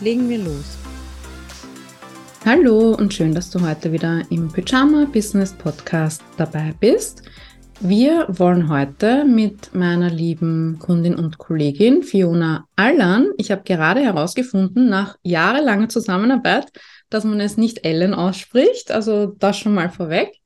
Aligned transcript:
Legen 0.00 0.30
wir 0.30 0.38
los. 0.38 0.78
Hallo 2.46 2.94
und 2.94 3.12
schön, 3.12 3.34
dass 3.34 3.50
du 3.50 3.60
heute 3.60 3.92
wieder 3.92 4.22
im 4.30 4.50
Pyjama 4.50 5.04
Business 5.04 5.52
Podcast 5.52 6.22
dabei 6.38 6.72
bist. 6.80 7.22
Wir 7.80 8.24
wollen 8.28 8.70
heute 8.70 9.26
mit 9.26 9.74
meiner 9.74 10.08
lieben 10.08 10.78
Kundin 10.78 11.16
und 11.16 11.36
Kollegin 11.36 12.02
Fiona 12.02 12.64
Allan, 12.76 13.32
ich 13.36 13.50
habe 13.50 13.62
gerade 13.62 14.00
herausgefunden, 14.00 14.88
nach 14.88 15.16
jahrelanger 15.22 15.90
Zusammenarbeit, 15.90 16.68
dass 17.10 17.24
man 17.24 17.38
es 17.38 17.58
nicht 17.58 17.84
Ellen 17.84 18.14
ausspricht, 18.14 18.90
also 18.90 19.34
das 19.38 19.58
schon 19.58 19.74
mal 19.74 19.90
vorweg. 19.90 20.40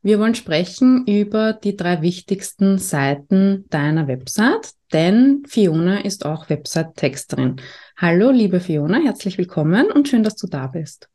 Wir 0.00 0.20
wollen 0.20 0.36
sprechen 0.36 1.04
über 1.06 1.52
die 1.52 1.76
drei 1.76 2.02
wichtigsten 2.02 2.78
Seiten 2.78 3.64
deiner 3.68 4.06
Website, 4.06 4.70
denn 4.92 5.42
Fiona 5.48 6.04
ist 6.04 6.24
auch 6.24 6.48
Website-Texterin. 6.48 7.56
Hallo, 7.96 8.30
liebe 8.30 8.60
Fiona, 8.60 8.98
herzlich 8.98 9.38
willkommen 9.38 9.90
und 9.90 10.06
schön, 10.06 10.22
dass 10.22 10.36
du 10.36 10.46
da 10.46 10.68
bist. 10.68 11.08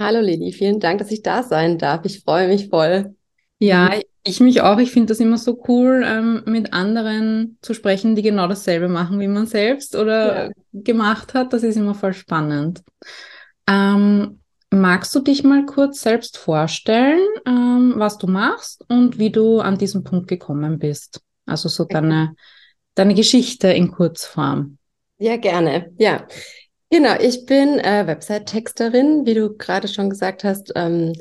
Hallo 0.00 0.20
Lili, 0.20 0.52
vielen 0.52 0.80
Dank, 0.80 0.98
dass 0.98 1.12
ich 1.12 1.22
da 1.22 1.44
sein 1.44 1.78
darf. 1.78 2.04
Ich 2.04 2.20
freue 2.24 2.48
mich 2.48 2.68
voll. 2.68 3.14
Ja, 3.60 3.92
ich 4.24 4.40
mich 4.40 4.62
auch. 4.62 4.78
Ich 4.78 4.90
finde 4.90 5.06
das 5.06 5.20
immer 5.20 5.38
so 5.38 5.62
cool, 5.68 6.04
ähm, 6.04 6.42
mit 6.44 6.72
anderen 6.72 7.56
zu 7.62 7.72
sprechen, 7.72 8.16
die 8.16 8.22
genau 8.22 8.48
dasselbe 8.48 8.88
machen 8.88 9.20
wie 9.20 9.28
man 9.28 9.46
selbst 9.46 9.94
oder 9.94 10.46
ja. 10.46 10.52
gemacht 10.72 11.34
hat. 11.34 11.52
Das 11.52 11.62
ist 11.62 11.76
immer 11.76 11.94
voll 11.94 12.14
spannend. 12.14 12.82
Ähm, 13.68 14.37
Magst 14.70 15.14
du 15.14 15.20
dich 15.20 15.44
mal 15.44 15.64
kurz 15.64 16.02
selbst 16.02 16.36
vorstellen, 16.36 17.26
ähm, 17.46 17.94
was 17.96 18.18
du 18.18 18.26
machst 18.26 18.84
und 18.88 19.18
wie 19.18 19.30
du 19.30 19.60
an 19.60 19.78
diesen 19.78 20.04
Punkt 20.04 20.28
gekommen 20.28 20.78
bist? 20.78 21.22
Also 21.46 21.70
so 21.70 21.84
deine, 21.84 22.34
deine 22.94 23.14
Geschichte 23.14 23.68
in 23.68 23.90
Kurzform. 23.90 24.76
Ja, 25.18 25.36
gerne. 25.38 25.90
Ja, 25.96 26.26
genau. 26.90 27.14
Ich 27.18 27.46
bin 27.46 27.78
äh, 27.78 28.06
Website-Texterin, 28.06 29.24
wie 29.24 29.34
du 29.34 29.56
gerade 29.56 29.88
schon 29.88 30.10
gesagt 30.10 30.44
hast, 30.44 30.72
ähm, 30.76 31.14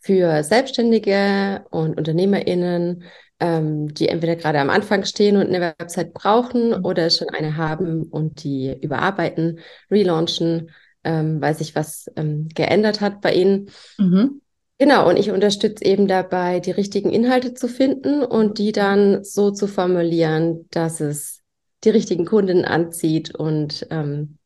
für 0.00 0.42
Selbstständige 0.42 1.64
und 1.70 1.96
UnternehmerInnen, 1.96 3.04
ähm, 3.40 3.94
die 3.94 4.08
entweder 4.08 4.36
gerade 4.36 4.60
am 4.60 4.68
Anfang 4.70 5.04
stehen 5.04 5.36
und 5.36 5.48
eine 5.48 5.74
Website 5.78 6.12
brauchen 6.12 6.84
oder 6.84 7.08
schon 7.08 7.30
eine 7.30 7.56
haben 7.56 8.02
und 8.02 8.44
die 8.44 8.76
überarbeiten, 8.80 9.60
relaunchen 9.90 10.70
ähm, 11.04 11.40
weil 11.40 11.54
sich 11.54 11.74
was 11.74 12.06
ähm, 12.16 12.48
geändert 12.54 13.00
hat 13.00 13.20
bei 13.20 13.32
ihnen. 13.34 13.70
Mhm. 13.98 14.40
Genau, 14.78 15.08
und 15.08 15.18
ich 15.18 15.30
unterstütze 15.30 15.84
eben 15.84 16.08
dabei, 16.08 16.58
die 16.60 16.70
richtigen 16.70 17.10
Inhalte 17.10 17.52
zu 17.52 17.68
finden 17.68 18.22
und 18.22 18.58
die 18.58 18.72
dann 18.72 19.22
so 19.24 19.50
zu 19.50 19.66
formulieren, 19.66 20.66
dass 20.70 21.00
es 21.00 21.40
die 21.84 21.90
richtigen 21.90 22.24
Kunden 22.24 22.64
anzieht 22.64 23.34
und 23.34 23.86
ähm, 23.90 24.38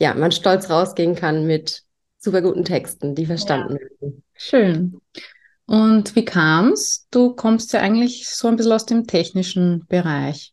ja, 0.00 0.14
man 0.14 0.32
stolz 0.32 0.70
rausgehen 0.70 1.14
kann 1.14 1.46
mit 1.46 1.82
super 2.18 2.42
guten 2.42 2.64
Texten, 2.64 3.14
die 3.14 3.26
verstanden 3.26 3.74
ja. 3.74 3.80
werden. 3.80 4.22
Schön. 4.34 5.00
Und 5.66 6.16
wie 6.16 6.24
kam 6.24 6.72
es? 6.72 7.06
Du 7.10 7.34
kommst 7.34 7.72
ja 7.72 7.80
eigentlich 7.80 8.28
so 8.28 8.48
ein 8.48 8.56
bisschen 8.56 8.72
aus 8.72 8.86
dem 8.86 9.06
technischen 9.06 9.86
Bereich. 9.88 10.52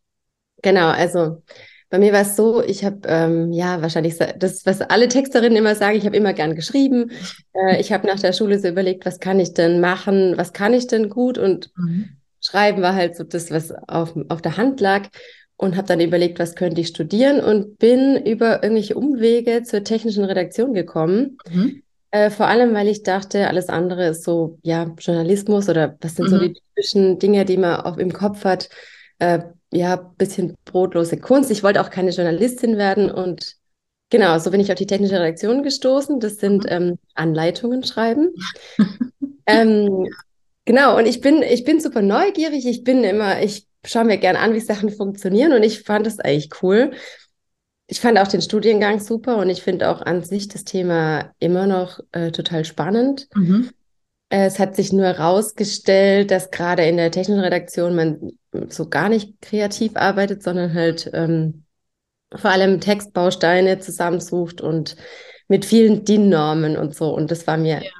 Genau, 0.62 0.90
also 0.90 1.44
bei 1.90 2.00
mir 2.00 2.12
war 2.12 2.22
es 2.22 2.36
so, 2.36 2.62
ich 2.62 2.84
habe 2.84 3.00
ähm, 3.06 3.52
ja 3.54 3.82
wahrscheinlich 3.82 4.18
das, 4.18 4.66
was 4.66 4.82
alle 4.82 5.08
Texterinnen 5.08 5.58
immer 5.58 5.76
sagen, 5.76 5.98
ich 5.98 6.06
habe 6.06 6.18
immer 6.18 6.34
gern 6.34 6.56
geschrieben. 6.56 7.12
Äh, 7.54 7.80
ich 7.80 7.94
habe 7.94 8.08
nach 8.08 8.20
der 8.20 8.34
Schule 8.34 8.60
so 8.60 8.68
überlegt, 8.68 9.06
was 9.06 9.20
kann 9.20 9.40
ich 9.40 9.54
denn 9.54 9.80
machen, 9.80 10.34
was 10.38 10.52
kann 10.52 10.74
ich 10.74 10.88
denn 10.88 11.10
gut 11.10 11.38
und 11.38 11.72
mhm. 11.78 12.10
Schreiben 12.40 12.82
war 12.82 12.94
halt 12.94 13.16
so 13.16 13.24
das, 13.24 13.52
was 13.52 13.72
auf, 13.88 14.14
auf 14.30 14.42
der 14.42 14.58
Hand 14.58 14.80
lag 14.80 15.08
und 15.56 15.76
habe 15.76 15.88
dann 15.88 16.00
überlegt, 16.00 16.40
was 16.40 16.56
könnte 16.56 16.82
ich 16.82 16.88
studieren 16.88 17.40
und 17.40 17.80
bin 17.80 18.16
über 18.16 18.64
irgendwelche 18.64 18.96
Umwege 18.96 19.64
zur 19.64 19.84
technischen 19.84 20.24
Redaktion 20.24 20.74
gekommen. 20.74 21.38
Mhm. 21.50 21.82
Äh, 22.12 22.30
vor 22.30 22.48
allem, 22.48 22.74
weil 22.74 22.88
ich 22.88 23.04
dachte, 23.04 23.48
alles 23.48 23.70
andere 23.70 24.08
ist 24.10 24.24
so, 24.24 24.60
ja, 24.62 24.94
Journalismus 25.00 25.68
oder 25.68 25.98
was 26.00 26.16
sind 26.16 26.26
mhm. 26.26 26.30
so 26.30 26.40
die 26.40 26.54
typischen 26.54 27.20
Dinge, 27.20 27.44
die 27.44 27.58
man 27.58 27.82
auch 27.82 27.98
im 27.98 28.14
Kopf 28.14 28.46
hat. 28.46 28.70
Äh, 29.20 29.40
ja, 29.72 29.96
bisschen 29.96 30.56
brotlose 30.66 31.18
Kunst. 31.18 31.52
Ich 31.52 31.64
wollte 31.64 31.82
auch 31.82 31.90
keine 31.90 32.12
Journalistin 32.12 32.78
werden 32.78 33.12
und 33.12 33.56
genau, 34.10 34.38
so 34.40 34.52
bin 34.52 34.60
ich 34.60 34.72
auf 34.72 34.78
die 34.78 34.88
technische 34.88 35.20
Redaktion 35.20 35.64
gestoßen. 35.64 36.20
Das 36.20 36.38
sind 36.38 36.64
mhm. 36.64 36.70
ähm, 36.70 37.00
Anleitungen 37.16 37.84
schreiben. 37.84 38.34
ähm, 39.46 40.08
genau, 40.66 40.98
und 40.98 41.06
ich 41.06 41.22
bin, 41.22 41.42
ich 41.42 41.64
bin 41.64 41.80
super 41.80 42.02
neugierig. 42.02 42.66
Ich 42.66 42.84
bin 42.84 43.04
immer, 43.04 43.42
ich 43.42 43.68
schaue 43.86 44.06
mir 44.06 44.18
gerne 44.18 44.40
an, 44.40 44.54
wie 44.54 44.60
Sachen 44.60 44.90
funktionieren 44.90 45.54
und 45.54 45.64
ich 45.64 45.84
fand 45.84 46.06
das 46.06 46.20
eigentlich 46.20 46.50
cool. 46.62 46.92
Ich 47.90 48.02
fand 48.02 48.20
auch 48.20 48.28
den 48.28 48.42
Studiengang 48.42 49.00
super 49.00 49.38
und 49.38 49.50
ich 49.50 49.62
finde 49.62 49.90
auch 49.90 50.02
an 50.02 50.24
sich 50.24 50.50
das 50.50 50.66
Thema 50.66 51.34
immer 51.40 51.68
noch 51.68 52.02
äh, 52.12 52.32
total 52.32 52.66
spannend. 52.66 53.30
Mhm. 53.34 53.70
Es 54.30 54.60
hat 54.60 54.76
sich 54.76 54.92
nur 54.92 55.06
herausgestellt, 55.06 56.32
dass 56.32 56.52
gerade 56.52 56.86
in 56.86 56.98
der 56.98 57.12
technischen 57.12 57.42
Redaktion 57.42 57.96
man 57.96 58.32
so 58.70 58.90
gar 58.90 59.08
nicht 59.08 59.42
kreativ 59.42 59.96
arbeitet, 59.96 60.44
sondern 60.44 60.74
halt 60.74 61.10
ähm, 61.14 61.64
vor 62.36 62.52
allem 62.52 62.82
Textbausteine 62.82 63.80
zusammensucht 63.80 64.60
und 64.60 64.98
mit 65.48 65.66
vielen 65.66 66.04
DIN-Normen 66.04 66.78
und 66.78 66.94
so. 66.96 67.14
Und 67.14 67.32
das 67.32 67.48
war 67.48 67.58
mir 67.58 67.82
ja. 67.82 67.92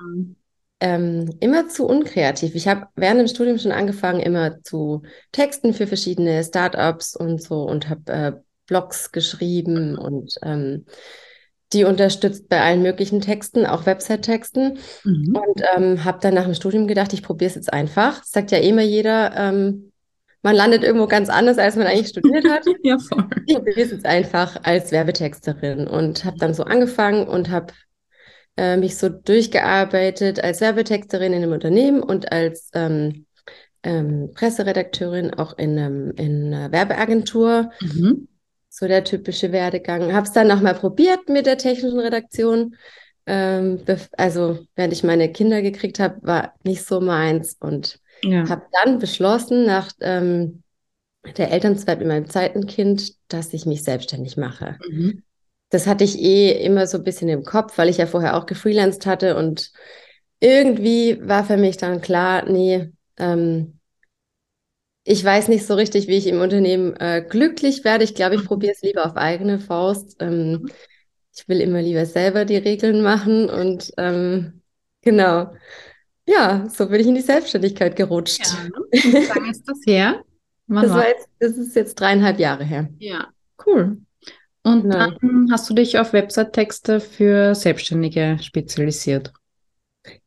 ähm, 0.82 1.30
immer 1.40 1.70
zu 1.70 1.88
unkreativ. 1.88 2.56
Ich 2.56 2.68
habe 2.68 2.88
während 2.96 3.22
dem 3.22 3.28
Studium 3.28 3.58
schon 3.58 3.72
angefangen, 3.72 4.20
immer 4.20 4.62
zu 4.64 5.04
Texten 5.32 5.74
für 5.74 5.88
verschiedene 5.88 6.44
Startups 6.44 7.16
und 7.16 7.42
so 7.42 7.64
und 7.64 7.90
habe 7.90 8.12
äh, 8.12 8.34
Blogs 8.66 9.14
geschrieben 9.14 9.98
und 9.98 10.36
ähm, 10.44 10.86
die 11.74 11.84
unterstützt 11.84 12.48
bei 12.50 12.62
allen 12.62 12.82
möglichen 12.82 13.22
Texten, 13.22 13.66
auch 13.66 13.86
Website-Texten. 13.86 14.80
Mhm. 15.04 15.36
Und 15.36 15.64
ähm, 15.76 16.04
habe 16.04 16.20
dann 16.22 16.34
nach 16.34 16.46
dem 16.46 16.54
Studium 16.54 16.88
gedacht, 16.88 17.14
ich 17.14 17.24
probiere 17.24 17.50
es 17.50 17.56
jetzt 17.56 17.74
einfach. 17.74 18.20
Das 18.20 18.32
sagt 18.32 18.52
ja 18.52 18.60
immer 18.60 18.84
jeder, 18.84 19.36
ähm, 19.36 19.92
man 20.44 20.56
landet 20.56 20.84
irgendwo 20.84 21.08
ganz 21.08 21.30
anders, 21.30 21.58
als 21.58 21.76
man 21.76 21.88
eigentlich 21.88 22.08
studiert 22.08 22.48
hat. 22.48 22.64
ja, 22.84 22.98
voll. 23.00 23.28
Ich 23.46 23.56
probiere 23.56 23.82
es 23.82 23.92
jetzt 23.92 24.06
einfach 24.06 24.64
als 24.64 24.92
Werbetexterin 24.92 25.88
und 25.88 26.24
habe 26.24 26.38
dann 26.38 26.54
so 26.54 26.64
angefangen 26.64 27.28
und 27.28 27.50
habe 27.50 27.74
äh, 28.56 28.78
mich 28.78 28.96
so 28.98 29.10
durchgearbeitet 29.10 30.42
als 30.42 30.62
Werbetexterin 30.62 31.34
in 31.34 31.44
einem 31.44 31.52
Unternehmen 31.52 32.02
und 32.02 32.32
als 32.32 32.70
ähm, 32.74 33.26
ähm, 33.84 34.32
Presseredakteurin 34.34 35.34
auch 35.34 35.58
in, 35.58 35.78
einem, 35.78 36.12
in 36.12 36.54
einer 36.54 36.72
Werbeagentur. 36.72 37.72
Mhm 37.82 38.30
so 38.78 38.88
der 38.88 39.04
typische 39.04 39.52
Werdegang. 39.52 40.14
Habe 40.14 40.28
es 40.28 40.34
dann 40.34 40.48
nochmal 40.48 40.76
probiert 40.76 41.30
mit 41.30 41.46
der 41.46 41.58
technischen 41.58 42.00
Redaktion. 42.00 42.76
Ähm, 43.26 43.82
also, 44.18 44.60
während 44.76 44.94
ich 44.94 45.04
meine 45.04 45.32
Kinder 45.32 45.62
gekriegt 45.62 46.00
habe, 46.00 46.20
war 46.22 46.54
nicht 46.64 46.86
so 46.86 47.02
meins 47.02 47.58
und 47.60 48.00
ja. 48.22 48.48
habe 48.48 48.64
dann 48.72 49.00
beschlossen, 49.00 49.66
nach 49.66 49.92
ähm, 50.02 50.64
der 51.38 51.52
Elternzeit 51.52 52.00
mit 52.00 52.08
meinem 52.08 52.30
zweiten 52.30 52.68
Kind, 52.68 53.14
dass 53.28 53.54
ich 53.54 53.66
mich 53.66 53.84
selbstständig 53.84 54.38
mache. 54.38 54.78
Mhm. 54.88 55.24
Das 55.70 55.88
hatte 55.88 56.04
ich 56.04 56.22
eh 56.22 56.52
immer 56.64 56.88
so 56.88 57.00
ein 57.00 57.04
bisschen 57.04 57.28
im 57.30 57.44
Kopf, 57.44 57.78
weil 57.78 57.90
ich 57.90 57.98
ja 57.98 58.06
vorher 58.06 58.38
auch 58.38 58.46
gefreelanced 58.46 59.06
hatte 59.06 59.36
und 59.36 59.72
irgendwie 60.40 61.20
war 61.28 61.44
für 61.44 61.58
mich 61.58 61.78
dann 61.78 62.00
klar, 62.00 62.48
nee, 62.48 62.92
ähm, 63.18 63.77
ich 65.10 65.24
weiß 65.24 65.48
nicht 65.48 65.66
so 65.66 65.76
richtig, 65.76 66.10
wie 66.10 66.18
ich 66.18 66.28
im 66.28 66.42
Unternehmen 66.42 66.94
äh, 66.98 67.26
glücklich 67.28 67.86
werde. 67.86 68.04
Ich 68.04 68.14
glaube, 68.14 68.36
ich 68.36 68.42
mhm. 68.42 68.48
probiere 68.48 68.74
es 68.74 68.82
lieber 68.82 69.06
auf 69.06 69.16
eigene 69.16 69.58
Faust. 69.58 70.18
Ähm, 70.20 70.70
ich 71.34 71.48
will 71.48 71.62
immer 71.62 71.82
lieber 71.82 72.06
selber 72.06 72.44
die 72.44 72.58
Regeln 72.58 73.02
machen 73.02 73.50
und 73.50 73.94
ähm, 73.98 74.62
genau. 75.02 75.54
Ja, 76.28 76.68
so 76.68 76.90
bin 76.90 77.00
ich 77.00 77.08
in 77.08 77.16
die 77.16 77.22
Selbstständigkeit 77.22 77.96
gerutscht. 77.96 78.46
Ja, 78.46 78.64
ne? 78.64 78.72
Wie 78.92 79.28
lange 79.28 79.52
ist 79.52 79.64
das 79.66 79.80
her? 79.88 80.24
das, 80.68 80.94
jetzt, 80.94 81.30
das 81.40 81.58
ist 81.58 81.76
jetzt 81.78 81.96
dreieinhalb 81.96 82.38
Jahre 82.38 82.66
her. 82.66 82.90
Ja, 83.00 83.30
cool. 83.66 84.02
Und 84.64 84.84
genau. 84.84 85.12
dann 85.12 85.48
hast 85.50 85.70
du 85.70 85.74
dich 85.74 85.98
auf 85.98 86.12
Website-Texte 86.12 87.00
für 87.00 87.56
Selbstständige 87.56 88.40
spezialisiert. 88.42 89.32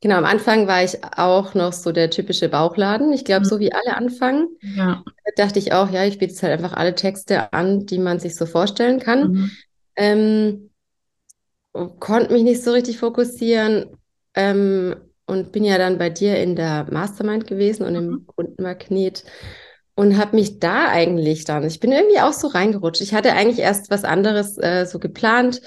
Genau, 0.00 0.16
am 0.16 0.24
Anfang 0.24 0.66
war 0.66 0.82
ich 0.82 1.02
auch 1.16 1.54
noch 1.54 1.72
so 1.72 1.92
der 1.92 2.10
typische 2.10 2.48
Bauchladen. 2.48 3.12
Ich 3.12 3.24
glaube, 3.24 3.44
mhm. 3.44 3.48
so 3.48 3.58
wie 3.58 3.72
alle 3.72 3.96
anfangen, 3.96 4.48
ja. 4.60 5.02
dachte 5.36 5.58
ich 5.58 5.72
auch, 5.72 5.90
ja, 5.90 6.04
ich 6.04 6.18
biete 6.18 6.32
jetzt 6.32 6.42
halt 6.42 6.52
einfach 6.52 6.74
alle 6.74 6.94
Texte 6.94 7.52
an, 7.52 7.86
die 7.86 7.98
man 7.98 8.18
sich 8.18 8.36
so 8.36 8.46
vorstellen 8.46 9.00
kann. 9.00 9.32
Mhm. 9.32 9.50
Ähm, 9.96 10.70
konnte 11.98 12.32
mich 12.32 12.42
nicht 12.42 12.62
so 12.62 12.72
richtig 12.72 12.98
fokussieren 12.98 13.96
ähm, 14.34 14.96
und 15.26 15.52
bin 15.52 15.64
ja 15.64 15.78
dann 15.78 15.98
bei 15.98 16.10
dir 16.10 16.36
in 16.36 16.56
der 16.56 16.86
Mastermind 16.90 17.46
gewesen 17.46 17.86
und 17.86 17.94
im 17.94 18.06
Mhm. 18.06 18.26
Kundenmagnet 18.26 19.24
und 19.94 20.16
habe 20.16 20.36
mich 20.36 20.58
da 20.58 20.88
eigentlich 20.88 21.44
dann, 21.44 21.64
ich 21.64 21.78
bin 21.80 21.92
irgendwie 21.92 22.20
auch 22.20 22.32
so 22.32 22.48
reingerutscht. 22.48 23.02
Ich 23.02 23.14
hatte 23.14 23.32
eigentlich 23.34 23.58
erst 23.58 23.90
was 23.90 24.04
anderes 24.04 24.56
äh, 24.58 24.86
so 24.86 24.98
geplant, 24.98 25.60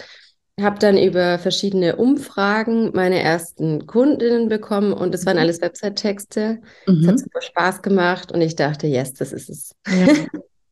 habe 0.61 0.77
dann 0.79 0.97
über 0.97 1.39
verschiedene 1.39 1.95
Umfragen 1.95 2.91
meine 2.93 3.19
ersten 3.21 3.87
Kundinnen 3.87 4.49
bekommen 4.49 4.93
und 4.93 5.13
das 5.13 5.25
waren 5.25 5.37
alles 5.39 5.61
Website-Texte. 5.61 6.61
Es 7.01 7.07
hat 7.07 7.17
Mhm. 7.17 7.17
super 7.17 7.41
Spaß 7.41 7.81
gemacht 7.81 8.31
und 8.31 8.41
ich 8.41 8.55
dachte, 8.55 8.87
yes, 8.87 9.13
das 9.13 9.33
ist 9.33 9.49
es. 9.49 9.75
Ja, 9.89 10.11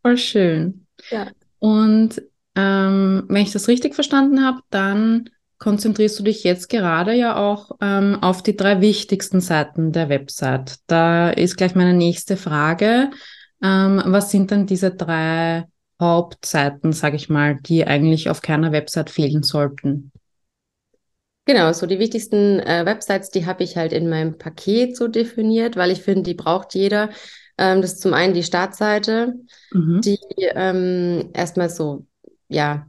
voll 0.03 0.17
schön. 0.17 0.85
Ja. 1.09 1.31
Und 1.59 2.21
ähm, 2.55 3.25
wenn 3.27 3.43
ich 3.43 3.51
das 3.51 3.67
richtig 3.67 3.95
verstanden 3.95 4.43
habe, 4.45 4.59
dann 4.69 5.29
konzentrierst 5.57 6.19
du 6.19 6.23
dich 6.23 6.43
jetzt 6.43 6.69
gerade 6.69 7.13
ja 7.13 7.35
auch 7.37 7.71
ähm, 7.81 8.17
auf 8.21 8.41
die 8.43 8.55
drei 8.57 8.81
wichtigsten 8.81 9.41
Seiten 9.41 9.91
der 9.91 10.09
Website. 10.09 10.77
Da 10.87 11.29
ist 11.29 11.55
gleich 11.57 11.75
meine 11.75 11.93
nächste 11.93 12.35
Frage. 12.37 13.11
Ähm, 13.63 14.01
was 14.05 14.31
sind 14.31 14.51
denn 14.51 14.65
diese 14.65 14.91
drei 14.91 15.65
Hauptseiten, 16.01 16.91
sage 16.93 17.15
ich 17.15 17.29
mal, 17.29 17.55
die 17.61 17.87
eigentlich 17.87 18.29
auf 18.29 18.41
keiner 18.41 18.71
Website 18.73 19.09
fehlen 19.09 19.43
sollten? 19.43 20.11
Genau, 21.45 21.73
so 21.73 21.85
die 21.87 21.99
wichtigsten 21.99 22.59
äh, 22.59 22.85
Websites, 22.85 23.29
die 23.31 23.45
habe 23.45 23.63
ich 23.63 23.75
halt 23.75 23.93
in 23.93 24.09
meinem 24.09 24.37
Paket 24.37 24.95
so 24.95 25.07
definiert, 25.07 25.75
weil 25.75 25.91
ich 25.91 26.01
finde, 26.01 26.23
die 26.23 26.33
braucht 26.35 26.75
jeder. 26.75 27.09
Ähm, 27.57 27.81
das 27.81 27.93
ist 27.93 28.01
zum 28.01 28.13
einen 28.13 28.33
die 28.33 28.43
Startseite, 28.43 29.33
Mhm. 29.73 30.01
die 30.01 30.19
ähm, 30.55 31.31
erstmal 31.33 31.69
so, 31.69 32.05
ja, 32.47 32.87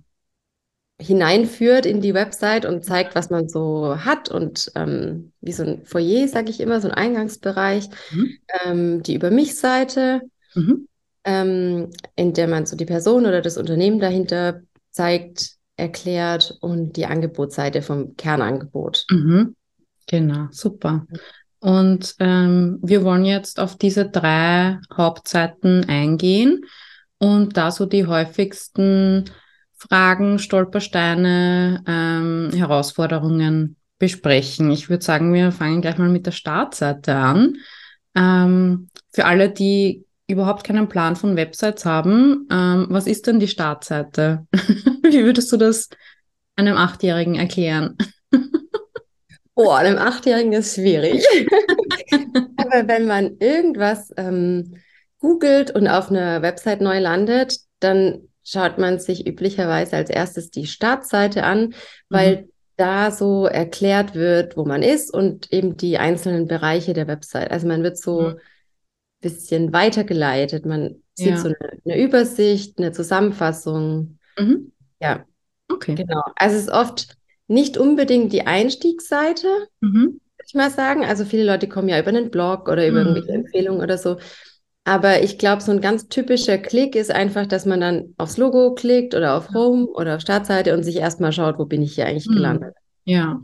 hineinführt 1.00 1.84
in 1.86 2.00
die 2.00 2.14
Website 2.14 2.64
und 2.64 2.84
zeigt, 2.84 3.14
was 3.14 3.28
man 3.30 3.48
so 3.48 3.96
hat 4.04 4.28
und 4.30 4.70
ähm, 4.76 5.32
wie 5.40 5.52
so 5.52 5.64
ein 5.64 5.84
Foyer, 5.84 6.28
sage 6.28 6.50
ich 6.50 6.60
immer, 6.60 6.80
so 6.80 6.88
ein 6.88 6.94
Eingangsbereich. 6.94 7.88
Mhm. 8.12 8.36
Ähm, 8.64 9.02
die 9.02 9.14
Über 9.14 9.30
mich-Seite, 9.30 10.20
Mhm. 10.54 10.86
Ähm, 11.24 11.90
in 12.16 12.32
der 12.32 12.48
man 12.48 12.66
so 12.66 12.76
die 12.76 12.84
Person 12.84 13.26
oder 13.26 13.42
das 13.42 13.56
Unternehmen 13.56 14.00
dahinter 14.00 14.60
zeigt, 14.90 15.52
erklärt 15.76 16.56
und 16.60 16.96
die 16.96 17.06
Angebotsseite 17.06 17.82
vom 17.82 18.16
Kernangebot. 18.16 19.06
Mhm. 19.10 19.56
Genau, 20.06 20.48
super. 20.50 21.06
Und 21.60 22.16
ähm, 22.18 22.78
wir 22.82 23.04
wollen 23.04 23.24
jetzt 23.24 23.60
auf 23.60 23.76
diese 23.76 24.08
drei 24.08 24.78
Hauptseiten 24.96 25.88
eingehen 25.88 26.64
und 27.18 27.56
da 27.56 27.70
so 27.70 27.86
die 27.86 28.06
häufigsten 28.06 29.30
Fragen, 29.72 30.38
Stolpersteine, 30.38 31.82
ähm, 31.86 32.50
Herausforderungen 32.54 33.76
besprechen. 33.98 34.70
Ich 34.72 34.90
würde 34.90 35.04
sagen, 35.04 35.32
wir 35.32 35.52
fangen 35.52 35.80
gleich 35.80 35.98
mal 35.98 36.08
mit 36.08 36.26
der 36.26 36.32
Startseite 36.32 37.14
an. 37.14 37.56
Ähm, 38.16 38.88
für 39.12 39.24
alle, 39.24 39.50
die 39.50 40.04
überhaupt 40.32 40.64
keinen 40.64 40.88
Plan 40.88 41.16
von 41.16 41.36
Websites 41.36 41.84
haben, 41.84 42.48
ähm, 42.50 42.86
was 42.90 43.06
ist 43.06 43.26
denn 43.26 43.40
die 43.40 43.48
Startseite? 43.48 44.46
Wie 45.02 45.24
würdest 45.24 45.52
du 45.52 45.56
das 45.56 45.88
einem 46.56 46.76
Achtjährigen 46.76 47.34
erklären? 47.36 47.96
Oh, 49.54 49.68
einem 49.68 49.98
Achtjährigen 49.98 50.54
ist 50.54 50.76
schwierig. 50.76 51.22
Aber 52.56 52.88
wenn 52.88 53.06
man 53.06 53.36
irgendwas 53.38 54.10
ähm, 54.16 54.76
googelt 55.18 55.70
und 55.70 55.88
auf 55.88 56.10
einer 56.10 56.40
Website 56.40 56.80
neu 56.80 56.98
landet, 56.98 57.58
dann 57.78 58.28
schaut 58.42 58.78
man 58.78 58.98
sich 58.98 59.26
üblicherweise 59.26 59.96
als 59.96 60.08
erstes 60.08 60.50
die 60.50 60.66
Startseite 60.66 61.44
an, 61.44 61.74
weil 62.08 62.48
da 62.76 63.10
so 63.10 63.44
erklärt 63.46 64.14
wird, 64.14 64.56
wo 64.56 64.64
man 64.64 64.82
ist 64.82 65.12
und 65.12 65.52
eben 65.52 65.76
die 65.76 65.98
einzelnen 65.98 66.48
Bereiche 66.48 66.94
der 66.94 67.06
Website. 67.06 67.50
Also 67.50 67.68
man 67.68 67.82
wird 67.82 67.98
so 67.98 68.30
Mhm. 68.30 68.38
Bisschen 69.22 69.72
weitergeleitet. 69.72 70.66
Man 70.66 70.96
sieht 71.14 71.28
Ja. 71.28 71.36
so 71.38 71.48
eine, 71.48 71.56
eine 71.86 72.02
Übersicht, 72.02 72.78
eine 72.78 72.92
Zusammenfassung. 72.92 74.18
Mhm. 74.38 74.72
Ja, 75.00 75.24
Okay. 75.70 75.94
genau. 75.94 76.22
Also 76.36 76.56
es 76.56 76.62
ist 76.64 76.70
oft 76.70 77.16
nicht 77.48 77.78
unbedingt 77.78 78.32
die 78.32 78.46
Einstiegsseite, 78.46 79.46
Mhm. 79.80 80.02
würde 80.36 80.46
ich 80.46 80.54
mal 80.54 80.70
sagen. 80.70 81.04
Also 81.04 81.24
viele 81.24 81.44
Leute 81.44 81.68
kommen 81.68 81.88
ja 81.88 81.98
über 81.98 82.08
einen 82.10 82.30
Blog 82.30 82.68
oder 82.68 82.86
über 82.86 83.00
Mhm. 83.00 83.06
irgendwelche 83.08 83.32
Empfehlungen 83.32 83.80
oder 83.82 83.96
so. 83.96 84.18
Aber 84.84 85.22
ich 85.22 85.38
glaube, 85.38 85.62
so 85.62 85.70
ein 85.70 85.80
ganz 85.80 86.08
typischer 86.08 86.58
Klick 86.58 86.96
ist 86.96 87.12
einfach, 87.12 87.46
dass 87.46 87.66
man 87.66 87.80
dann 87.80 88.14
aufs 88.18 88.36
Logo 88.36 88.74
klickt 88.74 89.14
oder 89.14 89.36
auf 89.36 89.50
Home 89.54 89.86
oder 89.86 90.16
auf 90.16 90.20
Startseite 90.22 90.74
und 90.74 90.82
sich 90.82 90.96
erstmal 90.96 91.32
schaut, 91.32 91.58
wo 91.58 91.64
bin 91.66 91.82
ich 91.82 91.94
hier 91.94 92.06
eigentlich 92.06 92.28
Mhm. 92.28 92.34
gelandet. 92.34 92.74
Ja. 93.04 93.40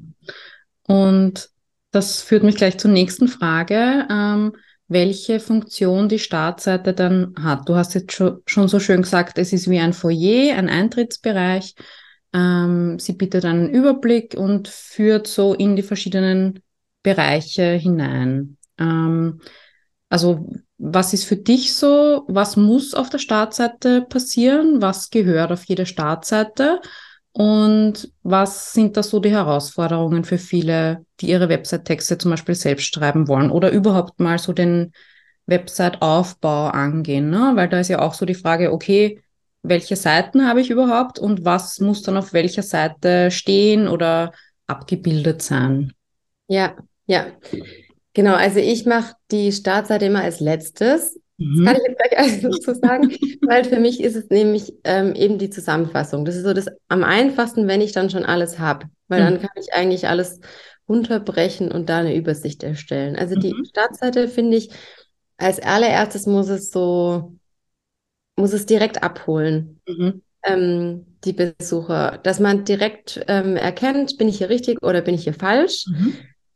Und 0.89 1.49
das 1.91 2.23
führt 2.23 2.43
mich 2.43 2.57
gleich 2.57 2.79
zur 2.79 2.91
nächsten 2.91 3.29
Frage, 3.29 4.07
ähm, 4.11 4.53
welche 4.89 5.39
Funktion 5.39 6.09
die 6.09 6.19
Startseite 6.19 6.95
dann 6.95 7.35
hat. 7.39 7.69
Du 7.69 7.77
hast 7.77 7.95
jetzt 7.95 8.13
schon, 8.13 8.69
so 8.69 8.81
schön 8.81 9.03
gesagt, 9.03 9.39
es 9.39 9.53
ist 9.53 9.69
wie 9.69 9.79
ein 9.79 9.93
Foyer, 9.93 10.57
ein 10.57 10.69
Eintrittsbereich. 10.69 11.75
Ähm, 12.33 12.99
sie 12.99 13.13
bietet 13.13 13.45
einen 13.45 13.71
Überblick 13.71 14.35
und 14.35 14.69
führt 14.69 15.27
so 15.27 15.55
in 15.55 15.77
die 15.77 15.83
verschiedenen 15.83 16.63
Bereiche 17.03 17.73
hinein. 17.75 18.57
Ähm, 18.79 19.41
also 20.09 20.49
was 20.79 21.13
ist 21.13 21.25
für 21.25 21.37
dich 21.37 21.75
so? 21.75 22.25
Was 22.29 22.57
muss 22.57 22.95
auf 22.95 23.11
der 23.11 23.19
Startseite 23.19 24.03
passieren? 24.03 24.81
Was 24.81 25.11
gehört 25.11 25.53
auf 25.53 25.65
jede 25.65 25.87
Startseite? 25.87 26.81
Und 27.39 28.13
was 28.25 28.73
sind 28.73 28.97
da 28.97 29.05
so 29.05 29.21
die 29.21 29.31
Herausforderungen 29.31 30.25
für 30.25 30.39
viele, 30.39 31.07
die 31.21 31.29
ihre 31.29 31.49
Website-Texte 31.49 32.19
zum 32.19 32.33
Beispiel 32.33 32.57
selbst 32.57 32.93
schreiben 32.93 33.29
wollen 33.29 33.53
oder 33.53 33.71
überhaupt 33.71 34.19
mal 34.19 34.41
so 34.41 34.53
den 34.53 34.91
Website-Aufbau 35.47 36.67
angehen? 36.67 37.31
Ne? 37.31 37.53
Weil 37.55 37.69
da 37.69 37.79
ist 37.79 37.91
ja 37.91 38.01
auch 38.01 38.15
so 38.15 38.27
die 38.27 38.35
Frage, 38.35 38.73
okay, 38.73 39.23
welche 39.63 39.95
Seiten 39.95 40.49
habe 40.49 40.61
ich 40.61 40.69
überhaupt 40.69 41.21
und 41.21 41.45
was 41.45 41.79
muss 41.79 42.03
dann 42.03 42.17
auf 42.17 42.33
welcher 42.33 42.65
Seite 42.65 43.31
stehen 43.31 43.87
oder 43.87 44.33
abgebildet 44.67 45.41
sein? 45.41 45.93
Ja, 46.49 46.75
ja. 47.07 47.27
Genau, 48.15 48.35
also 48.35 48.59
ich 48.59 48.85
mache 48.85 49.15
die 49.31 49.53
Startseite 49.53 50.07
immer 50.07 50.23
als 50.23 50.41
letztes. 50.41 51.21
Das 51.53 51.63
Mhm. 51.63 51.65
kann 51.65 51.77
ich 51.77 51.83
jetzt 51.89 51.99
gleich 51.99 52.19
alles 52.19 52.41
dazu 52.43 52.75
sagen, 52.75 53.11
weil 53.45 53.65
für 53.65 53.81
mich 53.81 54.01
ist 54.03 54.17
es 54.17 54.29
nämlich 54.31 54.73
ähm, 54.85 55.15
eben 55.15 55.39
die 55.39 55.51
Zusammenfassung. 55.51 56.25
Das 56.25 56.37
ist 56.37 56.45
so 56.45 56.53
das 56.53 56.67
am 56.89 57.05
einfachsten, 57.05 57.69
wenn 57.69 57.81
ich 57.81 57.93
dann 57.93 58.11
schon 58.11 58.25
alles 58.25 58.59
habe, 58.59 58.87
weil 59.09 59.21
dann 59.21 59.39
Mhm. 59.39 59.41
kann 59.41 59.51
ich 59.59 59.73
eigentlich 59.75 60.09
alles 60.09 60.41
runterbrechen 60.89 61.71
und 61.73 61.89
da 61.89 61.99
eine 61.99 62.15
Übersicht 62.17 62.63
erstellen. 62.63 63.17
Also 63.17 63.37
die 63.37 63.57
Mhm. 63.57 63.69
Startseite 63.69 64.29
finde 64.29 64.57
ich, 64.57 64.71
als 65.37 65.61
allererstes 65.61 66.27
muss 66.27 66.49
es 66.49 66.71
so, 66.71 67.37
muss 68.37 68.53
es 68.53 68.67
direkt 68.67 69.03
abholen, 69.03 69.81
Mhm. 69.89 70.21
ähm, 70.45 71.07
die 71.25 71.33
Besucher, 71.35 72.19
dass 72.23 72.41
man 72.41 72.65
direkt 72.65 73.25
ähm, 73.29 73.57
erkennt, 73.57 74.19
bin 74.19 74.29
ich 74.29 74.39
hier 74.39 74.51
richtig 74.51 74.83
oder 74.83 75.03
bin 75.03 75.15
ich 75.15 75.25
hier 75.25 75.35
falsch. 75.35 75.87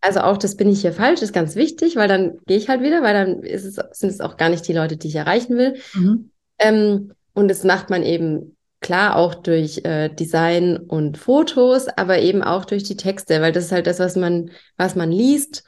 Also 0.03 0.21
auch 0.21 0.37
das 0.37 0.57
bin 0.57 0.69
ich 0.69 0.81
hier 0.81 0.93
falsch 0.93 1.23
ist 1.23 1.33
ganz 1.33 1.55
wichtig, 1.55 1.95
weil 1.95 2.09
dann 2.09 2.39
gehe 2.47 2.59
ich 2.59 2.69
halt 2.69 2.83
wieder, 2.83 3.03
weil 3.03 3.15
dann 3.15 3.45
es, 3.45 3.63
sind 3.63 4.11
es 4.11 4.21
auch 4.21 4.37
gar 4.37 4.49
nicht 4.49 4.67
die 4.67 4.73
Leute, 4.73 4.97
die 4.97 5.07
ich 5.07 5.15
erreichen 5.15 5.57
will. 5.57 5.77
Mhm. 5.95 6.31
Ähm, 6.59 7.13
und 7.35 7.49
das 7.49 7.63
macht 7.63 7.89
man 7.89 8.03
eben 8.03 8.57
klar 8.81 9.15
auch 9.15 9.37
durch 9.37 9.85
äh, 9.85 10.09
Design 10.09 10.77
und 10.77 11.19
Fotos, 11.19 11.87
aber 11.87 12.19
eben 12.19 12.43
auch 12.43 12.65
durch 12.65 12.83
die 12.83 12.97
Texte, 12.97 13.41
weil 13.41 13.53
das 13.53 13.67
ist 13.67 13.73
halt 13.73 13.87
das, 13.87 14.01
was 14.01 14.17
man, 14.17 14.51
was 14.77 14.97
man 14.97 15.13
liest. 15.13 15.63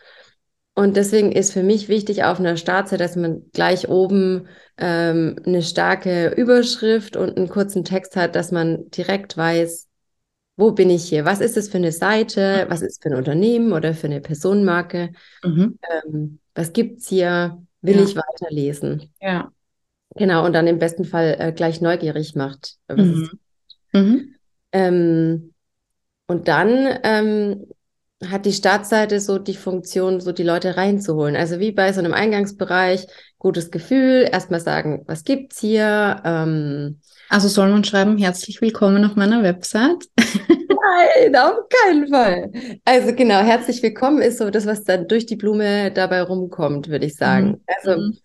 Und 0.75 0.97
deswegen 0.97 1.31
ist 1.31 1.53
für 1.53 1.63
mich 1.63 1.89
wichtig 1.89 2.25
auf 2.25 2.41
einer 2.41 2.57
Startseite, 2.57 3.05
dass 3.05 3.15
man 3.15 3.45
gleich 3.53 3.89
oben 3.89 4.49
ähm, 4.77 5.37
eine 5.47 5.63
starke 5.63 6.31
Überschrift 6.31 7.17
und 7.17 7.37
einen 7.37 7.49
kurzen 7.49 7.85
Text 7.85 8.17
hat, 8.17 8.35
dass 8.35 8.51
man 8.51 8.91
direkt 8.91 9.37
weiß, 9.37 9.87
wo 10.57 10.73
bin 10.73 10.91
ich 10.91 11.09
hier? 11.09 11.25
Was 11.25 11.41
ist 11.41 11.57
es 11.57 11.69
für 11.69 11.79
eine 11.79 11.93
Seite? 11.93 12.67
Was 12.69 12.83
ist 12.83 12.93
es 12.93 12.99
für 13.03 13.11
ein 13.11 13.17
Unternehmen 13.17 13.73
oder 13.73 13.95
für 13.95 14.07
eine 14.07 14.21
Personenmarke? 14.21 15.13
Mhm. 15.43 15.79
Ähm, 16.07 16.39
was 16.55 16.73
gibt's 16.73 17.09
hier? 17.09 17.63
Will 17.83 17.97
Ja. 17.97 18.03
ich 18.03 18.17
weiterlesen? 18.17 19.13
Ja. 19.21 19.51
Genau, 20.17 20.47
und 20.47 20.53
dann 20.53 20.67
im 20.69 20.79
besten 20.79 21.05
Fall 21.05 21.37
äh, 21.39 21.53
gleich 21.53 21.81
neugierig 21.81 22.35
macht. 22.37 22.77
Mhm. 22.89 23.31
Mhm. 23.93 24.35
ähm, 24.73 25.55
und 26.27 26.49
dann 26.49 26.99
ähm, 27.03 27.67
hat 28.25 28.47
die 28.47 28.53
Startseite 28.53 29.21
so 29.21 29.39
die 29.39 29.55
Funktion, 29.55 30.21
so 30.21 30.33
die 30.33 30.43
Leute 30.43 30.77
reinzuholen. 30.77 31.37
Also 31.37 31.59
wie 31.59 31.73
bei 31.73 31.93
so 31.93 31.99
einem 32.01 32.15
Eingangsbereich, 32.15 33.07
gutes 33.39 33.71
Gefühl, 33.71 34.29
erstmal 34.31 34.61
sagen, 34.61 35.03
was 35.07 35.25
gibt's 35.25 35.61
hier? 35.61 36.23
Ähm, 36.25 37.01
Also 37.29 37.49
soll 37.49 37.71
man 37.71 37.85
schreiben, 37.85 38.19
herzlich 38.19 38.61
willkommen 38.61 39.05
auf 39.05 39.17
meiner 39.17 39.43
Website? 39.43 40.05
Nein, 40.19 41.37
auf 41.37 41.69
keinen 41.69 42.09
Fall. 42.09 42.51
Also 42.85 43.15
genau, 43.15 43.41
herzlich 43.41 43.83
willkommen 43.83 44.21
ist 44.23 44.39
so 44.39 44.51
das, 44.51 44.67
was 44.67 44.85
dann 44.85 45.09
durch 45.09 45.27
die 45.27 45.37
Blume 45.37 45.91
dabei 45.91 46.23
rumkommt, 46.23 46.89
würde 46.89 47.07
ich 47.07 47.17
sagen. 47.17 47.49
Mhm. 47.49 47.61
Also 47.67 48.01
Mhm. 48.01 48.19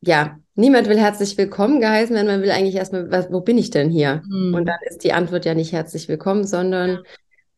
ja, 0.00 0.38
niemand 0.54 0.88
will 0.88 0.98
herzlich 0.98 1.36
willkommen 1.36 1.80
geheißen 1.80 2.14
werden, 2.14 2.26
man 2.28 2.42
will 2.42 2.50
eigentlich 2.50 2.76
erstmal, 2.76 3.10
was, 3.10 3.30
wo 3.32 3.40
bin 3.40 3.58
ich 3.58 3.70
denn 3.70 3.90
hier? 3.90 4.22
Mhm. 4.28 4.54
Und 4.54 4.66
dann 4.66 4.78
ist 4.88 5.04
die 5.04 5.12
Antwort 5.12 5.44
ja 5.44 5.54
nicht 5.54 5.72
herzlich 5.72 6.08
willkommen, 6.08 6.44
sondern 6.44 7.02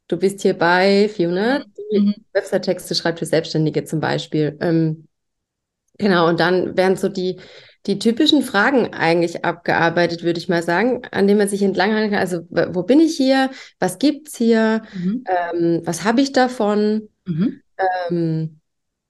du 0.09 0.17
bist 0.17 0.41
hier 0.43 0.55
bei 0.55 1.09
Fiona, 1.09 1.65
die 1.93 1.99
Mhm. 2.01 2.15
Website-Texte 2.33 2.95
schreibt 2.95 3.19
für 3.19 3.27
Selbstständige 3.27 3.85
zum 3.85 4.01
Beispiel. 4.01 4.57
Ähm, 4.61 5.07
genau, 5.99 6.29
und 6.29 6.41
dann 6.41 6.77
werden 6.77 6.97
so 6.97 7.09
die, 7.09 7.39
die 7.87 7.99
typischen 7.99 8.43
Fragen 8.43 8.93
eigentlich 8.93 9.45
abgearbeitet, 9.45 10.23
würde 10.23 10.39
ich 10.39 10.49
mal 10.49 10.63
sagen, 10.63 11.03
an 11.11 11.27
denen 11.27 11.39
man 11.39 11.49
sich 11.49 11.63
entlanghangeln 11.63 12.11
kann. 12.11 12.21
Also, 12.21 12.41
wo 12.51 12.83
bin 12.83 13.01
ich 13.01 13.17
hier? 13.17 13.51
Was 13.79 13.99
gibt's 13.99 14.37
hier? 14.37 14.83
Mhm. 14.95 15.25
Ähm, 15.27 15.83
was 15.85 16.05
habe 16.05 16.21
ich 16.21 16.33
davon? 16.33 17.09
Mhm. 17.27 17.61
Ähm, 18.11 18.61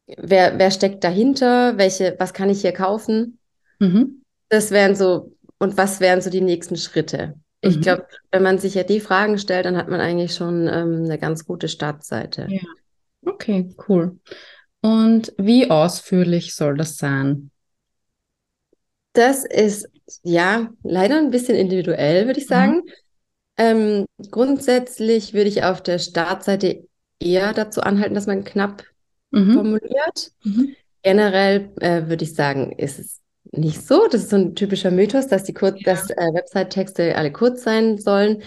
wer, 0.07 0.59
wer 0.59 0.71
steckt 0.71 1.03
dahinter? 1.05 1.79
Welche, 1.79 2.15
was 2.19 2.33
kann 2.33 2.51
ich 2.51 2.61
hier 2.61 2.73
kaufen? 2.73 3.39
Mhm. 3.79 4.23
Das 4.49 4.71
wären 4.71 4.95
so, 4.95 5.33
und 5.59 5.77
was 5.77 6.01
wären 6.01 6.21
so 6.21 6.31
die 6.31 6.41
nächsten 6.41 6.77
Schritte? 6.77 7.35
Ich 7.61 7.77
Mhm. 7.77 7.81
glaube, 7.81 8.07
wenn 8.31 8.43
man 8.43 8.59
sich 8.59 8.75
ja 8.75 8.85
die 8.85 9.01
Fragen 9.01 9.39
stellt, 9.39 9.67
dann 9.67 9.77
hat 9.77 9.89
man 9.89 10.01
eigentlich 10.01 10.35
schon 10.35 10.69
ähm, 10.69 11.05
eine 11.05 11.19
ganz 11.19 11.45
gute 11.45 11.69
Startseite. 11.69 12.47
Ja. 12.49 12.61
Okay, 13.27 13.75
cool. 13.89 14.19
Und 14.81 15.33
wie 15.39 15.71
ausführlich 15.71 16.55
soll 16.55 16.77
das 16.77 16.97
sein? 16.97 17.51
Das 19.19 19.45
ist 19.45 19.89
ja 20.23 20.71
leider 20.85 21.19
ein 21.19 21.31
bisschen 21.31 21.57
individuell, 21.57 22.27
würde 22.27 22.39
ich 22.39 22.47
Mhm. 22.47 22.55
sagen. 22.55 22.83
Ähm, 23.57 24.05
grundsätzlich 24.31 25.35
würde 25.35 25.49
ich 25.49 25.65
auf 25.65 25.83
der 25.83 25.99
Startseite 25.99 26.87
eher 27.19 27.53
dazu 27.53 27.81
anhalten, 27.81 28.15
dass 28.15 28.29
man 28.29 28.45
knapp 28.45 28.85
Mhm. 29.33 29.53
formuliert. 29.55 30.31
Mhm. 30.45 30.77
Generell 31.03 31.71
äh, 31.81 32.07
würde 32.07 32.23
ich 32.23 32.35
sagen, 32.35 32.71
ist 32.79 33.01
es 33.01 33.21
nicht 33.51 33.85
so. 33.85 34.07
Das 34.07 34.23
ist 34.23 34.31
so 34.31 34.37
ein 34.37 34.55
typischer 34.55 34.93
Mythos, 34.93 35.27
dass 35.27 35.43
die 35.43 35.53
kurz, 35.53 35.81
Ja. 35.81 35.95
dass 35.95 36.11
äh, 36.11 36.33
Website-Texte 36.33 37.17
alle 37.17 37.33
kurz 37.33 37.65
sein 37.65 37.99
sollen. 37.99 38.43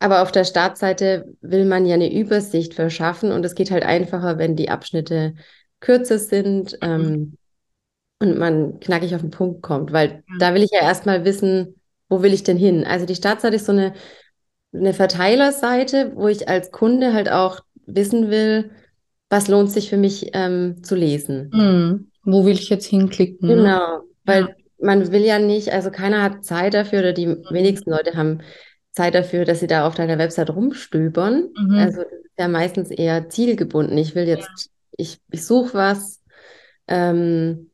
Aber 0.00 0.22
auf 0.22 0.32
der 0.32 0.44
Startseite 0.44 1.24
will 1.40 1.66
man 1.66 1.86
ja 1.86 1.94
eine 1.94 2.12
Übersicht 2.12 2.74
verschaffen 2.74 3.30
und 3.30 3.44
es 3.44 3.54
geht 3.54 3.70
halt 3.70 3.84
einfacher, 3.84 4.38
wenn 4.38 4.56
die 4.56 4.70
Abschnitte 4.70 5.34
kürzer 5.78 6.18
sind 6.18 6.76
ähm, 6.82 7.36
und 8.18 8.38
man 8.38 8.80
knackig 8.80 9.14
auf 9.14 9.20
den 9.20 9.30
Punkt 9.30 9.62
kommt, 9.62 9.92
weil 9.92 10.22
Ja. 10.28 10.38
da 10.38 10.54
will 10.54 10.62
ich 10.62 10.70
ja 10.70 10.80
erstmal 10.82 11.24
wissen, 11.24 11.76
wo 12.08 12.22
will 12.22 12.32
ich 12.32 12.42
denn 12.44 12.56
hin? 12.56 12.84
Also 12.84 13.06
die 13.06 13.14
Startseite 13.14 13.56
ist 13.56 13.66
so 13.66 13.72
eine, 13.72 13.94
eine 14.72 14.94
Verteilerseite, 14.94 16.12
wo 16.14 16.28
ich 16.28 16.48
als 16.48 16.70
Kunde 16.70 17.12
halt 17.12 17.30
auch 17.30 17.60
wissen 17.86 18.30
will, 18.30 18.70
was 19.28 19.48
lohnt 19.48 19.70
sich 19.70 19.90
für 19.90 19.96
mich 19.96 20.30
ähm, 20.34 20.82
zu 20.82 20.94
lesen. 20.94 21.50
Mhm. 21.52 22.10
Wo 22.24 22.44
will 22.44 22.54
ich 22.54 22.68
jetzt 22.68 22.86
hinklicken? 22.86 23.48
ne? 23.48 23.54
Genau, 23.54 24.00
weil 24.24 24.56
man 24.80 25.10
will 25.12 25.24
ja 25.24 25.38
nicht, 25.38 25.72
also 25.72 25.90
keiner 25.90 26.22
hat 26.22 26.44
Zeit 26.44 26.74
dafür 26.74 27.00
oder 27.00 27.12
die 27.12 27.26
Mhm. 27.26 27.44
wenigsten 27.50 27.90
Leute 27.90 28.14
haben 28.14 28.40
Zeit 28.92 29.14
dafür, 29.14 29.44
dass 29.44 29.60
sie 29.60 29.66
da 29.66 29.86
auf 29.86 29.94
deiner 29.94 30.18
Website 30.18 30.50
rumstöbern. 30.50 31.48
Mhm. 31.56 31.74
Also 31.78 32.02
das 32.02 32.12
ist 32.12 32.38
ja 32.38 32.48
meistens 32.48 32.90
eher 32.90 33.28
zielgebunden. 33.28 33.96
Ich 33.98 34.14
will 34.14 34.26
jetzt, 34.26 34.70
ich, 34.96 35.18
ich 35.30 35.44
suche 35.44 35.74
was, 35.74 36.22
ähm, 36.88 37.70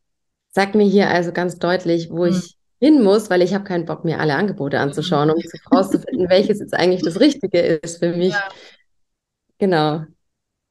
sag 0.52 0.74
mir 0.74 0.84
hier 0.86 1.08
also 1.10 1.32
ganz 1.32 1.58
deutlich, 1.58 2.10
wo 2.10 2.24
Mhm. 2.24 2.30
ich 2.30 2.56
hin 2.80 3.02
muss, 3.02 3.30
weil 3.30 3.42
ich 3.42 3.54
habe 3.54 3.64
keinen 3.64 3.86
Bock, 3.86 4.04
mir 4.04 4.20
alle 4.20 4.34
Angebote 4.34 4.78
anzuschauen, 4.80 5.30
um 5.30 5.40
zu 5.40 5.56
rauszufinden, 5.72 6.28
welches 6.28 6.60
jetzt 6.60 6.74
eigentlich 6.74 7.02
das 7.02 7.20
Richtige 7.20 7.58
ist 7.60 7.98
für 7.98 8.14
mich. 8.16 8.32
Ja. 8.34 8.48
Genau. 9.58 10.04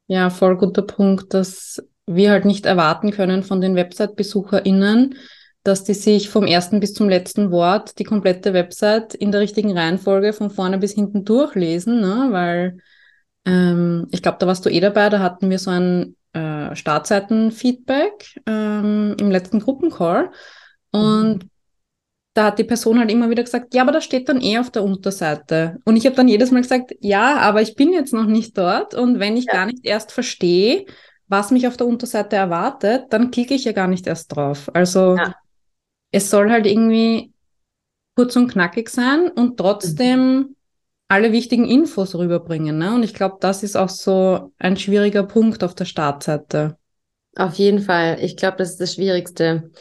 Ja, 0.07 0.29
voll 0.29 0.57
guter 0.57 0.81
Punkt, 0.81 1.33
dass 1.33 1.81
wir 2.05 2.31
halt 2.31 2.45
nicht 2.45 2.65
erwarten 2.65 3.11
können 3.11 3.43
von 3.43 3.61
den 3.61 3.75
Website-BesucherInnen, 3.75 5.15
dass 5.63 5.83
die 5.83 5.93
sich 5.93 6.29
vom 6.29 6.45
ersten 6.45 6.79
bis 6.79 6.93
zum 6.93 7.07
letzten 7.07 7.51
Wort 7.51 7.97
die 7.99 8.03
komplette 8.03 8.53
Website 8.53 9.13
in 9.13 9.31
der 9.31 9.41
richtigen 9.41 9.77
Reihenfolge 9.77 10.33
von 10.33 10.49
vorne 10.49 10.79
bis 10.79 10.93
hinten 10.93 11.23
durchlesen, 11.23 12.01
ne? 12.01 12.27
Weil 12.31 12.79
ähm, 13.45 14.07
ich 14.11 14.21
glaube, 14.21 14.37
da 14.39 14.47
warst 14.47 14.65
du 14.65 14.69
eh 14.69 14.79
dabei, 14.79 15.09
da 15.09 15.19
hatten 15.19 15.49
wir 15.49 15.59
so 15.59 15.69
ein 15.71 16.15
äh, 16.33 16.75
Startseiten-Feedback 16.75 18.41
ähm, 18.45 19.15
im 19.19 19.31
letzten 19.31 19.59
Gruppencall 19.59 20.31
und 20.91 21.45
da 22.33 22.45
hat 22.45 22.59
die 22.59 22.63
Person 22.63 22.97
halt 22.99 23.11
immer 23.11 23.29
wieder 23.29 23.43
gesagt, 23.43 23.73
ja, 23.73 23.81
aber 23.81 23.91
das 23.91 24.05
steht 24.05 24.29
dann 24.29 24.41
eh 24.41 24.57
auf 24.57 24.69
der 24.71 24.83
Unterseite. 24.83 25.79
Und 25.83 25.97
ich 25.97 26.05
habe 26.05 26.15
dann 26.15 26.29
jedes 26.29 26.51
Mal 26.51 26.61
gesagt, 26.61 26.93
ja, 27.01 27.37
aber 27.37 27.61
ich 27.61 27.75
bin 27.75 27.91
jetzt 27.91 28.13
noch 28.13 28.25
nicht 28.25 28.57
dort. 28.57 28.93
Und 28.93 29.19
wenn 29.19 29.35
ich 29.35 29.45
Ja. 29.45 29.53
gar 29.53 29.65
nicht 29.65 29.85
erst 29.85 30.13
verstehe, 30.13 30.85
was 31.27 31.51
mich 31.51 31.67
auf 31.67 31.75
der 31.75 31.87
Unterseite 31.87 32.37
erwartet, 32.37 33.07
dann 33.09 33.31
klicke 33.31 33.53
ich 33.53 33.65
ja 33.65 33.73
gar 33.73 33.87
nicht 33.87 34.07
erst 34.07 34.33
drauf. 34.35 34.69
Also 34.73 35.17
Ja. 35.17 35.35
es 36.11 36.29
soll 36.29 36.49
halt 36.51 36.65
irgendwie 36.67 37.33
kurz 38.15 38.35
und 38.35 38.49
knackig 38.49 38.89
sein 38.89 39.29
und 39.29 39.57
trotzdem 39.57 40.55
alle 41.11 41.33
wichtigen 41.33 41.67
Infos 41.67 42.15
rüberbringen. 42.15 42.77
Ne? 42.77 42.95
Und 42.95 43.03
ich 43.03 43.13
glaube, 43.13 43.37
das 43.41 43.63
ist 43.63 43.75
auch 43.75 43.89
so 43.89 44.53
ein 44.57 44.77
schwieriger 44.77 45.23
Punkt 45.23 45.63
auf 45.63 45.75
der 45.75 45.85
Startseite. 45.85 46.77
Auf 47.35 47.55
jeden 47.55 47.79
Fall. 47.79 48.17
Ich 48.21 48.37
glaube, 48.37 48.57
das 48.57 48.71
ist 48.71 48.81
das 48.81 48.93
Schwierigste. 48.93 49.71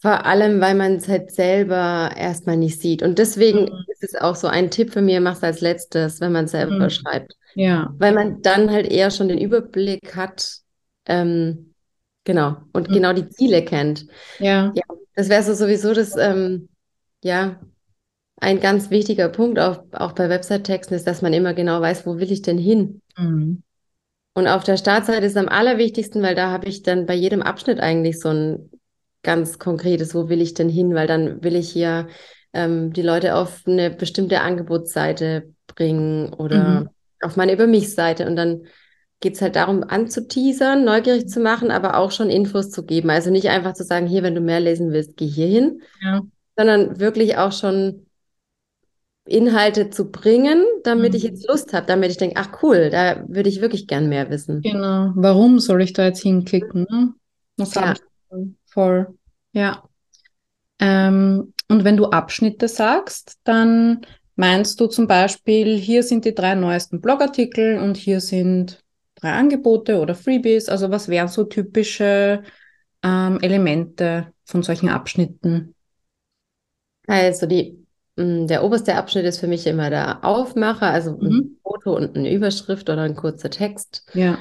Vor 0.00 0.24
allem, 0.24 0.60
weil 0.60 0.74
man 0.74 0.96
es 0.96 1.08
halt 1.08 1.32
selber 1.32 2.10
erstmal 2.16 2.56
nicht 2.56 2.80
sieht. 2.80 3.02
Und 3.02 3.18
deswegen 3.18 3.64
Mhm. 3.64 3.84
ist 3.88 4.02
es 4.02 4.14
auch 4.14 4.36
so 4.36 4.46
ein 4.46 4.70
Tipp 4.70 4.92
von 4.92 5.04
mir, 5.04 5.20
mach's 5.20 5.42
als 5.42 5.60
letztes, 5.60 6.20
wenn 6.20 6.32
man 6.32 6.46
es 6.46 6.52
selber 6.52 6.86
Mhm. 6.86 6.90
schreibt. 6.90 7.34
Ja. 7.54 7.94
Weil 7.98 8.14
man 8.14 8.40
dann 8.40 8.70
halt 8.70 8.90
eher 8.90 9.10
schon 9.10 9.28
den 9.28 9.38
Überblick 9.38 10.16
hat, 10.16 10.58
ähm, 11.06 11.74
genau, 12.24 12.56
und 12.72 12.88
Mhm. 12.88 12.94
genau 12.94 13.12
die 13.12 13.28
Ziele 13.28 13.64
kennt. 13.64 14.06
Ja. 14.38 14.72
Ja, 14.74 14.84
das 15.14 15.28
wäre 15.28 15.42
so 15.42 15.52
sowieso 15.52 15.92
das, 15.92 16.16
ähm, 16.16 16.68
ja, 17.22 17.60
ein 18.40 18.60
ganz 18.60 18.90
wichtiger 18.90 19.28
Punkt 19.28 19.58
auch, 19.58 19.82
auch 19.92 20.12
bei 20.12 20.28
Website-Texten 20.28 20.94
ist, 20.94 21.06
dass 21.06 21.22
man 21.22 21.32
immer 21.32 21.54
genau 21.54 21.80
weiß, 21.80 22.06
wo 22.06 22.18
will 22.18 22.30
ich 22.30 22.42
denn 22.42 22.58
hin? 22.58 23.00
Mhm. 23.16 23.62
Und 24.34 24.46
auf 24.46 24.62
der 24.62 24.76
Startseite 24.76 25.26
ist 25.26 25.36
am 25.36 25.48
allerwichtigsten, 25.48 26.22
weil 26.22 26.34
da 26.34 26.50
habe 26.50 26.68
ich 26.68 26.82
dann 26.82 27.06
bei 27.06 27.14
jedem 27.14 27.42
Abschnitt 27.42 27.80
eigentlich 27.80 28.20
so 28.20 28.28
ein 28.28 28.70
ganz 29.22 29.58
konkretes, 29.58 30.14
wo 30.14 30.28
will 30.28 30.40
ich 30.40 30.54
denn 30.54 30.68
hin? 30.68 30.94
Weil 30.94 31.08
dann 31.08 31.42
will 31.42 31.56
ich 31.56 31.70
hier 31.70 32.06
ähm, 32.52 32.92
die 32.92 33.02
Leute 33.02 33.34
auf 33.34 33.62
eine 33.66 33.90
bestimmte 33.90 34.40
Angebotsseite 34.40 35.52
bringen 35.66 36.32
oder 36.34 36.82
Mhm. 36.82 36.88
auf 37.20 37.36
meine 37.36 37.52
Über 37.52 37.66
mich-Seite. 37.66 38.26
Und 38.26 38.36
dann 38.36 38.62
geht 39.20 39.34
es 39.34 39.42
halt 39.42 39.56
darum, 39.56 39.82
anzuteasern, 39.82 40.84
neugierig 40.84 41.28
zu 41.28 41.40
machen, 41.40 41.72
aber 41.72 41.96
auch 41.96 42.12
schon 42.12 42.30
Infos 42.30 42.70
zu 42.70 42.84
geben. 42.86 43.10
Also 43.10 43.30
nicht 43.30 43.48
einfach 43.48 43.74
zu 43.74 43.82
sagen, 43.82 44.06
hier, 44.06 44.22
wenn 44.22 44.36
du 44.36 44.40
mehr 44.40 44.60
lesen 44.60 44.92
willst, 44.92 45.16
geh 45.16 45.26
hier 45.26 45.48
hin, 45.48 45.82
Ja. 46.00 46.22
sondern 46.56 47.00
wirklich 47.00 47.36
auch 47.36 47.52
schon 47.52 48.06
Inhalte 49.28 49.90
zu 49.90 50.10
bringen, 50.10 50.64
damit 50.84 51.14
ich 51.14 51.22
Mhm. 51.22 51.28
jetzt 51.30 51.48
Lust 51.48 51.72
habe, 51.72 51.86
damit 51.86 52.10
ich 52.10 52.16
denke, 52.16 52.36
ach 52.38 52.62
cool, 52.62 52.90
da 52.90 53.24
würde 53.28 53.48
ich 53.48 53.60
wirklich 53.60 53.86
gern 53.86 54.08
mehr 54.08 54.30
wissen. 54.30 54.62
Genau. 54.62 55.12
Warum 55.16 55.58
soll 55.58 55.82
ich 55.82 55.92
da 55.92 56.06
jetzt 56.06 56.22
hinklicken? 56.22 56.86
Ne? 56.90 57.14
Was 57.56 57.74
Ja. 57.74 57.82
habe 57.88 57.98
ich? 58.32 58.48
Voll. 58.66 59.18
Ja. 59.52 59.82
Ähm, 60.80 61.52
und 61.68 61.84
wenn 61.84 61.96
du 61.96 62.06
Abschnitte 62.06 62.68
sagst, 62.68 63.38
dann 63.44 64.00
meinst 64.36 64.80
du 64.80 64.86
zum 64.86 65.06
Beispiel, 65.06 65.76
hier 65.76 66.02
sind 66.02 66.24
die 66.24 66.34
drei 66.34 66.54
neuesten 66.54 67.00
Blogartikel 67.00 67.78
und 67.78 67.96
hier 67.96 68.20
sind 68.20 68.80
drei 69.16 69.32
Angebote 69.32 69.98
oder 70.00 70.14
Freebies. 70.14 70.68
Also 70.68 70.90
was 70.90 71.08
wären 71.08 71.28
so 71.28 71.44
typische 71.44 72.42
ähm, 73.02 73.38
Elemente 73.40 74.32
von 74.44 74.62
solchen 74.62 74.88
Abschnitten? 74.88 75.74
Also 77.06 77.46
die, 77.46 77.77
der 78.18 78.64
oberste 78.64 78.94
Abschnitt 78.96 79.24
ist 79.26 79.38
für 79.38 79.46
mich 79.46 79.66
immer 79.66 79.90
der 79.90 80.24
Aufmacher, 80.24 80.86
also 80.90 81.10
ein 81.12 81.28
Mhm. 81.28 81.56
Foto 81.62 81.94
und 81.96 82.16
eine 82.16 82.32
Überschrift 82.32 82.90
oder 82.90 83.02
ein 83.02 83.14
kurzer 83.14 83.50
Text. 83.50 84.04
Ja. 84.14 84.38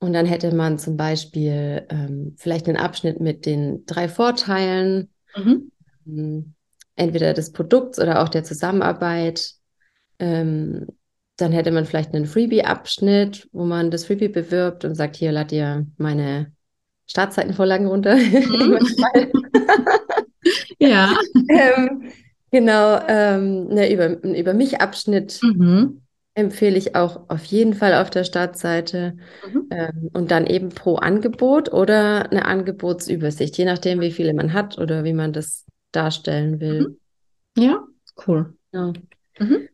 Und 0.00 0.12
dann 0.12 0.26
hätte 0.26 0.54
man 0.54 0.78
zum 0.78 0.96
Beispiel 0.96 1.84
ähm, 1.88 2.34
vielleicht 2.38 2.68
einen 2.68 2.76
Abschnitt 2.76 3.20
mit 3.20 3.46
den 3.46 3.84
drei 3.86 4.08
Vorteilen, 4.08 5.08
Mhm. 5.36 5.72
mh, 6.04 6.42
entweder 6.96 7.34
des 7.34 7.52
Produkts 7.52 7.98
oder 7.98 8.22
auch 8.22 8.28
der 8.28 8.44
Zusammenarbeit. 8.44 9.52
Ähm, 10.20 10.86
dann 11.36 11.52
hätte 11.52 11.70
man 11.70 11.84
vielleicht 11.84 12.14
einen 12.14 12.26
Freebie-Abschnitt, 12.26 13.48
wo 13.52 13.64
man 13.64 13.90
das 13.90 14.04
Freebie 14.04 14.28
bewirbt 14.28 14.84
und 14.84 14.94
sagt, 14.96 15.16
hier 15.16 15.30
lad 15.32 15.50
dir 15.52 15.86
meine 15.96 16.52
Startseitenvorlagen 17.06 17.86
runter. 17.86 18.16
Fall. 18.18 19.32
Ja. 20.78 21.14
genau, 22.50 23.00
ähm, 23.08 23.68
ne, 23.68 23.92
über, 23.92 24.22
über 24.22 24.54
mich 24.54 24.80
Abschnitt 24.80 25.40
Mhm. 25.42 26.02
empfehle 26.34 26.78
ich 26.78 26.94
auch 26.94 27.28
auf 27.28 27.44
jeden 27.46 27.74
Fall 27.74 27.94
auf 27.94 28.10
der 28.10 28.24
Startseite 28.24 29.16
Mhm. 29.46 29.66
ähm, 29.70 30.10
und 30.12 30.30
dann 30.30 30.46
eben 30.46 30.68
pro 30.68 30.96
Angebot 30.96 31.72
oder 31.72 32.30
eine 32.30 32.44
Angebotsübersicht, 32.44 33.58
je 33.58 33.64
nachdem, 33.64 34.00
wie 34.00 34.12
viele 34.12 34.34
man 34.34 34.52
hat 34.52 34.78
oder 34.78 35.04
wie 35.04 35.12
man 35.12 35.32
das 35.32 35.66
darstellen 35.92 36.60
will. 36.60 36.98
Ja, 37.56 37.84
cool. 38.26 38.54
Ja. 38.72 38.92
Mhm. 39.38 39.68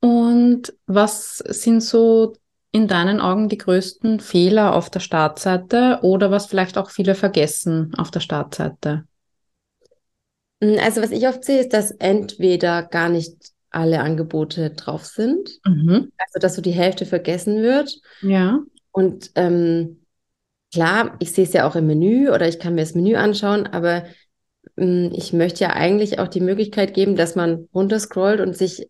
Und 0.00 0.74
was 0.86 1.38
sind 1.38 1.82
so 1.82 2.34
in 2.70 2.86
deinen 2.86 3.20
Augen 3.20 3.48
die 3.48 3.58
größten 3.58 4.20
Fehler 4.20 4.74
auf 4.76 4.90
der 4.90 5.00
Startseite 5.00 6.00
oder 6.02 6.30
was 6.30 6.46
vielleicht 6.46 6.78
auch 6.78 6.90
viele 6.90 7.14
vergessen 7.14 7.92
auf 7.96 8.10
der 8.10 8.20
Startseite? 8.20 9.04
Mm, 10.60 10.78
Also 10.80 11.02
was 11.02 11.10
ich 11.10 11.26
oft 11.26 11.44
sehe, 11.44 11.60
ist, 11.60 11.72
dass 11.72 11.90
entweder 11.92 12.82
gar 12.82 13.08
nicht 13.08 13.52
alle 13.70 14.00
Angebote 14.00 14.70
drauf 14.70 15.04
sind. 15.04 15.50
Mhm. 15.66 16.10
Also, 16.18 16.38
dass 16.40 16.54
so 16.54 16.62
die 16.62 16.72
Hälfte 16.72 17.06
vergessen 17.06 17.62
wird. 17.62 18.00
Ja. 18.22 18.60
Und 18.92 19.30
ähm, 19.34 20.04
klar, 20.72 21.16
ich 21.20 21.32
sehe 21.32 21.44
es 21.44 21.52
ja 21.52 21.68
auch 21.68 21.76
im 21.76 21.86
Menü 21.86 22.30
oder 22.30 22.48
ich 22.48 22.58
kann 22.58 22.74
mir 22.74 22.82
das 22.82 22.94
Menü 22.94 23.16
anschauen, 23.16 23.66
aber 23.66 24.04
ähm, 24.76 25.12
ich 25.14 25.32
möchte 25.32 25.64
ja 25.64 25.70
eigentlich 25.70 26.18
auch 26.18 26.28
die 26.28 26.40
Möglichkeit 26.40 26.94
geben, 26.94 27.16
dass 27.16 27.36
man 27.36 27.68
runterscrollt 27.74 28.40
und 28.40 28.56
sich 28.56 28.88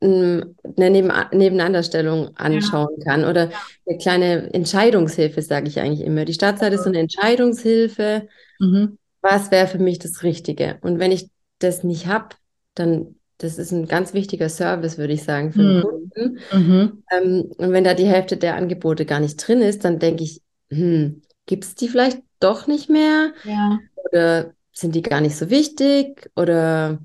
ähm, 0.00 0.56
eine 0.76 0.90
Neben 0.90 1.12
Nebeneinanderstellung 1.32 2.36
anschauen 2.36 3.00
kann 3.04 3.24
oder 3.24 3.50
eine 3.86 3.98
kleine 3.98 4.52
Entscheidungshilfe, 4.52 5.40
sage 5.40 5.68
ich 5.68 5.80
eigentlich 5.80 6.06
immer. 6.06 6.24
Die 6.24 6.34
Startseite 6.34 6.74
ist 6.74 6.82
so 6.84 6.90
eine 6.90 6.98
Entscheidungshilfe. 6.98 8.28
Mhm. 8.58 8.98
Was 9.30 9.50
wäre 9.50 9.66
für 9.66 9.78
mich 9.78 9.98
das 9.98 10.22
Richtige? 10.22 10.78
Und 10.82 10.98
wenn 10.98 11.12
ich 11.12 11.30
das 11.58 11.84
nicht 11.84 12.06
habe, 12.06 12.36
dann 12.74 13.16
das 13.38 13.58
ist 13.58 13.70
ein 13.70 13.86
ganz 13.86 14.14
wichtiger 14.14 14.48
Service, 14.48 14.96
würde 14.96 15.12
ich 15.12 15.22
sagen, 15.24 15.52
für 15.52 15.62
den 15.62 15.76
Mhm. 15.76 15.82
Kunden. 15.82 16.38
Mhm. 16.52 17.02
Ähm, 17.10 17.52
und 17.58 17.72
wenn 17.72 17.84
da 17.84 17.92
die 17.94 18.06
Hälfte 18.06 18.36
der 18.38 18.56
Angebote 18.56 19.04
gar 19.04 19.20
nicht 19.20 19.36
drin 19.36 19.60
ist, 19.60 19.84
dann 19.84 19.98
denke 19.98 20.24
ich, 20.24 20.40
hm, 20.70 21.22
gibt 21.44 21.64
es 21.64 21.74
die 21.74 21.88
vielleicht 21.88 22.22
doch 22.40 22.66
nicht 22.66 22.88
mehr? 22.88 23.32
Ja. 23.42 23.78
Oder 23.94 24.54
sind 24.72 24.94
die 24.94 25.02
gar 25.02 25.20
nicht 25.20 25.36
so 25.36 25.50
wichtig? 25.50 26.30
Oder 26.36 26.98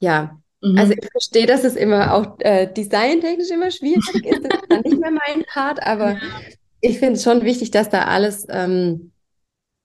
ja, 0.00 0.38
Mhm. 0.60 0.78
also 0.78 0.92
ich 0.92 1.08
verstehe, 1.10 1.46
dass 1.46 1.64
es 1.64 1.74
immer 1.76 2.14
auch 2.14 2.36
äh, 2.40 2.72
designtechnisch 2.72 3.50
immer 3.50 3.70
schwierig 3.70 4.24
ist. 4.24 4.44
Das 4.44 4.52
ist 4.54 4.66
dann 4.70 4.82
nicht 4.82 5.00
mehr 5.00 5.10
mein 5.10 5.44
Part, 5.46 5.82
aber 5.84 6.18
ich 6.80 6.98
finde 6.98 7.14
es 7.14 7.22
schon 7.24 7.42
wichtig, 7.44 7.70
dass 7.70 7.88
da 7.90 8.04
alles, 8.04 8.46
ähm, 8.50 9.11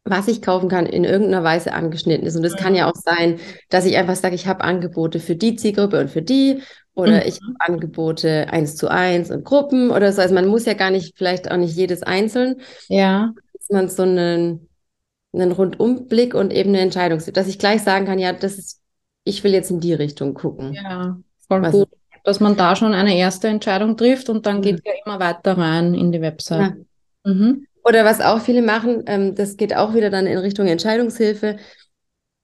was 0.09 0.27
ich 0.27 0.41
kaufen 0.41 0.69
kann, 0.69 0.85
in 0.85 1.03
irgendeiner 1.03 1.43
Weise 1.43 1.73
angeschnitten 1.73 2.25
ist. 2.27 2.35
Und 2.35 2.43
es 2.45 2.55
kann 2.55 2.75
ja 2.75 2.89
auch 2.89 2.95
sein, 2.95 3.39
dass 3.69 3.85
ich 3.85 3.97
einfach 3.97 4.15
sage, 4.15 4.35
ich 4.35 4.47
habe 4.47 4.63
Angebote 4.63 5.19
für 5.19 5.35
die 5.35 5.55
Zielgruppe 5.55 5.99
und 5.99 6.09
für 6.09 6.21
die. 6.21 6.61
Oder 6.93 7.17
Mhm. 7.17 7.23
ich 7.27 7.35
habe 7.41 7.55
Angebote 7.59 8.47
eins 8.49 8.75
zu 8.75 8.87
eins 8.89 9.29
und 9.29 9.43
Gruppen 9.45 9.91
oder 9.91 10.11
so. 10.11 10.21
Also 10.21 10.33
man 10.33 10.47
muss 10.47 10.65
ja 10.65 10.73
gar 10.73 10.89
nicht, 10.89 11.15
vielleicht 11.17 11.51
auch 11.51 11.57
nicht 11.57 11.75
jedes 11.75 12.01
einzeln, 12.03 12.61
ja. 12.87 13.33
dass 13.53 13.69
man 13.69 13.87
so 13.89 14.03
einen, 14.03 14.67
einen 15.33 15.51
Rundumblick 15.51 16.33
und 16.33 16.51
eben 16.53 16.69
eine 16.69 16.79
Entscheidung, 16.79 17.21
dass 17.33 17.47
ich 17.47 17.59
gleich 17.59 17.83
sagen 17.83 18.05
kann, 18.05 18.17
ja, 18.17 18.33
das 18.33 18.57
ist, 18.57 18.81
ich 19.25 19.43
will 19.43 19.51
jetzt 19.51 19.69
in 19.69 19.79
die 19.79 19.93
Richtung 19.93 20.33
gucken. 20.33 20.73
Ja, 20.73 21.17
voll 21.47 21.61
Was- 21.61 21.71
gut. 21.73 21.89
Dass 22.23 22.39
man 22.41 22.57
da 22.57 22.75
schon 22.75 22.93
eine 22.93 23.15
erste 23.15 23.47
Entscheidung 23.47 23.95
trifft 23.95 24.27
und 24.29 24.45
dann 24.47 24.57
Mhm. 24.57 24.61
geht 24.63 24.81
ja 24.85 24.91
immer 25.05 25.19
weiter 25.19 25.57
rein 25.57 25.93
in 25.93 26.11
die 26.11 26.19
Website. 26.21 26.73
Ja. 27.25 27.31
Mhm. 27.33 27.67
Oder 27.87 28.03
was 28.05 28.21
auch 28.21 28.41
viele 28.41 28.61
machen, 28.61 29.03
ähm, 29.07 29.35
das 29.35 29.57
geht 29.57 29.75
auch 29.75 29.93
wieder 29.93 30.09
dann 30.09 30.27
in 30.27 30.37
Richtung 30.37 30.67
Entscheidungshilfe, 30.67 31.57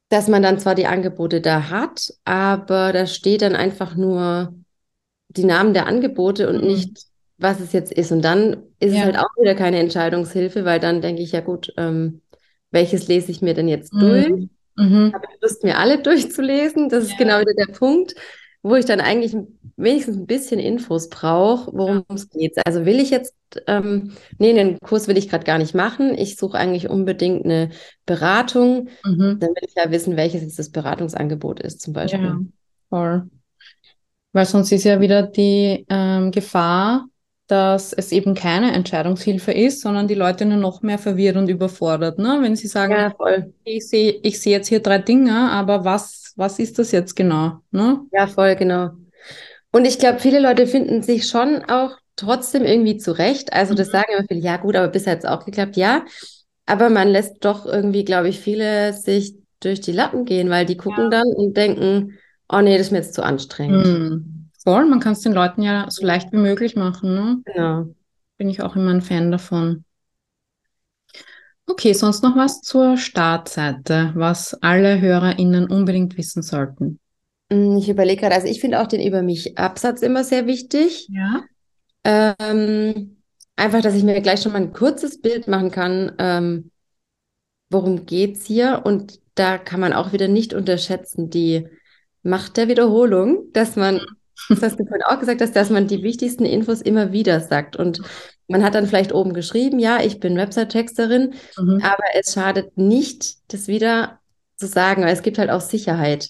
dass 0.09 0.27
man 0.27 0.43
dann 0.43 0.59
zwar 0.59 0.75
die 0.75 0.87
Angebote 0.87 1.41
da 1.41 1.69
hat, 1.69 2.09
aber 2.25 2.93
da 2.93 3.07
steht 3.07 3.41
dann 3.41 3.55
einfach 3.55 3.95
nur 3.95 4.55
die 5.29 5.45
Namen 5.45 5.73
der 5.73 5.87
Angebote 5.87 6.49
und 6.49 6.61
Mhm. 6.61 6.67
nicht, 6.67 7.05
was 7.37 7.59
es 7.59 7.73
jetzt 7.73 7.91
ist. 7.91 8.11
Und 8.11 8.23
dann 8.23 8.53
ist 8.79 8.93
Ja. 8.93 8.99
es 8.99 9.03
halt 9.05 9.17
auch 9.19 9.29
wieder 9.41 9.55
keine 9.55 9.79
Entscheidungshilfe, 9.79 10.65
weil 10.65 10.79
dann 10.79 11.01
denke 11.01 11.21
ich, 11.23 11.31
ja 11.31 11.41
gut, 11.41 11.73
ähm, 11.77 12.21
welches 12.71 13.07
lese 13.07 13.31
ich 13.31 13.41
mir 13.41 13.53
denn 13.53 13.67
jetzt 13.67 13.93
durch? 14.01 14.27
Mhm. 14.27 14.49
Mhm. 14.75 15.13
habe 15.13 15.25
ich 15.33 15.41
Lust, 15.41 15.63
mir 15.63 15.77
alle 15.79 15.99
durchzulesen. 16.03 16.89
Das 16.89 17.03
ist 17.05 17.11
Ja. 17.11 17.17
genau 17.17 17.39
wieder 17.41 17.53
der 17.55 17.73
Punkt, 17.73 18.15
wo 18.63 18.75
ich 18.75 18.85
dann 18.85 19.01
eigentlich 19.01 19.35
wenigstens 19.75 20.15
ein 20.15 20.25
bisschen 20.25 20.59
Infos 20.59 21.09
brauche, 21.09 21.71
worum 21.73 22.05
es 22.15 22.29
geht. 22.29 22.55
Also 22.65 22.85
will 22.85 22.99
ich 22.99 23.09
jetzt, 23.09 23.35
ähm, 23.67 24.13
nee, 24.39 24.53
den 24.53 24.79
Kurs 24.79 25.09
will 25.09 25.17
ich 25.17 25.29
gerade 25.29 25.43
gar 25.43 25.57
nicht 25.57 25.75
machen. 25.75 26.17
Ich 26.17 26.37
suche 26.37 26.57
eigentlich 26.57 26.89
unbedingt 26.89 27.43
eine 27.43 27.71
Beratung. 28.05 28.87
Mhm. 29.03 29.37
Dann 29.39 29.49
will 29.49 29.67
ich 29.67 29.75
ja 29.75 29.91
wissen, 29.91 30.15
welches 30.15 30.41
jetzt 30.41 30.57
das 30.57 30.71
Beratungsangebot 30.71 31.59
ist, 31.59 31.81
zum 31.81 31.93
Beispiel. 31.93 32.23
Ja, 32.23 32.39
voll. 32.89 33.29
Weil 34.31 34.45
sonst 34.45 34.71
ist 34.71 34.85
ja 34.85 35.01
wieder 35.01 35.23
die 35.23 35.85
ähm, 35.89 36.31
Gefahr, 36.31 37.07
dass 37.47 37.93
es 37.93 38.11
eben 38.11 38.35
keine 38.35 38.73
Entscheidungshilfe 38.73 39.51
ist, 39.51 39.81
sondern 39.81 40.07
die 40.07 40.15
Leute 40.15 40.45
nur 40.45 40.57
noch 40.57 40.81
mehr 40.81 40.99
verwirrt 40.99 41.37
und 41.37 41.49
überfordert, 41.49 42.17
ne? 42.19 42.39
Wenn 42.41 42.55
sie 42.55 42.67
sagen, 42.67 42.97
Ja, 42.97 43.13
ich 43.65 43.87
sehe, 43.89 44.13
ich 44.23 44.41
sehe 44.41 44.53
jetzt 44.53 44.67
hier 44.69 44.81
drei 44.81 44.99
Dinge, 44.99 45.51
aber 45.51 45.85
was, 45.85 46.33
was 46.37 46.59
ist 46.59 46.79
das 46.79 46.91
jetzt 46.91 47.15
genau, 47.15 47.59
ne? 47.71 48.01
Ja, 48.11 48.27
voll, 48.27 48.55
genau. 48.55 48.91
Und 49.71 49.85
ich 49.85 49.99
glaube, 49.99 50.19
viele 50.19 50.39
Leute 50.39 50.67
finden 50.67 51.01
sich 51.03 51.27
schon 51.27 51.63
auch 51.65 51.97
trotzdem 52.15 52.63
irgendwie 52.65 52.97
zurecht. 52.97 53.53
Also 53.53 53.73
das 53.75 53.87
Mhm. 53.87 53.91
sagen 53.91 54.13
immer 54.13 54.25
viele, 54.27 54.41
ja 54.41 54.57
gut, 54.57 54.75
aber 54.75 54.89
bisher 54.89 55.13
hat 55.13 55.19
es 55.19 55.25
auch 55.25 55.45
geklappt, 55.45 55.77
ja. 55.77 56.05
Aber 56.65 56.89
man 56.89 57.09
lässt 57.09 57.45
doch 57.45 57.65
irgendwie, 57.65 58.05
glaube 58.05 58.29
ich, 58.29 58.39
viele 58.39 58.93
sich 58.93 59.35
durch 59.61 59.81
die 59.81 59.91
Lappen 59.93 60.25
gehen, 60.25 60.49
weil 60.49 60.65
die 60.65 60.77
gucken 60.77 61.11
dann 61.11 61.27
und 61.35 61.57
denken, 61.57 62.19
oh 62.49 62.61
nee, 62.61 62.77
das 62.77 62.87
ist 62.87 62.91
mir 62.91 62.99
jetzt 62.99 63.13
zu 63.15 63.23
anstrengend. 63.23 63.95
Hm. 63.95 64.42
Voll, 64.63 64.85
man 64.87 64.99
kann 64.99 65.13
es 65.13 65.21
den 65.21 65.33
Leuten 65.33 65.61
ja 65.61 65.89
so 65.89 66.05
leicht 66.05 66.31
wie 66.31 66.37
möglich 66.37 66.75
machen, 66.75 67.13
ne? 67.13 67.43
Genau. 67.45 67.93
Bin 68.37 68.49
ich 68.49 68.61
auch 68.61 68.75
immer 68.75 68.91
ein 68.91 69.01
Fan 69.01 69.31
davon. 69.31 69.85
Okay, 71.65 71.93
sonst 71.93 72.23
noch 72.23 72.35
was 72.35 72.61
zur 72.61 72.97
Startseite, 72.97 74.11
was 74.15 74.53
alle 74.61 74.99
HörerInnen 75.01 75.69
unbedingt 75.69 76.17
wissen 76.17 76.41
sollten. 76.41 76.99
Mm, 77.49 77.77
Ich 77.77 77.89
überlege 77.89 78.21
gerade, 78.21 78.35
also 78.35 78.47
ich 78.47 78.59
finde 78.61 78.81
auch 78.81 78.87
den 78.87 79.01
Über 79.01 79.21
mich-Absatz 79.21 80.01
immer 80.01 80.23
sehr 80.23 80.47
wichtig. 80.47 81.07
Ja. 81.09 81.43
Ähm, 82.03 83.17
einfach, 83.55 83.81
dass 83.81 83.95
ich 83.95 84.03
mir 84.03 84.21
gleich 84.21 84.41
schon 84.41 84.51
mal 84.53 84.61
ein 84.61 84.73
kurzes 84.73 85.21
Bild 85.21 85.47
machen 85.47 85.71
kann, 85.71 86.13
ähm, 86.19 86.71
worum 87.69 88.05
geht's 88.05 88.45
hier? 88.45 88.81
Und 88.85 89.19
da 89.35 89.57
kann 89.57 89.79
man 89.79 89.93
auch 89.93 90.13
wieder 90.13 90.27
nicht 90.27 90.53
unterschätzen, 90.53 91.29
die 91.29 91.67
Macht 92.23 92.57
der 92.57 92.67
Wiederholung, 92.69 93.51
dass 93.53 93.75
man, 93.75 94.01
das 94.49 94.61
hast 94.61 94.79
du 94.79 94.85
vorhin 94.85 95.03
auch 95.07 95.19
gesagt 95.19 95.41
hast, 95.41 95.55
dass 95.55 95.69
man 95.69 95.87
die 95.87 96.03
wichtigsten 96.03 96.45
Infos 96.45 96.81
immer 96.81 97.11
wieder 97.11 97.39
sagt. 97.39 97.75
Und 97.75 98.01
man 98.47 98.63
hat 98.63 98.75
dann 98.75 98.87
vielleicht 98.87 99.13
oben 99.13 99.33
geschrieben, 99.33 99.79
ja, 99.79 100.01
ich 100.01 100.19
bin 100.19 100.35
Website-Texterin, 100.37 101.33
Mhm. 101.57 101.81
aber 101.83 102.03
es 102.13 102.33
schadet 102.33 102.77
nicht, 102.77 103.35
das 103.53 103.67
wieder 103.67 104.19
zu 104.57 104.67
sagen, 104.67 105.03
weil 105.03 105.13
es 105.13 105.21
gibt 105.21 105.37
halt 105.37 105.49
auch 105.49 105.61
Sicherheit 105.61 106.29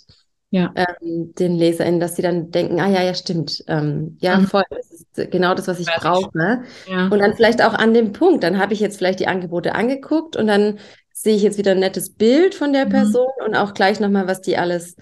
Ja. 0.51 0.71
ähm, 0.75 1.33
den 1.37 1.55
LeserInnen, 1.57 1.99
dass 1.99 2.15
sie 2.15 2.21
dann 2.21 2.51
denken, 2.51 2.79
ah 2.79 2.87
ja, 2.87 3.01
ja, 3.01 3.15
stimmt, 3.15 3.63
ähm, 3.67 4.17
ja, 4.21 4.37
Mhm. 4.37 4.47
voll, 4.47 4.63
das 4.69 4.91
ist 4.91 5.31
genau 5.31 5.55
das, 5.55 5.67
was 5.67 5.79
ich 5.79 5.87
brauche. 5.87 6.61
Ja. 6.87 7.07
Und 7.07 7.17
dann 7.19 7.35
vielleicht 7.35 7.63
auch 7.63 7.73
an 7.73 7.93
dem 7.95 8.11
Punkt, 8.13 8.43
dann 8.43 8.59
habe 8.59 8.73
ich 8.73 8.79
jetzt 8.79 8.97
vielleicht 8.97 9.19
die 9.19 9.27
Angebote 9.27 9.73
angeguckt 9.73 10.35
und 10.35 10.45
dann 10.47 10.77
sehe 11.11 11.35
ich 11.35 11.41
jetzt 11.41 11.57
wieder 11.57 11.71
ein 11.71 11.79
nettes 11.79 12.11
Bild 12.13 12.53
von 12.53 12.71
der 12.73 12.85
Mhm. 12.85 12.89
Person 12.89 13.27
und 13.45 13.55
auch 13.55 13.73
gleich 13.73 13.99
nochmal, 13.99 14.27
was 14.27 14.41
die 14.41 14.57
alles, 14.57 14.95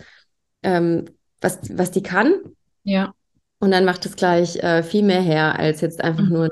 ähm, 0.64 1.06
was, 1.42 1.60
was 1.74 1.92
die 1.92 2.04
kann. 2.04 2.34
Ja. 2.84 3.14
Und 3.60 3.72
dann 3.72 3.86
macht 3.86 4.06
es 4.06 4.16
gleich 4.16 4.58
äh, 4.58 4.84
viel 4.84 5.04
mehr 5.04 5.22
her, 5.22 5.58
als 5.60 5.82
jetzt 5.82 6.04
einfach 6.04 6.24
Mhm. 6.24 6.30
nur, 6.30 6.50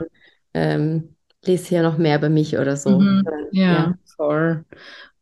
ähm, 0.53 1.15
lese 1.43 1.69
hier 1.69 1.83
noch 1.83 1.97
mehr 1.97 2.17
über 2.17 2.29
mich 2.29 2.57
oder 2.57 2.77
so. 2.77 2.99
Mhm. 2.99 3.21
Sondern, 3.25 3.47
Ja, 3.51 3.95
voll. 4.15 4.65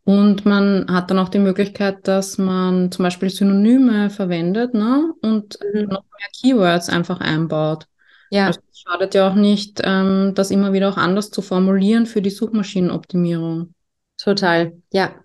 Und 0.03 0.45
man 0.45 0.85
hat 0.89 1.11
dann 1.11 1.19
auch 1.19 1.29
die 1.29 1.39
Möglichkeit, 1.39 2.07
dass 2.07 2.37
man 2.37 2.91
zum 2.91 3.03
Beispiel 3.03 3.29
Synonyme 3.29 4.09
verwendet, 4.09 4.73
ne? 4.73 5.13
Und 5.21 5.57
Mhm. 5.73 5.83
noch 5.83 6.03
mehr 6.03 6.29
Keywords 6.41 6.89
einfach 6.89 7.19
einbaut. 7.19 7.85
ja, 8.29 8.47
Also 8.47 8.59
es 8.71 8.79
schadet 8.79 9.15
ja 9.15 9.29
auch 9.29 9.35
nicht, 9.35 9.81
ähm, 9.83 10.33
das 10.35 10.51
immer 10.51 10.73
wieder 10.73 10.89
auch 10.89 10.97
anders 10.97 11.29
zu 11.31 11.41
formulieren 11.41 12.05
für 12.05 12.21
die 12.21 12.29
Suchmaschinenoptimierung. 12.29 13.73
total. 14.17 14.73
Ja. 14.91 15.15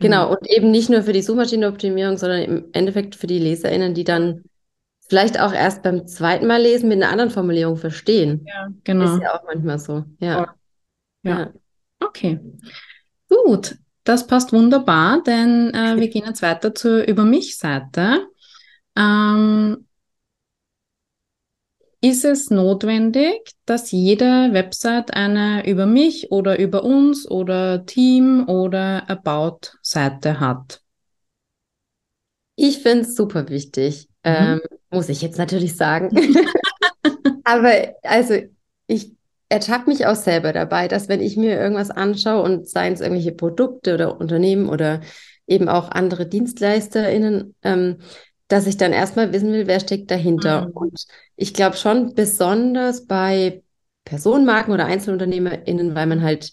Genau, 0.00 0.30
und 0.30 0.46
eben 0.50 0.70
nicht 0.70 0.90
nur 0.90 1.02
für 1.02 1.12
die 1.12 1.22
Suchmaschinenoptimierung, 1.22 2.16
sondern 2.18 2.42
im 2.42 2.64
Endeffekt 2.72 3.14
für 3.14 3.26
die 3.26 3.38
LeserInnen, 3.38 3.94
die 3.94 4.04
dann 4.04 4.44
vielleicht 5.14 5.38
auch 5.38 5.52
erst 5.52 5.84
beim 5.84 6.08
zweiten 6.08 6.48
Mal 6.48 6.60
lesen 6.60 6.88
mit 6.88 7.00
einer 7.00 7.12
anderen 7.12 7.30
Formulierung 7.30 7.76
verstehen. 7.76 8.44
Ja, 8.48 8.68
genau. 8.82 9.14
Ist 9.14 9.22
ja 9.22 9.32
auch 9.32 9.44
manchmal 9.44 9.78
so. 9.78 10.04
Ja. 10.18 10.56
Ja. 11.22 11.38
Ja. 11.38 11.52
Okay. 12.00 12.40
Gut, 13.28 13.76
das 14.02 14.26
passt 14.26 14.52
wunderbar, 14.52 15.22
denn 15.22 15.72
äh, 15.72 15.94
wir 16.00 16.08
gehen 16.08 16.24
jetzt 16.26 16.42
weiter 16.42 16.74
zur 16.74 17.06
Über 17.06 17.24
mich-Seite. 17.24 18.26
Ähm, 18.96 19.86
ist 22.00 22.24
es 22.24 22.50
notwendig, 22.50 23.52
dass 23.66 23.92
jede 23.92 24.52
Website 24.52 25.14
eine 25.14 25.64
Über 25.64 25.86
mich 25.86 26.32
oder 26.32 26.58
Über 26.58 26.82
uns 26.82 27.30
oder 27.30 27.86
Team 27.86 28.48
oder 28.48 29.08
About-Seite 29.08 30.40
hat? 30.40 30.80
Ich 32.56 32.80
finde 32.80 33.02
es 33.02 33.14
super 33.14 33.48
wichtig. 33.48 34.08
Mhm. 34.24 34.32
Ähm, 34.32 34.60
muss 34.94 35.08
ich 35.08 35.20
jetzt 35.20 35.38
natürlich 35.38 35.76
sagen. 35.76 36.10
Aber 37.44 37.72
also 38.02 38.34
ich 38.86 39.12
ertappe 39.48 39.90
mich 39.90 40.06
auch 40.06 40.16
selber 40.16 40.52
dabei, 40.52 40.88
dass 40.88 41.08
wenn 41.08 41.20
ich 41.20 41.36
mir 41.36 41.60
irgendwas 41.60 41.90
anschaue 41.90 42.42
und 42.42 42.68
seien 42.68 42.94
es 42.94 43.00
irgendwelche 43.00 43.32
Produkte 43.32 43.94
oder 43.94 44.18
Unternehmen 44.18 44.68
oder 44.68 45.00
eben 45.46 45.68
auch 45.68 45.90
andere 45.90 46.26
DienstleisterInnen, 46.26 47.54
ähm, 47.62 47.98
dass 48.48 48.66
ich 48.66 48.76
dann 48.76 48.92
erstmal 48.92 49.32
wissen 49.32 49.52
will, 49.52 49.66
wer 49.66 49.80
steckt 49.80 50.10
dahinter. 50.10 50.66
Mhm. 50.66 50.72
Und 50.72 51.04
ich 51.36 51.54
glaube 51.54 51.76
schon 51.76 52.14
besonders 52.14 53.06
bei 53.06 53.62
Personenmarken 54.04 54.72
oder 54.72 54.86
EinzelunternehmerInnen, 54.86 55.94
weil 55.94 56.06
man 56.06 56.22
halt 56.22 56.52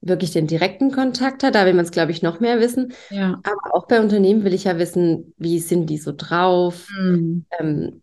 wirklich 0.00 0.32
den 0.32 0.46
direkten 0.46 0.90
Kontakt 0.92 1.42
hat. 1.42 1.54
Da 1.54 1.66
will 1.66 1.74
man 1.74 1.84
es, 1.84 1.90
glaube 1.90 2.12
ich, 2.12 2.22
noch 2.22 2.40
mehr 2.40 2.60
wissen. 2.60 2.92
Ja. 3.10 3.40
Aber 3.42 3.74
auch 3.74 3.86
bei 3.86 4.00
Unternehmen 4.00 4.44
will 4.44 4.54
ich 4.54 4.64
ja 4.64 4.78
wissen, 4.78 5.34
wie 5.36 5.58
sind 5.58 5.86
die 5.86 5.98
so 5.98 6.12
drauf? 6.16 6.88
Mhm. 6.98 7.44
Ähm, 7.58 8.02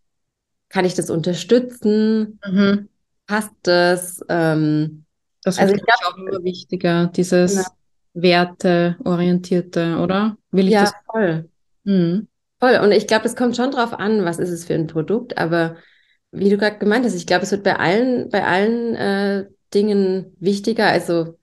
kann 0.69 0.85
ich 0.85 0.93
das 0.93 1.09
unterstützen? 1.09 2.39
Mhm. 2.45 2.89
Passt 3.25 3.53
das? 3.63 4.21
Ähm, 4.29 5.03
Das 5.43 5.57
Also 5.59 5.73
ich 5.75 5.81
glaub 5.83 5.99
auch 6.13 6.17
immer 6.17 6.43
wichtiger, 6.43 7.07
dieses 7.07 7.55
Genau. 7.55 7.67
Werteorientierte, 8.13 9.97
oder? 9.97 10.37
Will 10.51 10.67
ich 10.67 10.73
ja, 10.73 10.81
das? 10.81 10.93
voll. 11.05 11.49
Mhm. 11.83 12.27
Voll. 12.59 12.79
Und 12.83 12.91
ich 12.91 13.07
glaube, 13.07 13.25
es 13.25 13.35
kommt 13.35 13.55
schon 13.55 13.71
drauf 13.71 13.93
an, 13.93 14.25
was 14.25 14.39
ist 14.39 14.49
es 14.49 14.65
für 14.65 14.73
ein 14.73 14.87
Produkt. 14.87 15.37
Aber 15.37 15.77
wie 16.31 16.49
du 16.49 16.57
gerade 16.57 16.79
gemeint 16.79 17.05
hast, 17.05 17.13
ich 17.15 17.27
glaube, 17.27 17.43
es 17.43 17.51
wird 17.51 17.63
bei 17.63 17.77
allen, 17.77 18.29
bei 18.29 18.43
allen 18.45 18.95
äh, 18.95 19.45
Dingen 19.73 20.35
wichtiger. 20.39 20.87
Also, 20.87 21.37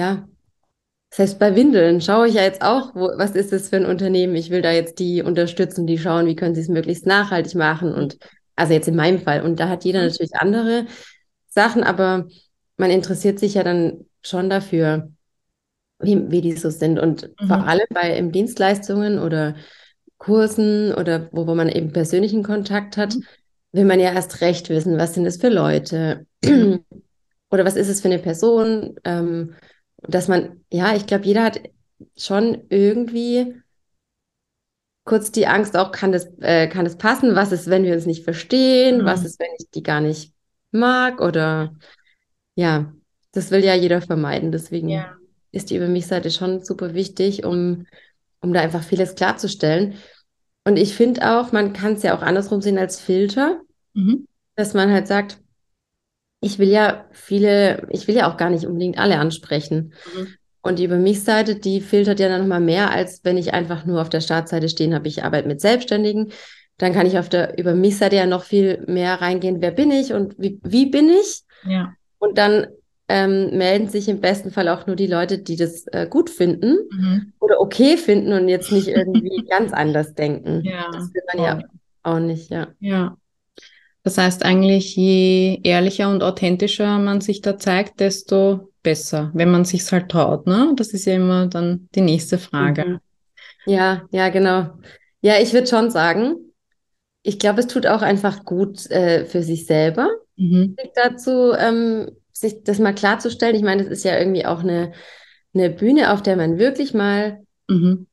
ja, 0.00 0.28
das 1.10 1.18
heißt, 1.20 1.38
bei 1.38 1.56
Windeln 1.56 2.00
schaue 2.00 2.28
ich 2.28 2.34
ja 2.34 2.42
jetzt 2.42 2.62
auch, 2.62 2.94
wo, 2.94 3.10
was 3.16 3.32
ist 3.32 3.52
das 3.52 3.68
für 3.68 3.76
ein 3.76 3.86
Unternehmen? 3.86 4.36
Ich 4.36 4.50
will 4.50 4.62
da 4.62 4.72
jetzt 4.72 4.98
die 4.98 5.22
unterstützen, 5.22 5.86
die 5.86 5.98
schauen, 5.98 6.26
wie 6.26 6.36
können 6.36 6.54
sie 6.54 6.60
es 6.60 6.68
möglichst 6.68 7.06
nachhaltig 7.06 7.54
machen. 7.56 7.92
Und 7.92 8.18
also 8.56 8.72
jetzt 8.74 8.88
in 8.88 8.96
meinem 8.96 9.20
Fall. 9.20 9.42
Und 9.42 9.60
da 9.60 9.68
hat 9.68 9.84
jeder 9.84 10.00
Mhm. 10.02 10.06
natürlich 10.06 10.34
andere 10.36 10.86
Sachen, 11.48 11.82
aber 11.82 12.28
man 12.76 12.90
interessiert 12.90 13.38
sich 13.40 13.54
ja 13.54 13.64
dann 13.64 14.06
schon 14.22 14.50
dafür, 14.50 15.10
wie, 15.98 16.30
wie 16.30 16.40
die 16.40 16.52
so 16.52 16.70
sind. 16.70 16.98
Und 16.98 17.30
Mhm. 17.40 17.48
vor 17.48 17.66
allem 17.66 17.86
bei 17.90 18.16
im 18.16 18.32
Dienstleistungen 18.32 19.18
oder 19.18 19.56
Kursen 20.18 20.94
oder 20.94 21.28
wo, 21.32 21.46
wo 21.46 21.54
man 21.54 21.68
eben 21.68 21.92
persönlichen 21.92 22.42
Kontakt 22.42 22.96
hat, 22.96 23.16
Mhm. 23.16 23.24
will 23.72 23.84
man 23.84 24.00
ja 24.00 24.12
erst 24.12 24.40
recht 24.40 24.68
wissen, 24.68 24.98
was 24.98 25.14
sind 25.14 25.26
es 25.26 25.38
für 25.38 25.48
Leute 25.48 26.26
Mhm. 26.44 26.84
oder 27.50 27.64
was 27.64 27.76
ist 27.76 27.88
es 27.88 28.00
für 28.00 28.08
eine 28.08 28.18
Person, 28.18 28.96
ähm, 29.04 29.54
dass 30.02 30.28
man, 30.28 30.64
ja, 30.72 30.94
ich 30.94 31.06
glaube, 31.06 31.24
jeder 31.24 31.44
hat 31.44 31.60
schon 32.16 32.62
irgendwie 32.68 33.54
kurz 35.04 35.32
die 35.32 35.46
Angst 35.46 35.76
auch, 35.76 35.92
kann 35.92 36.12
das, 36.12 36.26
äh, 36.40 36.68
kann 36.68 36.84
das 36.84 36.96
passen? 36.96 37.34
Was 37.34 37.52
ist, 37.52 37.68
wenn 37.68 37.84
wir 37.84 37.94
uns 37.94 38.06
nicht 38.06 38.24
verstehen? 38.24 39.04
Was 39.04 39.20
Mhm. 39.20 39.26
ist, 39.26 39.40
wenn 39.40 39.48
ich 39.58 39.70
die 39.70 39.82
gar 39.82 40.00
nicht 40.00 40.32
mag? 40.70 41.20
Oder 41.20 41.74
ja, 42.54 42.92
das 43.32 43.50
will 43.50 43.64
ja 43.64 43.74
jeder 43.74 44.00
vermeiden. 44.02 44.52
Deswegen 44.52 44.88
Ja. 44.88 45.16
ist 45.52 45.70
die 45.70 45.76
Über 45.76 45.88
mich-Seite 45.88 46.30
schon 46.30 46.64
super 46.64 46.94
wichtig, 46.94 47.44
um, 47.44 47.86
um 48.40 48.52
da 48.52 48.60
einfach 48.60 48.82
vieles 48.82 49.14
klarzustellen. 49.14 49.94
Und 50.64 50.76
ich 50.76 50.94
finde 50.94 51.28
auch, 51.28 51.52
man 51.52 51.72
kann 51.72 51.94
es 51.94 52.02
ja 52.02 52.16
auch 52.16 52.22
andersrum 52.22 52.60
sehen 52.60 52.78
als 52.78 53.00
Filter, 53.00 53.60
Mhm. 53.94 54.26
dass 54.56 54.74
man 54.74 54.92
halt 54.92 55.08
sagt, 55.08 55.40
ich 56.40 56.58
will 56.58 56.68
ja 56.68 57.04
viele, 57.12 57.86
ich 57.90 58.08
will 58.08 58.16
ja 58.16 58.30
auch 58.30 58.36
gar 58.36 58.50
nicht 58.50 58.66
unbedingt 58.66 58.98
alle 58.98 59.18
ansprechen. 59.18 59.92
Mhm. 60.16 60.28
Und 60.62 60.78
die 60.78 60.84
Über 60.84 60.96
mich-Seite, 60.96 61.56
die 61.56 61.80
filtert 61.80 62.20
ja 62.20 62.28
dann 62.28 62.42
nochmal 62.42 62.60
mehr, 62.60 62.90
als 62.90 63.20
wenn 63.24 63.38
ich 63.38 63.54
einfach 63.54 63.86
nur 63.86 64.00
auf 64.00 64.10
der 64.10 64.20
Startseite 64.20 64.68
stehen 64.68 64.94
habe, 64.94 65.08
ich 65.08 65.24
arbeite 65.24 65.48
mit 65.48 65.60
Selbstständigen. 65.60 66.32
Dann 66.76 66.92
kann 66.92 67.06
ich 67.06 67.18
auf 67.18 67.28
der 67.28 67.58
Über 67.58 67.74
mich-Seite 67.74 68.16
ja 68.16 68.26
noch 68.26 68.44
viel 68.44 68.84
mehr 68.86 69.20
reingehen, 69.20 69.60
wer 69.60 69.70
bin 69.70 69.90
ich 69.90 70.12
und 70.12 70.34
wie, 70.38 70.60
wie 70.62 70.86
bin 70.86 71.08
ich? 71.08 71.42
Ja. 71.66 71.92
Und 72.18 72.36
dann 72.36 72.66
ähm, 73.08 73.56
melden 73.56 73.88
sich 73.88 74.08
im 74.08 74.20
besten 74.20 74.50
Fall 74.50 74.68
auch 74.68 74.86
nur 74.86 74.96
die 74.96 75.06
Leute, 75.06 75.38
die 75.38 75.56
das 75.56 75.86
äh, 75.88 76.06
gut 76.08 76.30
finden 76.30 76.78
Mhm. 76.90 77.32
oder 77.40 77.60
okay 77.60 77.96
finden 77.96 78.32
und 78.32 78.48
jetzt 78.48 78.70
nicht 78.70 78.88
irgendwie 78.88 79.44
ganz 79.50 79.72
anders 79.72 80.14
denken. 80.14 80.62
Ja. 80.62 80.90
Das 80.92 81.12
will 81.12 81.22
man 81.34 81.44
ja 81.44 81.58
auch 82.02 82.20
nicht, 82.20 82.50
ja. 82.50 82.68
Ja. 82.80 83.16
Das 84.02 84.16
heißt 84.18 84.44
eigentlich, 84.44 84.96
je 84.96 85.60
ehrlicher 85.62 86.10
und 86.10 86.22
authentischer 86.22 86.98
man 86.98 87.20
sich 87.20 87.42
da 87.42 87.58
zeigt, 87.58 88.00
desto 88.00 88.70
besser, 88.82 89.30
wenn 89.34 89.50
man 89.50 89.64
sich's 89.64 89.92
halt 89.92 90.10
traut, 90.10 90.46
ne? 90.46 90.72
Das 90.76 90.88
ist 90.88 91.04
ja 91.04 91.14
immer 91.14 91.46
dann 91.48 91.88
die 91.94 92.00
nächste 92.00 92.38
Frage. 92.38 92.84
Mhm. 92.86 93.00
Ja, 93.66 94.02
ja, 94.10 94.28
genau. 94.30 94.70
Ja, 95.20 95.38
ich 95.38 95.52
würde 95.52 95.66
schon 95.66 95.90
sagen, 95.90 96.36
ich 97.22 97.38
glaube, 97.38 97.60
es 97.60 97.66
tut 97.66 97.86
auch 97.86 98.02
einfach 98.02 98.44
gut 98.44 98.90
äh, 98.90 99.26
für 99.26 99.42
sich 99.42 99.66
selber, 99.66 100.08
Mhm. 100.36 100.76
sich 100.78 100.90
dazu, 100.94 101.52
ähm, 101.52 102.10
sich 102.32 102.62
das 102.64 102.78
mal 102.78 102.94
klarzustellen. 102.94 103.54
Ich 103.54 103.62
meine, 103.62 103.82
das 103.82 103.92
ist 103.92 104.04
ja 104.04 104.18
irgendwie 104.18 104.46
auch 104.46 104.60
eine, 104.60 104.92
eine 105.52 105.68
Bühne, 105.68 106.12
auf 106.12 106.22
der 106.22 106.36
man 106.36 106.58
wirklich 106.58 106.94
mal 106.94 107.40
Mhm. 107.68 108.06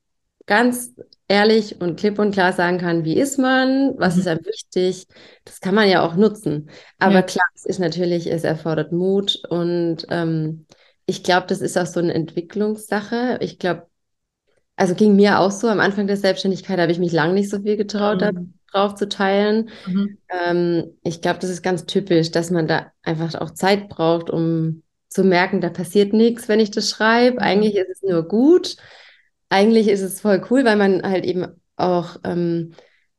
ganz 0.46 0.94
ehrlich 1.28 1.82
und 1.82 2.00
klipp 2.00 2.20
und 2.20 2.32
klar 2.32 2.54
sagen 2.54 2.78
kann, 2.78 3.04
wie 3.06 3.18
ist 3.20 3.38
man, 3.38 3.94
was 3.98 4.16
Mhm. 4.16 4.22
ist 4.22 4.28
einem 4.28 4.46
wichtig. 4.46 5.08
Das 5.46 5.60
kann 5.60 5.76
man 5.76 5.90
ja 5.90 6.02
auch 6.06 6.16
nutzen. 6.16 6.70
Aber 7.00 7.16
Ja. 7.16 7.22
klar, 7.24 7.46
es 7.56 7.66
ist 7.66 7.80
natürlich, 7.80 8.28
es 8.28 8.44
erfordert 8.44 8.92
Mut 8.92 9.42
und 9.50 10.06
ähm, 10.10 10.66
ich 11.06 11.24
glaube, 11.24 11.48
das 11.48 11.62
ist 11.62 11.78
auch 11.78 11.86
so 11.86 12.00
eine 12.00 12.14
Entwicklungssache. 12.14 13.38
Ich 13.42 13.60
glaube, 13.60 13.88
also 14.76 14.96
ging 14.96 15.16
mir 15.16 15.40
auch 15.40 15.52
so, 15.52 15.68
am 15.68 15.80
Anfang 15.80 16.08
der 16.08 16.18
Selbstständigkeit 16.18 16.80
habe 16.80 16.92
ich 16.92 17.00
mich 17.00 17.12
lange 17.12 17.34
nicht 17.34 17.50
so 17.50 17.62
viel 17.62 17.78
getraut, 17.78 18.22
Mhm. 18.22 18.54
drauf 18.72 18.96
zu 18.96 19.08
teilen. 19.10 19.70
Mhm. 19.88 20.18
Ähm, 20.30 20.98
ich 21.04 21.22
glaube, 21.22 21.40
das 21.40 21.50
ist 21.50 21.64
ganz 21.64 21.86
typisch, 21.86 22.32
dass 22.32 22.52
man 22.52 22.68
da 22.68 22.92
einfach 23.04 23.36
auch 23.36 23.52
Zeit 23.52 23.90
braucht, 23.90 24.30
um 24.30 24.84
zu 25.10 25.24
merken, 25.24 25.62
da 25.62 25.70
passiert 25.70 26.14
nichts, 26.14 26.48
wenn 26.50 26.60
ich 26.60 26.72
das 26.72 26.90
schreibe. 26.90 27.42
Mhm. 27.42 27.42
Eigentlich 27.42 27.76
ist 27.76 27.90
es 27.90 28.04
nur 28.04 28.28
gut. 28.28 28.78
Eigentlich 29.50 29.88
ist 29.88 30.02
es 30.02 30.22
voll 30.22 30.46
cool, 30.52 30.66
weil 30.66 30.76
man 30.78 31.02
halt 31.04 31.26
eben 31.26 31.48
auch 31.78 32.18
ähm, 32.24 32.74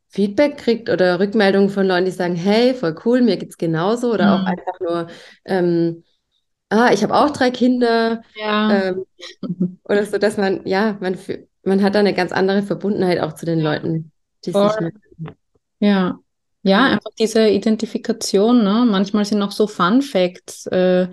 Feedback 0.08 0.58
kriegt 0.58 0.90
oder 0.90 1.20
Rückmeldungen 1.20 1.70
von 1.70 1.86
Leuten, 1.86 2.04
die 2.06 2.10
sagen, 2.10 2.34
hey, 2.34 2.74
voll 2.74 2.94
cool, 3.04 3.22
mir 3.22 3.36
geht's 3.36 3.56
genauso. 3.58 4.12
Oder 4.12 4.34
auch 4.34 4.40
Mhm. 4.40 4.46
einfach 4.46 4.80
nur, 4.80 5.06
ähm, 5.44 6.04
ah, 6.70 6.90
ich 6.92 7.02
habe 7.02 7.14
auch 7.14 7.30
drei 7.30 7.50
Kinder. 7.50 8.22
Ja. 8.34 8.68
Ähm, 8.68 9.04
oder 9.84 10.04
so, 10.06 10.18
dass 10.18 10.36
man, 10.36 10.66
ja, 10.66 10.98
man, 11.00 11.18
man 11.64 11.82
hat 11.82 11.94
da 11.94 12.00
eine 12.00 12.14
ganz 12.14 12.32
andere 12.32 12.62
Verbundenheit 12.62 13.20
auch 13.20 13.34
zu 13.34 13.46
den 13.46 13.60
Leuten, 13.60 14.12
die 14.44 14.52
Voll. 14.52 14.68
sich 14.70 14.78
Ja. 15.80 16.18
Ja, 16.62 16.84
Ja. 16.84 16.92
einfach 16.92 17.10
diese 17.18 17.48
Identifikation, 17.48 18.62
ne? 18.64 18.84
Manchmal 18.90 19.24
sind 19.24 19.40
auch 19.42 19.52
so 19.52 19.66
Fun 19.66 20.02
Facts, 20.02 20.66
äh, 20.66 21.08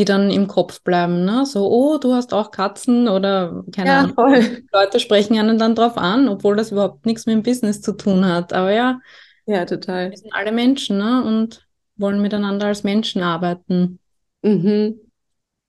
die 0.00 0.06
dann 0.06 0.30
im 0.30 0.48
Kopf 0.48 0.82
bleiben, 0.82 1.24
ne? 1.26 1.44
So, 1.44 1.70
oh, 1.70 1.98
du 1.98 2.14
hast 2.14 2.32
auch 2.32 2.50
Katzen 2.50 3.06
oder 3.06 3.64
keine 3.74 3.90
Ja, 3.90 4.00
Ahnung. 4.00 4.14
voll. 4.14 4.66
Leute 4.72 4.98
sprechen 4.98 5.38
einen 5.38 5.58
dann 5.58 5.74
drauf 5.74 5.98
an, 5.98 6.28
obwohl 6.28 6.56
das 6.56 6.72
überhaupt 6.72 7.04
nichts 7.06 7.26
mit 7.26 7.34
dem 7.34 7.42
Business 7.42 7.82
zu 7.82 7.92
tun 7.92 8.24
hat. 8.24 8.52
Aber 8.54 8.72
ja, 8.72 8.98
Ja, 9.46 9.64
total. 9.66 10.10
wir 10.10 10.16
sind 10.18 10.32
alle 10.34 10.52
Menschen, 10.52 10.98
ne? 10.98 11.22
Und 11.24 11.66
wollen 11.96 12.22
miteinander 12.22 12.66
als 12.66 12.82
Menschen 12.82 13.22
arbeiten. 13.22 13.98
Mhm. 14.42 15.00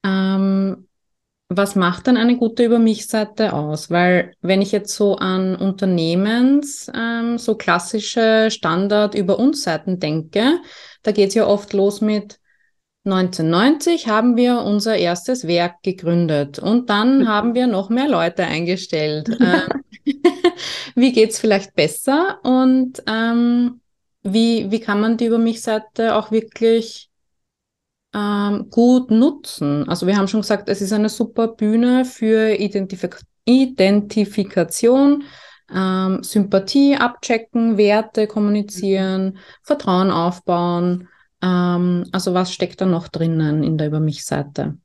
Ähm, 0.05 0.87
was 1.49 1.75
macht 1.75 2.07
denn 2.07 2.17
eine 2.17 2.37
gute 2.37 2.65
Über 2.65 2.79
mich-Seite 2.79 3.53
aus? 3.53 3.91
Weil 3.91 4.33
wenn 4.41 4.61
ich 4.63 4.73
jetzt 4.73 4.95
so 4.95 5.17
an 5.17 5.55
Unternehmens, 5.57 6.91
ähm, 6.95 7.39
so 7.39 7.55
klassische 7.55 8.49
Standard 8.51 9.15
über 9.15 9.39
uns 9.39 9.63
Seiten 9.63 9.99
denke, 9.99 10.61
da 11.03 11.13
geht's 11.13 11.35
ja 11.35 11.47
oft 11.47 11.73
los 11.73 12.01
mit 12.01 12.40
1990 13.03 14.07
haben 14.07 14.37
wir 14.37 14.61
unser 14.61 14.95
erstes 14.95 15.47
Werk 15.47 15.81
gegründet 15.81 16.59
und 16.59 16.89
dann 16.89 17.27
haben 17.27 17.55
wir 17.55 17.65
noch 17.65 17.89
mehr 17.89 18.07
Leute 18.07 18.45
eingestellt. 18.45 19.29
Ähm, 19.41 19.83
wie 20.95 21.11
geht's 21.11 21.39
vielleicht 21.39 21.75
besser 21.75 22.39
und 22.43 23.03
ähm, 23.07 23.81
wie, 24.23 24.71
wie 24.71 24.79
kann 24.79 24.99
man 24.99 25.17
die 25.17 25.25
Über 25.25 25.37
mich-Seite 25.37 26.15
auch 26.15 26.31
wirklich 26.31 27.11
ähm, 28.13 28.69
gut 28.69 29.11
nutzen. 29.11 29.87
Also 29.87 30.07
wir 30.07 30.17
haben 30.17 30.27
schon 30.27 30.41
gesagt, 30.41 30.69
es 30.69 30.81
ist 30.81 30.93
eine 30.93 31.09
super 31.09 31.49
Bühne 31.49 32.05
für 32.05 32.55
Identifik 32.55 33.19
Identifikation, 33.45 35.23
ähm, 35.73 36.23
Sympathie 36.23 36.95
abchecken, 36.95 37.77
Werte 37.77 38.27
kommunizieren, 38.27 39.39
Vertrauen 39.63 40.11
aufbauen. 40.11 41.07
Ähm, 41.41 42.05
also 42.11 42.33
was 42.33 42.53
steckt 42.53 42.81
da 42.81 42.85
noch 42.85 43.07
drinnen 43.07 43.63
in 43.63 43.77
der 43.77 43.87
Über 43.87 43.99
mich-Seite? 43.99 44.77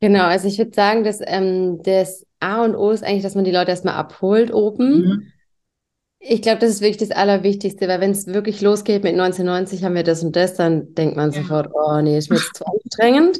Genau, 0.00 0.24
also 0.24 0.46
ich 0.46 0.58
würde 0.58 0.72
sagen, 0.74 1.04
dass 1.04 1.20
ähm, 1.24 1.80
das 1.82 2.26
A 2.40 2.62
und 2.64 2.76
O 2.76 2.90
ist 2.90 3.02
eigentlich, 3.02 3.22
dass 3.22 3.34
man 3.34 3.44
die 3.44 3.50
Leute 3.50 3.70
erstmal 3.70 3.94
abholt 3.94 4.52
oben. 4.52 4.98
Mhm. 5.00 5.32
Ich 6.18 6.42
glaube, 6.42 6.58
das 6.58 6.70
ist 6.70 6.80
wirklich 6.80 7.08
das 7.08 7.16
Allerwichtigste, 7.16 7.88
weil 7.88 8.00
wenn 8.00 8.10
es 8.10 8.26
wirklich 8.26 8.60
losgeht 8.60 9.04
mit 9.04 9.14
1990 9.14 9.84
haben 9.84 9.94
wir 9.94 10.02
das 10.02 10.24
und 10.24 10.34
das, 10.34 10.54
dann 10.54 10.92
denkt 10.94 11.16
man 11.16 11.30
sofort, 11.30 11.70
oh 11.72 12.00
nee, 12.02 12.18
ist 12.18 12.30
mir 12.30 12.36
jetzt 12.36 12.56
zu 12.56 12.66
anstrengend. 12.66 13.38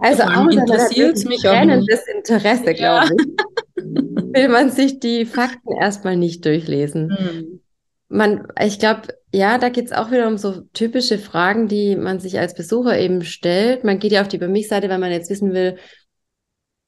Also 0.00 0.22
interessiert's 0.50 1.24
wirklich 1.24 1.42
mich 1.42 1.48
auch 1.48 1.64
nicht. 1.64 1.88
brennendes 1.88 2.06
Interesse, 2.14 2.72
Ja. 2.76 3.04
glaube 3.04 3.16
ich, 3.18 3.84
will 4.34 4.48
man 4.48 4.70
sich 4.70 5.00
die 5.00 5.24
Fakten 5.24 5.72
erstmal 5.80 6.16
nicht 6.16 6.44
durchlesen. 6.44 7.08
Mhm. 7.08 7.61
Man, 8.12 8.46
ich 8.60 8.78
glaube, 8.78 9.08
ja, 9.32 9.56
da 9.56 9.70
geht 9.70 9.86
es 9.86 9.92
auch 9.92 10.10
wieder 10.10 10.28
um 10.28 10.36
so 10.36 10.60
typische 10.74 11.18
Fragen, 11.18 11.66
die 11.66 11.96
man 11.96 12.20
sich 12.20 12.38
als 12.38 12.54
Besucher 12.54 12.98
eben 12.98 13.24
stellt. 13.24 13.84
Man 13.84 13.98
geht 13.98 14.12
ja 14.12 14.20
auf 14.20 14.28
die 14.28 14.36
Über 14.36 14.48
mich-Seite, 14.48 14.90
weil 14.90 14.98
man 14.98 15.10
jetzt 15.10 15.30
wissen 15.30 15.54
will, 15.54 15.78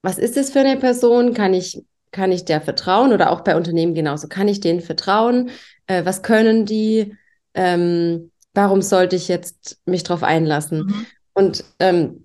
was 0.02 0.18
ist 0.18 0.37
das 0.37 0.50
für 0.50 0.60
eine 0.60 0.76
Person? 0.76 1.32
Kann 1.32 1.54
ich, 1.54 1.82
kann 2.10 2.30
ich 2.30 2.44
der 2.44 2.60
vertrauen? 2.60 3.12
Oder 3.12 3.30
auch 3.30 3.40
bei 3.40 3.56
Unternehmen 3.56 3.94
genauso. 3.94 4.28
Kann 4.28 4.48
ich 4.48 4.60
denen 4.60 4.82
vertrauen? 4.82 5.48
Äh, 5.87 6.04
was 6.04 6.22
können 6.22 6.66
die? 6.66 7.16
Ähm, 7.54 8.30
warum 8.52 8.82
sollte 8.82 9.16
ich 9.16 9.28
jetzt 9.28 9.80
mich 9.87 10.02
drauf 10.02 10.22
einlassen? 10.22 10.80
Mhm. 10.80 11.06
Und 11.32 11.64
ähm, 11.80 12.23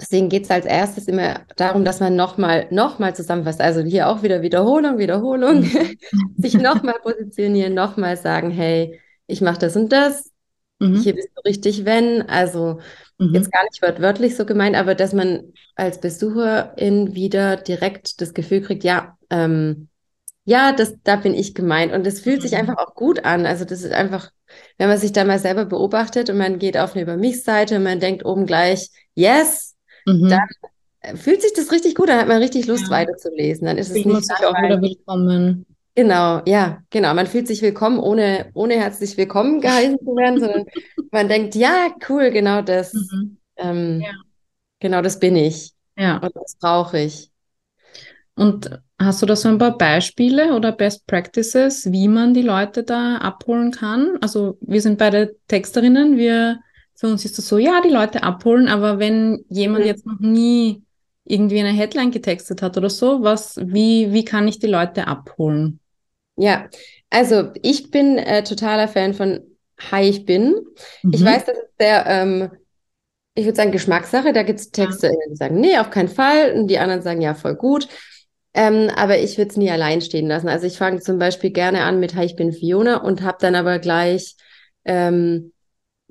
Deswegen 0.00 0.28
geht 0.28 0.44
es 0.44 0.50
als 0.50 0.64
erstes 0.64 1.08
immer 1.08 1.40
darum, 1.56 1.84
dass 1.84 2.00
man 2.00 2.14
nochmal 2.14 2.68
noch 2.70 2.98
mal 2.98 3.16
zusammenfasst. 3.16 3.60
Also 3.60 3.80
hier 3.80 4.08
auch 4.08 4.22
wieder 4.22 4.42
Wiederholung, 4.42 4.98
Wiederholung. 4.98 5.64
Sich 6.36 6.54
nochmal 6.54 6.96
positionieren, 7.02 7.74
nochmal 7.74 8.16
sagen, 8.16 8.50
hey, 8.50 9.00
ich 9.26 9.40
mache 9.40 9.58
das 9.58 9.76
und 9.76 9.92
das. 9.92 10.30
Mhm. 10.78 11.00
Hier 11.00 11.14
bist 11.14 11.30
du 11.34 11.40
richtig, 11.44 11.84
wenn. 11.84 12.22
Also 12.22 12.78
mhm. 13.18 13.34
jetzt 13.34 13.50
gar 13.50 13.64
nicht 13.64 13.82
wortwörtlich 13.82 14.36
so 14.36 14.46
gemeint, 14.46 14.76
aber 14.76 14.94
dass 14.94 15.12
man 15.12 15.52
als 15.74 16.00
Besucherin 16.00 17.14
wieder 17.14 17.56
direkt 17.56 18.20
das 18.20 18.34
Gefühl 18.34 18.60
kriegt, 18.62 18.84
ja, 18.84 19.16
ähm, 19.30 19.88
ja, 20.44 20.72
das, 20.72 20.94
da 21.04 21.16
bin 21.16 21.34
ich 21.34 21.54
gemeint. 21.54 21.92
Und 21.92 22.06
es 22.06 22.20
fühlt 22.20 22.40
sich 22.40 22.52
mhm. 22.52 22.58
einfach 22.58 22.78
auch 22.78 22.94
gut 22.94 23.24
an. 23.24 23.46
Also 23.46 23.64
das 23.64 23.82
ist 23.82 23.92
einfach, 23.92 24.30
wenn 24.78 24.88
man 24.88 24.96
sich 24.96 25.12
da 25.12 25.24
mal 25.24 25.38
selber 25.38 25.66
beobachtet 25.66 26.30
und 26.30 26.38
man 26.38 26.58
geht 26.58 26.78
auf 26.78 26.94
eine 26.94 27.02
Über 27.02 27.16
mich-Seite 27.16 27.76
und 27.76 27.82
man 27.82 28.00
denkt 28.00 28.24
oben 28.24 28.46
gleich, 28.46 28.90
yes, 29.14 29.67
mhm. 30.08 30.28
dann 30.28 31.16
fühlt 31.16 31.42
sich 31.42 31.52
das 31.54 31.70
richtig 31.72 31.94
gut, 31.94 32.08
dann 32.08 32.18
hat 32.18 32.28
man 32.28 32.38
richtig 32.38 32.66
Lust 32.66 32.84
ja. 32.84 32.90
weiterzulesen. 32.90 33.66
Dann 33.66 33.78
ist 33.78 33.90
es 33.90 34.04
nicht 34.04 34.24
sich 34.24 34.46
auch 34.46 34.62
wieder 34.62 34.80
willkommen. 34.80 35.66
Genau, 35.94 36.42
ja, 36.46 36.82
genau. 36.90 37.12
Man 37.14 37.26
fühlt 37.26 37.48
sich 37.48 37.60
willkommen, 37.60 37.98
ohne, 37.98 38.50
ohne 38.54 38.74
herzlich 38.74 39.16
willkommen 39.16 39.60
geheißen 39.60 39.98
zu 39.98 40.16
werden, 40.16 40.40
sondern 40.40 40.64
man 41.10 41.28
denkt, 41.28 41.54
ja, 41.54 41.88
cool, 42.08 42.30
genau 42.30 42.62
das. 42.62 42.92
Mhm. 42.94 43.38
Ähm, 43.56 44.00
ja. 44.00 44.12
Genau 44.80 45.02
das 45.02 45.18
bin 45.18 45.34
ich. 45.36 45.72
Ja. 45.96 46.18
Und 46.18 46.34
das 46.36 46.56
brauche 46.60 47.00
ich. 47.00 47.30
Und 48.36 48.70
hast 49.00 49.20
du 49.20 49.26
da 49.26 49.34
so 49.34 49.48
ein 49.48 49.58
paar 49.58 49.76
Beispiele 49.76 50.54
oder 50.54 50.70
Best 50.70 51.06
Practices, 51.08 51.90
wie 51.90 52.06
man 52.06 52.34
die 52.34 52.42
Leute 52.42 52.84
da 52.84 53.16
abholen 53.16 53.72
kann? 53.72 54.18
Also 54.20 54.56
wir 54.60 54.80
sind 54.80 54.98
beide 54.98 55.34
Texterinnen, 55.48 56.16
wir 56.16 56.60
für 56.98 57.06
uns 57.06 57.24
ist 57.24 57.38
das 57.38 57.46
so, 57.46 57.58
ja, 57.58 57.80
die 57.80 57.90
Leute 57.90 58.24
abholen, 58.24 58.66
aber 58.66 58.98
wenn 58.98 59.44
jemand 59.48 59.84
mhm. 59.84 59.86
jetzt 59.86 60.04
noch 60.04 60.18
nie 60.18 60.82
irgendwie 61.22 61.60
eine 61.60 61.70
Headline 61.70 62.10
getextet 62.10 62.60
hat 62.60 62.76
oder 62.76 62.90
so, 62.90 63.22
was, 63.22 63.56
wie, 63.62 64.12
wie 64.12 64.24
kann 64.24 64.48
ich 64.48 64.58
die 64.58 64.66
Leute 64.66 65.06
abholen? 65.06 65.78
Ja, 66.34 66.68
also 67.08 67.50
ich 67.62 67.92
bin 67.92 68.18
äh, 68.18 68.42
totaler 68.42 68.88
Fan 68.88 69.14
von 69.14 69.40
Hi, 69.92 70.08
ich 70.08 70.24
bin. 70.24 70.56
Mhm. 71.04 71.12
Ich 71.14 71.24
weiß, 71.24 71.44
das 71.44 71.56
ist 71.56 71.78
sehr, 71.78 72.04
ähm, 72.06 72.50
ich 73.34 73.44
würde 73.44 73.56
sagen, 73.56 73.70
Geschmackssache. 73.70 74.32
Da 74.32 74.42
gibt 74.42 74.58
es 74.58 74.72
Texte, 74.72 75.06
ja. 75.06 75.12
die 75.30 75.36
sagen, 75.36 75.60
nee, 75.60 75.78
auf 75.78 75.90
keinen 75.90 76.08
Fall. 76.08 76.52
Und 76.52 76.66
die 76.66 76.80
anderen 76.80 77.02
sagen, 77.02 77.20
ja, 77.20 77.34
voll 77.34 77.54
gut. 77.54 77.86
Ähm, 78.54 78.90
aber 78.96 79.18
ich 79.20 79.38
würde 79.38 79.52
es 79.52 79.56
nie 79.56 79.70
allein 79.70 80.00
stehen 80.00 80.26
lassen. 80.26 80.48
Also 80.48 80.66
ich 80.66 80.76
fange 80.76 80.98
zum 80.98 81.20
Beispiel 81.20 81.50
gerne 81.50 81.82
an 81.82 82.00
mit 82.00 82.16
Hi, 82.16 82.24
ich 82.24 82.34
bin 82.34 82.52
Fiona 82.52 82.96
und 82.96 83.22
habe 83.22 83.38
dann 83.40 83.54
aber 83.54 83.78
gleich 83.78 84.34
ähm, 84.84 85.52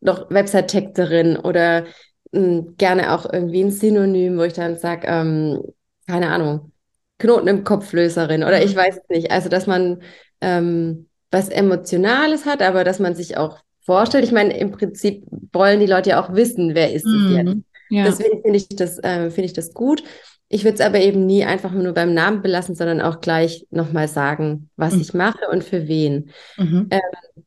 noch 0.01 0.29
Website-Texterin 0.29 1.37
oder 1.37 1.85
mh, 2.31 2.39
hm, 2.39 2.75
gerne 2.77 3.13
auch 3.13 3.31
irgendwie 3.31 3.63
ein 3.63 3.71
Synonym, 3.71 4.37
wo 4.37 4.43
ich 4.43 4.53
dann 4.53 4.77
sage, 4.77 5.07
ähm, 5.07 5.61
keine 6.07 6.29
Ahnung, 6.29 6.71
Knoten 7.19 7.47
im 7.47 7.63
Kopflöserin 7.63 8.43
oder 8.43 8.63
ich 8.63 8.73
mhm. 8.73 8.79
weiß 8.79 8.97
es 8.97 9.09
nicht. 9.09 9.31
Also, 9.31 9.49
dass 9.49 9.67
man 9.67 10.01
ähm, 10.41 11.07
was 11.31 11.49
Emotionales 11.49 12.45
hat, 12.45 12.61
aber 12.61 12.83
dass 12.83 12.99
man 12.99 13.15
sich 13.15 13.37
auch 13.37 13.59
vorstellt. 13.81 14.23
Ich 14.23 14.31
meine, 14.31 14.57
im 14.57 14.71
Prinzip 14.71 15.23
wollen 15.51 15.79
die 15.79 15.87
Leute 15.87 16.11
ja 16.11 16.23
auch 16.23 16.33
wissen, 16.33 16.75
wer 16.75 16.93
ist 16.93 17.05
es 17.05 17.11
mhm. 17.11 17.35
jetzt. 17.35 17.57
Ja. 17.89 18.03
Deswegen 18.03 18.41
finde 18.41 18.57
ich, 18.57 18.67
das, 18.69 18.99
äh, 18.99 19.29
find 19.31 19.45
ich 19.45 19.53
das 19.53 19.73
gut. 19.73 20.03
Ich 20.49 20.63
würde 20.63 20.75
es 20.75 20.81
aber 20.81 20.99
eben 20.99 21.25
nie 21.25 21.43
einfach 21.43 21.71
nur 21.71 21.93
beim 21.93 22.13
Namen 22.13 22.41
belassen, 22.41 22.75
sondern 22.75 23.01
auch 23.01 23.21
gleich 23.21 23.65
nochmal 23.69 24.07
sagen, 24.07 24.69
was 24.75 24.93
mhm. 24.93 25.01
ich 25.01 25.13
mache 25.13 25.47
und 25.51 25.63
für 25.63 25.87
wen. 25.87 26.31
Mhm. 26.57 26.87
Ähm, 26.91 27.43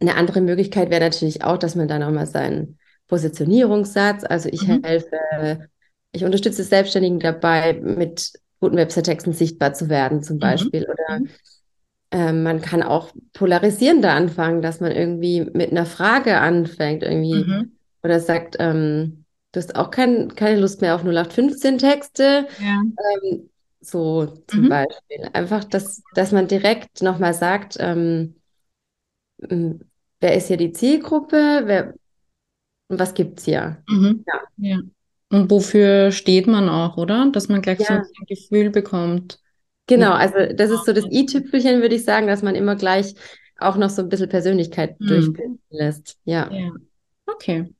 eine 0.00 0.16
andere 0.16 0.40
Möglichkeit 0.40 0.90
wäre 0.90 1.02
natürlich 1.02 1.42
auch, 1.44 1.58
dass 1.58 1.74
man 1.74 1.88
dann 1.88 2.02
auch 2.02 2.10
mal 2.10 2.26
seinen 2.26 2.78
Positionierungssatz, 3.08 4.24
also 4.24 4.48
ich 4.50 4.66
mhm. 4.66 4.82
helfe, 4.82 5.68
ich 6.12 6.24
unterstütze 6.24 6.62
Selbstständigen 6.62 7.20
dabei, 7.20 7.74
mit 7.74 8.32
guten 8.60 8.76
Website-Texten 8.76 9.32
sichtbar 9.32 9.74
zu 9.74 9.88
werden, 9.88 10.22
zum 10.22 10.36
mhm. 10.36 10.40
Beispiel. 10.40 10.84
Oder 10.84 11.20
mhm. 11.20 11.28
ähm, 12.10 12.42
man 12.42 12.60
kann 12.60 12.82
auch 12.82 13.10
polarisierender 13.32 14.12
anfangen, 14.12 14.62
dass 14.62 14.80
man 14.80 14.92
irgendwie 14.92 15.46
mit 15.52 15.70
einer 15.70 15.86
Frage 15.86 16.38
anfängt, 16.38 17.02
irgendwie, 17.02 17.44
mhm. 17.44 17.72
oder 18.02 18.20
sagt, 18.20 18.56
ähm, 18.58 19.24
du 19.52 19.58
hast 19.58 19.76
auch 19.76 19.90
kein, 19.90 20.34
keine 20.34 20.60
Lust 20.60 20.80
mehr 20.80 20.94
auf 20.94 21.04
0815-Texte. 21.04 22.46
Ja. 22.60 22.82
Ähm, 23.22 23.50
so 23.80 24.26
zum 24.46 24.62
mhm. 24.62 24.68
Beispiel. 24.70 25.28
Einfach, 25.34 25.64
dass, 25.64 26.02
dass 26.14 26.32
man 26.32 26.48
direkt 26.48 27.02
nochmal 27.02 27.34
sagt, 27.34 27.76
ähm, 27.78 28.36
wer 30.20 30.36
ist 30.36 30.48
hier 30.48 30.56
die 30.56 30.72
Zielgruppe, 30.72 31.62
wer, 31.64 31.94
was 32.88 33.14
gibt 33.14 33.38
es 33.38 33.44
hier? 33.44 33.82
Mhm. 33.88 34.24
Ja. 34.26 34.40
ja. 34.56 34.78
Und 35.30 35.50
wofür 35.50 36.12
steht 36.12 36.46
man 36.46 36.68
auch, 36.68 36.96
oder? 36.96 37.30
Dass 37.32 37.48
man 37.48 37.62
gleich 37.62 37.80
ja. 37.80 37.86
so 37.86 37.92
ein 37.94 38.26
Gefühl 38.28 38.70
bekommt. 38.70 39.40
Genau, 39.86 40.12
also 40.12 40.52
das 40.54 40.70
ist 40.70 40.86
so 40.86 40.92
das 40.92 41.04
i-Tüpfelchen, 41.10 41.82
würde 41.82 41.96
ich 41.96 42.04
sagen, 42.04 42.26
dass 42.26 42.42
man 42.42 42.54
immer 42.54 42.76
gleich 42.76 43.14
auch 43.58 43.76
noch 43.76 43.90
so 43.90 44.02
ein 44.02 44.08
bisschen 44.08 44.28
Persönlichkeit 44.28 44.98
mhm. 45.00 45.06
durchblicken 45.06 45.60
lässt. 45.70 46.18
Ja. 46.24 46.50
ja. 46.52 46.70
Okay. 47.26 47.72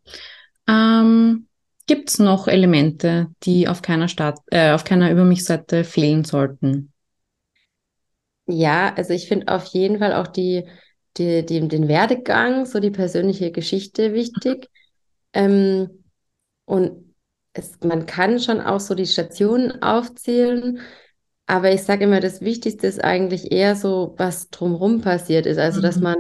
Ähm, 0.69 1.47
Gibt 1.87 2.09
es 2.09 2.19
noch 2.19 2.49
Elemente, 2.49 3.29
die 3.43 3.69
auf 3.69 3.83
keiner 3.83 4.09
Start, 4.09 4.39
äh, 4.51 4.73
auf 4.73 4.85
keiner 4.85 5.11
Über 5.11 5.25
mich-Seite 5.25 5.85
fehlen 5.85 6.25
sollten? 6.25 6.93
Ja, 8.47 8.95
also 8.95 9.13
ich 9.13 9.29
finde 9.29 9.49
auf 9.49 9.65
jeden 9.67 9.99
Fall 9.99 10.15
auch 10.15 10.27
die 10.27 10.65
die, 11.17 11.45
die, 11.45 11.67
den 11.69 11.89
Werdegang, 11.89 12.67
so 12.67 12.81
die 12.81 12.91
persönliche 12.91 13.53
Geschichte 13.53 14.15
wichtig. 14.15 14.69
Ähm, 15.33 16.05
und 16.65 17.15
es, 17.53 17.79
man 17.85 18.07
kann 18.07 18.41
schon 18.41 18.61
auch 18.61 18.81
so 18.81 18.95
die 18.95 19.07
Stationen 19.07 19.83
aufzählen, 19.83 20.81
aber 21.47 21.73
ich 21.73 21.83
sage 21.83 22.05
immer, 22.05 22.21
das 22.21 22.41
Wichtigste 22.41 22.87
ist 22.87 23.03
eigentlich 23.03 23.53
eher 23.53 23.77
so, 23.77 24.15
was 24.17 24.51
drumherum 24.51 25.03
passiert 25.03 25.47
ist. 25.47 25.59
Also, 25.59 25.79
mhm. 25.79 25.83
dass 25.83 26.01
man 26.01 26.17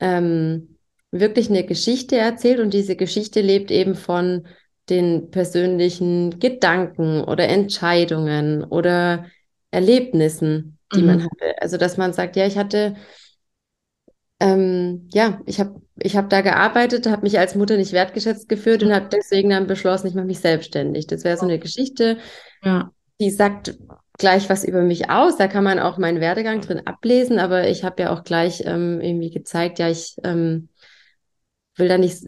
ähm, 0.00 0.76
wirklich 1.10 1.48
eine 1.48 1.64
Geschichte 1.64 2.16
erzählt 2.16 2.58
und 2.58 2.74
diese 2.74 2.96
Geschichte 2.96 3.40
lebt 3.40 3.70
eben 3.70 3.94
von 3.94 4.46
den 4.90 5.30
persönlichen 5.30 6.40
Gedanken 6.40 7.22
oder 7.22 7.48
Entscheidungen 7.48 8.64
oder 8.64 9.26
Erlebnissen, 9.70 10.78
die 10.94 11.00
mhm. 11.00 11.06
man 11.06 11.22
hatte. 11.24 11.62
Also, 11.62 11.76
dass 11.76 11.96
man 11.96 12.12
sagt, 12.12 12.36
ja, 12.36 12.46
ich 12.46 12.58
hatte 12.58 12.96
ähm, 14.44 15.08
ja, 15.12 15.40
ich 15.46 15.58
habe 15.58 15.80
ich 15.96 16.16
hab 16.16 16.28
da 16.28 16.42
gearbeitet, 16.42 17.06
habe 17.06 17.22
mich 17.22 17.38
als 17.38 17.54
Mutter 17.54 17.78
nicht 17.78 17.92
wertgeschätzt 17.92 18.48
gefühlt 18.48 18.82
und 18.82 18.92
habe 18.92 19.08
deswegen 19.10 19.50
dann 19.50 19.66
beschlossen, 19.66 20.08
ich 20.08 20.14
mache 20.14 20.26
mich 20.26 20.40
selbstständig. 20.40 21.06
Das 21.06 21.24
wäre 21.24 21.38
so 21.38 21.44
eine 21.44 21.58
Geschichte, 21.58 22.18
ja. 22.62 22.90
die 23.20 23.30
sagt 23.30 23.78
gleich 24.18 24.50
was 24.50 24.64
über 24.64 24.82
mich 24.82 25.08
aus. 25.08 25.38
Da 25.38 25.48
kann 25.48 25.64
man 25.64 25.78
auch 25.78 25.96
meinen 25.96 26.20
Werdegang 26.20 26.60
drin 26.60 26.86
ablesen, 26.86 27.38
aber 27.38 27.68
ich 27.68 27.84
habe 27.84 28.02
ja 28.02 28.12
auch 28.12 28.22
gleich 28.22 28.62
ähm, 28.66 29.00
irgendwie 29.00 29.30
gezeigt, 29.30 29.78
ja, 29.78 29.88
ich 29.88 30.16
ähm, 30.24 30.68
will 31.76 31.88
da 31.88 31.96
nicht 31.96 32.24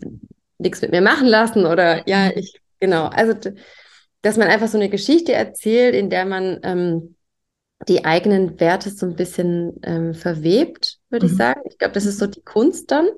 nichts 0.58 0.80
mit 0.80 0.92
mir 0.92 1.02
machen 1.02 1.26
lassen 1.26 1.66
oder 1.66 2.08
ja, 2.08 2.30
ich, 2.34 2.60
genau. 2.80 3.06
Also, 3.08 3.34
dass 4.22 4.38
man 4.38 4.48
einfach 4.48 4.68
so 4.68 4.78
eine 4.78 4.88
Geschichte 4.88 5.34
erzählt, 5.34 5.94
in 5.94 6.08
der 6.08 6.24
man 6.24 6.60
ähm, 6.62 7.16
die 7.88 8.04
eigenen 8.04 8.58
Werte 8.58 8.90
so 8.90 9.06
ein 9.06 9.16
bisschen 9.16 9.74
ähm, 9.82 10.14
verwebt, 10.14 10.98
würde 11.16 11.26
mhm. 11.26 11.32
ich 11.32 11.38
sagen. 11.38 11.60
Ich 11.64 11.78
glaube, 11.78 11.94
das 11.94 12.06
ist 12.06 12.18
so 12.18 12.26
die 12.26 12.42
Kunst 12.42 12.90
dann. 12.90 13.08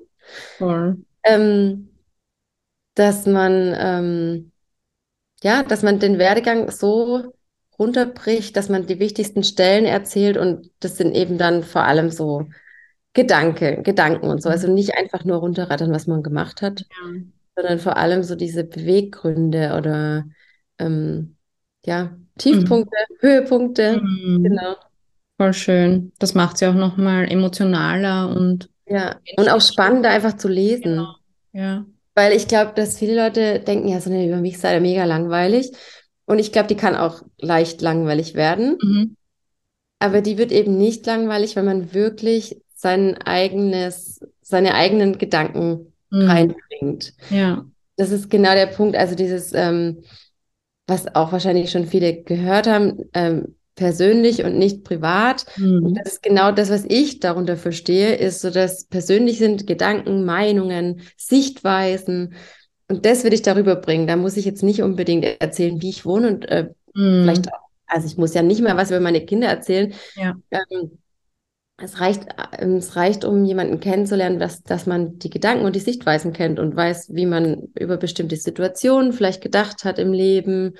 Cool. 0.60 0.98
Ähm, 1.22 1.90
dass 2.94 3.26
man 3.26 3.74
ähm, 3.78 4.52
ja, 5.42 5.62
dass 5.62 5.82
man 5.82 5.98
den 5.98 6.18
Werdegang 6.18 6.70
so 6.70 7.32
runterbricht, 7.78 8.56
dass 8.56 8.68
man 8.68 8.86
die 8.86 8.98
wichtigsten 8.98 9.44
Stellen 9.44 9.84
erzählt 9.84 10.36
und 10.36 10.70
das 10.80 10.96
sind 10.96 11.14
eben 11.14 11.38
dann 11.38 11.62
vor 11.62 11.82
allem 11.82 12.10
so 12.10 12.46
Gedanke, 13.12 13.82
Gedanken 13.82 14.28
und 14.28 14.42
so. 14.42 14.48
Also 14.48 14.70
nicht 14.70 14.96
einfach 14.96 15.24
nur 15.24 15.38
runterrattern, 15.38 15.92
was 15.92 16.06
man 16.06 16.22
gemacht 16.22 16.60
hat, 16.60 16.80
ja. 16.80 17.20
sondern 17.56 17.78
vor 17.78 17.96
allem 17.96 18.22
so 18.22 18.34
diese 18.34 18.64
Beweggründe 18.64 19.74
oder 19.76 20.24
ähm, 20.78 21.36
ja, 21.84 22.16
Tiefpunkte, 22.36 22.96
mhm. 23.08 23.16
Höhepunkte. 23.20 24.00
Mhm. 24.02 24.42
Genau. 24.42 24.76
Voll 25.38 25.54
schön. 25.54 26.12
Das 26.18 26.34
macht 26.34 26.60
ja 26.60 26.70
auch 26.70 26.74
nochmal 26.74 27.30
emotionaler 27.30 28.28
und. 28.36 28.68
Ja, 28.86 29.16
und 29.36 29.48
auch 29.48 29.60
spannender 29.60 30.10
einfach 30.10 30.36
zu 30.36 30.48
lesen. 30.48 30.82
Genau. 30.82 31.14
Ja. 31.52 31.86
Weil 32.14 32.32
ich 32.32 32.48
glaube, 32.48 32.72
dass 32.74 32.98
viele 32.98 33.14
Leute 33.14 33.60
denken, 33.60 33.86
ja, 33.88 34.00
so 34.00 34.10
eine 34.10 34.26
über 34.26 34.38
mich 34.38 34.58
sei 34.58 34.80
mega 34.80 35.04
langweilig. 35.04 35.70
Und 36.26 36.40
ich 36.40 36.50
glaube, 36.50 36.66
die 36.66 36.76
kann 36.76 36.96
auch 36.96 37.22
leicht 37.38 37.80
langweilig 37.80 38.34
werden. 38.34 38.76
Mhm. 38.82 39.16
Aber 40.00 40.20
die 40.20 40.38
wird 40.38 40.50
eben 40.50 40.76
nicht 40.76 41.06
langweilig, 41.06 41.54
wenn 41.54 41.64
man 41.64 41.94
wirklich 41.94 42.60
sein 42.74 43.16
eigenes, 43.18 44.20
seine 44.42 44.74
eigenen 44.74 45.18
Gedanken 45.18 45.92
mhm. 46.10 46.22
reinbringt. 46.28 47.14
Ja. 47.30 47.64
Das 47.96 48.10
ist 48.10 48.30
genau 48.30 48.54
der 48.54 48.66
Punkt. 48.66 48.96
Also 48.96 49.14
dieses, 49.14 49.52
ähm, 49.52 50.02
was 50.88 51.14
auch 51.14 51.30
wahrscheinlich 51.30 51.70
schon 51.70 51.86
viele 51.86 52.22
gehört 52.22 52.66
haben, 52.66 53.04
ähm, 53.14 53.54
persönlich 53.78 54.44
und 54.44 54.58
nicht 54.58 54.84
privat. 54.84 55.46
Mhm. 55.56 55.86
Und 55.86 55.94
das 55.94 56.14
ist 56.14 56.22
genau 56.22 56.52
das, 56.52 56.68
was 56.68 56.84
ich 56.86 57.20
darunter 57.20 57.56
verstehe, 57.56 58.16
ist 58.16 58.42
so, 58.42 58.50
dass 58.50 58.84
persönlich 58.84 59.38
sind 59.38 59.66
Gedanken, 59.66 60.24
Meinungen, 60.24 61.00
Sichtweisen 61.16 62.34
und 62.88 63.06
das 63.06 63.24
will 63.24 63.32
ich 63.32 63.42
darüber 63.42 63.76
bringen. 63.76 64.06
Da 64.06 64.16
muss 64.16 64.36
ich 64.36 64.44
jetzt 64.44 64.62
nicht 64.62 64.82
unbedingt 64.82 65.24
erzählen, 65.24 65.80
wie 65.80 65.90
ich 65.90 66.04
wohne 66.04 66.28
und 66.28 66.48
äh, 66.48 66.70
mm. 66.94 67.22
vielleicht 67.22 67.48
auch, 67.52 67.60
also 67.86 68.06
ich 68.06 68.16
muss 68.16 68.34
ja 68.34 68.42
nicht 68.42 68.62
mal 68.62 68.76
was 68.76 68.90
über 68.90 69.00
meine 69.00 69.24
Kinder 69.24 69.48
erzählen. 69.48 69.94
Ja. 70.16 70.34
Ähm, 70.50 70.98
es 71.80 72.00
reicht, 72.00 72.26
ähm, 72.58 72.76
es 72.76 72.96
reicht, 72.96 73.24
um 73.24 73.44
jemanden 73.44 73.78
kennenzulernen, 73.78 74.38
dass, 74.38 74.62
dass 74.62 74.86
man 74.86 75.18
die 75.18 75.30
Gedanken 75.30 75.64
und 75.64 75.76
die 75.76 75.80
Sichtweisen 75.80 76.32
kennt 76.32 76.58
und 76.58 76.74
weiß, 76.74 77.14
wie 77.14 77.26
man 77.26 77.68
über 77.78 77.98
bestimmte 77.98 78.36
Situationen 78.36 79.12
vielleicht 79.12 79.42
gedacht 79.42 79.84
hat 79.84 79.98
im 79.98 80.12
Leben, 80.12 80.74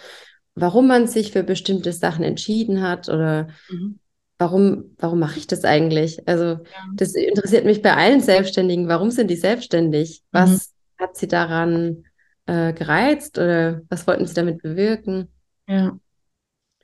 warum 0.60 0.86
man 0.86 1.06
sich 1.06 1.32
für 1.32 1.42
bestimmte 1.42 1.92
Sachen 1.92 2.24
entschieden 2.24 2.82
hat 2.82 3.08
oder 3.08 3.48
mhm. 3.70 3.98
warum, 4.38 4.94
warum 4.98 5.18
mache 5.18 5.38
ich 5.38 5.46
das 5.46 5.64
eigentlich? 5.64 6.26
Also 6.28 6.44
ja. 6.44 6.62
das 6.94 7.14
interessiert 7.14 7.64
mich 7.64 7.82
bei 7.82 7.94
allen 7.94 8.20
Selbstständigen. 8.20 8.88
Warum 8.88 9.10
sind 9.10 9.30
die 9.30 9.36
selbstständig? 9.36 10.22
Was 10.32 10.74
mhm. 10.98 11.04
hat 11.04 11.16
sie 11.16 11.28
daran 11.28 12.04
äh, 12.46 12.72
gereizt 12.72 13.38
oder 13.38 13.82
was 13.88 14.06
wollten 14.06 14.26
sie 14.26 14.34
damit 14.34 14.62
bewirken? 14.62 15.28
Ja. 15.66 15.98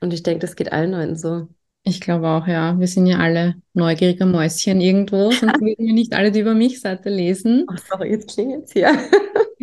Und 0.01 0.13
ich 0.13 0.23
denke, 0.23 0.39
das 0.39 0.55
geht 0.55 0.71
allen 0.71 0.91
Leuten 0.91 1.15
so. 1.15 1.47
Ich 1.87 2.01
glaube 2.01 2.27
auch, 2.27 2.47
ja. 2.47 2.79
Wir 2.79 2.87
sind 2.87 3.05
ja 3.05 3.19
alle 3.19 3.55
neugierige 3.73 4.25
Mäuschen 4.25 4.81
irgendwo, 4.81 5.29
sonst 5.31 5.61
würden 5.61 5.85
wir 5.85 5.93
nicht 5.93 6.13
alle 6.13 6.31
die 6.31 6.39
Über 6.39 6.55
mich-Seite 6.55 7.09
lesen. 7.09 7.65
Oh, 7.69 7.75
sorry, 7.89 8.09
jetzt 8.09 8.33
klingelt 8.33 8.65
es 8.65 8.73
hier. 8.73 8.91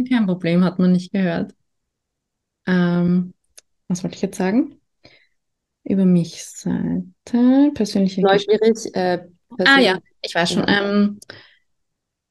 Kein 0.09 0.27
Problem, 0.27 0.65
hat 0.65 0.79
man 0.79 0.93
nicht 0.93 1.13
gehört. 1.13 1.53
Ähm, 2.67 3.35
was 3.93 4.03
wollte 4.03 4.17
ich 4.17 4.23
jetzt 4.23 4.39
sagen? 4.39 4.81
Über 5.85 6.05
mich-Seite, 6.05 7.71
persönliche 7.75 8.23
Neugierig. 8.23 8.95
Äh, 8.95 9.27
ah 9.59 9.81
ja, 9.81 9.99
ich 10.21 10.35
weiß 10.35 10.53
schon. 10.53 10.65
Ja. 10.67 10.83
Ähm, 10.83 11.21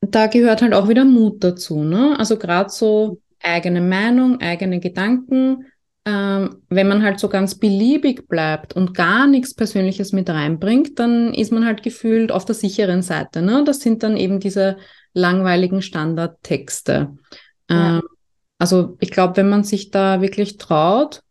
da 0.01 0.27
gehört 0.27 0.61
halt 0.61 0.73
auch 0.73 0.87
wieder 0.87 1.05
Mut 1.05 1.43
dazu. 1.43 1.83
Ne? 1.83 2.15
Also 2.17 2.37
gerade 2.37 2.69
so 2.69 3.21
eigene 3.39 3.81
Meinung, 3.81 4.39
eigene 4.41 4.79
Gedanken 4.79 5.65
ähm, 6.03 6.63
wenn 6.69 6.87
man 6.87 7.03
halt 7.03 7.19
so 7.19 7.29
ganz 7.29 7.55
beliebig 7.55 8.27
bleibt 8.27 8.75
und 8.75 8.95
gar 8.95 9.27
nichts 9.27 9.53
Persönliches 9.53 10.13
mit 10.13 10.29
reinbringt, 10.29 10.97
dann 10.97 11.33
ist 11.33 11.51
man 11.51 11.65
halt 11.65 11.83
gefühlt 11.83 12.31
auf 12.31 12.43
der 12.43 12.55
sicheren 12.55 13.03
Seite. 13.03 13.43
Ne? 13.43 13.63
Das 13.65 13.81
sind 13.81 14.01
dann 14.01 14.17
eben 14.17 14.39
diese 14.39 14.77
langweiligen 15.13 15.83
Standardtexte. 15.83 17.15
Ja. 17.69 17.97
Ähm, 17.97 18.01
also 18.57 18.97
ich 18.99 19.11
glaube, 19.11 19.37
wenn 19.37 19.49
man 19.49 19.63
sich 19.63 19.91
da 19.91 20.21
wirklich 20.21 20.57
traut 20.57 21.21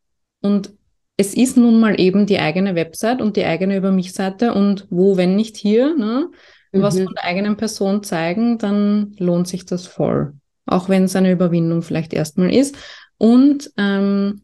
und 0.40 0.72
es 1.16 1.34
ist 1.34 1.56
nun 1.56 1.80
mal 1.80 2.00
eben 2.00 2.26
die 2.26 2.38
eigene 2.38 2.74
Website 2.74 3.20
und 3.20 3.36
die 3.36 3.44
eigene 3.44 3.76
Über 3.76 3.92
mich-Seite 3.92 4.54
und 4.54 4.86
wo, 4.90 5.16
wenn 5.16 5.36
nicht 5.36 5.56
hier, 5.56 5.94
ne, 5.94 6.30
mhm. 6.72 6.82
was 6.82 6.98
von 6.98 7.14
der 7.14 7.24
eigenen 7.24 7.56
Person 7.56 8.02
zeigen, 8.02 8.58
dann 8.58 9.14
lohnt 9.18 9.46
sich 9.46 9.66
das 9.66 9.86
voll. 9.86 10.34
Auch 10.66 10.88
wenn 10.88 11.04
es 11.04 11.16
eine 11.16 11.32
Überwindung 11.32 11.82
vielleicht 11.82 12.14
erstmal 12.14 12.54
ist. 12.54 12.76
Und 13.18 13.70
ähm, 13.76 14.42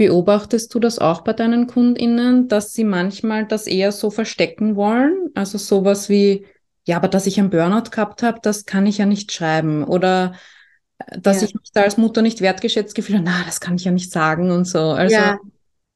Beobachtest 0.00 0.74
du 0.74 0.80
das 0.80 0.98
auch 0.98 1.20
bei 1.20 1.34
deinen 1.34 1.66
KundInnen, 1.66 2.48
dass 2.48 2.72
sie 2.72 2.84
manchmal 2.84 3.44
das 3.44 3.66
eher 3.66 3.92
so 3.92 4.08
verstecken 4.08 4.74
wollen? 4.74 5.28
Also 5.34 5.58
sowas 5.58 6.08
wie, 6.08 6.46
ja, 6.86 6.96
aber 6.96 7.08
dass 7.08 7.26
ich 7.26 7.38
einen 7.38 7.50
Burnout 7.50 7.90
gehabt 7.90 8.22
habe, 8.22 8.38
das 8.40 8.64
kann 8.64 8.86
ich 8.86 8.96
ja 8.96 9.04
nicht 9.04 9.30
schreiben. 9.30 9.84
Oder 9.84 10.32
dass 11.20 11.40
ja. 11.40 11.48
ich 11.48 11.54
mich 11.54 11.70
da 11.72 11.82
als 11.82 11.96
Mutter 11.96 12.22
nicht 12.22 12.40
wertgeschätzt 12.40 12.94
gefühlt 12.94 13.18
habe, 13.18 13.30
na, 13.30 13.42
das 13.46 13.60
kann 13.60 13.76
ich 13.76 13.84
ja 13.84 13.92
nicht 13.92 14.12
sagen 14.12 14.50
und 14.50 14.66
so. 14.66 14.78
Also, 14.90 15.14
ja. 15.14 15.38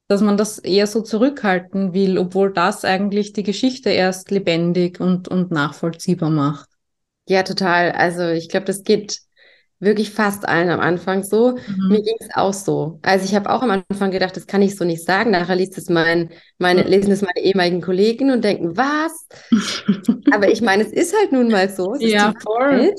dass 0.09 0.21
man 0.21 0.37
das 0.37 0.59
eher 0.59 0.87
so 0.87 1.03
zurückhalten 1.03 1.93
will, 1.93 2.19
obwohl 2.19 2.53
das 2.53 2.85
eigentlich 2.85 3.33
die 3.33 3.43
Geschichte 3.43 3.91
erst 3.91 4.31
lebendig 4.31 5.01
und, 5.01 5.29
und 5.29 5.51
nachvollziehbar 5.51 6.31
macht. 6.31 6.69
Ja, 7.29 7.43
total. 7.43 7.93
Also 7.93 8.29
ich 8.29 8.49
glaube, 8.49 8.67
das 8.67 8.85
geht 8.85 9.21
wirklich 9.81 10.11
fast 10.11 10.49
allen 10.49 10.71
am 10.71 10.81
Anfang 10.81 11.23
so. 11.23 11.53
Mhm. 11.53 11.89
Mir 11.89 12.03
ging 12.03 12.17
es 12.21 12.29
auch 12.35 12.55
so. 12.55 12.99
Also 13.03 13.25
ich 13.25 13.35
habe 13.35 13.51
auch 13.51 13.63
am 13.63 13.83
Anfang 13.89 14.11
gedacht, 14.11 14.37
das 14.37 14.47
kann 14.47 14.63
ich 14.63 14.77
so 14.77 14.85
nicht 14.85 15.05
sagen. 15.05 15.31
Nachher 15.31 15.57
liest 15.57 15.79
es 15.79 15.89
mein, 15.89 16.31
meine, 16.59 16.83
lesen 16.83 17.13
es 17.13 17.23
meine 17.23 17.41
ehemaligen 17.45 17.81
Kollegen 17.81 18.31
und 18.31 18.45
denken, 18.45 18.77
was? 18.77 19.27
Aber 20.33 20.51
ich 20.51 20.63
meine, 20.63 20.83
es 20.85 20.93
ist 20.93 21.15
halt 21.17 21.33
nun 21.33 21.49
mal 21.49 21.69
so. 21.69 21.95
ja, 21.97 22.35
voll. 22.43 22.95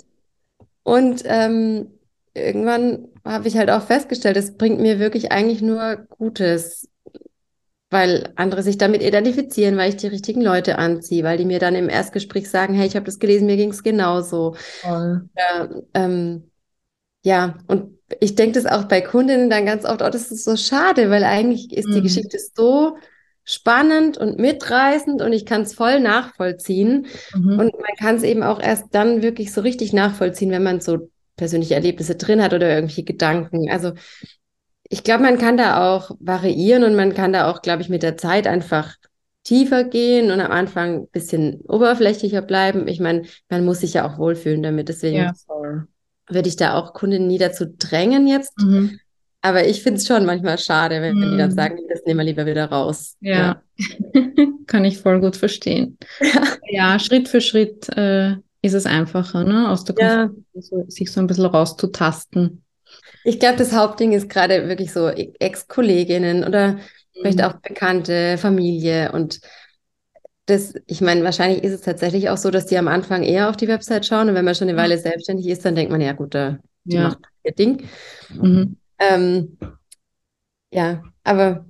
Und 0.84 1.24
ähm, 1.26 1.88
irgendwann 2.36 3.08
habe 3.24 3.48
ich 3.48 3.58
halt 3.58 3.70
auch 3.70 3.82
festgestellt, 3.82 4.38
es 4.38 4.56
bringt 4.56 4.80
mir 4.80 5.00
wirklich 5.00 5.32
eigentlich 5.32 5.62
nur 5.62 6.06
Gutes, 6.10 6.90
weil 7.90 8.34
andere 8.36 8.62
sich 8.62 8.78
damit 8.78 9.02
identifizieren, 9.02 9.78
weil 9.78 9.90
ich 9.90 9.96
die 9.96 10.08
richtigen 10.08 10.42
Leute 10.42 10.78
anziehe, 10.78 11.24
weil 11.24 11.38
die 11.38 11.46
mir 11.46 11.60
dann 11.60 11.76
im 11.76 11.90
Erstgespräch 11.90 12.50
sagen, 12.50 12.74
hey, 12.74 12.88
ich 12.88 12.96
habe 12.96 13.06
das 13.06 13.20
gelesen, 13.20 13.48
mir 13.48 13.58
ging 13.58 13.72
es 13.72 13.84
genauso. 13.84 14.56
Voll. 14.82 15.30
Ja, 15.38 15.70
ähm, 15.94 16.52
ja, 17.24 17.56
und 17.68 17.98
ich 18.20 18.36
denke 18.36 18.62
das 18.62 18.72
auch 18.72 18.84
bei 18.84 19.02
Kundinnen 19.02 19.50
dann 19.50 19.66
ganz 19.66 19.86
oft, 19.86 20.02
oh, 20.02 20.10
das 20.10 20.32
ist 20.32 20.44
so 20.44 20.56
schade, 20.58 21.10
weil 21.10 21.24
eigentlich 21.24 21.76
ist 21.76 21.88
mhm. 21.88 21.94
die 21.94 22.02
Geschichte 22.02 22.38
so 22.54 22.98
spannend 23.44 24.18
und 24.18 24.40
mitreißend 24.40 25.22
und 25.22 25.32
ich 25.32 25.46
kann 25.46 25.62
es 25.62 25.74
voll 25.74 26.00
nachvollziehen. 26.00 27.08
Mhm. 27.34 27.60
Und 27.60 27.74
man 27.80 27.96
kann 27.98 28.16
es 28.16 28.24
eben 28.24 28.44
auch 28.44 28.60
erst 28.60 28.88
dann 28.92 29.22
wirklich 29.22 29.54
so 29.54 29.62
richtig 29.62 29.94
nachvollziehen, 29.94 30.52
wenn 30.52 30.64
man 30.64 30.82
so 30.82 31.10
persönliche 31.36 31.76
Erlebnisse 31.76 32.16
drin 32.16 32.42
hat 32.42 32.54
oder 32.54 32.70
irgendwelche 32.70 33.04
Gedanken. 33.04 33.70
Also 33.70 33.94
ich 34.90 35.04
glaube, 35.04 35.24
man 35.24 35.38
kann 35.38 35.58
da 35.58 35.96
auch 35.96 36.12
variieren 36.20 36.84
und 36.84 36.96
man 36.96 37.14
kann 37.14 37.34
da 37.34 37.50
auch, 37.50 37.62
glaube 37.62 37.82
ich, 37.82 37.90
mit 37.90 38.04
der 38.04 38.18
Zeit 38.18 38.48
einfach 38.48 38.96
tiefer 39.44 39.84
gehen 39.84 40.32
und 40.32 40.40
am 40.40 40.52
Anfang 40.52 41.02
ein 41.02 41.08
bisschen 41.08 41.62
oberflächlicher 41.62 42.42
bleiben. 42.42 42.88
Ich 42.88 43.00
meine, 43.00 43.24
man 43.50 43.64
muss 43.64 43.80
sich 43.80 43.94
ja 43.94 44.08
auch 44.08 44.18
wohlfühlen 44.18 44.64
damit. 44.64 44.90
Deswegen 44.90 45.18
ja, 45.18 45.34
würde 46.28 46.50
ich 46.50 46.56
da 46.56 46.74
auch 46.74 46.94
Kundinnen 46.94 47.28
nie 47.28 47.38
dazu 47.38 47.66
drängen 47.66 48.28
jetzt. 48.28 48.58
Mhm. 48.60 49.00
Aber 49.42 49.68
ich 49.68 49.84
finde 49.84 50.00
es 50.00 50.08
schon 50.08 50.26
manchmal 50.26 50.58
schade, 50.58 51.02
wenn 51.02 51.16
mhm. 51.16 51.32
die 51.32 51.38
dann 51.38 51.52
mhm. 51.52 51.56
sagen, 51.56 51.78
das 51.88 52.04
nehmen 52.06 52.20
wir 52.20 52.24
lieber 52.24 52.48
wieder 52.48 52.66
raus. 52.66 53.16
Ja, 53.22 53.62
ja. 53.78 54.24
kann 54.66 54.86
ich 54.86 54.98
voll 54.98 55.22
gut 55.22 55.36
verstehen. 55.36 55.98
Ja, 56.22 56.44
ja 56.68 57.00
Schritt 57.00 57.28
für 57.28 57.42
Schritt 57.42 57.88
äh, 57.96 58.38
ist 58.66 58.74
es 58.74 58.86
einfacher, 58.86 59.44
ne? 59.44 59.70
aus 59.70 59.84
der 59.86 59.96
ja. 59.98 60.30
so, 60.54 60.86
sich 60.88 61.12
so 61.12 61.20
ein 61.20 61.28
bisschen 61.28 61.46
rauszutasten. 61.46 62.64
Ich 63.24 63.40
glaube, 63.40 63.58
das 63.58 63.74
Hauptding 63.74 64.12
ist 64.12 64.30
gerade 64.30 64.68
wirklich 64.68 64.92
so 64.92 65.08
Ex-Kolleginnen 65.10 66.44
oder 66.44 66.74
mhm. 66.74 66.80
vielleicht 67.14 67.44
auch 67.44 67.54
Bekannte, 67.54 68.38
Familie 68.38 69.12
und 69.12 69.40
das, 70.48 70.76
ich 70.86 71.02
meine, 71.02 71.24
wahrscheinlich 71.24 71.64
ist 71.64 71.74
es 71.74 71.82
tatsächlich 71.82 72.30
auch 72.30 72.38
so, 72.38 72.52
dass 72.52 72.68
die 72.68 72.78
am 72.78 72.88
Anfang 72.88 73.24
eher 73.24 73.50
auf 73.50 73.58
die 73.58 73.68
Website 73.68 74.06
schauen 74.06 74.30
und 74.30 74.36
wenn 74.36 74.46
man 74.46 74.54
schon 74.54 74.70
eine 74.70 74.78
Weile 74.78 74.98
selbstständig 74.98 75.48
ist, 75.48 75.66
dann 75.66 75.76
denkt 75.76 75.92
man, 75.92 76.02
ja 76.02 76.14
gut, 76.14 76.36
da, 76.36 76.60
ja. 76.84 77.04
macht 77.04 77.20
ihr 77.44 77.54
Ding. 77.54 77.84
Mhm. 78.30 78.78
Ähm, 79.00 79.58
ja, 80.72 81.02
aber 81.24 81.66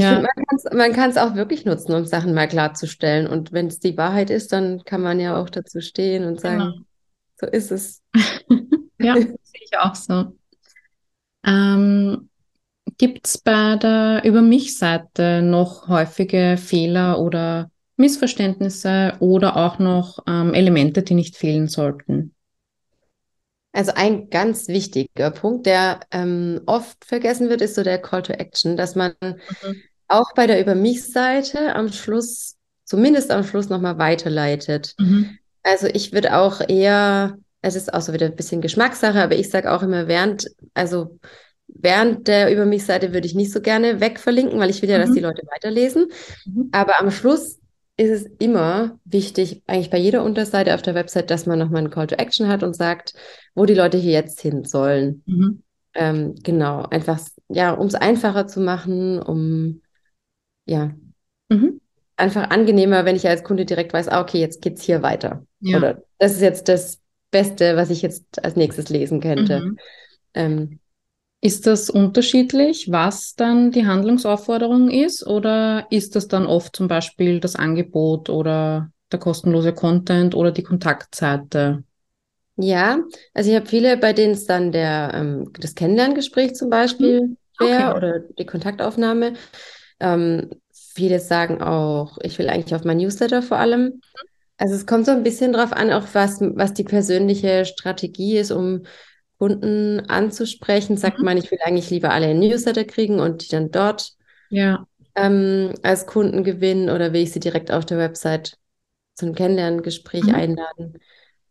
ja. 0.00 0.14
finde, 0.14 0.76
man 0.76 0.92
kann 0.92 1.10
es 1.10 1.16
auch 1.16 1.34
wirklich 1.34 1.64
nutzen, 1.64 1.94
um 1.94 2.04
Sachen 2.04 2.34
mal 2.34 2.48
klarzustellen. 2.48 3.26
Und 3.26 3.52
wenn 3.52 3.68
es 3.68 3.78
die 3.78 3.96
Wahrheit 3.96 4.30
ist, 4.30 4.52
dann 4.52 4.84
kann 4.84 5.00
man 5.00 5.20
ja 5.20 5.36
auch 5.36 5.50
dazu 5.50 5.80
stehen 5.80 6.24
und 6.24 6.40
sagen, 6.40 6.58
genau. 6.58 6.74
so 7.36 7.46
ist 7.46 7.70
es. 7.70 8.02
ja, 8.98 9.14
sehe 9.14 9.36
ich 9.62 9.78
auch 9.78 9.94
so. 9.94 10.36
Ähm, 11.46 12.28
Gibt 12.98 13.26
es 13.26 13.38
bei 13.38 13.76
der 13.76 14.22
Über 14.24 14.42
mich-Seite 14.42 15.42
noch 15.42 15.88
häufige 15.88 16.56
Fehler 16.58 17.20
oder 17.20 17.70
Missverständnisse 17.96 19.14
oder 19.20 19.56
auch 19.56 19.78
noch 19.78 20.18
ähm, 20.26 20.54
Elemente, 20.54 21.02
die 21.02 21.14
nicht 21.14 21.36
fehlen 21.36 21.68
sollten? 21.68 22.33
Also 23.74 23.92
ein 23.96 24.30
ganz 24.30 24.68
wichtiger 24.68 25.32
Punkt, 25.32 25.66
der 25.66 25.98
ähm, 26.12 26.60
oft 26.66 27.04
vergessen 27.04 27.48
wird, 27.48 27.60
ist 27.60 27.74
so 27.74 27.82
der 27.82 27.98
Call 27.98 28.22
to 28.22 28.32
Action, 28.32 28.76
dass 28.76 28.94
man 28.94 29.14
mhm. 29.20 29.82
auch 30.06 30.32
bei 30.36 30.46
der 30.46 30.60
Über 30.60 30.76
mich-Seite 30.76 31.74
am 31.74 31.90
Schluss, 31.90 32.54
zumindest 32.84 33.32
am 33.32 33.42
Schluss 33.42 33.68
nochmal 33.68 33.98
weiterleitet. 33.98 34.94
Mhm. 34.98 35.38
Also 35.64 35.88
ich 35.88 36.12
würde 36.12 36.36
auch 36.36 36.60
eher, 36.68 37.36
es 37.62 37.74
ist 37.74 37.92
auch 37.92 38.00
so 38.00 38.12
wieder 38.12 38.26
ein 38.26 38.36
bisschen 38.36 38.60
Geschmackssache, 38.60 39.20
aber 39.20 39.34
ich 39.34 39.50
sage 39.50 39.72
auch 39.72 39.82
immer 39.82 40.06
während, 40.06 40.46
also 40.74 41.18
während 41.66 42.28
der 42.28 42.52
Über 42.52 42.66
mich-Seite 42.66 43.12
würde 43.12 43.26
ich 43.26 43.34
nicht 43.34 43.50
so 43.50 43.60
gerne 43.60 44.00
wegverlinken, 44.00 44.60
weil 44.60 44.70
ich 44.70 44.82
will 44.82 44.90
ja, 44.90 44.98
mhm. 44.98 45.02
dass 45.02 45.12
die 45.12 45.20
Leute 45.20 45.42
weiterlesen. 45.52 46.12
Mhm. 46.46 46.68
Aber 46.70 47.00
am 47.00 47.10
Schluss 47.10 47.58
ist 47.96 48.10
es 48.10 48.22
immer 48.38 48.98
wichtig, 49.04 49.62
eigentlich 49.66 49.90
bei 49.90 49.98
jeder 49.98 50.24
Unterseite 50.24 50.74
auf 50.74 50.82
der 50.82 50.94
Website, 50.94 51.30
dass 51.30 51.46
man 51.46 51.58
nochmal 51.58 51.78
einen 51.78 51.90
Call 51.90 52.08
to 52.08 52.16
Action 52.16 52.48
hat 52.48 52.62
und 52.62 52.74
sagt, 52.74 53.14
wo 53.54 53.66
die 53.66 53.74
Leute 53.74 53.98
hier 53.98 54.12
jetzt 54.12 54.40
hin 54.40 54.64
sollen. 54.64 55.22
Mhm. 55.26 55.62
Ähm, 55.94 56.34
genau, 56.42 56.82
einfach, 56.82 57.20
ja, 57.48 57.72
um 57.72 57.86
es 57.86 57.94
einfacher 57.94 58.48
zu 58.48 58.60
machen, 58.60 59.22
um, 59.22 59.80
ja, 60.66 60.92
mhm. 61.48 61.80
einfach 62.16 62.50
angenehmer, 62.50 63.04
wenn 63.04 63.14
ich 63.14 63.28
als 63.28 63.44
Kunde 63.44 63.64
direkt 63.64 63.92
weiß, 63.92 64.08
ah, 64.08 64.20
okay, 64.20 64.40
jetzt 64.40 64.60
geht's 64.60 64.82
hier 64.82 65.02
weiter. 65.02 65.46
Ja. 65.60 65.78
Oder 65.78 66.02
das 66.18 66.32
ist 66.32 66.40
jetzt 66.40 66.68
das 66.68 67.00
Beste, 67.30 67.76
was 67.76 67.90
ich 67.90 68.02
jetzt 68.02 68.44
als 68.44 68.56
nächstes 68.56 68.88
lesen 68.88 69.20
könnte. 69.20 69.60
Mhm. 69.60 69.78
Ähm, 70.34 70.80
ist 71.44 71.66
das 71.68 71.90
unterschiedlich, 71.90 72.90
was 72.90 73.36
dann 73.36 73.70
die 73.70 73.86
Handlungsaufforderung 73.86 74.90
ist, 74.90 75.26
oder 75.26 75.86
ist 75.90 76.16
das 76.16 76.28
dann 76.28 76.46
oft 76.46 76.74
zum 76.74 76.88
Beispiel 76.88 77.40
das 77.40 77.56
Angebot 77.56 78.30
oder 78.30 78.90
der 79.12 79.20
kostenlose 79.20 79.74
Content 79.74 80.34
oder 80.34 80.52
die 80.52 80.64
Kontaktseite? 80.64 81.84
Ja, 82.56 83.00
also 83.34 83.50
ich 83.50 83.56
habe 83.56 83.66
viele, 83.66 83.96
bei 83.96 84.12
denen 84.12 84.34
es 84.34 84.46
dann 84.46 84.70
der, 84.70 85.10
ähm, 85.14 85.50
das 85.58 85.74
Kennenlerngespräch 85.74 86.54
zum 86.54 86.70
Beispiel 86.70 87.20
Mhm. 87.20 87.36
wäre 87.58 87.94
Okay. 87.94 87.96
oder 87.96 88.20
die 88.20 88.46
Kontaktaufnahme. 88.46 89.34
Ähm, 90.00 90.50
viele 90.72 91.18
sagen 91.20 91.62
auch, 91.62 92.18
ich 92.22 92.38
will 92.38 92.48
eigentlich 92.48 92.74
auf 92.74 92.84
mein 92.84 92.98
Newsletter 92.98 93.42
vor 93.42 93.58
allem. 93.58 94.00
Also 94.58 94.74
es 94.76 94.86
kommt 94.86 95.06
so 95.06 95.12
ein 95.12 95.24
bisschen 95.24 95.52
drauf 95.52 95.72
an, 95.72 95.92
auch 95.92 96.06
was, 96.14 96.40
was 96.40 96.74
die 96.74 96.84
persönliche 96.84 97.64
Strategie 97.64 98.38
ist, 98.38 98.52
um 98.52 98.84
Kunden 99.38 100.00
anzusprechen. 100.08 100.96
Sagt 100.96 101.18
Mhm. 101.18 101.24
man, 101.24 101.36
ich 101.36 101.50
will 101.50 101.58
eigentlich 101.64 101.90
lieber 101.90 102.10
alle 102.10 102.30
in 102.30 102.40
Newsletter 102.40 102.84
kriegen 102.84 103.20
und 103.20 103.42
die 103.42 103.48
dann 103.48 103.70
dort 103.70 104.14
Ja. 104.50 104.86
ähm, 105.14 105.74
als 105.82 106.06
Kunden 106.06 106.44
gewinnen 106.44 106.90
oder 106.90 107.12
will 107.12 107.22
ich 107.22 107.32
sie 107.32 107.40
direkt 107.40 107.70
auf 107.70 107.84
der 107.86 107.98
Website 107.98 108.58
zum 109.14 109.34
Kennenlerngespräch 109.34 110.24
Mhm. 110.24 110.34
einladen? 110.34 110.98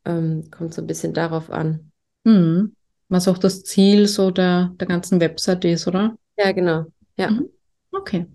Ähm, 0.05 0.49
kommt 0.51 0.73
so 0.73 0.81
ein 0.81 0.87
bisschen 0.87 1.13
darauf 1.13 1.49
an. 1.49 1.91
Mhm. 2.23 2.75
Was 3.09 3.27
auch 3.27 3.37
das 3.37 3.63
Ziel 3.63 4.07
so 4.07 4.31
der, 4.31 4.71
der 4.79 4.87
ganzen 4.87 5.19
Website 5.19 5.65
ist, 5.65 5.87
oder? 5.87 6.17
Ja, 6.37 6.51
genau. 6.51 6.85
Ja. 7.17 7.29
Mhm. 7.31 7.49
Okay. 7.91 8.27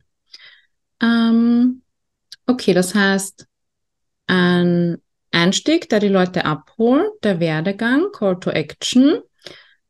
Ähm, 1.02 1.82
okay, 2.46 2.74
das 2.74 2.94
heißt, 2.94 3.46
ein 4.26 4.98
Einstieg, 5.32 5.88
der 5.88 6.00
die 6.00 6.08
Leute 6.08 6.44
abholt, 6.44 7.12
der 7.22 7.40
Werdegang, 7.40 8.10
Call 8.12 8.38
to 8.40 8.50
Action. 8.50 9.20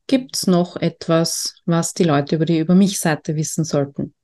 Gibt 0.09 0.35
es 0.37 0.47
noch 0.49 0.75
etwas, 0.77 1.55
was 1.65 1.95
die 1.95 2.03
Leute 2.03 2.35
über 2.35 2.47
die 2.47 2.59
Über 2.59 2.75
mich-Seite 2.75 3.37
wissen 3.37 3.63
sollten? 3.65 4.15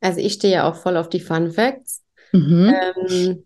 Also 0.00 0.20
ich 0.20 0.34
stehe 0.34 0.52
ja 0.54 0.68
auch 0.68 0.76
voll 0.76 0.96
auf 0.96 1.08
die 1.08 1.20
Fun 1.20 1.50
Facts. 1.50 2.02
Mhm. 2.32 2.74
Ähm, 2.74 3.44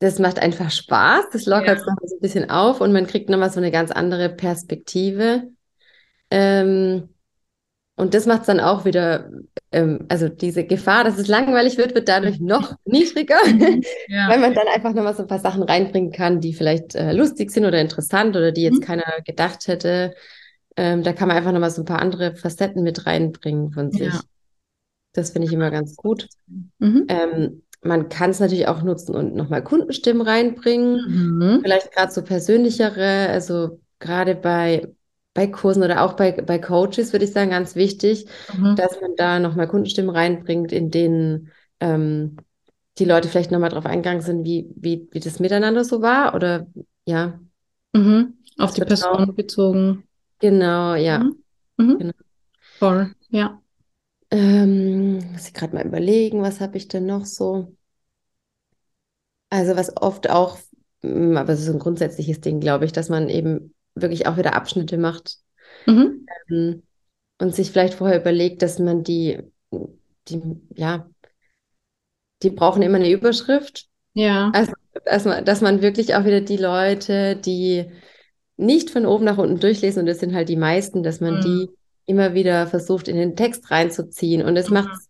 das 0.00 0.18
macht 0.18 0.38
einfach 0.38 0.70
Spaß, 0.70 1.30
das 1.32 1.46
lockert 1.46 1.78
Ja. 1.78 1.86
noch 1.86 1.96
so 2.04 2.16
ein 2.16 2.20
bisschen 2.20 2.50
auf 2.50 2.80
und 2.80 2.92
man 2.92 3.06
kriegt 3.06 3.28
nochmal 3.30 3.50
so 3.50 3.58
eine 3.58 3.70
ganz 3.70 3.90
andere 3.90 4.28
Perspektive. 4.28 5.48
Ähm, 6.30 7.08
und 7.98 8.14
das 8.14 8.26
macht 8.26 8.40
es 8.42 8.46
dann 8.46 8.60
auch 8.60 8.84
wieder, 8.84 9.30
ähm, 9.72 10.06
also 10.08 10.28
diese 10.28 10.64
Gefahr, 10.64 11.04
dass 11.04 11.18
es 11.18 11.28
langweilig 11.28 11.76
wird, 11.78 11.94
wird 11.94 12.08
dadurch 12.08 12.40
noch 12.40 12.74
niedriger, 12.84 13.36
Mhm. 13.46 13.82
Ja. 14.08 14.28
weil 14.30 14.38
man 14.38 14.54
dann 14.54 14.66
einfach 14.74 14.94
nochmal 14.94 15.14
so 15.14 15.22
ein 15.22 15.28
paar 15.28 15.40
Sachen 15.40 15.62
reinbringen 15.62 16.12
kann, 16.12 16.40
die 16.40 16.54
vielleicht 16.54 16.94
äh, 16.94 17.12
lustig 17.12 17.50
sind 17.50 17.64
oder 17.66 17.80
interessant 17.80 18.36
oder 18.36 18.52
die 18.52 18.62
jetzt 18.62 18.80
Mhm. 18.80 18.84
keiner 18.84 19.04
gedacht 19.26 19.68
hätte. 19.68 20.14
Ähm, 20.76 21.02
da 21.02 21.12
kann 21.12 21.28
man 21.28 21.36
einfach 21.36 21.52
nochmal 21.52 21.70
so 21.72 21.82
ein 21.82 21.86
paar 21.86 22.00
andere 22.00 22.36
Facetten 22.36 22.82
mit 22.82 23.04
reinbringen 23.06 23.72
von 23.72 23.90
sich. 23.90 24.12
Ja. 24.12 24.20
Das 25.12 25.30
finde 25.30 25.48
ich 25.48 25.52
immer 25.54 25.70
ganz 25.70 25.96
gut. 25.96 26.28
Mhm. 26.78 27.06
Ähm, 27.08 27.62
man 27.82 28.08
kann 28.08 28.30
es 28.30 28.40
natürlich 28.40 28.68
auch 28.68 28.82
nutzen 28.82 29.14
und 29.14 29.34
nochmal 29.34 29.62
Kundenstimmen 29.62 30.22
reinbringen. 30.22 31.00
Mhm. 31.08 31.60
Vielleicht 31.62 31.92
gerade 31.92 32.12
so 32.12 32.22
persönlichere, 32.22 33.28
also 33.28 33.80
gerade 33.98 34.34
bei, 34.34 34.88
bei 35.38 35.46
Kursen 35.46 35.84
oder 35.84 36.02
auch 36.02 36.14
bei, 36.14 36.32
bei 36.32 36.58
Coaches 36.58 37.12
würde 37.12 37.24
ich 37.24 37.32
sagen, 37.32 37.50
ganz 37.50 37.76
wichtig, 37.76 38.26
Mhm. 38.54 38.74
dass 38.76 39.00
man 39.00 39.14
da 39.16 39.38
nochmal 39.38 39.68
Kundenstimmen 39.68 40.10
reinbringt, 40.10 40.72
in 40.72 40.90
denen 40.90 41.52
ähm, 41.78 42.36
die 42.98 43.04
Leute 43.04 43.28
vielleicht 43.28 43.52
nochmal 43.52 43.70
drauf 43.70 43.86
eingegangen 43.86 44.20
sind, 44.22 44.44
wie, 44.44 44.68
wie, 44.74 45.08
wie 45.12 45.20
das 45.20 45.38
miteinander 45.38 45.84
so 45.84 46.02
war. 46.02 46.34
Oder 46.34 46.66
ja, 47.06 47.38
Mhm. 47.94 48.34
Auf 48.58 48.74
das 48.74 48.80
die. 48.80 48.84
Person 48.86 49.34
bezogen. 49.34 50.04
Genau, 50.40 50.94
ja. 50.94 51.18
Mhm. 51.18 51.44
Mhm. 51.76 51.98
Genau. 51.98 52.12
Voll, 52.78 53.14
ja. 53.30 53.62
Ähm, 54.30 55.18
muss 55.32 55.48
ich 55.48 55.54
gerade 55.54 55.74
mal 55.74 55.86
überlegen, 55.86 56.42
was 56.42 56.60
habe 56.60 56.76
ich 56.78 56.88
denn 56.88 57.06
noch 57.06 57.26
so? 57.26 57.76
Also 59.50 59.76
was 59.76 59.96
oft 59.96 60.28
auch, 60.30 60.58
mm, 61.02 61.36
aber 61.36 61.52
es 61.52 61.60
ist 61.60 61.66
so 61.66 61.72
ein 61.72 61.78
grundsätzliches 61.78 62.40
Ding, 62.40 62.60
glaube 62.60 62.84
ich, 62.84 62.92
dass 62.92 63.08
man 63.08 63.28
eben 63.28 63.74
wirklich 64.02 64.26
auch 64.26 64.36
wieder 64.36 64.54
Abschnitte 64.54 64.98
macht 64.98 65.38
Mhm. 65.86 66.26
ähm, 66.50 66.82
und 67.40 67.54
sich 67.54 67.70
vielleicht 67.70 67.94
vorher 67.94 68.20
überlegt, 68.20 68.62
dass 68.62 68.78
man 68.78 69.04
die, 69.04 69.38
die, 70.28 70.42
ja, 70.74 71.08
die 72.42 72.50
brauchen 72.50 72.82
immer 72.82 72.96
eine 72.96 73.10
Überschrift. 73.10 73.86
Ja. 74.14 74.50
Also, 74.54 74.72
dass 75.04 75.24
man, 75.24 75.44
dass 75.44 75.60
man 75.60 75.82
wirklich 75.82 76.14
auch 76.14 76.24
wieder 76.24 76.40
die 76.40 76.56
Leute, 76.56 77.36
die 77.36 77.86
nicht 78.56 78.90
von 78.90 79.06
oben 79.06 79.24
nach 79.24 79.38
unten 79.38 79.60
durchlesen, 79.60 80.00
und 80.00 80.06
das 80.06 80.18
sind 80.20 80.34
halt 80.34 80.48
die 80.48 80.56
meisten, 80.56 81.02
dass 81.02 81.20
man 81.20 81.36
Mhm. 81.36 81.40
die 81.42 81.70
immer 82.06 82.34
wieder 82.34 82.66
versucht, 82.66 83.06
in 83.08 83.16
den 83.16 83.36
Text 83.36 83.70
reinzuziehen. 83.70 84.42
Und 84.42 84.56
es 84.56 84.68
Mhm. 84.68 84.74
macht 84.74 84.94
es 84.94 85.08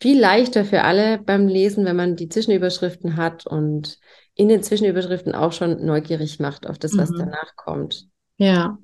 viel 0.00 0.20
leichter 0.20 0.64
für 0.64 0.84
alle 0.84 1.18
beim 1.18 1.48
Lesen, 1.48 1.84
wenn 1.84 1.96
man 1.96 2.16
die 2.16 2.28
Zwischenüberschriften 2.28 3.16
hat 3.16 3.46
und 3.46 3.98
in 4.34 4.48
den 4.48 4.62
Zwischenüberschriften 4.62 5.34
auch 5.34 5.52
schon 5.52 5.84
neugierig 5.84 6.38
macht 6.38 6.66
auf 6.68 6.78
das, 6.78 6.96
was 6.96 7.10
Mhm. 7.10 7.18
danach 7.18 7.56
kommt. 7.56 8.06
Ja. 8.38 8.78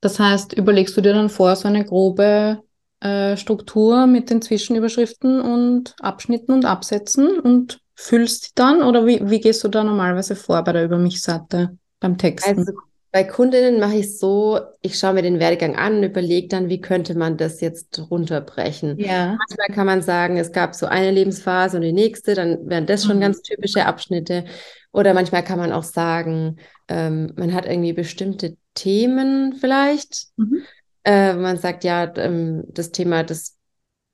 Das 0.00 0.20
heißt, 0.20 0.52
überlegst 0.52 0.96
du 0.96 1.00
dir 1.00 1.12
dann 1.12 1.30
vor 1.30 1.56
so 1.56 1.66
eine 1.66 1.84
grobe 1.84 2.62
äh, 3.00 3.36
Struktur 3.36 4.06
mit 4.06 4.30
den 4.30 4.42
Zwischenüberschriften 4.42 5.40
und 5.40 5.96
Abschnitten 6.00 6.52
und 6.52 6.64
Absätzen 6.64 7.40
und 7.40 7.80
füllst 7.94 8.46
die 8.46 8.50
dann? 8.54 8.82
Oder 8.82 9.06
wie, 9.06 9.20
wie 9.28 9.40
gehst 9.40 9.64
du 9.64 9.68
da 9.68 9.82
normalerweise 9.82 10.36
vor 10.36 10.62
bei 10.62 10.72
der 10.72 10.84
Über 10.84 10.98
mich-Seite 10.98 11.76
beim 12.00 12.18
Texten? 12.18 12.58
Also 12.58 12.72
bei 13.10 13.24
Kundinnen 13.24 13.80
mache 13.80 13.94
ich 13.96 14.06
es 14.06 14.18
so, 14.20 14.60
ich 14.82 14.98
schaue 14.98 15.14
mir 15.14 15.22
den 15.22 15.38
Werdegang 15.40 15.76
an 15.76 15.96
und 15.96 16.02
überlege 16.04 16.48
dann, 16.48 16.68
wie 16.68 16.80
könnte 16.80 17.14
man 17.16 17.36
das 17.36 17.60
jetzt 17.60 17.98
runterbrechen. 18.10 18.98
ja. 18.98 19.36
Manchmal 19.38 19.74
kann 19.74 19.86
man 19.86 20.02
sagen, 20.02 20.36
es 20.36 20.52
gab 20.52 20.74
so 20.74 20.86
eine 20.86 21.10
Lebensphase 21.10 21.76
und 21.78 21.82
die 21.82 21.92
nächste, 21.92 22.34
dann 22.34 22.68
wären 22.68 22.86
das 22.86 23.04
schon 23.04 23.16
Mhm. 23.16 23.20
ganz 23.22 23.42
typische 23.42 23.86
Abschnitte. 23.86 24.44
Oder 24.92 25.14
manchmal 25.14 25.42
kann 25.44 25.58
man 25.58 25.72
auch 25.72 25.82
sagen, 25.84 26.58
ähm, 26.88 27.32
man 27.36 27.54
hat 27.54 27.66
irgendwie 27.66 27.92
bestimmte 27.92 28.56
Themen 28.74 29.54
vielleicht. 29.54 30.26
Mhm. 30.36 30.62
Äh, 31.04 31.34
man 31.34 31.56
sagt, 31.56 31.84
ja, 31.84 32.12
ähm, 32.16 32.64
das 32.68 32.90
Thema, 32.92 33.22
das 33.24 33.56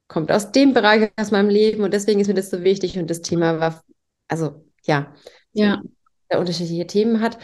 kommt 0.09 0.30
aus 0.30 0.53
dem 0.53 0.74
Bereich 0.74 1.11
aus 1.16 1.30
meinem 1.30 1.49
Leben 1.49 1.82
und 1.82 1.92
deswegen 1.95 2.20
ist 2.20 2.28
mir 2.28 2.34
das 2.34 2.51
so 2.51 2.62
wichtig 2.62 2.99
und 2.99 3.09
das 3.11 3.22
Thema 3.22 3.59
war, 3.59 3.82
also 4.28 4.64
ja, 4.84 5.12
Ja. 5.53 5.82
der 6.30 6.40
unterschiedliche 6.40 6.86
Themen 6.86 7.20
hat. 7.20 7.38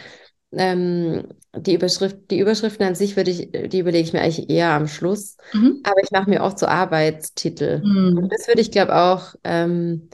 Ähm, 0.53 1.27
die 1.55 1.73
Überschrift, 1.75 2.17
die 2.29 2.39
Überschriften 2.39 2.85
an 2.85 2.95
sich 2.95 3.15
würde 3.15 3.31
ich, 3.31 3.51
die 3.69 3.79
überlege 3.79 4.03
ich 4.05 4.13
mir 4.13 4.21
eigentlich 4.21 4.49
eher 4.49 4.71
am 4.71 4.87
Schluss. 4.87 5.37
Mhm. 5.53 5.81
Aber 5.83 6.01
ich 6.03 6.11
mache 6.11 6.29
mir 6.29 6.41
oft 6.41 6.59
so 6.59 6.65
Arbeitstitel. 6.65 7.81
Mhm. 7.83 8.17
Und 8.17 8.33
das 8.33 8.47
würde 8.47 8.61
ich, 8.61 8.71
glaube 8.71 8.95
auch 8.95 9.35
ähm, 9.43 10.09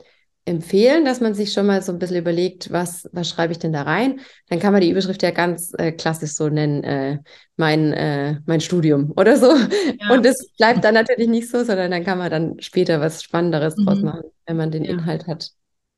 empfehlen, 0.46 1.04
dass 1.06 1.20
man 1.20 1.34
sich 1.34 1.52
schon 1.52 1.66
mal 1.66 1.82
so 1.82 1.92
ein 1.92 2.00
bisschen 2.00 2.18
überlegt, 2.18 2.72
was, 2.72 3.10
was 3.12 3.28
schreibe 3.28 3.52
ich 3.52 3.60
denn 3.60 3.74
da 3.74 3.82
rein? 3.82 4.22
Dann 4.50 4.60
kann 4.60 4.72
man 4.72 4.82
die 4.82 4.90
Überschrift 4.90 5.22
ja 5.22 5.32
ganz 5.32 5.74
äh, 5.78 5.92
klassisch 5.92 6.32
so 6.32 6.48
nennen, 6.50 6.84
äh, 6.84 7.20
mein, 7.58 7.92
äh, 7.94 8.40
mein 8.46 8.62
Studium 8.62 9.12
oder 9.18 9.38
so. 9.38 9.52
Ja. 10.00 10.14
Und 10.14 10.26
das 10.26 10.52
bleibt 10.58 10.84
dann 10.86 10.94
natürlich 10.94 11.28
nicht 11.28 11.50
so, 11.50 11.64
sondern 11.64 11.92
dann 11.92 12.04
kann 12.06 12.18
man 12.18 12.32
dann 12.32 12.62
später 12.62 13.02
was 13.02 13.24
Spannenderes 13.24 13.76
draus 13.76 14.00
Mhm. 14.00 14.06
machen, 14.06 14.24
wenn 14.46 14.58
man 14.58 14.72
den 14.72 14.86
Ja. 14.86 14.92
Inhalt 14.92 15.28
hat. 15.28 15.50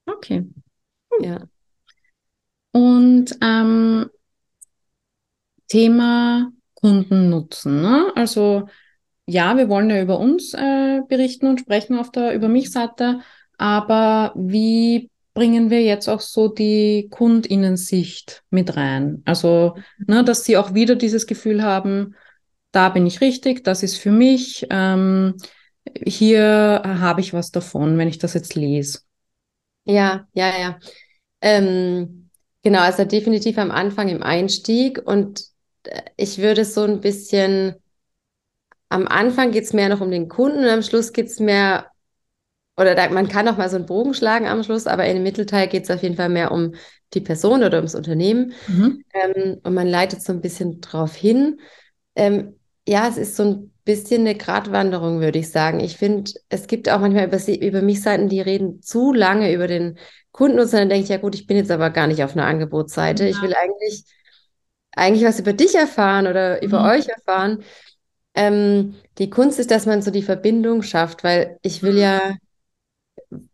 Okay. 0.07 0.47
Ja. 1.21 1.41
Und 2.71 3.37
ähm, 3.41 4.09
Thema 5.69 6.51
Kundennutzen. 6.73 7.81
Ne? 7.81 8.11
Also 8.15 8.67
ja, 9.25 9.55
wir 9.57 9.69
wollen 9.69 9.89
ja 9.89 10.01
über 10.01 10.19
uns 10.19 10.53
äh, 10.53 11.01
berichten 11.07 11.47
und 11.47 11.59
sprechen 11.59 11.97
auf 11.97 12.11
der 12.11 12.33
Über 12.33 12.49
mich-Seite, 12.49 13.19
aber 13.57 14.33
wie 14.35 15.11
bringen 15.35 15.69
wir 15.69 15.83
jetzt 15.83 16.07
auch 16.07 16.19
so 16.19 16.47
die 16.47 17.07
KundInnensicht 17.11 18.43
mit 18.49 18.75
rein? 18.75 19.21
Also, 19.25 19.75
ne, 20.07 20.23
dass 20.23 20.43
sie 20.45 20.57
auch 20.57 20.73
wieder 20.73 20.95
dieses 20.95 21.27
Gefühl 21.27 21.61
haben, 21.61 22.15
da 22.71 22.89
bin 22.89 23.05
ich 23.05 23.21
richtig, 23.21 23.63
das 23.63 23.83
ist 23.83 23.97
für 23.97 24.11
mich, 24.11 24.65
ähm, 24.71 25.35
hier 26.05 26.81
habe 26.83 27.21
ich 27.21 27.33
was 27.33 27.51
davon, 27.51 27.97
wenn 27.97 28.07
ich 28.07 28.17
das 28.17 28.33
jetzt 28.33 28.55
lese. 28.55 29.01
Ja, 29.85 30.27
ja, 30.33 30.59
ja. 30.59 30.79
Ähm, 31.41 32.29
genau, 32.63 32.79
also 32.79 33.05
definitiv 33.05 33.57
am 33.59 33.71
Anfang 33.71 34.09
im 34.09 34.23
Einstieg 34.23 35.01
und 35.05 35.43
ich 36.17 36.37
würde 36.39 36.65
so 36.65 36.83
ein 36.83 37.01
bisschen, 37.01 37.75
am 38.89 39.07
Anfang 39.07 39.51
geht 39.51 39.63
es 39.63 39.73
mehr 39.73 39.89
noch 39.89 40.01
um 40.01 40.11
den 40.11 40.27
Kunden 40.29 40.59
und 40.59 40.69
am 40.69 40.81
Schluss 40.81 41.13
geht 41.13 41.27
es 41.27 41.39
mehr, 41.39 41.87
oder 42.77 42.95
da, 42.95 43.09
man 43.09 43.29
kann 43.29 43.47
auch 43.47 43.57
mal 43.57 43.69
so 43.69 43.77
einen 43.77 43.85
Bogen 43.85 44.13
schlagen 44.15 44.47
am 44.47 44.63
Schluss, 44.63 44.87
aber 44.87 45.05
in 45.07 45.15
dem 45.15 45.23
Mittelteil 45.23 45.67
geht 45.67 45.85
es 45.85 45.91
auf 45.91 46.03
jeden 46.03 46.15
Fall 46.15 46.29
mehr 46.29 46.51
um 46.51 46.73
die 47.13 47.21
Person 47.21 47.63
oder 47.63 47.77
ums 47.77 47.95
Unternehmen 47.95 48.53
Mhm. 48.67 49.01
ähm, 49.13 49.59
und 49.63 49.73
man 49.73 49.87
leitet 49.87 50.23
so 50.23 50.33
ein 50.33 50.41
bisschen 50.41 50.81
drauf 50.81 51.15
hin. 51.15 51.59
Ähm, 52.15 52.55
ja, 52.87 53.07
es 53.07 53.17
ist 53.17 53.35
so 53.37 53.43
ein 53.43 53.73
bisschen 53.85 54.21
eine 54.21 54.35
Gratwanderung, 54.35 55.21
würde 55.21 55.39
ich 55.39 55.51
sagen. 55.51 55.79
Ich 55.81 55.97
finde, 55.97 56.31
es 56.49 56.67
gibt 56.67 56.89
auch 56.89 56.99
manchmal 56.99 57.27
über, 57.27 57.39
sie- 57.39 57.59
über 57.59 57.81
mich 57.81 58.01
Seiten, 58.01 58.29
die 58.29 58.41
reden 58.41 58.81
zu 58.81 59.13
lange 59.13 59.53
über 59.53 59.67
den 59.67 59.97
Kunden 60.31 60.59
und 60.59 60.71
dann 60.73 60.89
denke 60.89 61.03
ich, 61.05 61.09
ja 61.09 61.17
gut, 61.17 61.35
ich 61.35 61.47
bin 61.47 61.57
jetzt 61.57 61.71
aber 61.71 61.89
gar 61.91 62.07
nicht 62.07 62.23
auf 62.23 62.33
einer 62.33 62.45
Angebotsseite. 62.47 63.25
Ich 63.27 63.37
Ja. 63.37 63.43
will 63.43 63.55
eigentlich, 63.55 64.05
eigentlich 64.95 65.25
was 65.25 65.39
über 65.39 65.53
dich 65.53 65.75
erfahren 65.75 66.27
oder 66.27 66.61
über 66.63 66.79
Mhm. 66.79 66.85
euch 66.85 67.07
erfahren. 67.07 67.63
Ähm, 68.35 68.95
die 69.19 69.29
Kunst 69.29 69.59
ist, 69.59 69.71
dass 69.71 69.85
man 69.87 70.01
so 70.01 70.11
die 70.11 70.23
Verbindung 70.23 70.83
schafft, 70.83 71.23
weil 71.23 71.59
ich 71.63 71.83
will 71.83 71.97
Mhm. 71.97 71.99
ja, 71.99 72.35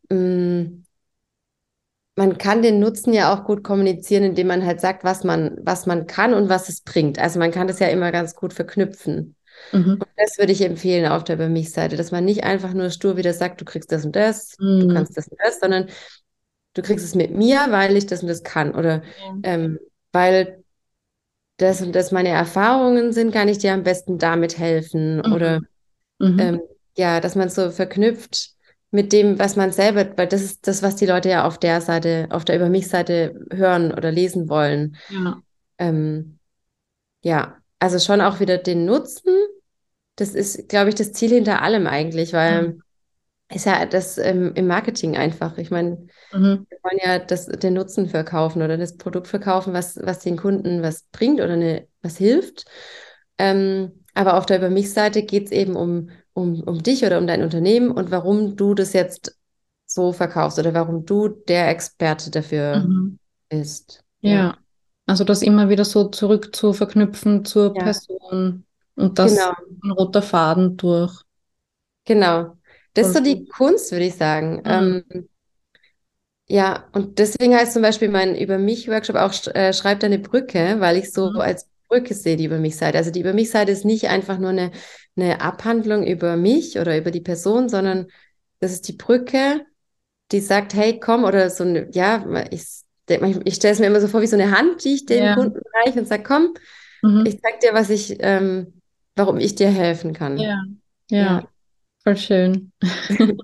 mh, 0.10 0.86
man 2.16 2.38
kann 2.38 2.62
den 2.62 2.80
Nutzen 2.80 3.14
ja 3.14 3.34
auch 3.34 3.44
gut 3.46 3.64
kommunizieren, 3.64 4.24
indem 4.24 4.48
man 4.48 4.66
halt 4.66 4.80
sagt, 4.82 5.04
was 5.04 5.24
man, 5.24 5.58
was 5.62 5.86
man 5.86 6.08
kann 6.08 6.34
und 6.34 6.48
was 6.50 6.70
es 6.70 6.82
bringt. 6.82 7.20
Also 7.20 7.40
man 7.40 7.52
kann 7.52 7.68
das 7.68 7.80
ja 7.80 7.88
immer 7.88 8.12
ganz 8.12 8.36
gut 8.36 8.54
verknüpfen. 8.54 9.36
Mhm. 9.74 10.00
Und 10.00 10.10
das 10.18 10.38
würde 10.38 10.54
ich 10.54 10.62
empfehlen 10.64 11.08
auf 11.12 11.24
der 11.26 11.38
Bei 11.38 11.50
mich-Seite, 11.50 11.98
dass 11.98 12.12
man 12.12 12.26
nicht 12.26 12.44
einfach 12.46 12.74
nur 12.74 12.90
stur 12.92 13.18
wieder 13.18 13.34
sagt, 13.34 13.62
du 13.62 13.66
kriegst 13.66 13.92
das 13.92 14.06
und 14.06 14.16
das, 14.16 14.58
mhm. 14.60 14.80
du 14.80 14.88
kannst 14.88 15.18
das 15.18 15.28
und 15.30 15.40
das, 15.44 15.60
sondern 15.62 15.90
du 16.76 16.84
kriegst 16.84 17.06
es 17.06 17.16
mit 17.16 17.32
mir, 17.32 17.68
weil 17.72 17.98
ich 17.98 18.08
das 18.08 18.24
und 18.24 18.30
das 18.30 18.44
kann. 18.44 18.76
Oder 18.76 19.04
ja. 19.18 19.36
ähm, 19.44 19.80
weil 20.14 20.65
das 21.58 21.82
und 21.82 21.94
das 21.94 22.12
meine 22.12 22.30
Erfahrungen 22.30 23.14
sind, 23.14 23.34
kann 23.34 23.48
ich 23.48 23.58
dir 23.60 23.74
am 23.74 23.84
besten 23.84 24.18
damit 24.18 24.58
helfen. 24.58 25.18
Mhm. 25.18 25.34
Oder 25.34 25.62
mhm. 26.20 26.40
ähm, 26.40 26.62
ja, 26.98 27.20
dass 27.20 27.36
man 27.36 27.50
so 27.50 27.72
verknüpft 27.72 28.52
mit 28.92 29.12
dem, 29.12 29.38
was 29.40 29.56
man 29.56 29.72
selber, 29.72 30.18
weil 30.18 30.28
das 30.28 30.42
ist 30.42 30.68
das, 30.68 30.82
was 30.82 30.96
die 30.96 31.06
Leute 31.06 31.30
ja 31.30 31.46
auf 31.46 31.58
der 31.58 31.82
Seite, 31.82 32.28
auf 32.30 32.46
der 32.46 32.56
Über 32.56 32.70
mich-Seite 32.70 33.46
hören 33.52 33.94
oder 33.94 34.12
lesen 34.12 34.48
wollen. 34.50 34.96
Ja. 35.10 35.42
Ähm, 35.78 36.40
ja, 37.22 37.58
also 37.80 38.00
schon 38.00 38.22
auch 38.22 38.40
wieder 38.40 38.58
den 38.58 38.86
Nutzen. 38.86 39.34
Das 40.16 40.34
ist, 40.34 40.70
glaube 40.70 40.90
ich, 40.90 40.96
das 40.96 41.12
Ziel 41.12 41.32
hinter 41.32 41.62
allem 41.62 41.88
eigentlich, 41.88 42.32
weil 42.32 42.70
mhm. 42.70 42.82
Ist 43.50 43.66
ja 43.66 43.86
das 43.86 44.18
ähm, 44.18 44.54
im 44.56 44.68
Marketing 44.68 45.16
einfach. 45.16 45.58
Ich 45.58 45.70
meine, 45.70 46.08
mhm. 46.34 46.66
wir 46.68 46.78
wollen 46.84 47.00
ja 47.04 47.20
das, 47.20 47.46
den 47.46 47.76
Nutzen 47.76 48.08
verkaufen 48.08 48.62
oder 48.62 48.78
das 48.78 48.98
Produkt 48.98 49.28
verkaufen, 49.28 49.74
was, 49.74 49.98
was 50.02 50.20
den 50.20 50.38
Kunden 50.38 50.82
was 50.82 51.04
bringt 51.12 51.40
oder 51.40 51.54
eine, 51.54 51.88
was 52.02 52.18
hilft. 52.18 52.66
Ähm, 53.38 54.04
aber 54.14 54.38
auf 54.38 54.46
der 54.46 54.58
Über 54.58 54.70
mich-Seite 54.70 55.24
geht 55.24 55.46
es 55.46 55.52
eben 55.52 55.76
um, 55.76 56.10
um, 56.34 56.62
um 56.62 56.82
dich 56.82 57.06
oder 57.06 57.20
um 57.20 57.28
dein 57.28 57.44
Unternehmen 57.44 57.92
und 57.92 58.12
warum 58.12 58.56
du 58.56 58.74
das 58.74 58.94
jetzt 58.94 59.38
so 59.86 60.12
verkaufst 60.12 60.58
oder 60.58 60.74
warum 60.74 61.06
du 61.06 61.28
der 61.28 61.70
Experte 61.70 62.32
dafür 62.32 62.78
mhm. 62.78 63.20
bist. 63.50 64.04
Ja. 64.22 64.32
ja. 64.32 64.58
also 65.06 65.24
das 65.24 65.44
immer 65.44 65.70
wieder 65.70 65.86
so 65.86 66.10
zurück 66.10 66.56
zu 66.56 66.74
verknüpfen 66.74 67.46
zur 67.46 67.76
ja. 67.76 67.84
Person 67.84 68.66
und 68.96 69.20
das 69.20 69.36
genau. 69.36 69.54
ein 69.84 69.92
roter 69.92 70.22
Faden 70.22 70.78
durch. 70.78 71.22
Genau. 72.06 72.56
Das 72.96 73.08
ist 73.08 73.14
so 73.14 73.22
die 73.22 73.46
Kunst, 73.46 73.92
würde 73.92 74.06
ich 74.06 74.16
sagen. 74.16 74.62
Mhm. 74.66 75.04
Ähm, 75.12 75.30
ja, 76.48 76.86
und 76.94 77.20
deswegen 77.20 77.56
heißt 77.56 77.74
zum 77.74 77.82
Beispiel 77.82 78.10
mein 78.10 78.36
Über 78.36 78.58
mich-Workshop 78.58 79.16
auch 79.16 79.34
äh, 79.54 79.74
Schreib 79.74 80.00
deine 80.00 80.20
Brücke, 80.20 80.78
weil 80.80 80.98
ich 80.98 81.12
so 81.12 81.32
mhm. 81.32 81.42
als 81.42 81.68
Brücke 81.88 82.14
sehe, 82.14 82.38
die 82.38 82.46
Über 82.46 82.58
mich-Seite. 82.58 82.98
Also 82.98 83.12
die 83.12 83.20
Über 83.20 83.34
mich-Seite 83.34 83.72
ist 83.72 83.86
nicht 83.86 84.10
einfach 84.10 84.38
nur 84.38 84.52
eine, 84.52 84.72
eine 85.16 85.42
Abhandlung 85.42 86.06
über 86.06 86.38
mich 86.38 86.80
oder 86.80 86.98
über 86.98 87.12
die 87.12 87.22
Person, 87.22 87.70
sondern 87.70 88.08
das 88.60 88.72
ist 88.72 88.88
die 88.88 88.94
Brücke, 88.94 89.66
die 90.32 90.40
sagt, 90.40 90.74
hey, 90.74 91.00
komm, 91.00 91.24
oder 91.24 91.50
so 91.50 91.64
eine, 91.64 91.90
ja, 91.92 92.26
ich, 92.50 92.64
ich 93.08 93.56
stelle 93.56 93.74
es 93.74 93.80
mir 93.80 93.88
immer 93.88 94.02
so 94.02 94.08
vor 94.08 94.22
wie 94.22 94.28
so 94.28 94.36
eine 94.36 94.52
Hand, 94.52 94.84
die 94.84 94.96
ich 94.96 95.06
den 95.06 95.24
ja. 95.24 95.36
Kunden 95.36 95.62
reiche 95.84 96.00
und 96.00 96.08
sage, 96.08 96.24
komm, 96.24 96.54
mhm. 97.02 97.26
ich 97.26 97.40
zeig 97.42 97.60
dir, 97.60 97.74
was 97.74 97.90
ich, 97.90 98.18
ähm, 98.20 98.82
warum 99.16 99.38
ich 99.38 99.56
dir 99.56 99.70
helfen 99.70 100.14
kann. 100.14 100.38
Ja, 100.38 100.64
ja, 101.10 101.18
ja. 101.18 101.48
Voll 102.06 102.18
schön. 102.18 102.72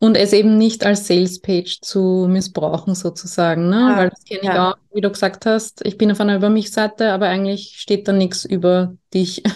Und 0.00 0.16
es 0.16 0.32
eben 0.32 0.58
nicht 0.58 0.86
als 0.86 1.08
Sales-Page 1.08 1.80
zu 1.80 2.26
missbrauchen, 2.28 2.94
sozusagen. 2.94 3.68
Ne? 3.68 3.76
Ja, 3.76 3.96
Weil 3.96 4.10
das 4.10 4.22
kenne 4.24 4.40
ich 4.42 4.46
ja. 4.46 4.70
auch, 4.70 4.76
wie 4.92 5.00
du 5.00 5.10
gesagt 5.10 5.44
hast, 5.44 5.84
ich 5.84 5.98
bin 5.98 6.12
auf 6.12 6.20
einer 6.20 6.36
Über 6.36 6.50
mich-Seite, 6.50 7.10
aber 7.10 7.26
eigentlich 7.26 7.76
steht 7.78 8.06
da 8.06 8.12
nichts 8.12 8.44
über 8.44 8.94
dich. 9.12 9.42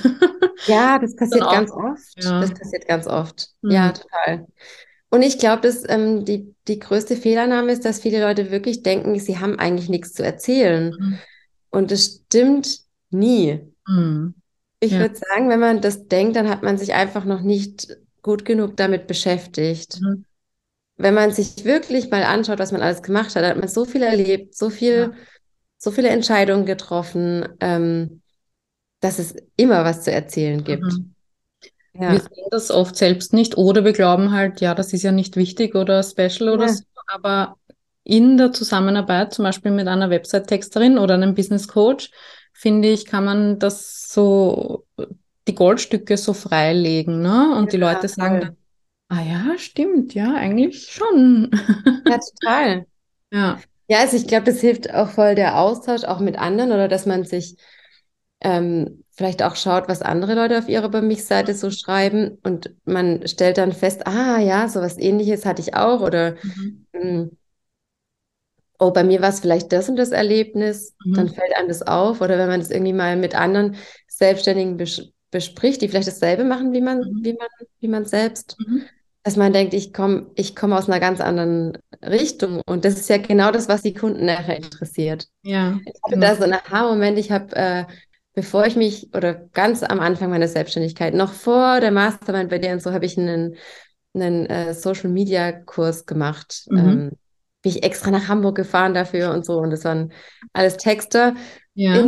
Ja, 0.66 0.98
das 0.98 1.16
passiert 1.16 1.42
ganz 1.50 1.70
oft. 1.72 2.22
Ja. 2.22 2.40
Das 2.40 2.54
passiert 2.54 2.86
ganz 2.86 3.06
oft. 3.06 3.48
Mhm. 3.62 3.70
Ja, 3.72 3.92
total. 3.92 4.46
Und 5.10 5.22
ich 5.22 5.38
glaube, 5.38 5.62
dass 5.62 5.82
ähm, 5.88 6.24
die, 6.24 6.54
die 6.68 6.78
größte 6.78 7.16
Fehlannahme 7.16 7.72
ist, 7.72 7.84
dass 7.84 8.00
viele 8.00 8.20
Leute 8.20 8.50
wirklich 8.50 8.82
denken, 8.82 9.18
sie 9.18 9.38
haben 9.38 9.58
eigentlich 9.58 9.88
nichts 9.88 10.12
zu 10.12 10.22
erzählen. 10.22 10.94
Mhm. 10.98 11.18
Und 11.70 11.90
das 11.90 12.22
stimmt 12.26 12.80
nie. 13.10 13.60
Mhm. 13.86 14.34
Ich 14.80 14.92
ja. 14.92 15.00
würde 15.00 15.16
sagen, 15.16 15.48
wenn 15.48 15.60
man 15.60 15.80
das 15.80 16.08
denkt, 16.08 16.36
dann 16.36 16.48
hat 16.48 16.62
man 16.62 16.78
sich 16.78 16.94
einfach 16.94 17.24
noch 17.24 17.40
nicht 17.40 17.88
gut 18.22 18.44
genug 18.44 18.76
damit 18.76 19.06
beschäftigt. 19.06 20.00
Mhm 20.00 20.24
wenn 20.96 21.14
man 21.14 21.32
sich 21.32 21.64
wirklich 21.64 22.10
mal 22.10 22.22
anschaut, 22.22 22.58
was 22.58 22.72
man 22.72 22.82
alles 22.82 23.02
gemacht 23.02 23.34
hat, 23.34 23.44
hat 23.44 23.56
man 23.56 23.68
so 23.68 23.84
viel 23.84 24.02
erlebt, 24.02 24.56
so 24.56 24.70
viel, 24.70 24.96
ja. 24.96 25.12
so 25.76 25.90
viele 25.90 26.10
Entscheidungen 26.10 26.66
getroffen, 26.66 27.48
ähm, 27.60 28.22
dass 29.00 29.18
es 29.18 29.34
immer 29.56 29.84
was 29.84 30.02
zu 30.02 30.12
erzählen 30.12 30.62
gibt. 30.62 30.84
Mhm. 30.84 31.14
Ja. 31.94 32.12
Wir 32.12 32.20
sehen 32.20 32.46
das 32.50 32.70
oft 32.70 32.96
selbst 32.96 33.32
nicht 33.32 33.58
oder 33.58 33.84
wir 33.84 33.92
glauben 33.92 34.32
halt, 34.32 34.60
ja, 34.60 34.74
das 34.74 34.92
ist 34.92 35.02
ja 35.02 35.12
nicht 35.12 35.36
wichtig 35.36 35.74
oder 35.74 36.02
special 36.02 36.48
oder 36.48 36.66
ja. 36.66 36.72
so, 36.72 36.84
aber 37.06 37.56
in 38.04 38.38
der 38.38 38.52
Zusammenarbeit, 38.52 39.34
zum 39.34 39.44
Beispiel 39.44 39.72
mit 39.72 39.88
einer 39.88 40.08
Website-Texterin 40.08 40.98
oder 40.98 41.14
einem 41.14 41.34
Business 41.34 41.68
Coach, 41.68 42.10
finde 42.52 42.88
ich, 42.88 43.06
kann 43.06 43.24
man 43.24 43.58
das 43.58 44.08
so, 44.08 44.86
die 45.48 45.54
Goldstücke 45.54 46.16
so 46.16 46.32
freilegen, 46.32 47.22
ne? 47.22 47.56
Und 47.56 47.66
ja, 47.66 47.70
die 47.70 47.76
Leute 47.76 48.08
sagen 48.08 48.40
dann, 48.40 48.56
Ah 49.12 49.20
ja, 49.20 49.58
stimmt, 49.58 50.14
ja, 50.14 50.34
eigentlich 50.34 50.90
schon. 50.90 51.50
Ja, 52.08 52.18
total. 52.18 52.86
ja. 53.30 53.60
Ja, 53.88 53.98
also 53.98 54.16
ich 54.16 54.26
glaube, 54.26 54.44
das 54.44 54.60
hilft 54.60 54.92
auch 54.94 55.10
voll 55.10 55.34
der 55.34 55.58
Austausch 55.58 56.04
auch 56.04 56.18
mit 56.18 56.38
anderen 56.38 56.72
oder 56.72 56.88
dass 56.88 57.04
man 57.04 57.24
sich 57.24 57.56
ähm, 58.40 59.04
vielleicht 59.10 59.42
auch 59.42 59.54
schaut, 59.54 59.86
was 59.86 60.00
andere 60.00 60.34
Leute 60.34 60.56
auf 60.56 60.68
ihrer 60.68 60.88
Bei 60.88 61.02
mich-Seite 61.02 61.54
so 61.54 61.70
schreiben 61.70 62.38
und 62.42 62.74
man 62.86 63.26
stellt 63.28 63.58
dann 63.58 63.72
fest, 63.72 64.06
ah 64.06 64.38
ja, 64.38 64.66
sowas 64.68 64.96
ähnliches 64.96 65.44
hatte 65.44 65.60
ich 65.60 65.74
auch 65.74 66.00
oder 66.00 66.36
mhm. 66.42 66.86
Hm, 66.94 67.36
oh, 68.78 68.90
bei 68.92 69.04
mir 69.04 69.20
war 69.20 69.28
es 69.28 69.40
vielleicht 69.40 69.72
das 69.72 69.88
und 69.88 69.96
das 69.96 70.10
Erlebnis, 70.10 70.94
mhm. 71.04 71.14
dann 71.14 71.28
fällt 71.28 71.54
einem 71.56 71.68
das 71.68 71.82
auf 71.82 72.20
oder 72.20 72.38
wenn 72.38 72.48
man 72.48 72.60
das 72.60 72.70
irgendwie 72.70 72.92
mal 72.92 73.16
mit 73.16 73.34
anderen 73.34 73.76
Selbstständigen 74.08 74.76
bespricht, 75.32 75.82
die 75.82 75.88
vielleicht 75.88 76.06
dasselbe 76.06 76.44
machen 76.44 76.72
wie 76.72 76.80
man, 76.80 76.98
mhm. 76.98 77.24
wie 77.24 77.32
man, 77.32 77.48
wie 77.80 77.88
man 77.88 78.04
selbst. 78.04 78.56
Mhm 78.60 78.84
dass 79.22 79.36
man 79.36 79.52
denkt, 79.52 79.72
ich 79.72 79.92
komme 79.92 80.26
ich 80.34 80.56
komm 80.56 80.72
aus 80.72 80.88
einer 80.88 81.00
ganz 81.00 81.20
anderen 81.20 81.78
Richtung. 82.02 82.60
Und 82.66 82.84
das 82.84 82.94
ist 82.94 83.08
ja 83.08 83.18
genau 83.18 83.52
das, 83.52 83.68
was 83.68 83.82
die 83.82 83.94
Kunden 83.94 84.26
nachher 84.26 84.56
interessiert. 84.56 85.28
Ja. 85.42 85.78
Ich 85.84 85.94
hatte 86.02 86.14
genau. 86.14 86.26
da 86.26 86.36
so 86.36 86.42
einen 86.42 86.54
Aha-Moment. 86.54 87.18
Ich 87.18 87.30
habe, 87.30 87.54
äh, 87.54 87.84
bevor 88.34 88.66
ich 88.66 88.74
mich, 88.74 89.14
oder 89.14 89.34
ganz 89.52 89.82
am 89.84 90.00
Anfang 90.00 90.30
meiner 90.30 90.48
Selbstständigkeit, 90.48 91.14
noch 91.14 91.32
vor 91.32 91.80
der 91.80 91.92
Mastermind 91.92 92.50
bei 92.50 92.58
dir 92.58 92.72
und 92.72 92.82
so, 92.82 92.92
habe 92.92 93.06
ich 93.06 93.16
einen, 93.16 93.54
einen 94.14 94.46
äh, 94.46 94.74
Social-Media-Kurs 94.74 96.06
gemacht. 96.06 96.64
Mhm. 96.68 96.78
Ähm, 96.78 97.10
bin 97.62 97.70
ich 97.70 97.84
extra 97.84 98.10
nach 98.10 98.26
Hamburg 98.26 98.56
gefahren 98.56 98.92
dafür 98.92 99.30
und 99.30 99.46
so. 99.46 99.58
Und 99.58 99.70
das 99.70 99.84
waren 99.84 100.12
alles 100.52 100.78
Texte. 100.78 101.34
Ja. 101.74 101.98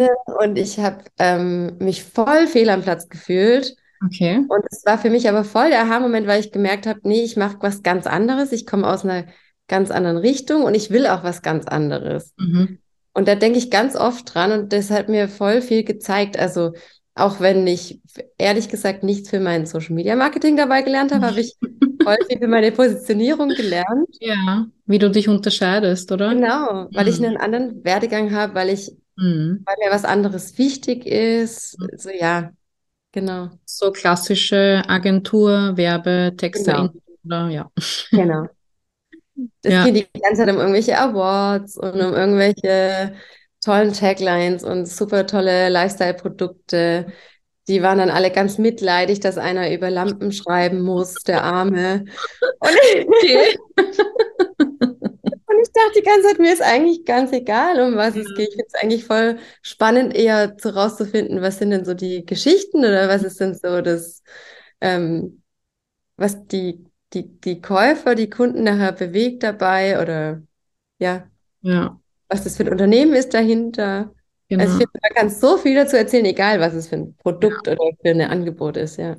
Und 0.40 0.58
ich 0.58 0.78
habe 0.78 1.04
ähm, 1.18 1.78
mich 1.78 2.04
voll 2.04 2.46
fehl 2.46 2.68
am 2.68 2.82
Platz 2.82 3.08
gefühlt 3.08 3.76
Okay. 4.04 4.44
Und 4.48 4.64
es 4.70 4.84
war 4.84 4.98
für 4.98 5.10
mich 5.10 5.28
aber 5.28 5.44
voll 5.44 5.70
der 5.70 5.82
Aha-Moment, 5.82 6.26
weil 6.26 6.40
ich 6.40 6.52
gemerkt 6.52 6.86
habe, 6.86 7.00
nee, 7.04 7.22
ich 7.22 7.36
mache 7.36 7.58
was 7.60 7.82
ganz 7.82 8.06
anderes. 8.06 8.52
Ich 8.52 8.66
komme 8.66 8.86
aus 8.86 9.04
einer 9.04 9.26
ganz 9.68 9.90
anderen 9.90 10.18
Richtung 10.18 10.64
und 10.64 10.74
ich 10.74 10.90
will 10.90 11.06
auch 11.06 11.24
was 11.24 11.42
ganz 11.42 11.66
anderes. 11.66 12.34
Mhm. 12.36 12.78
Und 13.14 13.28
da 13.28 13.34
denke 13.34 13.58
ich 13.58 13.70
ganz 13.70 13.96
oft 13.96 14.34
dran 14.34 14.52
und 14.52 14.72
das 14.72 14.90
hat 14.90 15.08
mir 15.08 15.28
voll 15.28 15.62
viel 15.62 15.84
gezeigt. 15.84 16.38
Also 16.38 16.72
auch 17.14 17.40
wenn 17.40 17.66
ich 17.66 18.00
ehrlich 18.38 18.68
gesagt 18.68 19.04
nichts 19.04 19.30
für 19.30 19.38
mein 19.38 19.66
Social 19.66 19.94
Media 19.94 20.16
Marketing 20.16 20.56
dabei 20.56 20.82
gelernt 20.82 21.12
habe, 21.12 21.26
habe 21.26 21.40
ich 21.40 21.56
voll 22.02 22.16
viel 22.28 22.38
für 22.38 22.48
meine 22.48 22.72
Positionierung 22.72 23.50
gelernt. 23.50 24.08
Ja, 24.20 24.66
wie 24.84 24.98
du 24.98 25.10
dich 25.10 25.28
unterscheidest, 25.28 26.10
oder? 26.10 26.34
Genau, 26.34 26.88
weil 26.92 27.04
mhm. 27.04 27.10
ich 27.10 27.24
einen 27.24 27.36
anderen 27.36 27.84
Werdegang 27.84 28.32
habe, 28.32 28.54
weil 28.54 28.68
ich, 28.68 28.90
mhm. 29.16 29.62
weil 29.64 29.76
mir 29.78 29.94
was 29.94 30.04
anderes 30.04 30.58
wichtig 30.58 31.06
ist. 31.06 31.78
Mhm. 31.78 31.88
So 31.96 32.10
ja, 32.10 32.52
Genau. 33.14 33.48
So 33.64 33.92
klassische 33.92 34.82
Agentur, 34.88 35.76
Werbetexte 35.76 36.72
genau. 36.72 36.88
oder 37.24 37.48
ja. 37.48 37.70
Genau. 38.10 38.48
Das 39.62 39.72
ja. 39.72 39.84
geht 39.84 40.10
die 40.12 40.20
ganze 40.20 40.42
Zeit 40.42 40.52
um 40.52 40.58
irgendwelche 40.58 40.98
Awards 40.98 41.76
und 41.76 41.94
um 41.94 42.12
irgendwelche 42.12 43.14
tollen 43.64 43.92
Taglines 43.92 44.64
und 44.64 44.86
super 44.86 45.28
tolle 45.28 45.68
Lifestyle-Produkte. 45.68 47.06
Die 47.68 47.82
waren 47.82 47.98
dann 47.98 48.10
alle 48.10 48.32
ganz 48.32 48.58
mitleidig, 48.58 49.20
dass 49.20 49.38
einer 49.38 49.72
über 49.72 49.90
Lampen 49.90 50.32
schreiben 50.32 50.80
muss, 50.82 51.14
der 51.22 51.44
Arme. 51.44 52.04
Und 52.60 53.08
okay. 53.08 53.58
Dachte 55.74 55.98
die 55.98 56.04
ganze 56.04 56.28
Zeit, 56.28 56.38
mir 56.38 56.52
ist 56.52 56.62
eigentlich 56.62 57.04
ganz 57.04 57.32
egal, 57.32 57.80
um 57.80 57.96
was 57.96 58.14
ja. 58.14 58.22
es 58.22 58.28
geht. 58.36 58.48
Ich 58.48 58.54
finde 58.54 58.66
es 58.68 58.74
eigentlich 58.74 59.04
voll 59.04 59.38
spannend, 59.60 60.14
eher 60.14 60.56
zu 60.56 60.72
rauszufinden, 60.74 61.42
was 61.42 61.58
sind 61.58 61.70
denn 61.70 61.84
so 61.84 61.94
die 61.94 62.24
Geschichten 62.24 62.78
oder 62.78 63.08
was 63.08 63.24
ist 63.24 63.40
denn 63.40 63.54
so 63.54 63.80
das, 63.80 64.22
ähm, 64.80 65.42
was 66.16 66.46
die, 66.46 66.84
die, 67.12 67.40
die 67.40 67.60
Käufer, 67.60 68.14
die 68.14 68.30
Kunden 68.30 68.62
nachher 68.62 68.92
bewegt 68.92 69.42
dabei 69.42 70.00
oder 70.00 70.42
ja, 70.98 71.28
ja. 71.62 72.00
was 72.28 72.44
das 72.44 72.56
für 72.56 72.62
ein 72.62 72.72
Unternehmen 72.72 73.14
ist 73.14 73.34
dahinter. 73.34 74.14
Genau. 74.48 74.62
Also 74.62 74.74
ich 74.74 74.78
genau. 74.78 74.90
finde, 74.92 75.08
man 75.08 75.14
kann 75.16 75.30
so 75.30 75.56
viel 75.56 75.74
dazu 75.74 75.96
erzählen, 75.96 76.24
egal 76.26 76.60
was 76.60 76.74
es 76.74 76.86
für 76.86 76.96
ein 76.96 77.16
Produkt 77.16 77.66
ja. 77.66 77.72
oder 77.72 77.90
für 78.00 78.10
ein 78.10 78.20
Angebot 78.20 78.76
ist, 78.76 78.98
ja. 78.98 79.16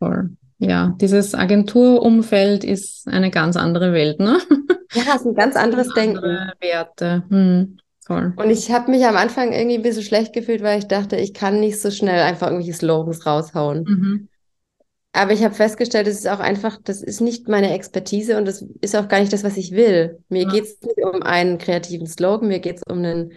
Voll. 0.00 0.30
Ja, 0.62 0.94
dieses 1.00 1.34
Agenturumfeld 1.34 2.64
ist 2.64 3.08
eine 3.08 3.30
ganz 3.30 3.56
andere 3.56 3.92
Welt, 3.92 4.20
ne? 4.20 4.38
Ja, 4.94 5.02
es 5.14 5.22
ist 5.22 5.26
ein 5.26 5.34
ganz 5.34 5.56
anderes 5.56 5.88
Denken. 5.94 6.18
Andere 6.18 6.52
Werte. 6.60 7.24
Hm, 7.28 7.78
voll. 8.06 8.32
Und 8.36 8.50
ich 8.50 8.70
habe 8.70 8.90
mich 8.90 9.04
am 9.04 9.16
Anfang 9.16 9.52
irgendwie 9.52 9.76
ein 9.76 9.82
bisschen 9.82 10.02
schlecht 10.02 10.32
gefühlt, 10.32 10.62
weil 10.62 10.78
ich 10.78 10.86
dachte, 10.86 11.16
ich 11.16 11.34
kann 11.34 11.60
nicht 11.60 11.80
so 11.80 11.90
schnell 11.90 12.20
einfach 12.20 12.48
irgendwelche 12.48 12.74
Slogans 12.74 13.26
raushauen. 13.26 13.84
Mhm. 13.84 14.28
Aber 15.14 15.32
ich 15.32 15.44
habe 15.44 15.54
festgestellt, 15.54 16.06
das 16.06 16.14
ist 16.14 16.28
auch 16.28 16.40
einfach, 16.40 16.78
das 16.82 17.02
ist 17.02 17.20
nicht 17.20 17.46
meine 17.48 17.74
Expertise 17.74 18.38
und 18.38 18.46
das 18.46 18.64
ist 18.80 18.96
auch 18.96 19.08
gar 19.08 19.20
nicht 19.20 19.32
das, 19.32 19.44
was 19.44 19.58
ich 19.58 19.72
will. 19.72 20.18
Mir 20.30 20.44
Ja. 20.44 20.48
geht 20.50 20.64
es 20.64 20.80
nicht 20.80 21.04
um 21.04 21.22
einen 21.22 21.58
kreativen 21.58 22.06
Slogan, 22.06 22.48
mir 22.48 22.60
geht 22.60 22.76
es 22.78 22.82
um 22.88 22.98
einen, 22.98 23.32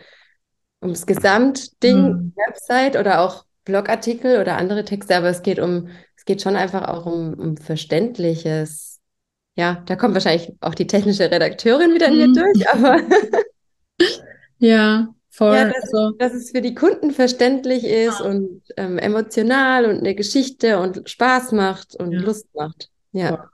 ums 0.82 1.06
Gesamtding, 1.06 2.04
Mhm. 2.04 2.34
Website 2.36 2.96
oder 2.98 3.22
auch 3.22 3.46
Blogartikel 3.66 4.40
oder 4.40 4.58
andere 4.58 4.86
Texte, 4.86 5.16
aber 5.18 5.28
es 5.30 5.42
geht 5.42 5.60
um, 5.60 5.90
es 6.26 6.34
geht 6.34 6.42
schon 6.42 6.56
einfach 6.56 6.88
auch 6.88 7.06
um, 7.06 7.34
um 7.36 7.58
Verständliches. 7.58 9.00
Ja, 9.58 9.84
da 9.86 9.96
kommt 9.96 10.16
wahrscheinlich 10.16 10.54
auch 10.62 10.76
die 10.76 10.88
technische 10.88 11.32
Redakteurin 11.32 11.94
wieder 11.94 12.08
in 12.08 12.18
mir 12.18 12.28
Mhm. 12.28 12.34
durch, 12.34 12.70
aber 12.70 13.00
Ja, 14.60 15.14
voll. 15.30 15.56
ja, 15.56 15.66
dass, 15.66 15.84
also, 15.84 16.10
es, 16.12 16.18
dass 16.18 16.34
es 16.34 16.52
für 16.52 16.62
die 16.62 16.74
Kunden 16.76 17.12
verständlich 17.12 17.84
ist 17.84 18.22
und 18.22 18.62
ähm, 18.78 18.98
emotional 18.98 19.86
und 19.86 20.00
eine 20.00 20.16
Geschichte 20.16 20.80
und 20.80 21.08
Spaß 21.10 21.52
macht 21.52 21.96
und 21.96 22.12
Ja. 22.14 22.22
Lust 22.22 22.48
macht. 22.56 22.90
Ja. 23.12 23.50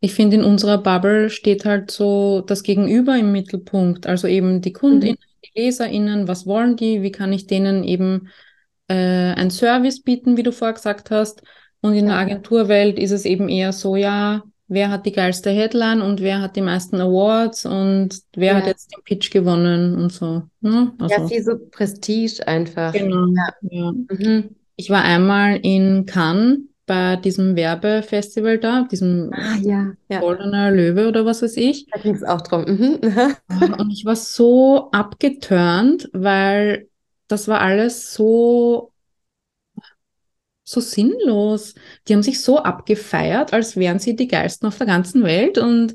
ich 0.00 0.14
finde, 0.14 0.36
in 0.36 0.44
unserer 0.44 0.78
Bubble 0.78 1.30
steht 1.30 1.64
halt 1.64 1.90
so 1.90 2.42
das 2.42 2.62
Gegenüber 2.62 3.16
im 3.16 3.32
Mittelpunkt. 3.32 4.06
Also 4.06 4.28
eben 4.28 4.60
die 4.60 4.72
KundInnen, 4.72 5.16
die 5.44 5.60
LeserInnen, 5.60 6.28
was 6.28 6.46
wollen 6.46 6.76
die? 6.76 7.02
Wie 7.02 7.12
kann 7.12 7.32
ich 7.32 7.46
denen 7.46 7.84
eben 7.84 8.28
äh, 8.88 8.94
ein 9.34 9.50
Service 9.50 10.02
bieten, 10.02 10.36
wie 10.36 10.42
du 10.44 10.52
vorher 10.52 10.74
gesagt 10.74 11.10
hast? 11.10 11.42
Und 11.80 11.94
in 11.94 12.06
der 12.06 12.14
Ja. 12.16 12.20
Agenturwelt 12.22 12.98
ist 12.98 13.12
es 13.12 13.24
eben 13.24 13.48
eher 13.48 13.72
so, 13.72 13.94
ja, 13.96 14.42
wer 14.66 14.90
hat 14.90 15.06
die 15.06 15.12
geilste 15.12 15.50
Headline 15.50 16.02
und 16.02 16.20
wer 16.20 16.40
hat 16.40 16.56
die 16.56 16.60
meisten 16.60 17.00
Awards 17.00 17.64
und 17.66 18.20
wer 18.34 18.56
hat 18.56 18.64
Ja. 18.64 18.70
jetzt 18.70 18.92
den 18.94 19.02
Pitch 19.04 19.30
gewonnen 19.30 19.94
und 19.96 20.12
so. 20.12 20.42
Ne? 20.60 20.92
Ja, 21.00 21.06
Also, 21.16 21.28
viel 21.28 21.42
so 21.42 21.52
Prestige 21.70 22.46
einfach. 22.46 22.92
genau. 22.92 23.26
Ja. 23.70 23.92
Mhm. 23.92 24.50
Ich 24.76 24.90
war 24.90 25.02
einmal 25.04 25.56
in 25.62 26.04
Cannes 26.06 26.58
bei 26.86 27.16
diesem 27.16 27.54
Werbefestival 27.56 28.58
da, 28.58 28.86
diesem 28.90 29.30
Ah, 29.34 29.56
ja, 29.62 29.92
ja. 30.08 30.20
Goldener 30.20 30.70
Löwe 30.70 31.08
oder 31.08 31.24
was 31.26 31.42
weiß 31.42 31.56
ich. 31.58 31.86
Da 31.92 32.00
ging 32.00 32.14
es 32.14 32.22
auch 32.24 32.40
drum. 32.40 32.64
Mhm. 32.64 32.98
Und 33.80 33.90
ich 33.90 34.04
war 34.04 34.16
so 34.16 34.90
abgeturnt, 34.92 36.08
weil 36.12 36.88
das 37.28 37.46
war 37.48 37.60
alles 37.60 38.14
so, 38.14 38.90
so 40.70 40.80
sinnlos. 40.80 41.74
Die 42.06 42.14
haben 42.14 42.22
sich 42.22 42.42
so 42.42 42.58
abgefeiert, 42.58 43.52
als 43.52 43.76
wären 43.76 43.98
sie 43.98 44.16
die 44.16 44.28
geilsten 44.28 44.68
auf 44.68 44.78
der 44.78 44.86
ganzen 44.86 45.24
Welt 45.24 45.58
und 45.58 45.94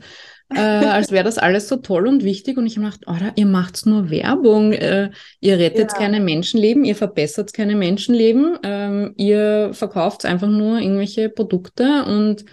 äh, 0.55 0.59
als 0.59 1.11
wäre 1.11 1.24
das 1.24 1.38
alles 1.39 1.67
so 1.67 1.78
toll 1.78 2.07
und 2.07 2.24
wichtig. 2.24 2.57
Und 2.57 2.65
ich 2.67 2.78
habe 2.78 2.86
gedacht, 2.86 3.07
oder 3.07 3.32
ihr 3.36 3.45
macht 3.47 3.86
nur 3.86 4.09
Werbung, 4.11 4.74
äh, 4.74 5.09
ihr 5.39 5.57
rettet 5.57 5.93
Ja. 5.93 5.97
keine 5.97 6.19
Menschenleben, 6.19 6.86
ihr 6.86 6.95
verbessert 6.95 7.53
keine 7.53 7.76
Menschenleben, 7.76 8.57
ähm, 8.63 9.13
ihr 9.17 9.71
verkauft 9.74 10.26
einfach 10.26 10.47
nur 10.49 10.80
irgendwelche 10.80 11.30
Produkte 11.30 12.03
und 12.05 12.45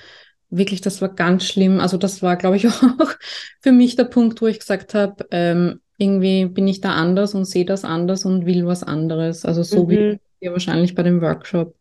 wirklich, 0.48 0.80
das 0.80 1.00
war 1.02 1.10
ganz 1.14 1.44
schlimm. 1.44 1.78
Also 1.80 1.96
das 1.96 2.22
war, 2.22 2.36
glaube 2.36 2.56
ich, 2.56 2.66
auch 2.68 3.14
für 3.60 3.72
mich 3.72 3.96
der 3.96 4.04
Punkt, 4.04 4.40
wo 4.42 4.46
ich 4.46 4.58
gesagt 4.60 4.94
habe, 4.94 5.26
ähm, 5.30 5.80
irgendwie 5.98 6.46
bin 6.46 6.66
ich 6.66 6.80
da 6.80 6.92
anders 6.94 7.34
und 7.34 7.44
sehe 7.44 7.66
das 7.66 7.84
anders 7.84 8.24
und 8.24 8.46
will 8.46 8.66
was 8.66 8.82
anderes. 8.82 9.44
Also 9.44 9.62
so 9.62 9.88
wie 9.90 9.98
Mhm. 9.98 10.18
ihr 10.40 10.52
wahrscheinlich 10.52 10.94
bei 10.94 11.02
dem 11.02 11.20
Workshop. 11.20 11.74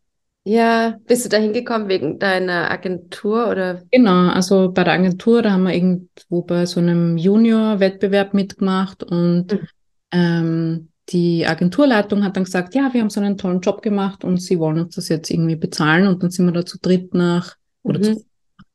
Ja, 0.43 0.97
bist 1.05 1.25
du 1.25 1.29
da 1.29 1.37
hingekommen 1.37 1.89
wegen 1.89 2.17
deiner 2.17 2.71
Agentur 2.71 3.49
oder? 3.49 3.83
Genau, 3.91 4.29
also 4.29 4.71
bei 4.71 4.83
der 4.83 4.93
Agentur, 4.93 5.41
da 5.41 5.51
haben 5.51 5.63
wir 5.63 5.73
irgendwo 5.73 6.41
bei 6.43 6.65
so 6.65 6.79
einem 6.79 7.17
Junior-Wettbewerb 7.17 8.33
mitgemacht 8.33 9.03
und 9.03 9.53
Mhm. 9.53 9.67
ähm, 10.11 10.89
die 11.09 11.45
Agenturleitung 11.45 12.23
hat 12.23 12.35
dann 12.37 12.43
gesagt, 12.45 12.75
ja, 12.75 12.93
wir 12.93 13.01
haben 13.01 13.09
so 13.09 13.19
einen 13.19 13.37
tollen 13.37 13.61
Job 13.61 13.81
gemacht 13.81 14.23
und 14.23 14.41
sie 14.41 14.59
wollen 14.59 14.79
uns 14.79 14.95
das 14.95 15.09
jetzt 15.09 15.29
irgendwie 15.29 15.55
bezahlen 15.55 16.07
und 16.07 16.21
dann 16.23 16.29
sind 16.31 16.45
wir 16.45 16.51
da 16.51 16.65
zu 16.65 16.77
dritt 16.79 17.13
nach 17.13 17.55
oder 17.83 18.01
zu 18.01 18.11
Mhm. 18.11 18.23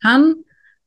Cannes 0.03 0.37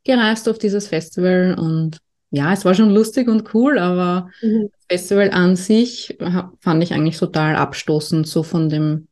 gereist 0.03 0.47
auf 0.49 0.57
dieses 0.57 0.87
Festival 0.87 1.55
und 1.57 1.99
ja, 2.31 2.53
es 2.53 2.65
war 2.65 2.73
schon 2.75 2.89
lustig 2.89 3.27
und 3.29 3.53
cool, 3.53 3.79
aber 3.79 4.29
Mhm. 4.41 4.69
das 4.89 4.99
Festival 4.99 5.31
an 5.31 5.55
sich 5.55 6.17
fand 6.59 6.83
ich 6.83 6.93
eigentlich 6.93 7.17
total 7.17 7.55
abstoßend, 7.55 8.27
so 8.27 8.43
von 8.43 8.69
dem, 8.69 9.07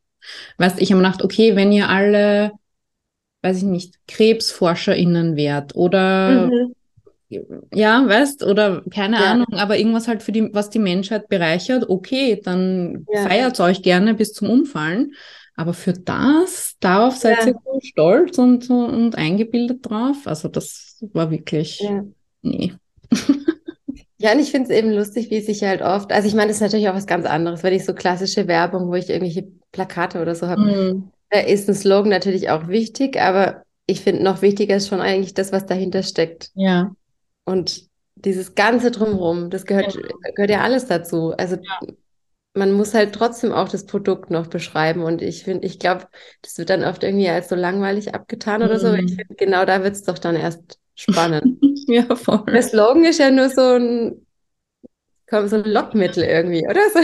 weißt, 0.58 0.82
ich 0.82 0.92
habe 0.92 1.02
mir 1.02 1.08
gedacht, 1.08 1.24
okay, 1.24 1.56
wenn 1.56 1.72
ihr 1.72 1.90
alle, 1.90 2.52
weiß 3.44 3.58
ich 3.58 3.64
nicht, 3.64 3.96
KrebsforscherInnen 4.08 5.36
wärt 5.36 5.76
oder 5.76 6.50
Mhm. 6.50 6.76
ja, 7.74 8.08
weißt, 8.08 8.44
oder 8.44 8.84
keine 8.92 9.18
Ja. 9.20 9.32
Ahnung, 9.32 9.48
aber 9.54 9.78
irgendwas 9.78 10.08
halt 10.08 10.24
für 10.24 10.32
die, 10.32 10.54
was 10.54 10.70
die 10.70 10.80
Menschheit 10.80 11.28
bereichert, 11.28 11.90
okay, 11.90 12.40
dann 12.44 13.06
Ja. 13.12 13.24
feiert 13.24 13.60
euch 13.60 13.82
gerne 13.82 14.14
bis 14.14 14.34
zum 14.34 14.50
Umfallen. 14.50 15.14
Aber 15.58 15.74
für 15.74 15.94
das, 15.94 16.76
darauf 16.82 17.16
seid 17.16 17.40
Ja. 17.42 17.48
ihr 17.48 17.56
so 17.64 17.80
stolz 17.82 18.38
und, 18.38 18.70
und 18.70 19.16
eingebildet 19.16 19.90
drauf. 19.90 20.18
Also 20.26 20.50
das 20.50 20.98
war 21.14 21.32
wirklich, 21.32 21.82
nee. 22.42 22.74
Ja, 24.26 24.32
und 24.34 24.40
ich 24.40 24.50
finde 24.52 24.72
es 24.74 24.78
eben 24.80 24.92
lustig, 24.92 25.30
wie 25.30 25.42
sich 25.42 25.64
halt 25.64 25.82
oft, 25.82 26.12
also 26.12 26.28
ich 26.28 26.34
meine, 26.34 26.48
das 26.48 26.58
ist 26.58 26.62
natürlich 26.62 26.90
auch 26.90 26.96
was 26.96 27.06
ganz 27.06 27.26
anderes, 27.28 27.62
wenn 27.64 27.74
ich 27.74 27.86
so 27.86 27.94
klassische 27.94 28.48
Werbung, 28.48 28.88
wo 28.88 28.96
ich 28.96 29.10
irgendwelche 29.10 29.44
Plakate 29.72 30.20
oder 30.22 30.34
so 30.36 30.48
habe, 30.48 30.62
Mhm. 30.62 31.12
da 31.30 31.40
ist 31.40 31.70
ein 31.70 31.76
Slogan 31.76 32.10
natürlich 32.10 32.50
auch 32.50 32.68
wichtig, 32.68 33.22
aber 33.22 33.64
ich 33.88 34.02
finde 34.02 34.24
noch 34.24 34.42
wichtiger 34.42 34.78
ist 34.78 34.88
schon 34.88 35.02
eigentlich 35.02 35.34
das, 35.36 35.52
was 35.52 35.66
dahinter 35.68 36.04
steckt. 36.04 36.52
Ja, 36.54 36.96
Und 37.46 37.88
dieses 38.16 38.56
Ganze 38.56 38.92
drumherum, 38.92 39.50
das 39.50 39.66
gehört, 39.66 39.94
Genau. 39.94 40.36
gehört 40.36 40.52
ja 40.52 40.62
alles 40.62 40.88
dazu. 40.88 41.34
Also 41.38 41.58
Ja. 41.58 41.96
man 42.54 42.72
muss 42.74 42.94
halt 42.94 43.14
trotzdem 43.16 43.52
auch 43.52 43.70
das 43.70 43.86
Produkt 43.86 44.30
noch 44.32 44.48
beschreiben. 44.48 45.04
Und 45.04 45.22
ich 45.22 45.44
finde, 45.44 45.68
ich 45.68 45.80
glaube, 45.80 46.08
das 46.42 46.58
wird 46.58 46.70
dann 46.70 46.84
oft 46.86 47.04
irgendwie 47.04 47.30
als 47.30 47.50
so 47.50 47.56
langweilig 47.56 48.14
abgetan 48.16 48.64
oder 48.64 48.80
so. 48.80 48.94
Ich 48.94 49.14
Mhm. 49.14 49.16
finde, 49.16 49.36
genau 49.36 49.66
da 49.66 49.84
wird 49.84 49.96
es 49.96 50.04
doch 50.04 50.20
dann 50.20 50.36
erst 50.36 50.80
spannend. 50.96 51.60
ja, 51.88 52.16
voll. 52.16 52.44
Der 52.48 52.62
Slogan 52.64 53.06
ist 53.06 53.20
ja 53.20 53.32
nur 53.32 53.50
so 53.50 53.62
ein, 53.62 54.26
komm, 55.30 55.48
so 55.48 55.58
ein 55.58 55.66
Lockmittel 55.66 56.24
irgendwie, 56.24 56.66
oder? 56.68 56.82
So. 56.94 57.00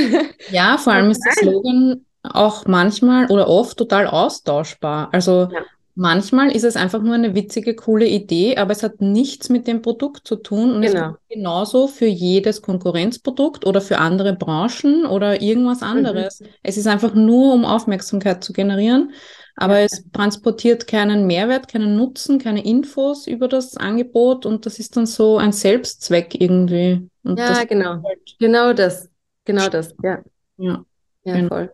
Ja, 0.47 0.77
vor 0.77 0.93
allem 0.93 1.11
ist 1.11 1.23
der 1.25 1.31
Slogan 1.33 2.05
auch 2.23 2.65
manchmal 2.65 3.27
oder 3.27 3.47
oft 3.47 3.77
total 3.77 4.07
austauschbar. 4.07 5.09
Also 5.11 5.49
Ja. 5.51 5.61
manchmal 5.95 6.51
ist 6.51 6.63
es 6.63 6.75
einfach 6.75 7.01
nur 7.01 7.15
eine 7.15 7.35
witzige, 7.35 7.75
coole 7.75 8.07
Idee, 8.07 8.57
aber 8.57 8.71
es 8.71 8.83
hat 8.83 9.01
nichts 9.01 9.49
mit 9.49 9.67
dem 9.67 9.81
Produkt 9.81 10.27
zu 10.27 10.35
tun 10.35 10.71
und 10.71 10.83
es 10.83 10.91
Genau. 10.93 11.07
gilt 11.07 11.19
genauso 11.29 11.87
für 11.87 12.05
jedes 12.05 12.61
Konkurrenzprodukt 12.61 13.65
oder 13.65 13.81
für 13.81 13.97
andere 13.97 14.33
Branchen 14.35 15.05
oder 15.05 15.41
irgendwas 15.41 15.81
anderes. 15.81 16.43
Es 16.63 16.77
ist 16.77 16.87
einfach 16.87 17.13
nur, 17.15 17.53
um 17.53 17.65
Aufmerksamkeit 17.65 18.43
zu 18.43 18.53
generieren, 18.53 19.13
aber 19.55 19.79
Ja. 19.79 19.85
es 19.85 20.03
transportiert 20.11 20.87
keinen 20.87 21.27
Mehrwert, 21.27 21.67
keinen 21.67 21.95
Nutzen, 21.95 22.39
keine 22.39 22.63
Infos 22.65 23.27
über 23.27 23.47
das 23.47 23.77
Angebot 23.77 24.45
und 24.45 24.65
das 24.65 24.79
ist 24.79 24.95
dann 24.97 25.05
so 25.05 25.37
ein 25.37 25.51
Selbstzweck 25.51 26.39
irgendwie. 26.39 27.07
Und 27.23 27.39
Ja, 27.39 27.63
genau. 27.65 28.01
Genau 28.39 28.73
das. 28.73 29.09
Genau 29.45 29.69
das. 29.69 29.93
Ja, 30.03 30.19
ja. 30.57 30.85
ja, 31.23 31.33
Genau. 31.35 31.47
voll. 31.49 31.73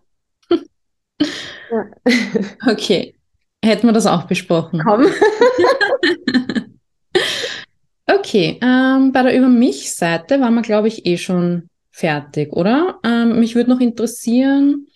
Ja. 1.72 1.86
Okay, 2.72 3.16
hätten 3.64 3.88
wir 3.88 3.94
das 3.94 4.06
auch 4.06 4.24
besprochen. 4.24 4.82
Komm. 4.86 5.06
Okay, 8.10 8.58
ähm, 8.62 9.12
bei 9.12 9.22
der 9.24 9.36
Über 9.38 9.50
mich-Seite 9.50 10.40
waren 10.40 10.54
wir, 10.56 10.62
glaube 10.62 10.88
ich, 10.88 11.06
eh 11.06 11.18
schon 11.18 11.68
fertig, 11.92 12.54
oder? 12.54 13.00
Ähm, 13.04 13.40
mich 13.40 13.54
würde 13.56 13.70
noch 13.70 13.82
interessieren, 13.82 14.88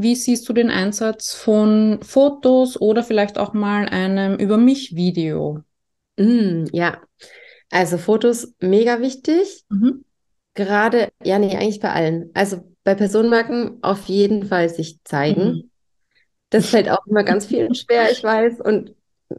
wie 0.00 0.14
siehst 0.14 0.48
du 0.48 0.52
den 0.52 0.70
Einsatz 0.70 1.34
von 1.34 1.98
Fotos 2.02 2.80
oder 2.80 3.02
vielleicht 3.02 3.38
auch 3.38 3.52
mal 3.52 3.88
einem 3.88 4.38
Über 4.38 4.56
mich-Video? 4.56 5.62
Mm, 6.16 6.66
ja, 6.72 7.00
also 7.70 7.98
Fotos 7.98 8.54
mega 8.60 9.00
wichtig. 9.00 9.64
Mhm. 9.68 10.04
Gerade, 10.54 11.08
ja, 11.22 11.38
nee, 11.38 11.56
eigentlich 11.56 11.80
bei 11.80 11.92
allen. 11.92 12.30
Also 12.34 12.64
bei 12.84 12.94
Personenmarken 12.94 13.78
auf 13.82 14.06
jeden 14.06 14.46
Fall 14.46 14.68
sich 14.68 14.98
zeigen. 15.04 15.44
Mhm. 15.44 15.70
Das 16.50 16.70
fällt 16.70 16.88
auch 16.88 17.06
immer 17.06 17.24
ganz 17.24 17.46
vielen 17.46 17.74
schwer, 17.74 18.10
ich 18.10 18.22
weiß. 18.22 18.60
Und 18.60 18.94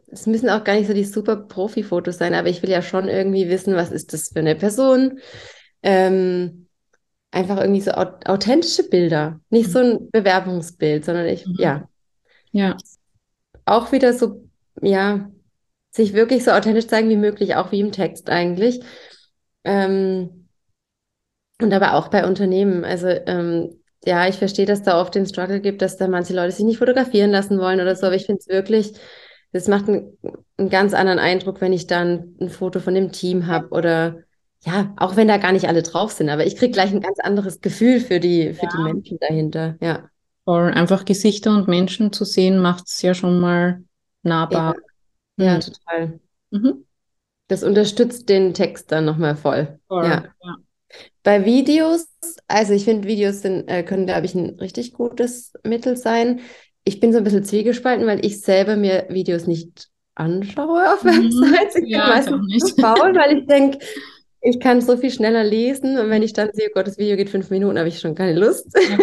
es 0.06 0.26
müssen 0.26 0.48
auch 0.48 0.64
gar 0.64 0.74
nicht 0.74 0.86
so 0.86 0.94
die 0.94 1.04
super 1.04 1.36
Profi-Fotos 1.36 2.18
sein, 2.18 2.34
aber 2.34 2.48
ich 2.48 2.62
will 2.62 2.70
ja 2.70 2.82
schon 2.82 3.08
irgendwie 3.08 3.48
wissen, 3.48 3.74
was 3.74 3.90
ist 3.90 4.12
das 4.12 4.28
für 4.28 4.38
eine 4.38 4.54
Person. 4.54 5.18
Ähm, 5.82 6.68
einfach 7.30 7.58
irgendwie 7.60 7.80
so 7.80 7.92
au 7.92 8.06
authentische 8.26 8.88
Bilder. 8.88 9.40
Nicht 9.50 9.70
so 9.70 9.78
ein 9.80 10.10
Bewerbungsbild, 10.10 11.04
sondern 11.04 11.26
ich, 11.26 11.46
Mhm. 11.46 11.54
ja, 11.58 11.88
Ja, 12.52 12.76
auch 13.66 13.92
wieder 13.92 14.12
so, 14.14 14.48
ja, 14.82 15.30
sich 15.92 16.14
wirklich 16.14 16.44
so 16.44 16.52
authentisch 16.52 16.88
zeigen 16.88 17.08
wie 17.10 17.16
möglich, 17.16 17.56
auch 17.56 17.72
wie 17.72 17.80
im 17.80 17.92
Text 17.92 18.30
eigentlich. 18.30 18.80
Ähm, 19.64 20.48
und 21.60 21.72
aber 21.72 21.94
auch 21.94 22.08
bei 22.08 22.26
Unternehmen. 22.26 22.84
Also, 22.84 23.08
ähm, 23.08 23.80
ja, 24.04 24.26
ich 24.28 24.36
verstehe, 24.36 24.66
dass 24.66 24.82
da 24.82 25.00
oft 25.00 25.14
den 25.14 25.26
Struggle 25.26 25.60
gibt, 25.60 25.82
dass 25.82 25.96
da 25.98 26.08
manche 26.08 26.34
Leute 26.34 26.52
sich 26.52 26.64
nicht 26.64 26.78
fotografieren 26.78 27.30
lassen 27.30 27.58
wollen 27.58 27.80
oder 27.80 27.94
so, 27.96 28.06
aber 28.06 28.16
ich 28.16 28.24
finde 28.26 28.40
es 28.40 28.48
wirklich, 28.48 28.92
das 29.52 29.68
macht 29.68 29.88
einen, 29.88 30.16
einen 30.56 30.70
ganz 30.70 30.94
anderen 30.94 31.18
Eindruck, 31.18 31.60
wenn 31.60 31.72
ich 31.72 31.86
dann 31.86 32.36
ein 32.40 32.48
Foto 32.48 32.80
von 32.80 32.94
dem 32.94 33.12
Team 33.12 33.46
habe 33.46 33.68
oder 33.70 34.20
ja, 34.64 34.92
auch 34.96 35.16
wenn 35.16 35.28
da 35.28 35.38
gar 35.38 35.52
nicht 35.52 35.68
alle 35.68 35.82
drauf 35.82 36.12
sind, 36.12 36.28
aber 36.28 36.46
ich 36.46 36.56
kriege 36.56 36.72
gleich 36.72 36.90
ein 36.92 37.00
ganz 37.00 37.18
anderes 37.20 37.60
Gefühl 37.60 38.00
für 38.00 38.20
die, 38.20 38.52
für 38.54 38.64
Ja. 38.66 38.68
die 38.76 38.82
Menschen 38.82 39.18
dahinter. 39.20 39.76
Ja. 39.80 40.08
Voll. 40.44 40.70
Einfach 40.72 41.04
Gesichter 41.04 41.54
und 41.54 41.68
Menschen 41.68 42.12
zu 42.12 42.24
sehen, 42.24 42.58
macht 42.60 42.86
es 42.88 43.00
ja 43.02 43.14
schon 43.14 43.40
mal 43.40 43.84
nahbar. 44.22 44.74
Ja, 45.36 45.56
Mhm. 45.56 45.60
total. 45.60 46.20
Mhm. 46.50 46.84
Das 47.48 47.62
unterstützt 47.64 48.28
den 48.28 48.54
Text 48.54 48.92
dann 48.92 49.04
nochmal 49.04 49.36
voll. 49.36 49.78
Voll. 49.88 50.04
Ja. 50.04 50.24
Ja. 50.42 50.56
Bei 51.22 51.44
Videos, 51.44 52.06
also 52.48 52.72
ich 52.72 52.84
finde, 52.84 53.06
Videos 53.06 53.42
sind, 53.42 53.68
äh, 53.68 53.82
können, 53.82 54.06
glaube 54.06 54.26
ich, 54.26 54.34
ein 54.34 54.58
richtig 54.60 54.92
gutes 54.92 55.52
Mittel 55.64 55.96
sein. 55.96 56.40
Ich 56.84 56.98
bin 57.00 57.12
so 57.12 57.18
ein 57.18 57.24
bisschen 57.24 57.44
zwiegespalten, 57.44 58.06
weil 58.06 58.24
ich 58.24 58.40
selber 58.40 58.76
mir 58.76 59.06
Videos 59.10 59.46
nicht 59.46 59.88
anschaue 60.14 60.92
auf 60.94 61.04
Mhm. 61.04 61.10
Websites. 61.10 61.74
Ich 61.76 61.82
bin 61.82 61.90
Ja, 61.90 62.04
auch 62.04 62.08
meistens 62.08 62.46
nicht. 62.46 62.66
zu 62.66 62.74
faul, 62.80 63.14
weil 63.14 63.38
ich 63.38 63.46
denke, 63.46 63.78
ich 64.42 64.60
kann 64.60 64.80
so 64.80 64.96
viel 64.96 65.10
schneller 65.10 65.44
lesen 65.44 65.98
und 65.98 66.10
wenn 66.10 66.22
ich 66.22 66.32
dann 66.32 66.50
sehe, 66.52 66.68
oh 66.70 66.72
Gott, 66.74 66.86
das 66.86 66.98
Video 66.98 67.16
geht 67.16 67.30
fünf 67.30 67.50
Minuten, 67.50 67.78
habe 67.78 67.88
ich 67.88 68.00
schon 68.00 68.14
keine 68.14 68.38
Lust. 68.38 68.66
Ja. 68.86 68.96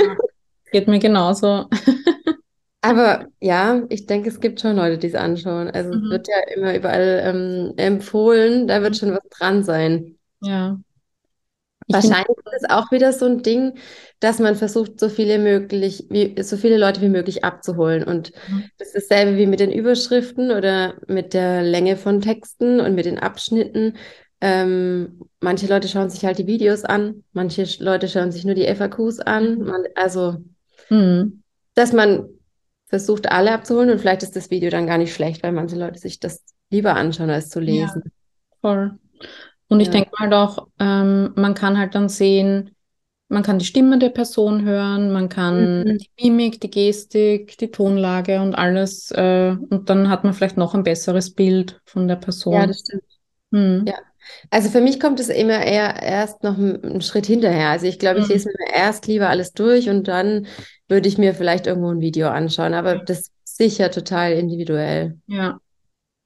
Geht 0.72 0.88
mir 0.88 1.00
genauso. 1.00 1.68
Aber 2.82 3.28
ja, 3.42 3.84
ich 3.90 4.06
denke, 4.06 4.30
es 4.30 4.40
gibt 4.40 4.62
schon 4.62 4.76
Leute, 4.76 4.98
die 4.98 5.08
es 5.08 5.16
anschauen. 5.16 5.70
Also 5.70 5.92
es 5.92 6.02
Mhm. 6.02 6.10
wird 6.10 6.28
ja 6.28 6.36
immer 6.56 6.76
überall 6.76 7.22
ähm, 7.26 7.74
empfohlen, 7.78 8.68
da 8.68 8.82
wird 8.82 8.98
schon 8.98 9.12
was 9.12 9.28
dran 9.30 9.64
sein. 9.64 10.18
Ja. 10.42 10.80
Ich 11.90 11.96
Wahrscheinlich 11.96 12.38
ist 12.38 12.64
es 12.64 12.70
auch 12.70 12.92
wieder 12.92 13.14
so 13.14 13.26
ein 13.26 13.44
Ding, 13.44 13.78
dass 14.20 14.40
man 14.40 14.56
versucht, 14.56 15.00
so 15.00 15.08
viele 15.08 15.40
möglich, 15.40 16.06
wie, 16.10 16.36
so 16.44 16.58
viele 16.58 16.78
Leute 16.78 17.02
wie 17.02 17.08
möglich 17.10 17.46
abzuholen. 17.46 18.04
Und 18.04 18.34
Mhm. 18.48 18.70
das 18.78 18.90
ist 18.94 19.10
dasselbe 19.10 19.38
wie 19.38 19.46
mit 19.48 19.62
den 19.62 19.72
Überschriften 19.72 20.52
oder 20.52 20.96
mit 21.08 21.34
der 21.34 21.64
Länge 21.64 21.96
von 21.96 22.20
Texten 22.20 22.82
und 22.82 22.94
mit 22.96 23.06
den 23.06 23.20
Abschnitten. 23.20 23.96
Ähm, 24.40 25.22
manche 25.40 25.68
Leute 25.68 25.88
schauen 25.88 26.10
sich 26.10 26.24
halt 26.26 26.38
die 26.38 26.48
Videos 26.48 26.84
an, 26.86 27.24
manche 27.34 27.66
Leute 27.80 28.08
schauen 28.08 28.32
sich 28.32 28.46
nur 28.46 28.56
die 28.56 28.66
FAQs 28.68 29.20
an. 29.20 29.60
Man, 29.60 29.84
also, 29.96 30.38
Mhm. 30.90 31.42
dass 31.74 31.92
man 31.94 32.30
versucht, 32.88 33.30
alle 33.32 33.52
abzuholen 33.52 33.90
und 33.90 34.00
vielleicht 34.00 34.24
ist 34.24 34.36
das 34.36 34.50
Video 34.50 34.70
dann 34.70 34.88
gar 34.88 34.98
nicht 34.98 35.14
schlecht, 35.14 35.44
weil 35.44 35.52
manche 35.52 35.76
Leute 35.76 36.00
sich 36.00 36.20
das 36.20 36.44
lieber 36.70 36.96
anschauen, 36.96 37.30
als 37.30 37.50
zu 37.50 37.60
Ja. 37.60 37.66
lesen. 37.86 38.04
Voll. 38.62 38.98
Und 39.68 39.80
ich 39.80 39.88
Ja. 39.88 39.94
denke 39.94 40.12
mal 40.20 40.34
auch, 40.34 40.68
ähm, 40.80 41.34
man 41.36 41.54
kann 41.54 41.78
halt 41.78 41.96
dann 41.96 42.08
sehen, 42.08 42.72
man 43.30 43.44
kann 43.44 43.60
die 43.60 43.66
Stimme 43.66 44.00
der 44.00 44.10
Person 44.10 44.64
hören, 44.64 45.12
man 45.12 45.28
kann 45.28 45.82
Mhm. 45.82 45.98
die 45.98 46.10
Mimik, 46.30 46.62
die 46.62 46.70
Gestik, 46.72 47.58
die 47.58 47.72
Tonlage 47.72 48.40
und 48.42 48.56
alles. 48.56 49.12
Äh, 49.12 49.58
und 49.70 49.90
dann 49.90 50.10
hat 50.10 50.24
man 50.24 50.34
vielleicht 50.34 50.56
noch 50.58 50.74
ein 50.76 50.84
besseres 50.84 51.34
Bild 51.34 51.82
von 51.86 52.08
der 52.08 52.16
Person. 52.16 52.54
Ja, 52.54 52.68
das 52.68 52.80
stimmt. 52.80 53.04
Hm. 53.52 53.84
Ja. 53.86 53.96
Also 54.50 54.70
für 54.70 54.82
mich 54.82 55.00
kommt 55.00 55.20
es 55.20 55.30
immer 55.30 55.62
eher 55.64 56.02
erst 56.02 56.44
noch 56.44 56.58
einen 56.58 57.02
Schritt 57.02 57.26
hinterher. 57.26 57.70
Also 57.70 57.86
ich 57.86 58.00
glaube, 58.00 58.20
ich 58.20 58.28
Mhm. 58.28 58.34
lese 58.34 58.50
mir 58.50 58.74
erst 58.74 59.08
lieber 59.08 59.30
alles 59.30 59.54
durch 59.54 59.90
und 59.90 60.08
dann 60.08 60.48
würde 60.88 61.08
ich 61.08 61.18
mir 61.18 61.34
vielleicht 61.34 61.68
irgendwo 61.68 61.90
ein 61.92 62.00
Video 62.02 62.30
anschauen. 62.30 62.74
Aber 62.74 62.96
das 62.96 63.20
ist 63.20 63.32
sicher 63.44 63.92
total 63.92 64.34
individuell. 64.34 65.18
Ja, 65.28 65.60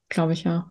glaube 0.09 0.33
ich 0.33 0.47
auch. 0.47 0.63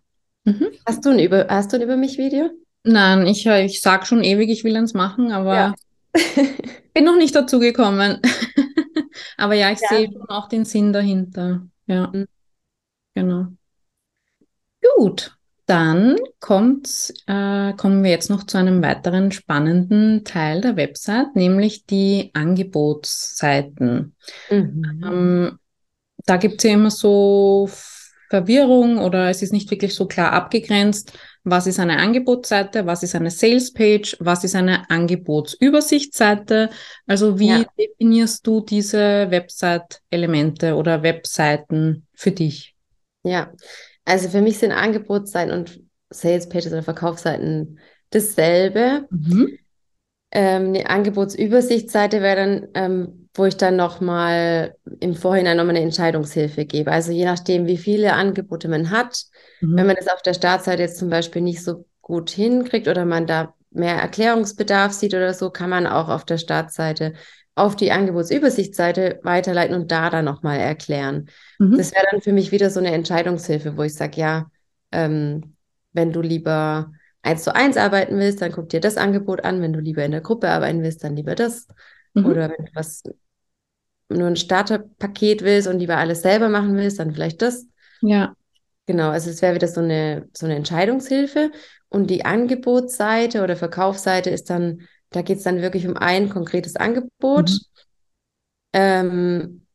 Mhm. 0.45 0.67
Hast 0.85 1.05
du 1.05 1.09
ein 1.09 1.19
über, 1.19 1.47
hast 1.49 1.71
du 1.73 1.77
ein 1.77 1.83
über 1.83 1.97
mich 1.97 2.17
Video? 2.17 2.49
Nein, 2.83 3.27
ich, 3.27 3.45
äh, 3.45 3.65
ich 3.65 3.81
sage 3.81 4.05
schon 4.05 4.23
ewig, 4.23 4.49
ich 4.49 4.63
will 4.63 4.75
eins 4.75 4.93
machen, 4.93 5.31
aber 5.31 5.53
Ja. 5.55 5.75
bin 6.93 7.03
noch 7.05 7.15
nicht 7.17 7.35
dazu 7.35 7.59
gekommen. 7.59 8.19
Aber 9.37 9.53
ja, 9.55 9.71
ich 9.71 9.79
Ja. 9.81 9.87
sehe 9.89 10.07
schon 10.11 10.29
auch 10.29 10.47
den 10.49 10.65
Sinn 10.65 10.93
dahinter. 10.93 11.67
Ja, 11.87 12.07
Mhm. 12.13 12.27
genau. 13.15 13.47
Gut, 14.97 15.35
dann 15.71 16.17
kommt, 16.41 17.13
äh, 17.27 17.71
kommen 17.73 18.03
wir 18.03 18.11
jetzt 18.11 18.29
noch 18.29 18.43
zu 18.43 18.57
einem 18.57 18.81
weiteren 18.81 19.31
spannenden 19.31 20.25
Teil 20.25 20.59
der 20.59 20.75
Website, 20.75 21.33
nämlich 21.33 21.85
die 21.85 22.31
Angebotsseiten. 22.33 24.13
Mhm. 24.49 25.01
Ähm, 25.01 25.59
da 26.25 26.35
gibt 26.35 26.57
es 26.57 26.69
ja 26.69 26.73
immer 26.73 26.91
so 26.91 27.69
Verwirrung 28.29 28.97
oder 28.97 29.29
es 29.29 29.41
ist 29.41 29.53
nicht 29.53 29.71
wirklich 29.71 29.95
so 29.95 30.07
klar 30.07 30.33
abgegrenzt, 30.33 31.13
was 31.45 31.67
ist 31.67 31.79
eine 31.79 31.99
Angebotsseite, 31.99 32.85
was 32.85 33.01
ist 33.03 33.15
eine 33.15 33.31
Salespage, 33.31 34.17
was 34.19 34.43
ist 34.43 34.55
eine 34.55 34.89
Angebotsübersichtsseite. 34.89 36.69
Also 37.07 37.39
wie 37.39 37.47
Ja. 37.47 37.65
definierst 37.79 38.45
du 38.45 38.59
diese 38.59 39.31
Website-Elemente 39.31 40.75
oder 40.75 41.01
Webseiten 41.01 42.07
für 42.13 42.31
dich? 42.31 42.75
Ja, 43.23 43.53
also 44.05 44.29
für 44.29 44.41
mich 44.41 44.59
sind 44.59 44.71
Angebotsseiten 44.71 45.53
und 45.53 45.81
Salespages 46.09 46.71
oder 46.71 46.83
Verkaufsseiten 46.83 47.79
dasselbe. 48.09 49.07
Mhm. 49.09 49.57
Ähm, 50.31 50.67
eine 50.67 50.89
Angebotsübersichtsseite 50.89 52.21
wäre 52.21 52.35
dann, 52.35 52.67
ähm, 52.73 53.29
wo 53.33 53.45
ich 53.45 53.57
dann 53.57 53.75
nochmal 53.75 54.75
im 54.99 55.15
Vorhinein 55.15 55.57
nochmal 55.57 55.75
eine 55.75 55.85
Entscheidungshilfe 55.85 56.65
gebe. 56.65 56.91
Also 56.91 57.11
je 57.11 57.25
nachdem, 57.25 57.67
wie 57.67 57.77
viele 57.77 58.13
Angebote 58.13 58.67
man 58.67 58.89
hat. 58.89 59.23
Mhm. 59.61 59.77
Wenn 59.77 59.87
man 59.87 59.95
das 59.95 60.07
auf 60.07 60.21
der 60.21 60.33
Startseite 60.33 60.83
jetzt 60.83 60.97
zum 60.97 61.09
Beispiel 61.09 61.41
nicht 61.41 61.63
so 61.63 61.85
gut 62.01 62.29
hinkriegt 62.29 62.87
oder 62.87 63.05
man 63.05 63.27
da 63.27 63.53
mehr 63.71 63.95
Erklärungsbedarf 63.95 64.91
sieht 64.91 65.13
oder 65.13 65.33
so, 65.33 65.49
kann 65.49 65.69
man 65.69 65.87
auch 65.87 66.09
auf 66.09 66.25
der 66.25 66.37
Startseite 66.37 67.13
auf 67.55 67.75
die 67.75 67.91
Angebotsübersichtsseite 67.91 69.19
weiterleiten 69.23 69.75
und 69.75 69.91
da 69.91 70.09
dann 70.09 70.25
nochmal 70.25 70.59
erklären. 70.59 71.29
Mhm. 71.59 71.77
Das 71.77 71.91
wäre 71.91 72.05
dann 72.11 72.21
für 72.21 72.33
mich 72.33 72.51
wieder 72.51 72.69
so 72.69 72.79
eine 72.79 72.91
Entscheidungshilfe, 72.91 73.77
wo 73.77 73.83
ich 73.83 73.93
sage, 73.93 74.19
ja, 74.19 74.49
ähm, 74.91 75.55
wenn 75.93 76.11
du 76.13 76.21
lieber 76.21 76.91
eins 77.21 77.43
zu 77.43 77.53
eins 77.53 77.77
arbeiten 77.77 78.17
willst, 78.17 78.41
dann 78.41 78.51
guck 78.51 78.69
dir 78.69 78.79
das 78.79 78.97
Angebot 78.97 79.43
an. 79.43 79.61
Wenn 79.61 79.73
du 79.73 79.79
lieber 79.79 80.03
in 80.03 80.11
der 80.11 80.21
Gruppe 80.21 80.49
arbeiten 80.49 80.81
willst, 80.81 81.03
dann 81.03 81.15
lieber 81.15 81.35
das. 81.35 81.67
Mhm. 82.13 82.25
Oder 82.25 82.49
wenn 82.49 82.65
du 82.65 82.71
was 82.73 83.03
nur 84.09 84.27
ein 84.27 84.35
Starterpaket 84.35 85.43
willst 85.43 85.67
und 85.67 85.79
lieber 85.79 85.97
alles 85.97 86.21
selber 86.21 86.49
machen 86.49 86.75
willst, 86.75 86.99
dann 86.99 87.13
vielleicht 87.13 87.41
das. 87.41 87.65
Ja. 88.01 88.35
Genau, 88.87 89.09
also 89.09 89.29
es 89.29 89.41
wäre 89.41 89.55
wieder 89.55 89.67
so 89.67 89.81
eine, 89.81 90.27
so 90.33 90.45
eine 90.45 90.55
Entscheidungshilfe. 90.55 91.51
Und 91.89 92.09
die 92.09 92.25
Angebotsseite 92.25 93.43
oder 93.43 93.55
Verkaufsseite 93.55 94.29
ist 94.29 94.49
dann, 94.49 94.87
da 95.11 95.21
geht 95.21 95.37
es 95.37 95.43
dann 95.43 95.61
wirklich 95.61 95.87
um 95.87 95.97
ein 95.97 96.29
konkretes 96.29 96.75
Angebot. 96.75 97.49
Mhm. 97.51 97.59
Ähm, 98.73 99.67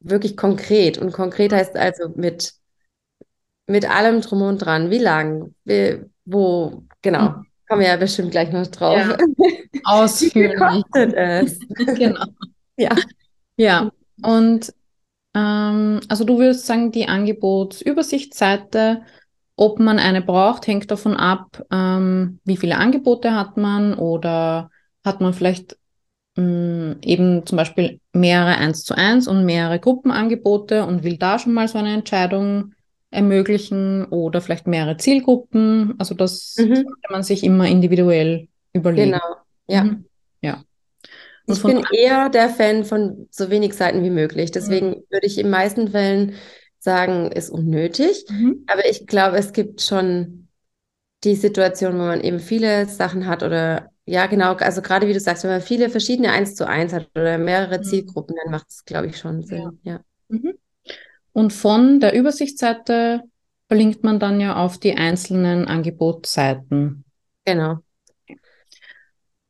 wirklich 0.00 0.36
konkret. 0.36 0.98
Und 0.98 1.12
konkret 1.12 1.52
heißt 1.52 1.76
also 1.76 2.08
mit, 2.16 2.54
mit 3.66 3.88
allem 3.88 4.20
drum 4.20 4.42
und 4.42 4.58
dran. 4.58 4.90
Wie 4.90 4.98
lang, 4.98 5.54
wie, 5.64 6.00
wo, 6.24 6.82
genau. 7.02 7.30
Mhm. 7.30 7.46
Kommen 7.68 7.80
wir 7.82 7.88
ja 7.88 7.96
bestimmt 7.96 8.32
gleich 8.32 8.52
noch 8.52 8.66
drauf. 8.66 8.98
Ja. 8.98 9.16
Ausführlich. 9.84 10.58
kostet 10.58 11.14
es? 11.14 11.58
Genau. 11.96 12.24
Ja. 12.76 12.96
Ja, 13.56 13.92
und 14.22 14.74
ähm, 15.34 16.00
also 16.08 16.24
du 16.24 16.38
würdest 16.38 16.66
sagen, 16.66 16.90
die 16.90 17.06
Angebotsübersichtsseite, 17.08 19.02
ob 19.56 19.78
man 19.78 19.98
eine 19.98 20.22
braucht, 20.22 20.66
hängt 20.66 20.90
davon 20.90 21.16
ab, 21.16 21.62
ähm, 21.70 22.40
wie 22.44 22.56
viele 22.56 22.76
Angebote 22.78 23.34
hat 23.34 23.56
man 23.56 23.94
oder 23.94 24.70
hat 25.04 25.20
man 25.20 25.34
vielleicht 25.34 25.76
mh, 26.36 26.96
eben 27.02 27.46
zum 27.46 27.56
Beispiel 27.56 28.00
mehrere 28.12 28.56
1 28.56 28.84
zu 28.84 28.94
1 28.96 29.28
und 29.28 29.44
mehrere 29.44 29.78
Gruppenangebote 29.80 30.86
und 30.86 31.04
will 31.04 31.18
da 31.18 31.38
schon 31.38 31.52
mal 31.54 31.68
so 31.68 31.78
eine 31.78 31.94
Entscheidung 31.94 32.74
ermöglichen 33.10 34.06
oder 34.06 34.40
vielleicht 34.40 34.66
mehrere 34.66 34.96
Zielgruppen. 34.96 35.94
Also 35.98 36.14
das 36.14 36.54
Mhm. 36.56 36.74
sollte 36.74 37.12
man 37.12 37.22
sich 37.22 37.44
immer 37.44 37.68
individuell 37.68 38.48
überlegen. 38.72 39.12
Genau. 39.12 39.36
Ja. 39.68 39.84
Mhm. 39.84 40.04
Ja. 40.40 40.64
Und 41.46 41.56
Ich 41.56 41.62
bin 41.62 41.84
eher 41.92 42.28
der 42.30 42.48
Fan 42.48 42.84
von 42.84 43.28
so 43.30 43.50
wenig 43.50 43.74
Seiten 43.74 44.02
wie 44.04 44.10
möglich. 44.10 44.50
Deswegen 44.50 45.04
würde 45.10 45.26
ich 45.26 45.38
in 45.38 45.50
meisten 45.50 45.88
Fällen 45.88 46.34
sagen, 46.82 47.30
ist 47.30 47.50
unnötig. 47.50 48.24
Mhm. 48.28 48.64
Aber 48.66 48.88
ich 48.88 49.06
glaube, 49.06 49.36
es 49.38 49.52
gibt 49.52 49.80
schon 49.82 50.48
die 51.24 51.36
Situation, 51.36 51.94
wo 51.94 51.98
man 51.98 52.20
eben 52.20 52.40
viele 52.40 52.86
Sachen 52.86 53.26
hat 53.26 53.42
oder 53.42 53.90
ja, 54.04 54.26
genau, 54.26 54.54
also 54.54 54.82
gerade 54.82 55.06
wie 55.06 55.12
du 55.12 55.20
sagst, 55.20 55.44
wenn 55.44 55.52
man 55.52 55.60
viele 55.60 55.88
verschiedene 55.88 56.32
eins 56.32 56.56
zu 56.56 56.66
eins 56.66 56.92
hat 56.92 57.08
oder 57.14 57.38
mehrere 57.38 57.78
Mhm. 57.78 57.84
Zielgruppen, 57.84 58.34
dann 58.42 58.50
macht 58.50 58.68
es, 58.68 58.84
glaube 58.84 59.06
ich, 59.06 59.16
schon 59.16 59.42
Sinn. 59.44 59.78
Ja. 59.84 60.00
Mhm. 60.28 60.54
Und 61.32 61.52
von 61.52 62.00
der 62.00 62.14
Übersichtsseite 62.14 63.22
verlinkt 63.68 64.02
man 64.02 64.18
dann 64.18 64.40
ja 64.40 64.56
auf 64.56 64.78
die 64.78 64.96
einzelnen 64.96 65.66
Angebotsseiten. 65.68 67.04
Genau. 67.44 67.78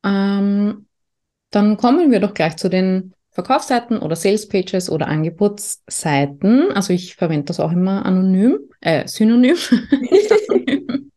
Ähm, 0.05 0.87
dann 1.51 1.77
kommen 1.77 2.11
wir 2.11 2.21
doch 2.21 2.35
gleich 2.35 2.57
zu 2.57 2.69
den 2.69 3.15
Verkaufsseiten 3.33 3.99
oder 3.99 4.15
Sales 4.17 4.49
Pages 4.49 4.91
oder 4.91 5.09
Angebotsseiten. 5.09 6.71
Also 6.73 6.93
ich 6.93 7.17
verwende 7.17 7.47
das 7.47 7.61
auch 7.61 7.73
immer 7.73 8.05
anonym, 8.07 8.59
äh, 8.81 9.07
synonym. 9.09 9.57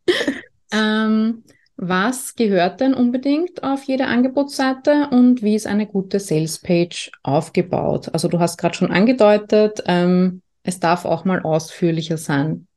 Ähm, 0.72 1.43
was 1.78 2.36
gehört 2.36 2.80
denn 2.80 2.93
unbedingt 2.93 3.63
auf 3.63 3.84
jede 3.84 4.07
Angebotsseite 4.07 5.09
und 5.11 5.43
wie 5.43 5.55
ist 5.55 5.68
eine 5.68 5.88
gute 5.88 6.20
Sales 6.20 6.59
Page 6.59 7.11
aufgebaut? 7.24 8.09
Also 8.13 8.28
du 8.28 8.39
hast 8.39 8.57
gerade 8.57 8.76
schon 8.76 8.91
angedeutet, 8.91 9.84
ähm, 9.86 10.41
es 10.63 10.80
darf 10.80 11.05
auch 11.05 11.26
mal 11.26 11.41
ausführlicher 11.41 12.18
sein. 12.18 12.68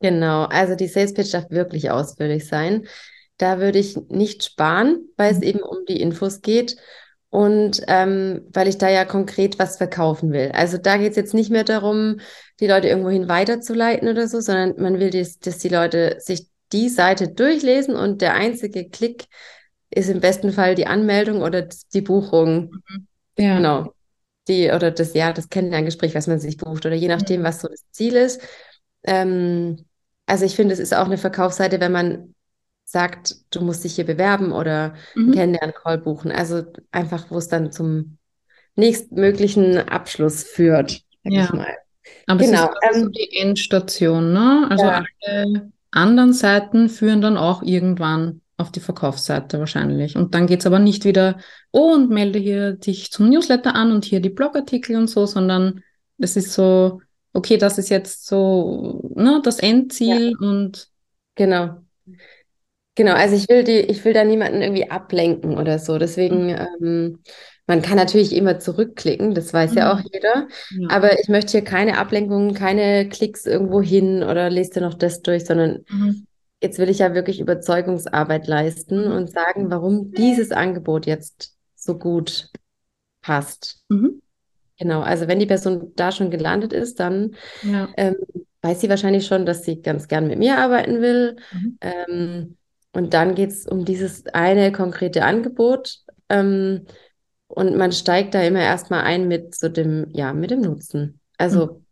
Genau, 0.00 0.44
also 0.44 0.74
die 0.76 0.86
Sales 0.86 1.12
Pitch 1.14 1.34
darf 1.34 1.50
wirklich 1.50 1.90
ausführlich 1.90 2.46
sein. 2.46 2.86
da 3.40 3.60
würde 3.60 3.78
ich 3.78 3.96
nicht 4.08 4.42
sparen, 4.42 5.10
weil 5.16 5.30
es 5.30 5.38
Mhm. 5.38 5.44
eben 5.44 5.60
um 5.60 5.78
die 5.88 6.00
Infos 6.00 6.40
geht 6.40 6.76
und 7.30 7.82
ähm, 7.88 8.46
weil 8.52 8.68
ich 8.68 8.78
da 8.78 8.88
ja 8.88 9.04
konkret 9.04 9.58
was 9.58 9.76
verkaufen 9.76 10.32
will. 10.32 10.50
Also 10.54 10.78
da 10.78 10.96
geht 10.96 11.10
es 11.10 11.16
jetzt 11.16 11.34
nicht 11.34 11.50
mehr 11.50 11.64
darum, 11.64 12.20
die 12.60 12.66
Leute 12.66 12.88
irgendwohin 12.88 13.28
weiterzuleiten 13.28 14.08
oder 14.08 14.28
so, 14.28 14.40
sondern 14.40 14.74
man 14.80 14.98
will, 14.98 15.10
dass, 15.10 15.38
dass 15.38 15.58
die 15.58 15.68
Leute 15.68 16.16
sich 16.20 16.48
die 16.72 16.88
Seite 16.88 17.28
durchlesen 17.28 17.96
und 17.96 18.22
der 18.22 18.34
einzige 18.34 18.88
Klick 18.88 19.26
ist 19.90 20.08
im 20.08 20.20
besten 20.20 20.52
Fall 20.52 20.74
die 20.74 20.86
Anmeldung 20.86 21.42
oder 21.42 21.68
die 21.92 22.02
Buchung. 22.02 22.72
Ja. 23.38 23.56
Genau. 23.56 23.92
Die 24.48 24.70
oder 24.70 24.90
das, 24.90 25.14
ja, 25.14 25.32
das 25.32 25.50
Kennenlerngespräch, 25.50 26.14
was 26.14 26.26
man 26.26 26.40
sich 26.40 26.56
bucht 26.56 26.86
oder 26.86 26.94
je 26.94 27.08
nachdem, 27.08 27.42
was 27.42 27.60
so 27.60 27.68
das 27.68 27.84
Ziel 27.90 28.16
ist. 28.16 28.40
Ähm, 29.04 29.84
also 30.26 30.44
ich 30.44 30.56
finde, 30.56 30.72
es 30.72 30.78
ist 30.78 30.94
auch 30.94 31.06
eine 31.06 31.18
Verkaufsseite, 31.18 31.80
wenn 31.80 31.92
man 31.92 32.34
sagt, 32.90 33.36
du 33.50 33.60
musst 33.60 33.84
dich 33.84 33.94
hier 33.94 34.06
bewerben 34.06 34.52
oder 34.52 34.94
einen 35.14 35.28
Mhm. 35.28 35.32
Kennenlern-Call 35.34 35.98
buchen. 35.98 36.32
Also 36.32 36.64
einfach, 36.90 37.30
wo 37.30 37.36
es 37.38 37.48
dann 37.48 37.70
zum 37.70 38.16
nächstmöglichen 38.76 39.76
Abschluss 39.88 40.44
führt, 40.44 41.02
sag 41.24 41.32
Ja. 41.32 41.44
ich 41.44 41.52
mal. 41.52 41.76
Aber 42.26 42.40
Genau, 42.42 42.70
es 42.82 42.96
ist 42.96 43.00
so 43.00 43.06
ähm, 43.06 43.12
die 43.12 43.36
Endstation, 43.36 44.32
ne? 44.32 44.66
Also 44.70 44.84
Ja. 44.86 45.04
alle 45.22 45.72
anderen 45.90 46.32
Seiten 46.32 46.88
führen 46.88 47.20
dann 47.20 47.36
auch 47.36 47.62
irgendwann 47.62 48.40
auf 48.56 48.72
die 48.72 48.80
Verkaufsseite 48.80 49.58
wahrscheinlich. 49.58 50.16
Und 50.16 50.34
dann 50.34 50.46
geht's 50.46 50.66
aber 50.66 50.78
nicht 50.78 51.04
wieder, 51.04 51.38
oh, 51.72 51.92
und 51.94 52.10
melde 52.10 52.38
hier 52.38 52.72
dich 52.72 53.10
zum 53.10 53.28
Newsletter 53.28 53.74
an 53.74 53.92
und 53.92 54.04
hier 54.04 54.20
die 54.20 54.30
Blogartikel 54.30 54.96
und 54.96 55.08
so, 55.08 55.26
sondern 55.26 55.82
es 56.18 56.36
ist 56.36 56.52
so, 56.52 57.00
okay, 57.32 57.56
das 57.56 57.78
ist 57.78 57.88
jetzt 57.90 58.26
so, 58.26 59.12
ne, 59.14 59.40
das 59.44 59.58
Endziel 59.60 60.36
und 60.38 60.88
Genau. 61.36 61.82
Genau, 62.98 63.12
also 63.14 63.36
ich 63.36 63.48
will 63.48 63.62
die, 63.62 63.78
ich 63.78 64.04
will 64.04 64.12
da 64.12 64.24
niemanden 64.24 64.60
irgendwie 64.60 64.90
ablenken 64.90 65.56
oder 65.56 65.78
so. 65.78 65.98
Deswegen, 65.98 66.48
ähm, 66.48 67.20
man 67.68 67.80
kann 67.80 67.96
natürlich 67.96 68.34
immer 68.34 68.58
zurückklicken, 68.58 69.34
das 69.34 69.52
weiß 69.54 69.76
ja 69.76 69.92
auch 69.92 69.98
Mhm. 69.98 70.08
jeder. 70.12 70.48
ja. 70.80 70.88
Aber 70.90 71.20
ich 71.20 71.28
möchte 71.28 71.52
hier 71.52 71.62
keine 71.62 71.96
Ablenkungen, 71.96 72.54
keine 72.54 73.08
Klicks 73.08 73.46
irgendwo 73.46 73.80
hin 73.80 74.24
oder 74.24 74.50
lest 74.50 74.74
dir 74.74 74.80
noch 74.80 74.94
das 74.94 75.22
durch, 75.22 75.44
sondern 75.44 75.84
Mhm. 75.88 76.26
jetzt 76.60 76.80
will 76.80 76.88
ich 76.90 76.98
ja 76.98 77.14
wirklich 77.14 77.38
Überzeugungsarbeit 77.38 78.48
leisten 78.48 79.06
Mhm. 79.06 79.12
und 79.12 79.30
sagen, 79.30 79.70
warum 79.70 80.10
dieses 80.12 80.50
Angebot 80.50 81.06
jetzt 81.06 81.54
so 81.76 81.96
gut 81.96 82.50
passt. 83.22 83.84
Mhm. 83.88 84.20
Genau, 84.76 85.02
also 85.02 85.28
wenn 85.28 85.38
die 85.38 85.46
Person 85.46 85.92
da 85.94 86.10
schon 86.10 86.30
gelandet 86.30 86.72
ist, 86.72 86.98
dann 86.98 87.36
Ja. 87.62 87.88
ähm, 87.96 88.16
weiß 88.62 88.80
sie 88.80 88.88
wahrscheinlich 88.88 89.26
schon, 89.26 89.46
dass 89.46 89.62
sie 89.64 89.82
ganz 89.82 90.08
gern 90.08 90.26
mit 90.26 90.38
mir 90.38 90.58
arbeiten 90.58 91.00
will. 91.00 91.36
Mhm. 91.52 91.78
Ähm, 91.80 92.57
und 92.92 93.14
dann 93.14 93.34
geht 93.34 93.50
es 93.50 93.66
um 93.66 93.84
dieses 93.84 94.26
eine 94.26 94.72
konkrete 94.72 95.24
Angebot. 95.24 95.98
Ähm, 96.28 96.86
und 97.46 97.76
man 97.76 97.92
steigt 97.92 98.34
da 98.34 98.42
immer 98.42 98.60
erstmal 98.60 99.02
ein 99.04 99.26
mit 99.28 99.54
so 99.54 99.68
dem, 99.68 100.06
ja, 100.10 100.32
mit 100.32 100.50
dem 100.50 100.60
Nutzen. 100.60 101.20
Also 101.38 101.82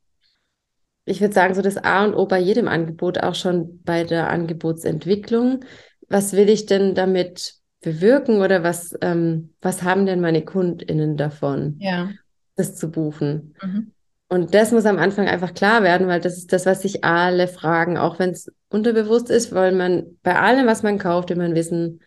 ich 1.05 1.21
würde 1.21 1.35
sagen, 1.35 1.55
so 1.55 1.63
das 1.63 1.77
A 1.77 2.05
und 2.05 2.15
O 2.15 2.27
bei 2.27 2.39
jedem 2.39 2.69
Angebot, 2.69 3.19
auch 3.23 3.35
schon 3.35 3.81
bei 3.85 4.05
der 4.05 4.29
Angebotsentwicklung. 4.29 5.65
Was 6.09 6.33
will 6.33 6.49
ich 6.49 6.67
denn 6.67 6.95
damit 6.95 7.55
bewirken 7.81 8.41
oder 8.41 8.63
was, 8.63 8.95
ähm, 9.01 9.55
was 9.61 9.83
haben 9.83 10.07
denn 10.07 10.21
meine 10.21 10.45
KundInnen 10.45 11.17
davon, 11.17 11.77
Ja. 11.79 12.11
das 12.57 12.75
zu 12.75 12.91
buchen? 12.91 13.55
Mhm. 13.63 13.93
Und 14.29 14.55
das 14.55 14.73
muss 14.73 14.87
am 14.87 14.99
Anfang 14.99 15.29
einfach 15.29 15.55
klar 15.55 15.83
werden, 15.83 16.09
weil 16.09 16.21
das 16.21 16.37
ist 16.37 16.53
das, 16.53 16.67
was 16.67 16.83
sich 16.83 17.05
alle 17.05 17.47
fragen, 17.47 17.97
auch 17.97 18.19
wenn 18.19 18.31
es 18.31 18.53
unterbewusst 18.69 19.31
ist, 19.31 19.53
weil 19.53 19.73
man 19.73 20.19
bei 20.23 20.37
allem, 20.37 20.67
was 20.67 20.83
man 20.83 20.99
kauft, 20.99 21.31
will 21.31 21.37
man 21.37 21.55
wissen, 21.55 22.01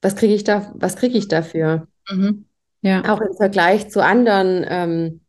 was 0.00 0.14
kriege 0.14 0.34
ich 0.34 0.44
da, 0.44 0.72
was 0.76 0.96
kriege 0.96 1.18
ich 1.18 1.28
dafür? 1.28 1.88
Mhm. 2.08 2.46
Ja. 2.82 3.12
Auch 3.12 3.20
im 3.20 3.34
Vergleich 3.34 3.90
zu 3.90 4.02
anderen, 4.04 4.64
ähm, 4.68 5.20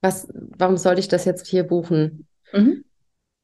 was, 0.00 0.28
warum 0.32 0.76
sollte 0.76 1.00
ich 1.00 1.08
das 1.08 1.24
jetzt 1.24 1.46
hier 1.46 1.64
buchen? 1.64 2.26
Mhm. 2.52 2.84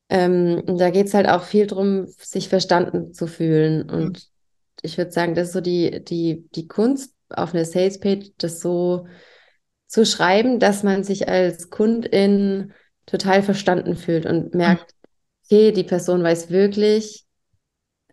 Ähm, 0.08 0.62
da 0.66 0.90
geht 0.90 1.06
es 1.06 1.14
halt 1.14 1.28
auch 1.28 1.42
viel 1.42 1.66
darum, 1.66 2.06
sich 2.06 2.48
verstanden 2.48 3.12
zu 3.12 3.26
fühlen. 3.26 3.88
Und 3.90 4.28
ich 4.82 4.98
würde 4.98 5.10
sagen, 5.10 5.34
das 5.34 5.48
ist 5.48 5.54
so 5.54 5.60
die, 5.60 6.04
die, 6.04 6.48
die 6.54 6.68
Kunst 6.68 7.14
auf 7.28 7.54
einer 7.54 7.64
Salespage, 7.64 8.30
das 8.38 8.60
so 8.60 9.06
zu 9.92 10.06
schreiben, 10.06 10.58
dass 10.58 10.82
man 10.82 11.04
sich 11.04 11.28
als 11.28 11.68
Kundin 11.68 12.72
total 13.04 13.42
verstanden 13.42 13.94
fühlt 13.94 14.24
und 14.24 14.54
merkt, 14.54 14.94
okay, 15.44 15.70
die 15.70 15.84
Person 15.84 16.22
weiß 16.22 16.48
wirklich, 16.48 17.26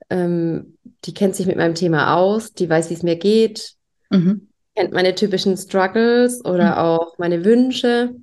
ähm, 0.10 0.78
die 1.06 1.14
kennt 1.14 1.38
sich 1.38 1.46
mit 1.48 1.56
meinem 1.56 1.76
Thema 1.76 2.18
aus, 2.18 2.52
die 2.52 2.70
weiß, 2.70 2.90
wie 2.90 2.96
es 2.96 3.04
mir 3.04 3.16
geht, 3.16 3.76
Mhm. 4.10 4.50
kennt 4.76 4.92
meine 4.92 5.16
typischen 5.16 5.56
Struggles 5.56 6.44
oder 6.44 6.72
Mhm. 6.72 6.78
auch 6.80 7.18
meine 7.18 7.46
Wünsche. 7.46 8.14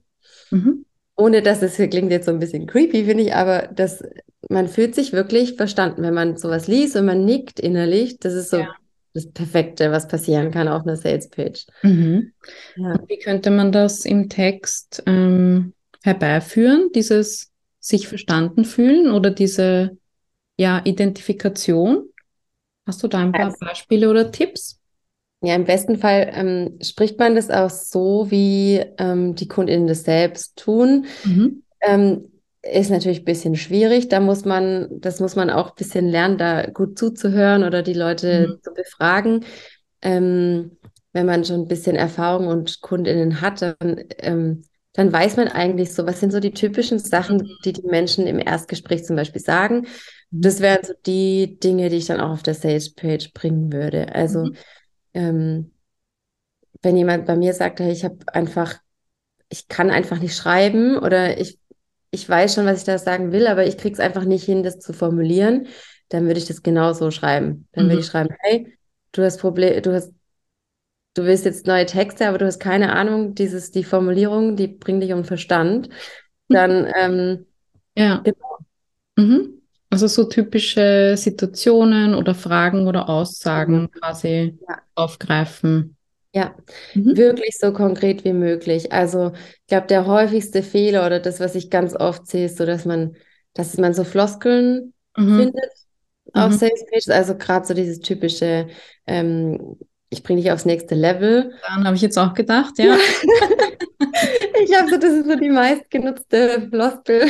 Mhm. 0.51 0.85
Ohne 1.17 1.41
dass 1.41 1.63
es 1.63 1.77
hier 1.77 1.89
klingt 1.89 2.11
jetzt 2.11 2.27
so 2.27 2.33
ein 2.33 2.39
bisschen 2.39 2.67
creepy, 2.67 3.07
finde 3.07 3.23
ich, 3.23 3.35
aber 3.35 3.69
das, 3.69 4.05
man 4.51 4.69
fühlt 4.69 4.95
sich 4.95 5.15
wirklich 5.15 5.55
verstanden, 5.55 6.03
wenn 6.03 6.13
man 6.13 6.37
sowas 6.37 6.69
liest 6.69 6.95
und 6.95 7.07
man 7.07 7.25
nickt 7.25 7.59
innerlich. 7.59 8.19
Das 8.19 8.35
ist 8.35 8.51
so 8.51 8.59
Ja. 8.59 8.75
Das 9.17 9.31
Perfekte, 9.31 9.91
was 9.91 10.07
passieren 10.09 10.51
kann 10.51 10.69
auf 10.69 10.83
einer 10.83 10.97
Sales-Page. 10.97 11.67
Mhm. 11.83 12.33
Ja. 12.77 13.01
Wie 13.09 13.19
könnte 13.19 13.51
man 13.51 13.73
das 13.73 14.05
im 14.05 14.29
Text 14.29 15.03
ähm, 15.07 15.75
herbeiführen, 16.03 16.91
dieses 16.95 17.51
sich 17.81 18.09
verstanden 18.09 18.65
fühlen 18.65 19.11
oder 19.11 19.31
diese 19.31 19.97
ja, 20.57 20.81
Identifikation? 20.85 22.05
Hast 22.87 23.03
du 23.03 23.09
da 23.09 23.19
ein 23.19 23.33
paar 23.33 23.47
Also- 23.47 23.59
Beispiele 23.61 24.09
oder 24.09 24.31
Tipps? 24.31 24.81
Ja, 25.43 25.55
im 25.55 25.65
besten 25.65 25.99
Fall 25.99 26.31
ähm, 26.33 26.79
spricht 26.83 27.19
man 27.19 27.35
das 27.35 27.51
auch 27.51 27.69
so, 27.69 28.31
wie 28.31 28.83
ähm, 28.99 29.35
die 29.35 29.49
KundInnen 29.49 29.87
das 29.87 30.05
selbst 30.05 30.57
tun. 30.57 31.07
Mhm. 31.25 31.63
Ähm, 31.83 32.33
ist 32.73 32.91
natürlich 32.91 33.21
ein 33.21 33.25
bisschen 33.25 33.57
schwierig. 33.57 34.09
Da 34.09 34.21
muss 34.21 34.45
man, 34.45 34.89
das 35.01 35.21
muss 35.21 35.37
man 35.37 35.51
auch 35.51 35.71
ein 35.71 35.75
bisschen 35.77 36.09
lernen, 36.09 36.39
da 36.39 36.67
gut 36.67 36.99
zuzuhören 36.99 37.65
oder 37.65 37.83
die 37.83 37.93
Leute 37.95 38.49
Mhm. 38.51 38.63
zu 38.63 38.73
befragen. 38.75 39.45
Ähm, 40.03 40.73
wenn 41.13 41.27
man 41.27 41.45
schon 41.45 41.63
ein 41.63 41.69
bisschen 41.69 41.97
Erfahrung 41.97 42.49
und 42.49 42.81
KundInnen 42.83 43.41
hat, 43.41 43.63
dann, 43.63 44.05
ähm, 44.19 44.63
dann 44.93 45.13
weiß 45.13 45.37
man 45.37 45.49
eigentlich 45.49 45.93
so, 45.95 46.07
was 46.07 46.21
sind 46.21 46.33
so 46.33 46.41
die 46.41 46.53
typischen 46.53 46.99
Sachen, 46.99 47.39
Mhm. 47.39 47.57
die 47.65 47.73
die 47.73 47.83
Menschen 47.87 48.27
im 48.27 48.39
Erstgespräch 48.39 49.05
zum 49.05 49.17
Beispiel 49.17 49.41
sagen. 49.43 49.87
Das 50.31 50.61
wären 50.61 50.85
so 50.85 50.93
die 51.07 51.59
Dinge, 51.61 51.89
die 51.89 51.97
ich 51.97 52.07
dann 52.07 52.21
auch 52.21 52.31
auf 52.31 52.43
der 52.43 52.55
Sales-Page 52.55 53.33
bringen 53.33 53.73
würde. 53.73 54.15
Also, 54.15 54.45
Mhm. 54.45 54.57
ähm, 55.15 55.71
wenn 56.83 56.97
jemand 56.97 57.27
bei 57.27 57.37
mir 57.37 57.55
sagt, 57.55 57.81
hey, 57.81 57.91
ich 57.93 58.05
habe 58.05 58.19
einfach, 58.33 58.77
ich 59.49 59.69
kann 59.69 59.91
einfach 59.91 60.21
nicht 60.21 60.37
schreiben 60.37 60.99
oder 60.99 61.39
ich, 61.41 61.59
ich 62.17 62.29
weiß 62.29 62.55
schon, 62.55 62.67
was 62.67 62.81
ich 62.81 62.85
da 62.85 62.99
sagen 62.99 63.33
will, 63.33 63.47
aber 63.47 63.67
ich 63.67 63.79
kriege 63.79 63.95
es 63.95 64.01
einfach 64.01 64.25
nicht 64.25 64.45
hin, 64.45 64.63
das 64.65 64.81
zu 64.81 64.93
formulieren, 64.93 65.69
dann 66.09 66.27
würde 66.27 66.39
ich 66.41 66.47
das 66.47 66.63
genauso 66.63 67.11
schreiben. 67.11 67.69
Dann 67.73 67.87
würde 67.87 67.97
Mhm. 67.97 68.01
ich 68.01 68.07
schreiben, 68.07 68.35
hey, 68.41 68.79
du 69.13 69.23
hast 69.25 69.39
Problem, 69.41 69.83
du 69.83 69.93
hast, 69.95 70.13
du 71.15 71.25
willst 71.25 71.45
jetzt 71.45 71.67
neue 71.67 71.87
Texte, 71.87 72.29
aber 72.29 72.39
du 72.39 72.47
hast 72.47 72.59
keine 72.61 72.93
Ahnung, 72.95 73.35
dieses, 73.35 73.71
die 73.71 73.85
Formulierung, 73.85 74.57
die 74.57 74.69
bringt 74.69 75.03
dich 75.03 75.13
um 75.13 75.25
Verstand. 75.25 75.89
Dann, 76.49 76.87
ähm, 76.97 77.47
Ja. 77.97 78.23
Genau. 78.25 78.59
Mhm. 79.17 79.63
Also 79.91 80.07
so 80.09 80.25
typische 80.25 81.15
Situationen 81.17 82.15
oder 82.15 82.35
Fragen 82.35 82.87
oder 82.89 83.09
Aussagen 83.09 83.91
quasi 83.93 84.59
Ja. 84.69 84.83
aufgreifen. 84.95 85.96
Ja, 86.37 86.55
Mhm. 86.95 87.17
wirklich 87.17 87.57
so 87.59 87.73
konkret 87.73 88.25
wie 88.25 88.35
möglich. 88.35 88.93
Also, 88.93 89.33
ich 89.35 89.67
glaube, 89.69 89.87
der 89.87 90.07
häufigste 90.07 90.63
Fehler 90.63 91.07
oder 91.07 91.19
das, 91.19 91.41
was 91.41 91.55
ich 91.55 91.71
ganz 91.71 91.97
oft 91.97 92.27
sehe, 92.27 92.45
ist 92.47 92.59
so, 92.59 92.67
dass 92.67 92.85
man, 92.85 93.17
dass 93.55 93.79
man 93.79 93.95
so 93.95 94.05
Floskeln 94.05 94.93
Mhm. 95.17 95.37
findet 95.37 95.73
auf 96.35 96.53
Mhm. 96.53 96.59
Sales 96.59 96.85
Pages. 96.91 97.09
Also 97.09 97.37
gerade 97.37 97.67
so 97.67 97.73
dieses 97.73 98.01
typische, 98.01 98.69
ähm, 99.07 99.79
ich 100.11 100.23
bringe 100.23 100.43
dich 100.43 100.53
aufs 100.53 100.67
nächste 100.67 100.95
Level. 100.95 101.53
Daran 101.63 101.87
habe 101.87 101.97
ich 101.97 102.03
jetzt 102.03 102.19
auch 102.19 102.35
gedacht, 102.35 102.79
ja. 102.79 102.97
Ich 104.65 104.75
habe 104.77 104.89
so, 104.91 104.97
das 104.99 105.13
ist 105.13 105.27
so 105.29 105.37
die 105.37 105.51
meistgenutzte 105.51 106.69
Floskel 106.71 107.27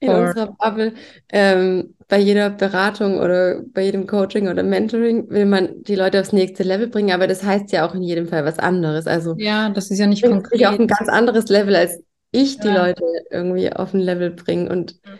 in 0.00 0.08
voll. 0.08 0.20
unserer 0.28 0.46
Bubble. 0.58 0.94
Ähm, 1.30 1.94
bei 2.08 2.18
jeder 2.18 2.50
Beratung 2.50 3.18
oder 3.18 3.62
bei 3.72 3.82
jedem 3.82 4.06
Coaching 4.06 4.48
oder 4.48 4.62
Mentoring 4.62 5.28
will 5.30 5.46
man 5.46 5.82
die 5.82 5.94
Leute 5.96 6.20
aufs 6.20 6.32
nächste 6.32 6.62
Level 6.62 6.86
bringen, 6.88 7.12
aber 7.12 7.26
das 7.26 7.42
heißt 7.42 7.72
ja 7.72 7.86
auch 7.86 7.94
in 7.94 8.02
jedem 8.02 8.26
Fall 8.28 8.44
was 8.44 8.58
anderes. 8.58 9.06
Also 9.06 9.34
Ja, 9.38 9.70
das 9.70 9.90
ist 9.90 9.98
ja 9.98 10.06
nicht 10.06 10.24
mich 10.24 10.66
auf 10.66 10.78
ein 10.78 10.86
konkret. 10.86 10.98
ganz 10.98 11.08
anderes 11.08 11.48
Level, 11.48 11.74
als 11.74 11.98
ich 12.30 12.58
die 12.60 12.68
Ja. 12.68 12.86
Leute 12.86 13.02
irgendwie 13.30 13.72
auf 13.72 13.94
ein 13.94 14.00
Level 14.00 14.30
bringe. 14.30 14.70
Und 14.70 14.96
Mhm. 15.04 15.18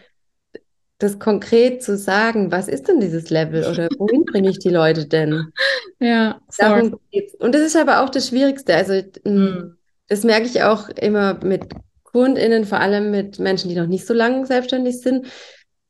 das 0.99 1.19
konkret 1.19 1.83
zu 1.83 1.97
sagen, 1.97 2.51
was 2.53 2.69
ist 2.69 2.89
denn 2.89 3.01
dieses 3.01 3.29
Level 3.31 3.65
oder 3.67 3.89
wohin 3.99 4.25
bringe 4.33 4.49
ich 4.51 4.59
die 4.59 4.71
Leute 4.71 5.07
denn? 5.07 5.53
Ja. 6.01 6.41
Darum 6.59 6.99
geht's. 7.11 7.35
Und 7.35 7.55
das 7.55 7.63
ist 7.63 7.77
aber 7.77 8.03
auch 8.03 8.09
das 8.11 8.29
Schwierigste. 8.29 8.75
Also, 8.75 9.03
Mhm. 9.25 9.77
das 10.09 10.25
merke 10.25 10.47
ich 10.47 10.63
auch 10.63 10.89
immer 10.91 11.43
mit 11.45 11.65
KundInnen, 12.17 12.65
vor 12.65 12.81
allem 12.81 13.11
mit 13.11 13.39
Menschen, 13.39 13.69
die 13.69 13.77
noch 13.77 13.87
nicht 13.87 14.07
so 14.07 14.15
lange 14.15 14.47
selbstständig 14.47 15.01
sind. 15.01 15.27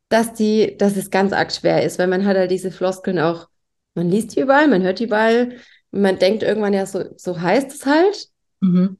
dass 0.09 0.33
die, 0.33 0.77
dass 0.79 0.97
es 0.97 1.11
ganz 1.11 1.33
arg 1.33 1.53
schwer 1.53 1.83
ist, 1.83 1.99
weil 1.99 2.07
man 2.07 2.25
hat 2.25 2.37
halt 2.37 2.51
diese 2.51 2.71
Floskeln 2.71 3.19
auch, 3.19 3.49
man 3.95 4.09
liest 4.09 4.37
die 4.37 4.41
überall, 4.41 4.69
man 4.69 4.83
hört 4.83 5.01
die 5.01 5.05
überall, 5.05 5.57
man 5.91 6.19
denkt 6.19 6.43
irgendwann 6.43 6.75
ja, 6.75 6.87
so, 6.87 7.05
so 7.17 7.41
heißt 7.41 7.73
es 7.73 7.87
halt. 7.87 8.29
Mhm. 8.61 8.99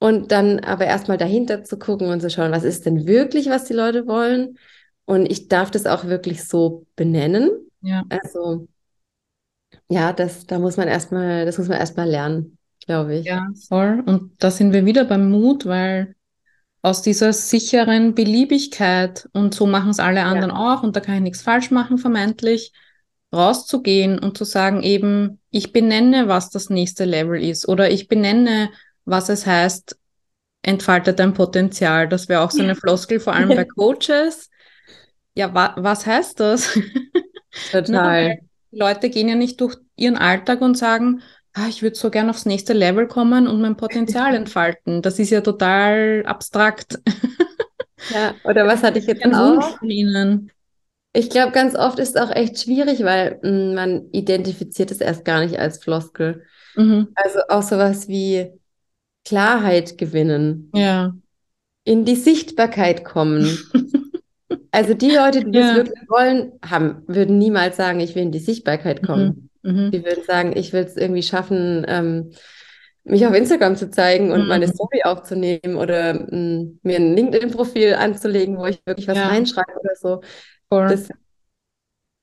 Und 0.00 0.30
dann 0.32 0.60
aber 0.60 0.86
erstmal 0.86 1.18
dahinter 1.18 1.64
zu 1.64 1.78
gucken 1.78 2.08
und 2.08 2.20
zu 2.20 2.30
schauen, 2.30 2.52
was 2.52 2.64
ist 2.64 2.86
denn 2.86 3.06
wirklich, 3.06 3.50
was 3.50 3.64
die 3.64 3.74
Leute 3.74 4.06
wollen. 4.06 4.56
Und 5.04 5.30
ich 5.30 5.48
darf 5.48 5.70
das 5.70 5.86
auch 5.86 6.04
wirklich 6.04 6.44
so 6.44 6.86
benennen. 6.96 7.50
Ja. 7.82 8.04
Also, 8.08 8.68
ja, 9.88 10.12
das, 10.12 10.46
da 10.46 10.58
muss 10.58 10.76
man 10.76 10.88
erstmal, 10.88 11.44
das 11.44 11.58
muss 11.58 11.68
man 11.68 11.78
erstmal 11.78 12.08
lernen, 12.08 12.56
glaube 12.86 13.16
ich. 13.16 13.26
Ja, 13.26 13.48
voll. 13.68 14.02
Und 14.06 14.32
da 14.38 14.50
sind 14.50 14.72
wir 14.72 14.86
wieder 14.86 15.04
beim 15.04 15.30
Mut, 15.30 15.66
weil 15.66 16.14
aus 16.82 17.02
dieser 17.02 17.32
sicheren 17.32 18.14
Beliebigkeit 18.14 19.28
und 19.32 19.54
so 19.54 19.66
machen 19.66 19.90
es 19.90 19.98
alle 20.00 20.22
anderen 20.22 20.50
auch 20.50 20.82
und 20.82 20.94
da 20.94 21.00
kann 21.00 21.16
ich 21.16 21.20
nichts 21.22 21.42
falsch 21.42 21.70
machen, 21.70 21.98
vermeintlich, 21.98 22.72
rauszugehen 23.32 24.18
und 24.18 24.38
zu 24.38 24.44
sagen 24.44 24.82
eben, 24.82 25.40
ich 25.50 25.72
benenne, 25.72 26.28
was 26.28 26.50
das 26.50 26.70
nächste 26.70 27.04
Level 27.04 27.42
ist 27.42 27.68
oder 27.68 27.90
ich 27.90 28.08
benenne, 28.08 28.70
was 29.04 29.28
es 29.28 29.46
heißt, 29.46 29.98
entfalte 30.62 31.14
dein 31.14 31.34
Potenzial. 31.34 32.08
Das 32.08 32.28
wäre 32.28 32.42
auch 32.42 32.50
so 32.50 32.62
eine 32.62 32.74
Floskel, 32.74 33.20
vor 33.20 33.34
allem 33.34 33.48
bei 33.48 33.64
Coaches. 33.76 34.50
Ja, 35.34 35.54
wa 35.54 35.74
was 35.76 36.06
heißt 36.06 36.40
das? 36.40 36.78
Total. 37.72 38.28
Na, 38.28 38.34
die 38.70 38.78
Leute 38.78 39.10
gehen 39.10 39.28
ja 39.28 39.34
nicht 39.34 39.60
durch 39.60 39.76
ihren 39.96 40.16
Alltag 40.16 40.60
und 40.60 40.76
sagen, 40.76 41.22
ah, 41.54 41.66
ich 41.68 41.82
würde 41.82 41.96
so 41.96 42.10
gern 42.10 42.30
aufs 42.30 42.46
nächste 42.46 42.72
Level 42.72 43.06
kommen 43.06 43.46
und 43.48 43.60
mein 43.60 43.76
Potenzial 43.76 44.34
entfalten. 44.36 45.02
Das 45.02 45.18
ist 45.18 45.30
ja 45.30 45.40
total 45.40 46.24
abstrakt. 46.26 46.98
Ja, 48.10 48.34
oder 48.44 48.66
was 48.66 48.82
hatte 48.82 48.98
ich 48.98 49.06
jetzt 49.06 49.24
Ein 49.24 49.34
auch? 49.34 49.78
Von 49.78 49.90
Ihnen. 49.90 50.50
Ich 51.12 51.30
glaube, 51.30 51.52
ganz 51.52 51.74
oft 51.74 51.98
ist 51.98 52.16
es 52.16 52.22
auch 52.22 52.30
echt 52.30 52.60
schwierig, 52.62 53.02
weil 53.02 53.38
mh, 53.42 53.74
man 53.74 54.10
identifiziert 54.12 54.90
es 54.90 55.00
erst 55.00 55.24
gar 55.24 55.40
nicht 55.40 55.58
als 55.58 55.82
Floskel. 55.82 56.44
Mhm. 56.74 57.08
Also 57.14 57.40
auch 57.48 57.62
sowas 57.62 58.08
wie 58.08 58.50
Klarheit 59.24 59.98
gewinnen, 59.98 60.70
Ja. 60.74 61.14
in 61.84 62.04
die 62.04 62.16
Sichtbarkeit 62.16 63.04
kommen. 63.04 63.58
Also 64.70 64.94
die 64.94 65.10
Leute, 65.10 65.44
die 65.44 65.52
das 65.52 65.66
Ja. 65.68 65.76
wirklich 65.76 66.08
wollen, 66.08 66.52
haben, 66.64 67.02
würden 67.06 67.38
niemals 67.38 67.76
sagen, 67.76 68.00
ich 68.00 68.14
will 68.14 68.22
in 68.22 68.32
die 68.32 68.38
Sichtbarkeit 68.38 69.02
kommen. 69.02 69.26
Mhm. 69.26 69.47
Mhm. 69.62 69.90
Die 69.90 70.04
würden 70.04 70.24
sagen, 70.24 70.56
ich 70.56 70.72
will 70.72 70.84
es 70.84 70.96
irgendwie 70.96 71.22
schaffen, 71.22 71.84
ähm, 71.88 72.32
mich 73.04 73.26
auf 73.26 73.34
Instagram 73.34 73.76
zu 73.76 73.90
zeigen 73.90 74.32
und 74.32 74.42
Mhm. 74.42 74.48
meine 74.48 74.68
Story 74.68 75.02
aufzunehmen 75.04 75.76
oder 75.76 76.14
mh, 76.14 76.72
mir 76.82 76.96
ein 76.96 77.14
LinkedIn-Profil 77.16 77.94
anzulegen, 77.94 78.58
wo 78.58 78.66
ich 78.66 78.80
wirklich 78.86 79.08
was 79.08 79.16
Ja. 79.16 79.28
reinschreibe 79.28 79.72
oder 79.80 79.94
so. 79.96 80.20
Das, 80.70 81.08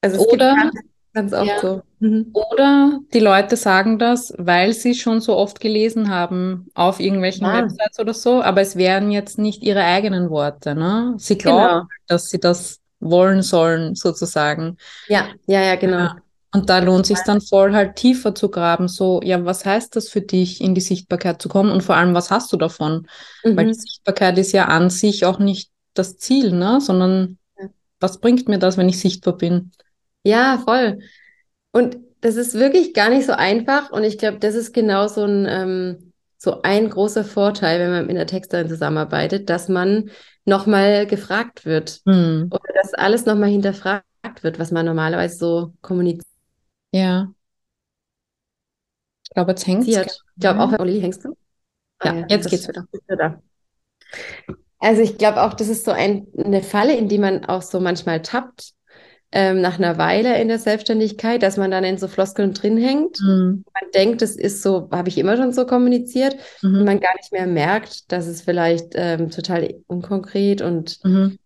also 0.02 0.18
es 0.18 0.22
gibt 0.22 0.34
Oder- 0.34 0.56
ganz, 0.56 0.74
ganz 1.14 1.34
oft 1.34 1.48
Ja. 1.48 1.60
so. 1.60 1.82
Mhm. 2.00 2.30
Oder 2.34 3.00
die 3.14 3.20
Leute 3.20 3.56
sagen 3.56 3.98
das, 3.98 4.34
weil 4.38 4.74
sie 4.74 4.94
schon 4.94 5.22
so 5.22 5.36
oft 5.36 5.60
gelesen 5.60 6.10
haben 6.10 6.68
auf 6.76 7.00
irgendwelchen 7.00 7.48
Ja. 7.48 7.64
Websites 7.64 8.00
oder 8.00 8.14
so, 8.14 8.42
aber 8.44 8.62
es 8.62 8.76
wären 8.76 9.10
jetzt 9.12 9.40
nicht 9.40 9.64
ihre 9.64 9.84
eigenen 9.84 10.30
Worte, 10.30 10.76
ne? 10.76 11.16
Sie 11.18 11.38
glauben, 11.38 11.68
Genau. 11.68 11.88
dass 12.08 12.30
sie 12.30 12.40
das 12.40 12.80
wollen 13.00 13.42
sollen, 13.42 13.96
sozusagen. 13.96 14.78
Ja, 15.08 15.28
ja, 15.48 15.62
ja, 15.64 15.76
genau. 15.76 15.98
Ja. 15.98 16.16
Und 16.56 16.70
da 16.70 16.80
lohnt 16.80 17.06
sich 17.06 17.20
dann 17.26 17.42
voll 17.42 17.74
halt 17.74 17.96
tiefer 17.96 18.34
zu 18.36 18.50
graben, 18.50 18.88
so, 18.88 19.22
ja, 19.24 19.44
was 19.46 19.66
heißt 19.66 19.96
das 19.96 20.10
für 20.10 20.22
dich, 20.22 20.62
in 20.62 20.76
die 20.76 20.82
Sichtbarkeit 20.82 21.42
zu 21.42 21.50
kommen 21.50 21.72
und 21.72 21.84
vor 21.84 21.96
allem, 21.96 22.14
was 22.14 22.32
hast 22.32 22.52
du 22.54 22.58
davon? 22.58 23.08
Weil 23.56 23.66
die 23.66 23.74
Mhm. 23.74 23.74
Sichtbarkeit 23.74 24.38
ist 24.38 24.52
ja 24.52 24.66
an 24.66 24.90
sich 24.90 25.26
auch 25.26 25.40
nicht 25.40 25.72
das 25.94 26.18
Ziel, 26.18 26.52
ne? 26.52 26.80
Sondern 26.82 27.38
Ja. 27.60 27.70
was 28.00 28.20
bringt 28.20 28.48
mir 28.48 28.60
das, 28.60 28.78
wenn 28.78 28.90
ich 28.90 29.00
sichtbar 29.00 29.38
bin? 29.38 29.72
Ja, 30.24 30.60
voll. 30.64 31.00
Und 31.72 31.98
das 32.22 32.36
ist 32.36 32.56
wirklich 32.56 32.94
gar 32.94 33.10
nicht 33.10 33.26
so 33.26 33.34
einfach. 33.34 33.92
Und 33.92 34.04
ich 34.04 34.18
glaube, 34.18 34.40
das 34.40 34.56
ist 34.56 34.74
genau 34.74 35.08
so 35.08 35.24
ein, 35.26 35.46
ähm, 35.50 36.14
so 36.38 36.62
ein 36.64 36.90
großer 36.90 37.24
Vorteil, 37.24 37.80
wenn 37.80 37.92
man 37.92 38.08
mit 38.08 38.16
einer 38.16 38.28
Texterin 38.28 38.70
zusammenarbeitet, 38.70 39.50
dass 39.50 39.70
man 39.70 40.10
nochmal 40.46 41.08
gefragt 41.08 41.66
wird 41.66 42.02
Hm. 42.06 42.50
oder 42.50 42.74
dass 42.82 42.94
alles 42.94 43.26
nochmal 43.26 43.50
hinterfragt 43.50 44.06
wird, 44.42 44.60
was 44.60 44.72
man 44.72 44.86
normalerweise 44.86 45.38
so 45.38 45.74
kommuniziert. 45.82 46.26
Ja. 46.96 47.34
Ich 49.24 49.30
glaube, 49.32 49.52
jetzt 49.52 49.68
hängt 49.68 49.88
Ich 49.88 49.98
glaube 50.40 50.62
auch, 50.62 50.80
Olli, 50.80 51.02
hängst 51.02 51.26
du? 51.26 51.36
Ah 52.00 52.14
Ja, 52.14 52.28
jetzt 52.30 52.46
das 52.46 52.52
geht's 52.52 52.68
wieder 52.68 53.18
da. 53.18 53.42
Also 54.80 55.02
ich 55.02 55.18
glaube 55.18 55.42
auch, 55.42 55.54
das 55.54 55.68
ist 55.68 55.84
so 55.84 55.92
ein, 55.92 56.28
eine 56.38 56.62
Falle, 56.62 56.96
in 56.96 57.08
die 57.10 57.18
man 57.18 57.46
auch 57.46 57.62
so 57.62 57.80
manchmal 57.80 58.22
tappt, 58.22 58.74
ähm, 59.32 59.60
nach 59.60 59.78
einer 59.78 59.98
Weile 59.98 60.40
in 60.40 60.48
der 60.48 60.60
Selbstständigkeit, 60.60 61.44
dass 61.44 61.58
man 61.58 61.72
dann 61.72 61.84
in 61.84 61.98
so 61.98 62.08
Floskeln 62.08 62.54
drin 62.54 62.78
hängt. 62.78 63.20
Mhm. 63.20 63.66
Man 63.74 63.92
denkt, 63.94 64.22
es 64.22 64.36
ist 64.38 64.62
so, 64.62 64.90
habe 64.92 65.10
ich 65.10 65.18
immer 65.18 65.36
schon 65.36 65.52
so 65.52 65.66
kommuniziert, 65.66 66.36
und 66.62 66.80
Mhm. 66.80 66.86
man 66.86 67.00
gar 67.00 67.14
nicht 67.18 67.32
mehr 67.34 67.48
merkt, 67.48 68.12
dass 68.12 68.28
es 68.28 68.42
vielleicht 68.42 68.94
ähm, 68.96 69.32
total 69.32 69.74
unkonkret 69.88 70.62
und 70.62 71.00
Mhm. 71.04 71.40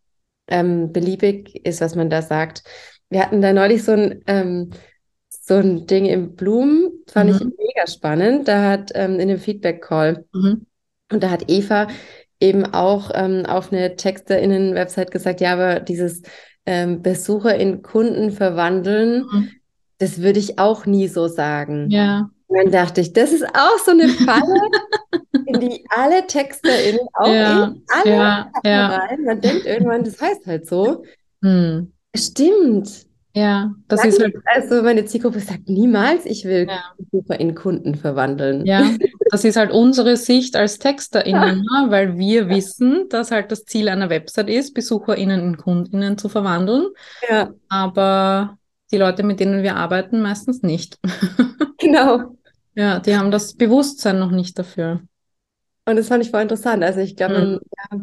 ähm, 0.47 0.91
beliebig 0.91 1.65
ist, 1.65 1.81
was 1.81 1.95
man 1.95 2.09
da 2.09 2.21
sagt. 2.21 2.63
Wir 3.09 3.21
hatten 3.21 3.41
da 3.41 3.53
neulich 3.53 3.83
so 3.83 3.93
ein, 3.93 4.21
ähm, 4.27 4.71
so 5.49 5.55
ein 5.55 5.87
Ding 5.87 6.05
im 6.05 6.35
Bloom, 6.35 6.91
fand 7.07 7.31
ich 7.31 7.39
Mhm. 7.39 7.53
mega 7.57 7.87
spannend. 7.87 8.47
Da 8.47 8.69
hat 8.69 8.91
ähm, 8.93 9.19
in 9.19 9.27
dem 9.29 9.39
Feedback-Call 9.39 10.25
Mhm. 10.33 10.65
und 11.11 11.23
da 11.23 11.31
hat 11.31 11.45
Eva 11.49 11.87
eben 12.39 12.65
auch 12.65 13.09
ähm, 13.13 13.45
auf 13.47 13.73
eine 13.73 13.95
TexterInnen-Website 13.95 15.11
gesagt, 15.11 15.41
ja, 15.41 15.53
aber 15.53 15.79
dieses 15.79 16.21
ähm, 16.65 17.01
Besucher 17.01 17.55
in 17.55 17.81
Kunden 17.81 18.29
verwandeln, 18.31 19.25
Mhm. 19.31 19.49
das 19.97 20.21
würde 20.21 20.37
ich 20.39 20.59
auch 20.59 20.85
nie 20.85 21.07
so 21.07 21.27
sagen. 21.27 21.89
Ja. 21.89 22.29
Und 22.47 22.57
dann 22.57 22.71
dachte 22.71 23.01
ich, 23.01 23.11
das 23.13 23.31
ist 23.31 23.43
auch 23.45 23.77
so 23.83 23.91
eine 23.91 24.07
Falle, 24.07 24.61
in 25.45 25.59
die 25.59 25.83
alle 25.89 26.25
TexterInnen, 26.27 27.01
auch 27.13 27.27
Ja, 27.27 27.73
ich, 27.75 27.91
alle 27.91 28.11
ja, 28.15 28.51
ja. 28.63 28.87
rein. 28.97 29.23
Man 29.23 29.41
denkt 29.41 29.65
irgendwann, 29.65 30.03
das 30.03 30.21
heißt 30.21 30.45
halt 30.45 30.67
so. 30.67 31.03
Hm. 31.43 31.91
Stimmt. 32.15 33.08
Ja, 33.35 33.71
das 33.87 34.03
ist 34.05 34.19
halt, 34.21 34.35
Also 34.45 34.81
meine 34.81 35.05
Zielgruppe 35.05 35.39
sagt 35.39 35.69
niemals, 35.69 36.25
ich 36.25 36.45
will 36.45 36.67
Ja. 36.67 36.83
Besucher 36.97 37.39
in 37.39 37.55
Kunden 37.55 37.95
verwandeln. 37.95 38.65
ja, 38.65 38.89
das 39.29 39.43
ist 39.43 39.55
halt 39.55 39.71
unsere 39.71 40.17
Sicht 40.17 40.55
als 40.55 40.79
TexterInnen, 40.79 41.61
ne? 41.61 41.85
weil 41.89 42.17
wir 42.17 42.49
wissen, 42.49 43.07
dass 43.09 43.31
halt 43.31 43.51
das 43.51 43.65
Ziel 43.65 43.87
einer 43.89 44.09
Website 44.09 44.49
ist, 44.49 44.73
BesucherInnen 44.73 45.39
in 45.41 45.57
KundInnen 45.57 46.17
zu 46.17 46.27
verwandeln, 46.29 46.87
Ja, 47.29 47.53
aber 47.69 48.57
die 48.91 48.97
Leute, 48.97 49.21
mit 49.23 49.39
denen 49.39 49.61
wir 49.61 49.75
arbeiten, 49.75 50.21
meistens 50.21 50.63
nicht. 50.63 50.97
genau. 51.77 52.35
Ja, 52.75 52.99
die 52.99 53.15
haben 53.15 53.29
das 53.31 53.53
Bewusstsein 53.55 54.19
noch 54.19 54.31
nicht 54.31 54.57
dafür. 54.57 55.01
Und 55.85 55.95
das 55.95 56.07
fand 56.07 56.23
ich 56.23 56.31
voll 56.31 56.41
interessant. 56.41 56.83
Also 56.83 56.99
ich 57.01 57.15
glaube, 57.15 57.35
Mhm. 57.39 57.59
ja, 57.91 57.99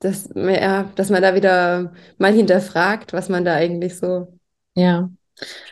dass, 0.00 0.28
ja, 0.34 0.84
dass 0.96 1.10
man 1.10 1.22
da 1.22 1.34
wieder 1.34 1.92
mal 2.18 2.32
hinterfragt, 2.32 3.12
was 3.12 3.28
man 3.28 3.44
da 3.44 3.54
eigentlich 3.54 3.96
so 3.98 4.33
Ja. 4.74 5.10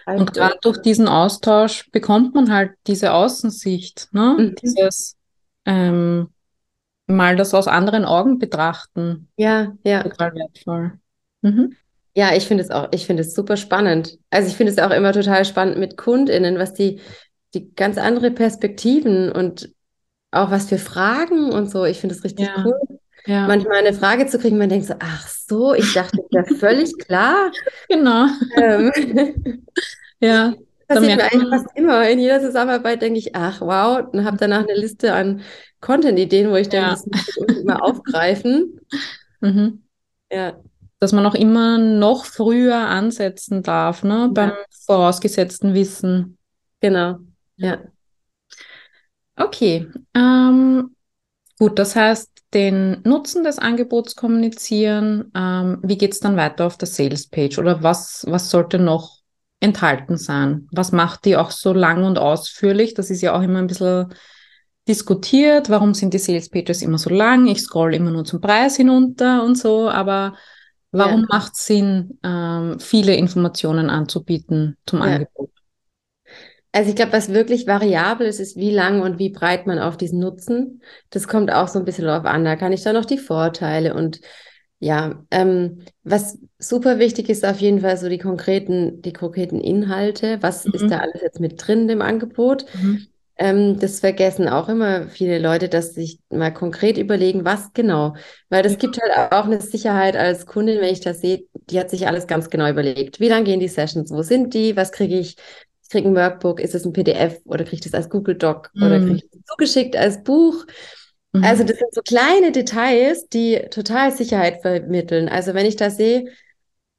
Und 0.07 0.33
gerade 0.33 0.57
durch 0.61 0.79
diesen 0.79 1.09
Austausch 1.09 1.91
bekommt 1.91 2.35
man 2.35 2.53
halt 2.53 2.73
diese 2.87 3.13
Außensicht, 3.13 4.09
ne? 4.13 4.37
Mhm. 4.39 4.55
Dieses 4.57 5.17
ähm, 5.65 6.29
mal 7.07 7.37
das 7.37 7.55
aus 7.55 7.69
anderen 7.69 8.05
Augen 8.05 8.39
betrachten, 8.39 9.29
Ja, 9.37 9.73
ja. 9.85 10.03
total 10.03 10.35
wertvoll. 10.35 10.93
Mhm. 11.43 11.77
Ja, 12.15 12.35
ich 12.35 12.47
finde 12.47 12.63
es 12.63 12.71
auch, 12.71 12.89
ich 12.93 13.07
finde 13.07 13.23
es 13.23 13.35
super 13.35 13.57
spannend. 13.57 14.19
Also 14.31 14.49
ich 14.49 14.57
finde 14.57 14.73
es 14.73 14.79
auch 14.79 14.91
immer 14.91 15.13
total 15.13 15.45
spannend 15.45 15.79
mit 15.79 15.97
KundInnen, 15.97 16.59
was 16.59 16.75
die, 16.75 17.01
die 17.55 17.75
ganz 17.75 17.97
andere 17.97 18.31
Perspektiven 18.31 19.33
und 19.33 19.71
auch 20.31 20.51
was 20.51 20.69
für 20.69 20.79
Fragen 20.79 21.53
und 21.53 21.71
so. 21.71 21.85
Ich 21.85 22.01
finde 22.01 22.15
es 22.15 22.25
richtig 22.25 22.49
Ja. 22.49 22.65
cool, 22.65 23.01
Ja, 23.27 23.47
manchmal 23.47 23.79
eine 23.79 23.93
Frage 23.95 24.27
zu 24.27 24.39
kriegen, 24.39 24.59
man 24.59 24.69
denkt 24.69 24.87
so, 24.87 24.95
ach 24.99 25.29
so, 25.29 25.75
ich 25.75 25.93
dachte, 25.93 26.19
das 26.31 26.49
wäre 26.49 26.59
völlig 26.59 26.97
klar. 26.99 27.53
genau. 27.89 28.27
Ähm, 28.57 28.93
Ja, 30.21 30.55
Da 30.89 30.95
passiert 30.97 31.17
mir 31.17 31.25
eigentlich 31.25 31.49
fast 31.51 31.67
immer. 31.77 32.09
In 32.09 32.19
jeder 32.21 32.41
Zusammenarbeit 32.41 33.03
denke 33.03 33.19
ich, 33.19 33.35
ach 33.35 33.61
wow, 33.61 34.07
und 34.13 34.25
habe 34.25 34.37
danach 34.37 34.63
eine 34.63 34.75
Liste 34.75 35.13
an 35.15 35.43
Content-Ideen, 35.81 36.51
wo 36.51 36.57
ich 36.57 36.69
denke, 36.69 36.87
Ja. 36.87 36.91
das 36.91 37.07
muss 37.07 37.29
ich 37.29 37.37
unbedingt 37.39 37.67
mal 37.67 37.77
aufgreifen. 37.81 38.81
mhm. 39.41 39.83
Ja, 40.33 40.61
Dass 41.01 41.13
man 41.13 41.27
auch 41.27 41.35
immer 41.35 41.79
noch 41.79 42.25
früher 42.25 42.77
ansetzen 42.77 43.63
darf, 43.63 44.03
ne? 44.05 44.31
Beim 44.33 44.53
vorausgesetzten 44.87 45.75
Wissen. 45.75 46.39
genau. 46.81 47.19
Ja. 47.57 47.79
Okay. 49.37 49.89
Ähm, 50.15 50.95
gut, 51.59 51.79
das 51.79 51.97
heißt, 51.97 52.31
den 52.55 53.01
Nutzen 53.05 53.45
des 53.45 53.59
Angebots 53.59 54.17
kommunizieren. 54.17 55.31
Ähm, 55.35 55.79
wie 55.83 55.97
geht 55.97 56.13
es 56.13 56.21
dann 56.21 56.37
weiter 56.37 56.67
auf 56.67 56.77
der 56.77 56.89
Sales 56.89 57.29
Page? 57.29 57.59
Oder 57.59 57.83
was, 57.83 58.25
was 58.29 58.51
sollte 58.51 58.79
noch 58.79 59.19
enthalten 59.61 60.17
sein? 60.17 60.69
Was 60.73 60.93
macht 60.93 61.25
die 61.25 61.37
auch 61.37 61.51
so 61.51 61.73
lang 61.73 62.05
und 62.05 62.19
ausführlich? 62.19 62.95
Das 62.95 63.11
ist 63.11 63.23
ja 63.23 63.35
auch 63.37 63.43
immer 63.43 63.59
ein 63.59 63.69
bisschen 63.69 64.13
diskutiert. 64.89 65.71
Warum 65.71 65.95
sind 65.95 66.15
die 66.15 66.19
Sales 66.19 66.51
Pages 66.51 66.83
immer 66.83 66.99
so 66.99 67.11
lang? 67.11 67.47
Ich 67.47 67.63
scroll 67.63 67.95
immer 67.95 68.11
nur 68.11 68.25
zum 68.25 68.41
Preis 68.41 68.77
hinunter 68.77 69.45
und 69.45 69.57
so. 69.57 69.89
Aber 69.89 70.35
Warum 70.93 71.23
ja. 71.23 71.27
macht 71.31 71.55
es 71.55 71.67
Sinn, 71.67 72.19
ähm, 72.23 72.79
viele 72.79 73.17
Informationen 73.17 73.89
anzubieten 73.89 74.77
zum 74.87 74.99
ja. 74.99 75.07
Angebot? 75.07 75.51
Also 76.73 76.89
ich 76.89 76.97
glaube, 76.97 77.13
was 77.13 77.33
wirklich 77.33 77.67
variabel 77.67 78.27
ist, 78.27 78.41
ist, 78.41 78.57
wie 78.57 78.71
lang 78.71 79.03
und 79.03 79.19
wie 79.19 79.29
breit 79.29 79.67
man 79.67 79.79
auf 79.79 79.99
diesen 79.99 80.21
Nutzen. 80.21 80.83
Das 81.11 81.29
kommt 81.29 81.53
auch 81.53 81.69
so 81.69 81.79
ein 81.79 81.85
bisschen 81.85 82.07
darauf 82.07 82.25
an. 82.25 82.45
Da 82.45 82.57
kann 82.57 82.73
ich 82.73 82.83
dann 82.83 82.95
noch 82.95 83.05
die 83.05 83.19
Vorteile 83.19 83.95
und 83.95 84.21
ja, 84.79 85.23
ähm, 85.31 85.85
was 86.03 86.39
super 86.59 86.99
wichtig 86.99 87.29
ist 87.29 87.45
auf 87.45 87.61
jeden 87.61 87.83
Fall 87.83 87.97
so 87.99 88.09
die 88.09 88.19
konkreten, 88.19 89.01
die 89.03 89.13
konkreten 89.13 89.61
Inhalte. 89.61 90.39
Was 90.41 90.65
mhm. 90.65 90.73
ist 90.73 90.91
da 90.91 90.99
alles 90.99 91.21
jetzt 91.23 91.39
mit 91.39 91.65
drin 91.65 91.89
im 91.89 92.03
Angebot? 92.03 92.65
Mhm. 92.75 93.07
Ähm, 93.37 93.79
das 93.79 94.01
vergessen 94.01 94.49
auch 94.49 94.69
immer 94.69 95.07
viele 95.07 95.39
Leute, 95.39 95.69
dass 95.69 95.95
sich 95.95 96.19
mal 96.31 96.53
konkret 96.53 96.99
überlegen, 96.99 97.45
was 97.45 97.73
genau. 97.75 98.17
Weil 98.49 98.63
das 98.63 98.77
gibt 98.79 98.99
halt 99.01 99.33
auch 99.33 99.45
eine 99.45 99.61
Sicherheit 99.61 100.17
als 100.17 100.47
Kundin, 100.47 100.81
wenn 100.81 100.93
ich 100.93 101.01
das 101.01 101.21
sehe, 101.21 101.45
die 101.71 101.79
hat 101.79 101.89
sich 101.89 102.09
alles 102.09 102.27
ganz 102.27 102.51
genau 102.51 102.69
überlegt. 102.69 103.21
Wie 103.21 103.29
lang 103.29 103.45
gehen 103.45 103.61
die 103.61 103.69
Sessions? 103.69 104.11
Wo 104.11 104.23
sind 104.23 104.53
die? 104.53 104.77
Was 104.77 104.91
kriege 104.91 105.19
ich? 105.19 105.37
Ich 105.93 105.99
kriege 105.99 106.09
ein 106.09 106.17
Workbook, 106.17 106.59
ist 106.59 106.75
es 106.75 106.87
ein 106.87 106.95
PDF 106.95 107.43
oder 107.45 107.65
kriege 107.65 107.77
ich 107.77 107.81
das 107.83 107.93
als 107.93 108.09
Google 108.09 108.35
Doc 108.35 108.71
mhm. 108.73 108.83
oder 108.83 108.99
kriege 108.99 109.17
ich 109.17 109.29
das 109.31 109.43
zugeschickt 109.45 109.95
als 109.95 110.23
Buch? 110.23 110.65
Mhm. 111.33 111.45
Also 111.45 111.65
das 111.65 111.77
sind 111.77 111.93
so 111.93 112.01
kleine 112.01 112.51
Details, 112.51 113.29
die 113.29 113.61
total 113.71 114.11
Sicherheit 114.11 114.63
vermitteln. 114.63 115.29
Also 115.29 115.53
wenn 115.53 115.67
ich 115.67 115.77
da 115.77 115.91
sehe, 115.91 116.33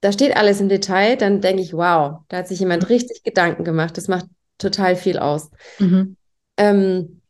da 0.02 0.12
steht 0.12 0.38
alles 0.38 0.62
im 0.62 0.70
Detail, 0.70 1.18
dann 1.18 1.42
denke 1.42 1.64
ich, 1.64 1.74
wow, 1.74 2.20
da 2.28 2.38
hat 2.38 2.48
sich 2.48 2.60
jemand 2.60 2.84
mhm. 2.84 2.90
richtig 2.90 3.24
Gedanken 3.24 3.64
gemacht. 3.64 3.98
Das 3.98 4.08
macht 4.08 4.28
total 4.60 4.96
viel 4.96 5.18
aus. 5.18 5.50
Mhm. 5.80 6.16
Ähm, 6.58 7.22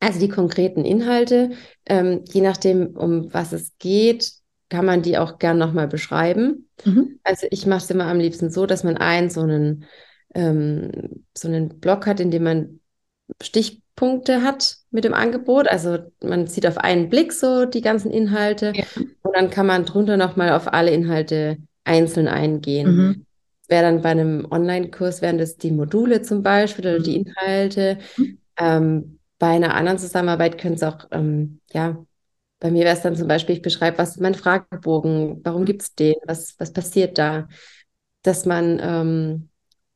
also 0.00 0.20
die 0.20 0.28
konkreten 0.28 0.84
Inhalte, 0.84 1.52
ähm, 1.86 2.24
je 2.30 2.42
nachdem, 2.42 2.94
um 2.94 3.32
was 3.32 3.52
es 3.52 3.72
geht, 3.78 4.32
kann 4.68 4.84
man 4.84 5.00
die 5.00 5.16
auch 5.16 5.38
gern 5.38 5.56
nochmal 5.56 5.88
beschreiben. 5.88 6.68
Mhm. 6.84 7.20
Also 7.24 7.46
ich 7.50 7.64
mache 7.64 7.84
es 7.84 7.90
immer 7.90 8.04
am 8.04 8.20
liebsten 8.20 8.50
so, 8.50 8.66
dass 8.66 8.84
man 8.84 8.98
einen 8.98 9.30
so 9.30 9.40
einen, 9.40 9.86
ähm, 10.34 11.24
so 11.36 11.48
einen 11.48 11.80
Block 11.80 12.06
hat, 12.06 12.20
in 12.20 12.30
dem 12.30 12.44
man 12.44 12.80
Stichpunkte 13.42 14.42
hat 14.42 14.76
mit 14.90 15.04
dem 15.04 15.14
Angebot. 15.14 15.68
Also 15.68 15.98
man 16.22 16.46
sieht 16.46 16.66
auf 16.66 16.78
einen 16.78 17.08
Blick 17.08 17.32
so 17.32 17.64
die 17.66 17.80
ganzen 17.80 18.10
Inhalte 18.10 18.72
ja. 18.74 18.84
und 19.22 19.36
dann 19.36 19.50
kann 19.50 19.66
man 19.66 19.84
drunter 19.84 20.16
nochmal 20.16 20.52
auf 20.52 20.72
alle 20.72 20.90
Inhalte 20.90 21.58
einzeln 21.84 22.28
eingehen. 22.28 22.96
Mhm. 22.96 23.26
Wäre 23.68 23.84
dann 23.84 24.02
bei 24.02 24.10
einem 24.10 24.46
Online-Kurs, 24.50 25.22
wären 25.22 25.38
das 25.38 25.56
die 25.56 25.70
Module 25.70 26.22
zum 26.22 26.42
Beispiel 26.42 26.86
oder 26.86 27.00
die 27.00 27.20
mhm. 27.20 27.26
Inhalte. 27.26 27.98
Mhm. 28.16 28.38
Ähm, 28.58 29.18
bei 29.38 29.48
einer 29.48 29.74
anderen 29.74 29.98
Zusammenarbeit 29.98 30.58
könnte 30.58 30.76
es 30.76 30.82
auch, 30.82 31.06
ähm, 31.12 31.60
ja, 31.72 32.04
bei 32.58 32.70
mir 32.70 32.84
wäre 32.84 32.94
es 32.94 33.02
dann 33.02 33.16
zum 33.16 33.26
Beispiel, 33.26 33.56
ich 33.56 33.62
beschreibe, 33.62 33.98
was 33.98 34.10
ist 34.10 34.20
mein 34.20 34.34
Fragebogen, 34.34 35.40
warum 35.44 35.64
gibt 35.64 35.82
es 35.82 35.94
den, 35.94 36.14
was, 36.26 36.54
was 36.58 36.72
passiert 36.72 37.16
da? 37.16 37.48
Dass 38.22 38.44
man 38.44 38.78
ähm, 38.82 39.49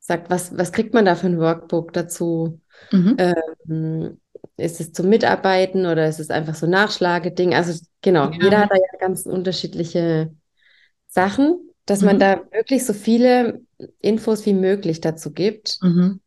sagt, 0.06 0.28
was, 0.28 0.56
was 0.56 0.72
kriegt 0.72 0.92
man 0.92 1.06
da 1.06 1.14
für 1.14 1.28
ein 1.28 1.38
Workbook 1.38 1.94
dazu? 1.94 2.60
Mhm. 2.92 3.16
Ähm, 3.18 4.20
ist 4.58 4.78
es 4.80 4.92
zum 4.92 5.08
Mitarbeiten 5.08 5.86
oder 5.86 6.06
ist 6.06 6.20
es 6.20 6.30
einfach 6.30 6.54
so 6.54 6.66
Nachschlageding? 6.66 7.54
Also 7.54 7.80
genau, 8.02 8.30
ja. 8.30 8.38
jeder 8.42 8.58
hat 8.60 8.70
da 8.70 8.76
ja 8.76 8.98
ganz 9.00 9.24
unterschiedliche 9.24 10.30
Sachen, 11.06 11.58
dass 11.86 12.00
mhm. 12.00 12.06
man 12.06 12.18
da 12.18 12.42
wirklich 12.52 12.84
so 12.84 12.92
viele 12.92 13.62
Infos 14.00 14.44
wie 14.44 14.52
möglich 14.52 15.00
dazu 15.00 15.32
gibt. 15.32 15.78
Mhm. 15.80 16.20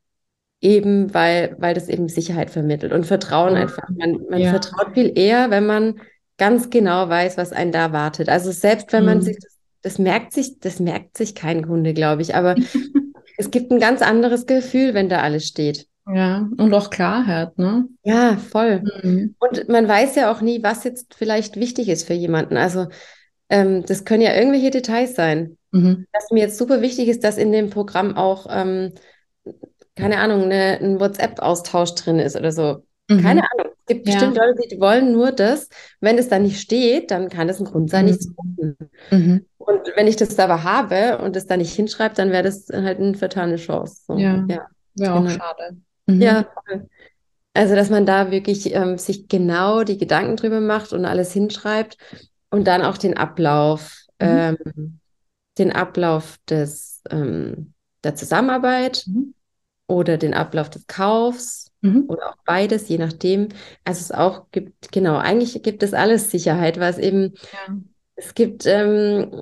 Eben 0.59 1.13
weil, 1.13 1.55
weil 1.59 1.75
das 1.75 1.87
eben 1.87 2.09
Sicherheit 2.09 2.49
vermittelt 2.49 2.91
und 2.91 3.05
Vertrauen 3.05 3.55
einfach. 3.55 3.87
Man, 3.95 4.25
man 4.27 4.39
ja. 4.39 4.49
vertraut 4.49 4.95
viel 4.95 5.11
eher, 5.15 5.51
wenn 5.51 5.67
man 5.67 6.01
ganz 6.39 6.71
genau 6.71 7.09
weiß, 7.09 7.37
was 7.37 7.53
einen 7.53 7.71
da 7.71 7.91
wartet. 7.91 8.27
Also 8.27 8.51
selbst 8.51 8.91
wenn 8.91 9.05
man 9.05 9.19
mhm. 9.19 9.21
sich 9.21 9.37
das, 9.39 9.59
das 9.83 9.99
merkt 9.99 10.33
sich, 10.33 10.59
das 10.59 10.79
merkt 10.79 11.15
sich 11.15 11.35
kein 11.35 11.67
Kunde, 11.67 11.93
glaube 11.93 12.23
ich, 12.23 12.33
aber 12.33 12.55
es 13.37 13.51
gibt 13.51 13.71
ein 13.71 13.79
ganz 13.79 14.01
anderes 14.01 14.45
Gefühl, 14.45 14.93
wenn 14.93 15.09
da 15.09 15.21
alles 15.21 15.47
steht. 15.47 15.87
Ja, 16.11 16.49
und 16.57 16.73
auch 16.73 16.89
Klarheit, 16.89 17.57
ne? 17.57 17.85
Ja, 18.03 18.37
voll. 18.37 18.81
Mhm. 19.03 19.35
Und 19.39 19.67
man 19.67 19.87
weiß 19.87 20.15
ja 20.15 20.31
auch 20.31 20.41
nie, 20.41 20.63
was 20.63 20.83
jetzt 20.83 21.13
vielleicht 21.15 21.57
wichtig 21.57 21.89
ist 21.89 22.07
für 22.07 22.13
jemanden. 22.13 22.55
Also 22.55 22.87
ähm, 23.49 23.83
das 23.85 24.05
können 24.05 24.21
ja 24.21 24.33
irgendwelche 24.33 24.71
Details 24.71 25.15
sein. 25.15 25.57
Mhm. 25.71 26.05
Was 26.13 26.31
mir 26.31 26.39
jetzt 26.39 26.57
super 26.57 26.81
wichtig 26.81 27.09
ist, 27.09 27.23
dass 27.23 27.37
in 27.37 27.51
dem 27.51 27.69
Programm 27.69 28.15
auch, 28.15 28.47
ähm, 28.49 28.93
keine 29.95 30.19
Ahnung, 30.19 30.43
eine, 30.43 30.79
ein 30.79 30.99
WhatsApp-Austausch 30.99 31.95
drin 31.95 32.19
ist 32.19 32.37
oder 32.37 32.51
so. 32.51 32.83
Mhm. 33.09 33.21
Keine 33.21 33.41
Ahnung. 33.43 33.73
Es 33.79 33.85
gibt 33.85 34.07
ja. 34.07 34.13
bestimmt 34.13 34.37
Leute, 34.37 34.67
die 34.69 34.79
wollen 34.79 35.11
nur 35.11 35.31
das. 35.31 35.69
Wenn 36.01 36.17
es 36.17 36.27
da 36.27 36.39
nicht 36.39 36.59
steht, 36.59 37.11
dann 37.11 37.29
kann 37.29 37.47
das 37.47 37.59
ein 37.59 37.65
Grund 37.65 37.89
sein, 37.89 38.05
mhm. 38.05 38.11
nicht 38.11 38.21
zu 38.21 38.33
gucken. 38.33 38.77
Mhm. 39.11 39.45
Und 39.57 39.81
wenn 39.95 40.07
ich 40.07 40.17
das 40.17 40.37
aber 40.39 40.63
habe 40.63 41.19
und 41.19 41.35
es 41.35 41.45
da 41.45 41.57
nicht 41.57 41.73
hinschreibe, 41.73 42.15
dann 42.15 42.31
wäre 42.31 42.43
das 42.43 42.67
halt 42.71 42.99
eine 42.99 43.15
vertane 43.15 43.55
Chance. 43.55 44.03
So. 44.07 44.17
Ja, 44.17 44.45
ja. 44.47 44.67
wäre 44.95 45.13
auch 45.13 45.23
genau. 45.23 45.29
schade. 45.29 45.77
Mhm. 46.05 46.21
Ja, 46.21 46.47
also 47.53 47.75
dass 47.75 47.89
man 47.89 48.05
da 48.05 48.31
wirklich 48.31 48.73
ähm, 48.73 48.97
sich 48.97 49.27
genau 49.27 49.83
die 49.83 49.97
Gedanken 49.97 50.35
drüber 50.35 50.59
macht 50.59 50.93
und 50.93 51.05
alles 51.05 51.33
hinschreibt 51.33 51.97
und 52.49 52.67
dann 52.67 52.81
auch 52.81 52.97
den 52.97 53.17
Ablauf, 53.17 53.95
mhm. 54.21 54.27
ähm, 54.27 54.99
den 55.57 55.71
Ablauf 55.71 56.37
des, 56.49 57.01
ähm, 57.09 57.73
der 58.03 58.15
Zusammenarbeit 58.15 59.05
mhm. 59.07 59.33
oder 59.87 60.17
den 60.17 60.33
Ablauf 60.33 60.69
des 60.69 60.87
Kaufs 60.87 61.66
mhm. 61.93 62.05
oder 62.07 62.29
auch 62.29 62.37
beides, 62.45 62.87
je 62.87 62.97
nachdem. 62.97 63.49
Also 63.83 64.01
es 64.01 64.11
auch 64.11 64.45
gibt, 64.51 64.91
genau, 64.91 65.17
eigentlich 65.17 65.61
gibt 65.63 65.83
es 65.83 65.93
alles 65.93 66.31
Sicherheit, 66.31 66.79
was 66.79 66.97
eben, 66.97 67.33
ja. 67.35 67.75
es 68.15 68.33
gibt 68.35 68.65
ähm, 68.65 69.41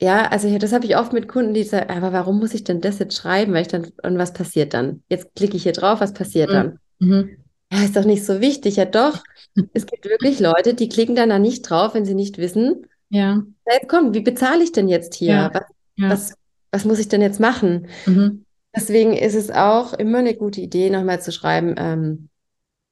ja, 0.00 0.28
also 0.28 0.56
das 0.58 0.72
habe 0.72 0.86
ich 0.86 0.96
oft 0.96 1.12
mit 1.12 1.26
Kunden, 1.26 1.54
die 1.54 1.64
sagen, 1.64 1.90
aber 1.90 2.12
warum 2.12 2.38
muss 2.38 2.54
ich 2.54 2.62
denn 2.62 2.80
das 2.80 3.00
jetzt 3.00 3.16
schreiben? 3.16 3.52
Weil 3.52 3.62
ich 3.62 3.68
dann, 3.68 3.90
und 4.04 4.16
was 4.16 4.32
passiert 4.32 4.72
dann? 4.72 5.02
Jetzt 5.08 5.34
klicke 5.34 5.56
ich 5.56 5.64
hier 5.64 5.72
drauf, 5.72 6.00
was 6.00 6.12
passiert 6.12 6.50
mhm. 6.50 6.54
dann? 6.54 6.78
Mhm. 7.00 7.36
Ja, 7.72 7.82
ist 7.82 7.96
doch 7.96 8.04
nicht 8.04 8.24
so 8.24 8.40
wichtig. 8.40 8.76
Ja, 8.76 8.84
doch. 8.84 9.24
es 9.72 9.86
gibt 9.86 10.04
wirklich 10.04 10.38
Leute, 10.40 10.74
die 10.74 10.88
klicken 10.88 11.16
dann 11.16 11.30
da 11.30 11.40
nicht 11.40 11.62
drauf, 11.62 11.94
wenn 11.94 12.04
sie 12.04 12.14
nicht 12.14 12.38
wissen, 12.38 12.86
ja. 13.10 13.42
Jetzt 13.70 13.88
kommt, 13.88 14.14
wie 14.14 14.20
bezahle 14.20 14.62
ich 14.62 14.72
denn 14.72 14.88
jetzt 14.88 15.14
hier? 15.14 15.32
Ja. 15.32 15.50
Was, 15.52 15.62
ja. 15.96 16.10
was, 16.10 16.34
was, 16.72 16.84
muss 16.84 16.98
ich 16.98 17.08
denn 17.08 17.22
jetzt 17.22 17.40
machen? 17.40 17.88
Mhm. 18.06 18.44
Deswegen 18.78 19.12
ist 19.12 19.34
es 19.34 19.50
auch 19.50 19.92
immer 19.92 20.18
eine 20.18 20.36
gute 20.36 20.60
Idee, 20.60 20.88
nochmal 20.88 21.20
zu 21.20 21.32
schreiben, 21.32 21.74
ähm, 21.76 22.28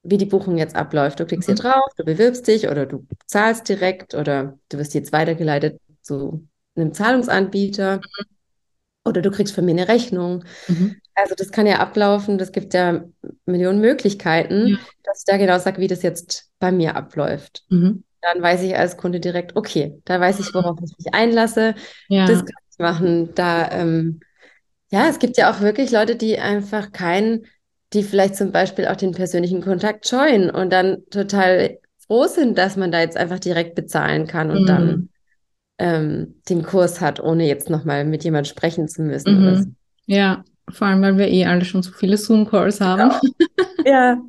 wie 0.02 0.18
die 0.18 0.26
Buchung 0.26 0.58
jetzt 0.58 0.74
abläuft. 0.74 1.20
Du 1.20 1.26
klickst 1.26 1.48
mhm. 1.48 1.54
hier 1.54 1.62
drauf, 1.62 1.92
du 1.96 2.04
bewirbst 2.04 2.44
dich 2.48 2.68
oder 2.68 2.86
du 2.86 3.06
zahlst 3.26 3.68
direkt 3.68 4.14
oder 4.14 4.58
du 4.68 4.78
wirst 4.78 4.94
jetzt 4.94 5.12
weitergeleitet 5.12 5.80
zu 6.02 6.48
einem 6.74 6.92
Zahlungsanbieter 6.92 7.98
mhm. 7.98 8.24
oder 9.04 9.22
du 9.22 9.30
kriegst 9.30 9.54
von 9.54 9.64
mir 9.64 9.72
eine 9.72 9.86
Rechnung. 9.86 10.42
Mhm. 10.66 10.96
Also 11.14 11.36
das 11.36 11.52
kann 11.52 11.68
ja 11.68 11.78
ablaufen, 11.78 12.36
das 12.36 12.50
gibt 12.50 12.74
ja 12.74 13.04
Millionen 13.44 13.80
Möglichkeiten, 13.80 14.66
ja. 14.66 14.78
dass 15.04 15.20
ich 15.20 15.24
da 15.24 15.36
genau 15.36 15.58
sage, 15.60 15.80
wie 15.80 15.88
das 15.88 16.02
jetzt 16.02 16.50
bei 16.58 16.72
mir 16.72 16.96
abläuft. 16.96 17.64
Mhm. 17.68 18.02
Dann 18.22 18.42
weiß 18.42 18.62
ich 18.62 18.76
als 18.76 18.96
Kunde 18.96 19.20
direkt, 19.20 19.54
okay, 19.54 20.00
da 20.04 20.18
weiß 20.18 20.40
ich, 20.40 20.52
worauf 20.52 20.78
ich 20.82 20.92
mich 20.98 21.14
einlasse. 21.14 21.76
Ja. 22.08 22.26
Das 22.26 22.40
kann 22.40 22.56
ich 22.72 22.78
machen. 22.80 23.34
Da, 23.36 23.70
ähm, 23.70 24.18
ja, 24.90 25.08
es 25.08 25.18
gibt 25.18 25.36
ja 25.36 25.50
auch 25.50 25.60
wirklich 25.60 25.90
Leute, 25.90 26.16
die 26.16 26.38
einfach 26.38 26.92
keinen, 26.92 27.46
die 27.92 28.02
vielleicht 28.02 28.36
zum 28.36 28.52
Beispiel 28.52 28.86
auch 28.86 28.96
den 28.96 29.12
persönlichen 29.12 29.62
Kontakt 29.62 30.08
scheuen 30.08 30.50
und 30.50 30.72
dann 30.72 31.04
total 31.10 31.78
froh 32.06 32.26
sind, 32.26 32.56
dass 32.58 32.76
man 32.76 32.92
da 32.92 33.00
jetzt 33.00 33.16
einfach 33.16 33.38
direkt 33.38 33.74
bezahlen 33.74 34.26
kann 34.26 34.50
und 34.50 34.66
dann 34.66 34.86
mhm 34.86 35.08
ähm, 35.78 36.36
den 36.48 36.62
Kurs 36.62 37.00
hat, 37.00 37.20
ohne 37.20 37.46
jetzt 37.46 37.70
nochmal 37.70 38.04
mit 38.04 38.24
jemand 38.24 38.48
sprechen 38.48 38.88
zu 38.88 39.02
müssen. 39.02 39.40
Mhm. 39.40 39.56
So. 39.56 39.70
Ja, 40.06 40.44
vor 40.68 40.86
allem, 40.86 41.02
weil 41.02 41.18
wir 41.18 41.28
eh 41.28 41.44
alle 41.44 41.64
schon 41.64 41.82
so 41.82 41.92
viele 41.92 42.16
Zoom-Calls 42.16 42.80
haben. 42.80 43.10
Genau. 43.10 43.20
ja, 43.84 44.20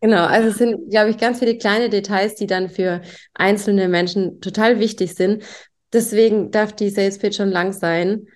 genau. 0.00 0.24
Also 0.24 0.48
es 0.48 0.58
sind, 0.58 0.90
glaube 0.90 1.10
ich, 1.10 1.18
ganz 1.18 1.38
viele 1.38 1.58
kleine 1.58 1.90
Details, 1.90 2.34
die 2.34 2.46
dann 2.46 2.68
für 2.68 3.02
einzelne 3.34 3.88
Menschen 3.88 4.40
total 4.40 4.80
wichtig 4.80 5.14
sind. 5.14 5.42
Deswegen 5.92 6.50
darf 6.50 6.72
die 6.72 6.90
Sales 6.90 7.18
Pitch 7.18 7.36
schon 7.36 7.50
lang 7.50 7.72
sein, 7.72 8.26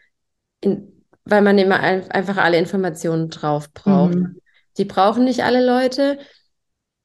in, 0.61 1.00
weil 1.31 1.43
man 1.43 1.59
immer 1.59 1.81
ein, 1.81 2.11
einfach 2.11 2.37
alle 2.37 2.59
Informationen 2.59 3.31
drauf 3.31 3.73
braucht. 3.73 4.15
Mhm. 4.15 4.37
Die 4.77 4.85
brauchen 4.85 5.25
nicht 5.25 5.45
alle 5.45 5.65
Leute, 5.65 6.19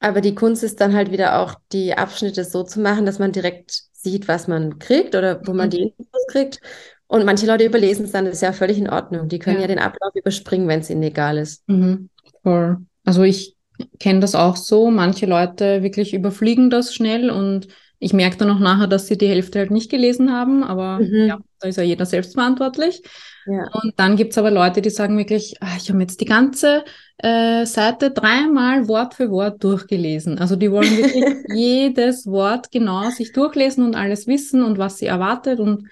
aber 0.00 0.20
die 0.20 0.34
Kunst 0.34 0.62
ist 0.62 0.80
dann 0.80 0.94
halt 0.94 1.10
wieder 1.10 1.40
auch, 1.40 1.54
die 1.72 1.94
Abschnitte 1.94 2.44
so 2.44 2.62
zu 2.62 2.80
machen, 2.80 3.06
dass 3.06 3.18
man 3.18 3.32
direkt 3.32 3.82
sieht, 3.92 4.28
was 4.28 4.48
man 4.48 4.78
kriegt 4.78 5.14
oder 5.14 5.40
wo 5.46 5.52
man 5.52 5.66
mhm. 5.66 5.70
die 5.70 5.82
Infos 5.96 6.26
kriegt. 6.28 6.60
Und 7.08 7.24
manche 7.24 7.46
Leute 7.46 7.64
überlesen 7.64 8.04
es 8.04 8.12
dann, 8.12 8.24
das 8.24 8.34
ist 8.34 8.42
ja 8.42 8.52
völlig 8.52 8.78
in 8.78 8.90
Ordnung. 8.90 9.28
Die 9.28 9.38
können 9.38 9.56
ja, 9.56 9.62
ja 9.62 9.68
den 9.68 9.78
Ablauf 9.78 10.14
überspringen, 10.14 10.68
wenn 10.68 10.80
es 10.80 10.90
ihnen 10.90 11.02
egal 11.04 11.38
ist. 11.38 11.66
Mhm. 11.68 12.10
Cool. 12.44 12.78
Also 13.04 13.22
ich 13.22 13.56
kenne 14.00 14.20
das 14.20 14.34
auch 14.34 14.56
so. 14.56 14.90
Manche 14.90 15.26
Leute 15.26 15.82
wirklich 15.82 16.14
überfliegen 16.14 16.70
das 16.70 16.94
schnell 16.94 17.30
und 17.30 17.68
ich 17.98 18.12
merke 18.12 18.36
dann 18.36 18.50
auch 18.50 18.58
nachher, 18.58 18.88
dass 18.88 19.06
sie 19.06 19.16
die 19.16 19.28
Hälfte 19.28 19.60
halt 19.60 19.70
nicht 19.70 19.90
gelesen 19.90 20.32
haben, 20.32 20.62
aber 20.62 20.98
mhm. 20.98 21.26
ja, 21.26 21.38
da 21.60 21.68
ist 21.68 21.76
ja 21.76 21.82
jeder 21.82 22.06
selbst 22.06 22.34
verantwortlich. 22.34 23.02
Ja. 23.46 23.64
Und 23.82 23.94
dann 23.96 24.16
gibt 24.16 24.32
es 24.32 24.38
aber 24.38 24.50
Leute, 24.50 24.82
die 24.82 24.90
sagen 24.90 25.16
wirklich, 25.18 25.54
ah, 25.60 25.76
ich 25.76 25.88
habe 25.88 26.00
jetzt 26.00 26.20
die 26.20 26.24
ganze 26.24 26.84
äh, 27.18 27.64
Seite 27.64 28.10
dreimal 28.10 28.88
Wort 28.88 29.14
für 29.14 29.30
Wort 29.30 29.62
durchgelesen. 29.62 30.38
Also 30.38 30.56
die 30.56 30.70
wollen 30.70 30.96
wirklich 30.96 31.24
jedes 31.48 32.26
Wort 32.26 32.70
genau 32.72 33.10
sich 33.10 33.32
durchlesen 33.32 33.84
und 33.84 33.94
alles 33.94 34.26
wissen 34.26 34.62
und 34.62 34.78
was 34.78 34.98
sie 34.98 35.06
erwartet. 35.06 35.60
Und 35.60 35.88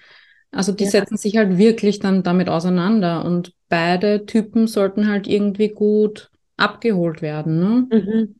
Also 0.51 0.71
die 0.71 0.85
Ja. 0.85 0.89
setzen 0.91 1.17
sich 1.17 1.37
halt 1.37 1.57
wirklich 1.57 1.99
dann 1.99 2.23
damit 2.23 2.49
auseinander 2.49 3.25
und 3.25 3.53
beide 3.69 4.25
Typen 4.25 4.67
sollten 4.67 5.07
halt 5.09 5.27
irgendwie 5.27 5.69
gut 5.69 6.29
abgeholt 6.57 7.21
werden, 7.21 7.59
ne? 7.59 7.87
Mhm. 7.91 8.35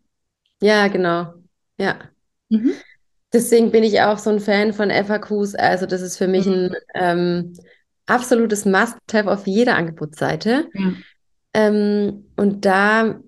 Ja, 0.61 0.87
genau. 0.87 1.33
Ja. 1.77 1.95
Mhm. 2.49 2.71
Deswegen 3.35 3.69
bin 3.71 3.83
ich 3.83 3.99
auch 3.99 4.17
so 4.17 4.29
ein 4.29 4.39
Fan 4.39 4.71
von 4.71 4.89
FAQs. 4.89 5.55
Also 5.55 5.85
das 5.85 6.01
ist 6.01 6.17
für 6.17 6.27
mich 6.29 6.47
ein 6.47 6.73
ähm, 6.93 7.51
absolutes 8.05 8.63
Must-have 8.63 9.29
auf 9.29 9.45
jeder 9.45 9.75
Angebotsseite. 9.75 10.67
Ja. 10.73 10.93
Ähm, 11.53 12.27
und 12.37 12.63
da, 12.63 13.19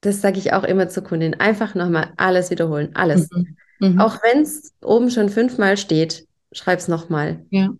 das 0.00 0.20
sage 0.20 0.38
ich 0.38 0.52
auch 0.52 0.64
immer 0.64 0.88
zur 0.88 1.04
Kundin, 1.04 1.34
einfach 1.38 1.76
nochmal 1.76 2.12
alles 2.16 2.50
wiederholen, 2.50 2.90
alles. 2.94 3.30
Mhm. 3.30 3.56
Mhm. 3.78 4.00
Auch 4.00 4.18
wenn 4.24 4.42
es 4.42 4.72
oben 4.82 5.08
schon 5.12 5.28
fünfmal 5.28 5.76
steht, 5.76 6.26
schreib's 6.50 6.88
nochmal, 6.88 7.46
Ja. 7.50 7.70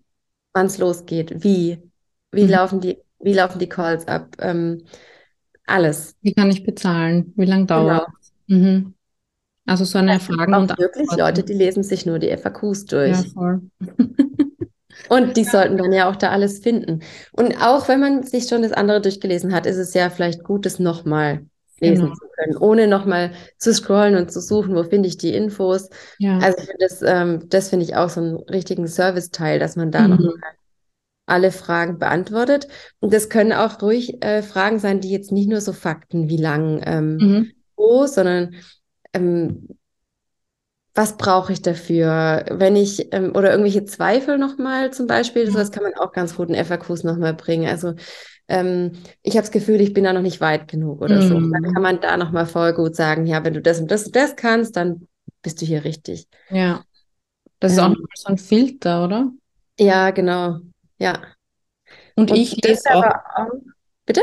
wann 0.52 0.66
es 0.66 0.78
losgeht, 0.78 1.42
wie, 1.42 1.82
wie 2.30 2.44
Mhm. 2.44 2.51
laufen 2.51 2.80
die, 2.80 2.98
wie 3.18 3.32
laufen 3.32 3.59
die 3.59 3.68
Calls 3.68 4.06
ab, 4.06 4.36
ähm, 4.38 4.84
alles. 5.66 6.14
Wie 6.22 6.34
kann 6.34 6.51
ich 6.51 6.62
bezahlen? 6.62 7.32
Wie 7.34 7.46
lange 7.46 7.66
Genau. 7.66 7.86
dauert 7.86 8.09
es? 8.20 8.32
Mhm. 8.46 8.94
Also 9.66 9.84
so 9.84 9.98
eine 9.98 10.20
Fragen 10.20 10.54
Auch 10.54 10.60
und 10.62 10.78
wirklich 10.78 11.08
Antworten. 11.10 11.20
Leute, 11.36 11.42
die 11.44 11.54
lesen 11.54 11.82
sich 11.82 12.06
nur 12.06 12.18
die 12.18 12.28
FAQs 12.36 12.84
durch. 12.86 13.10
Ja, 13.16 13.24
voll. 13.32 13.62
Und 15.08 15.36
die 15.36 15.44
sollten 15.44 15.76
dann 15.76 15.92
ja 15.92 16.08
auch 16.08 16.16
da 16.16 16.30
alles 16.30 16.60
finden. 16.60 17.00
Und 17.32 17.60
auch 17.60 17.88
wenn 17.88 18.00
man 18.00 18.22
sich 18.22 18.48
schon 18.48 18.62
das 18.62 18.72
andere 18.72 19.00
durchgelesen 19.00 19.52
hat, 19.52 19.66
ist 19.66 19.76
es 19.76 19.92
ja 19.92 20.08
vielleicht 20.08 20.44
gut, 20.44 20.64
das 20.66 20.78
nochmal 20.78 21.44
lesen 21.80 22.04
Genau. 22.04 22.14
zu 22.14 22.26
können, 22.36 22.56
ohne 22.56 22.86
nochmal 22.86 23.32
zu 23.58 23.74
scrollen 23.74 24.16
und 24.16 24.30
zu 24.32 24.40
suchen, 24.40 24.74
wo 24.76 24.84
finde 24.84 25.08
ich 25.08 25.18
die 25.18 25.34
Infos. 25.34 25.90
Ja. 26.18 26.38
Also 26.38 26.56
das, 26.78 27.02
ähm, 27.02 27.48
das 27.48 27.68
finde 27.70 27.84
ich 27.84 27.96
auch 27.96 28.08
so 28.08 28.20
einen 28.20 28.36
richtigen 28.36 28.86
Serviceteil, 28.86 29.58
dass 29.58 29.76
man 29.76 29.90
da 29.90 30.02
Mhm. 30.04 30.10
nochmal 30.10 30.36
alle 31.26 31.50
Fragen 31.50 31.98
beantwortet. 31.98 32.68
Und 33.00 33.12
das 33.12 33.28
können 33.28 33.52
auch 33.52 33.82
ruhig 33.82 34.22
äh, 34.22 34.42
Fragen 34.42 34.78
sein, 34.78 35.00
die 35.00 35.10
jetzt 35.10 35.32
nicht 35.32 35.48
nur 35.48 35.60
so 35.60 35.72
Fakten, 35.72 36.28
wie 36.28 36.36
lang, 36.36 36.80
ähm, 36.86 37.16
Mhm. 37.16 37.50
wo, 37.76 38.06
sondern 38.06 38.54
ähm, 39.14 39.68
was 40.94 41.16
brauche 41.16 41.52
ich 41.52 41.60
dafür? 41.60 42.44
Wenn 42.50 42.76
ich, 42.76 43.12
ähm, 43.12 43.32
oder 43.34 43.50
irgendwelche 43.50 43.84
Zweifel 43.84 44.38
nochmal 44.38 44.92
zum 44.92 45.06
Beispiel, 45.06 45.50
das 45.50 45.72
kann 45.72 45.82
man 45.82 45.94
auch 45.94 46.12
ganz 46.12 46.36
gut 46.36 46.48
in 46.50 46.54
FAQs 46.54 47.02
nochmal 47.02 47.34
bringen. 47.34 47.68
Also 47.68 47.94
ähm, 48.46 48.92
ich 49.22 49.34
habe 49.34 49.42
das 49.42 49.50
Gefühl, 49.50 49.80
ich 49.80 49.92
bin 49.92 50.04
da 50.04 50.12
noch 50.12 50.22
nicht 50.22 50.40
weit 50.40 50.68
genug 50.68 51.00
oder 51.00 51.20
so. 51.20 51.38
Mhm. 51.38 51.52
Dann 51.52 51.72
kann 51.72 51.82
man 51.82 52.00
da 52.00 52.16
nochmal 52.16 52.46
voll 52.46 52.74
gut 52.74 52.94
sagen, 52.94 53.26
ja, 53.26 53.44
wenn 53.44 53.54
du 53.54 53.60
das 53.60 53.80
und 53.80 53.90
das 53.90 54.06
und 54.06 54.14
das 54.14 54.36
kannst, 54.36 54.76
dann 54.76 55.08
bist 55.42 55.60
du 55.60 55.66
hier 55.66 55.84
richtig. 55.84 56.28
Ja. 56.50 56.84
Das 57.58 57.72
ist 57.72 57.78
auch 57.78 57.86
Ähm. 57.86 57.92
nochmal 57.92 58.08
so 58.14 58.28
ein 58.28 58.38
Filter, 58.38 59.04
oder? 59.04 59.32
Ja, 59.78 60.10
genau. 60.10 60.58
Ja. 60.98 61.22
Und, 62.14 62.30
Und 62.30 62.36
ich 62.36 62.56
das 62.60 62.84
lese 62.84 62.94
auch, 62.94 63.04
auch, 63.04 63.50
bitte? 64.06 64.22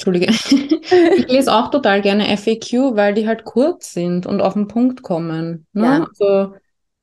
Entschuldige, 0.00 0.32
ich 1.16 1.28
lese 1.28 1.52
auch 1.52 1.70
total 1.70 2.00
gerne 2.00 2.34
FAQ, 2.38 2.96
weil 2.96 3.12
die 3.12 3.26
halt 3.28 3.44
kurz 3.44 3.92
sind 3.92 4.24
und 4.24 4.40
auf 4.40 4.54
den 4.54 4.66
Punkt 4.66 5.02
kommen. 5.02 5.66
Ne? 5.74 5.84
Ja. 5.84 6.06
Also 6.08 6.54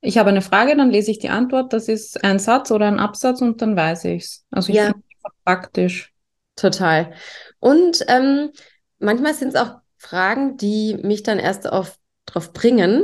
ich 0.01 0.17
habe 0.17 0.29
eine 0.29 0.41
Frage, 0.41 0.75
dann 0.75 0.89
lese 0.89 1.11
ich 1.11 1.19
die 1.19 1.29
Antwort, 1.29 1.73
das 1.73 1.87
ist 1.87 2.23
ein 2.23 2.39
Satz 2.39 2.71
oder 2.71 2.87
ein 2.87 2.99
Absatz 2.99 3.41
und 3.41 3.61
dann 3.61 3.75
weiß 3.75 4.05
ich 4.05 4.23
es. 4.23 4.45
Also 4.49 4.69
ich 4.69 4.77
Ja. 4.77 4.85
finde 4.85 5.03
es 5.23 5.31
praktisch. 5.45 6.11
Total. 6.55 7.13
Und 7.59 8.03
ähm, 8.07 8.49
manchmal 8.97 9.35
sind 9.35 9.49
es 9.49 9.55
auch 9.55 9.75
Fragen, 9.99 10.57
die 10.57 10.97
mich 11.03 11.21
dann 11.21 11.37
erst 11.37 11.71
auf, 11.71 11.97
drauf 12.25 12.51
bringen. 12.51 13.03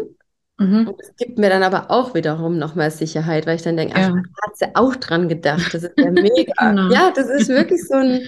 Mhm. 0.58 0.88
Und 0.88 1.00
es 1.00 1.16
gibt 1.18 1.38
mir 1.38 1.50
dann 1.50 1.62
aber 1.62 1.92
auch 1.92 2.16
wiederum 2.16 2.58
nochmal 2.58 2.90
Sicherheit, 2.90 3.46
weil 3.46 3.58
ich 3.58 3.62
dann 3.62 3.78
denke, 3.78 3.94
ach, 3.96 4.10
da 4.10 4.48
hat 4.48 4.58
sie 4.58 4.76
auch 4.76 4.96
dran 4.96 5.30
gedacht. 5.30 5.72
Das 5.74 5.84
ist 5.84 5.94
ja 5.98 6.10
mega. 6.12 6.54
Genau. 6.58 6.92
Ja, 6.92 7.12
das 7.16 7.30
ist 7.30 7.50
wirklich 7.50 7.88
so 7.88 7.96
ein, 7.96 8.22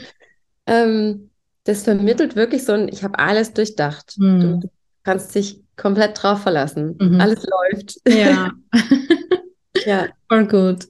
ähm, 0.67 1.29
das 1.65 1.83
vermittelt 1.83 2.35
wirklich 2.35 2.63
so 2.63 2.71
ein, 2.73 2.87
ich 2.87 3.03
habe 3.03 3.19
alles 3.19 3.53
durchdacht. 3.53 4.15
Mhm. 4.17 4.61
Du 4.61 4.69
kannst 5.03 5.35
dich 5.35 5.61
komplett 5.75 6.21
drauf 6.23 6.41
verlassen. 6.41 6.95
Mhm. 6.99 7.19
Alles 7.21 7.45
läuft. 7.45 7.97
Ja, 8.07 8.51
Ja. 9.85 10.07
voll 10.29 10.47
gut. 10.47 10.87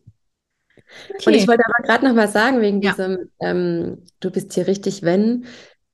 Und 1.25 1.33
ich 1.33 1.43
Okay. 1.43 1.47
wollte 1.47 1.63
aber 1.65 1.83
gerade 1.87 2.05
noch 2.05 2.13
mal 2.13 2.27
sagen, 2.27 2.61
wegen 2.61 2.81
Ja. 2.81 2.91
diesem, 2.91 3.29
ähm, 3.41 4.03
du 4.19 4.29
bist 4.31 4.53
hier 4.53 4.67
richtig, 4.67 5.01
wenn, 5.01 5.45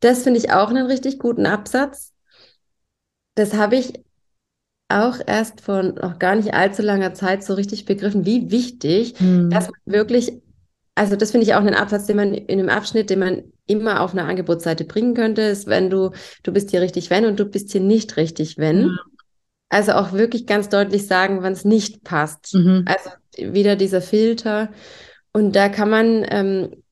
das 0.01 0.23
finde 0.23 0.39
ich 0.39 0.51
auch 0.51 0.69
einen 0.69 0.85
richtig 0.87 1.19
guten 1.19 1.45
Absatz. 1.45 2.11
Das 3.35 3.53
habe 3.53 3.77
ich 3.77 4.03
auch 4.89 5.17
erst 5.25 5.61
vor 5.61 5.83
noch 5.83 6.19
gar 6.19 6.35
nicht 6.35 6.53
allzu 6.53 6.81
langer 6.81 7.13
Zeit 7.13 7.43
so 7.43 7.53
richtig 7.53 7.85
begriffen, 7.85 8.25
wie 8.25 8.51
wichtig, 8.51 9.19
Mhm. 9.21 9.49
dass 9.49 9.67
man 9.69 9.79
wirklich, 9.85 10.33
also 10.95 11.15
das 11.15 11.31
finde 11.31 11.45
ich 11.45 11.53
auch 11.53 11.59
einen 11.61 11.75
Absatz, 11.75 12.07
den 12.07 12.17
man 12.17 12.33
in 12.33 12.59
einem 12.59 12.69
Abschnitt, 12.69 13.09
den 13.09 13.19
man 13.19 13.43
immer 13.71 14.01
auf 14.01 14.13
einer 14.13 14.25
Angebotsseite 14.25 14.83
bringen 14.83 15.13
könnte, 15.13 15.41
ist, 15.41 15.67
wenn 15.67 15.89
du, 15.89 16.11
du 16.43 16.51
bist 16.51 16.71
hier 16.71 16.81
richtig, 16.81 17.09
wenn 17.09 17.25
und 17.25 17.39
du 17.39 17.45
bist 17.45 17.71
hier 17.71 17.81
nicht 17.81 18.17
richtig, 18.17 18.57
wenn. 18.57 18.81
Ja. 18.81 18.97
Also 19.69 19.93
auch 19.93 20.11
wirklich 20.11 20.45
ganz 20.45 20.69
deutlich 20.69 21.07
sagen, 21.07 21.43
wann 21.43 21.53
es 21.53 21.63
nicht 21.63 22.03
passt. 22.03 22.53
Mhm. 22.53 22.85
Also 22.85 23.09
wieder 23.37 23.75
dieser 23.75 24.01
Filter. 24.01 24.69
Und 25.31 25.55
da 25.55 25.69
kann 25.69 25.89
man, 25.89 26.25
ähm, 26.29 26.83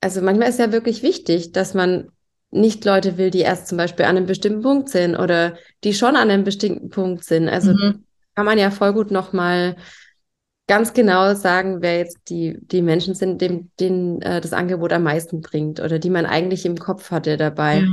also 0.00 0.22
manchmal 0.22 0.48
ist 0.48 0.60
ja 0.60 0.70
wirklich 0.70 1.02
wichtig, 1.02 1.52
dass 1.52 1.74
man 1.74 2.10
nicht 2.50 2.84
Leute 2.84 3.18
will, 3.18 3.30
die 3.30 3.40
erst 3.40 3.68
zum 3.68 3.76
Beispiel 3.76 4.06
an 4.06 4.16
einem 4.16 4.26
bestimmten 4.26 4.62
Punkt 4.62 4.88
sind 4.88 5.16
oder 5.16 5.56
die 5.84 5.92
schon 5.94 6.16
an 6.16 6.30
einem 6.30 6.44
bestimmten 6.44 6.88
Punkt 6.90 7.24
sind. 7.24 7.48
Also 7.48 7.72
Mhm. 7.72 8.04
kann 8.34 8.46
man 8.46 8.58
ja 8.58 8.70
voll 8.70 8.92
gut 8.92 9.10
nochmal 9.10 9.76
ganz 10.68 10.92
genau 10.92 11.34
sagen, 11.34 11.78
wer 11.82 11.98
jetzt 11.98 12.18
die, 12.28 12.58
die 12.60 12.82
Menschen 12.82 13.14
sind, 13.14 13.40
dem, 13.40 13.70
denen 13.80 14.22
äh, 14.22 14.40
das 14.40 14.52
Angebot 14.52 14.92
am 14.92 15.02
meisten 15.02 15.40
bringt 15.40 15.80
oder 15.80 15.98
die 15.98 16.10
man 16.10 16.26
eigentlich 16.26 16.64
im 16.66 16.78
Kopf 16.78 17.10
hatte 17.10 17.36
dabei. 17.36 17.80
Ja, 17.80 17.86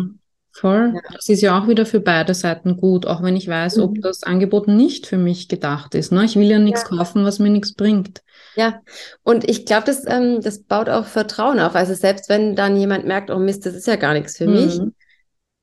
voll. 0.52 0.92
Ja. 0.94 1.02
Das 1.14 1.30
ist 1.30 1.42
ja 1.42 1.60
auch 1.60 1.68
wieder 1.68 1.86
für 1.86 2.00
beide 2.02 2.34
Seiten 2.34 2.78
gut, 2.78 3.06
auch 3.08 3.24
wenn 3.24 3.36
ich 3.36 3.48
weiß, 3.48 3.80
ob 3.80 3.98
Mhm. 3.98 4.02
das 4.02 4.24
Angebot 4.24 4.68
nicht 4.68 5.08
für 5.08 5.18
mich 5.18 5.48
gedacht 5.48 5.96
ist. 5.96 6.12
Ne? 6.12 6.26
Ich 6.26 6.36
will 6.36 6.50
ja 6.50 6.60
nichts 6.60 6.86
kaufen, 6.86 7.24
was 7.26 7.40
mir 7.40 7.50
nichts 7.50 7.74
bringt. 7.74 8.22
Ja, 8.56 8.82
und 9.24 9.50
ich 9.50 9.66
glaube, 9.66 9.86
das, 9.86 10.06
ähm, 10.08 10.42
das 10.42 10.64
baut 10.64 10.88
auch 10.90 11.06
Vertrauen 11.06 11.60
auf. 11.60 11.76
Also 11.76 11.94
selbst 11.94 12.30
wenn 12.30 12.56
dann 12.56 12.78
jemand 12.78 13.06
merkt, 13.06 13.30
oh 13.32 13.40
Mist, 13.40 13.66
das 13.66 13.74
ist 13.74 13.88
ja 13.88 13.96
gar 13.98 14.14
nichts 14.14 14.38
für 14.38 14.48
mich, 14.48 14.80
Mhm. 14.80 14.94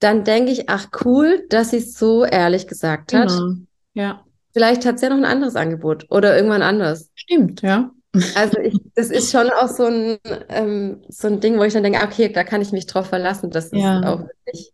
dann 0.00 0.24
denke 0.24 0.50
ich, 0.50 0.68
ach 0.68 0.88
cool, 1.04 1.44
dass 1.48 1.70
sie 1.70 1.78
es 1.78 1.94
so 1.94 2.24
ehrlich 2.24 2.66
gesagt 2.66 3.12
hat. 3.14 3.28
Genau. 3.28 3.54
Ja, 3.94 4.24
Vielleicht 4.52 4.84
hat 4.84 4.98
sie 4.98 5.06
ja 5.06 5.10
noch 5.10 5.16
ein 5.18 5.24
anderes 5.24 5.56
Angebot 5.56 6.06
oder 6.10 6.36
irgendwann 6.36 6.62
anders. 6.62 7.10
stimmt, 7.14 7.62
ja. 7.62 7.90
Also 8.34 8.58
ich, 8.58 8.78
das 8.94 9.08
ist 9.10 9.32
schon 9.32 9.48
auch 9.50 9.68
so 9.68 9.84
ein, 9.86 10.18
ähm, 10.48 11.02
so 11.08 11.28
ein 11.28 11.40
Ding, 11.40 11.58
wo 11.58 11.62
ich 11.64 11.72
dann 11.72 11.82
denke, 11.82 12.00
okay, 12.04 12.28
da 12.30 12.44
kann 12.44 12.60
ich 12.60 12.72
mich 12.72 12.86
drauf 12.86 13.06
verlassen, 13.06 13.50
dass 13.50 13.66
es 13.66 13.72
Ja. 13.72 14.00
auch 14.00 14.20
wirklich, 14.20 14.72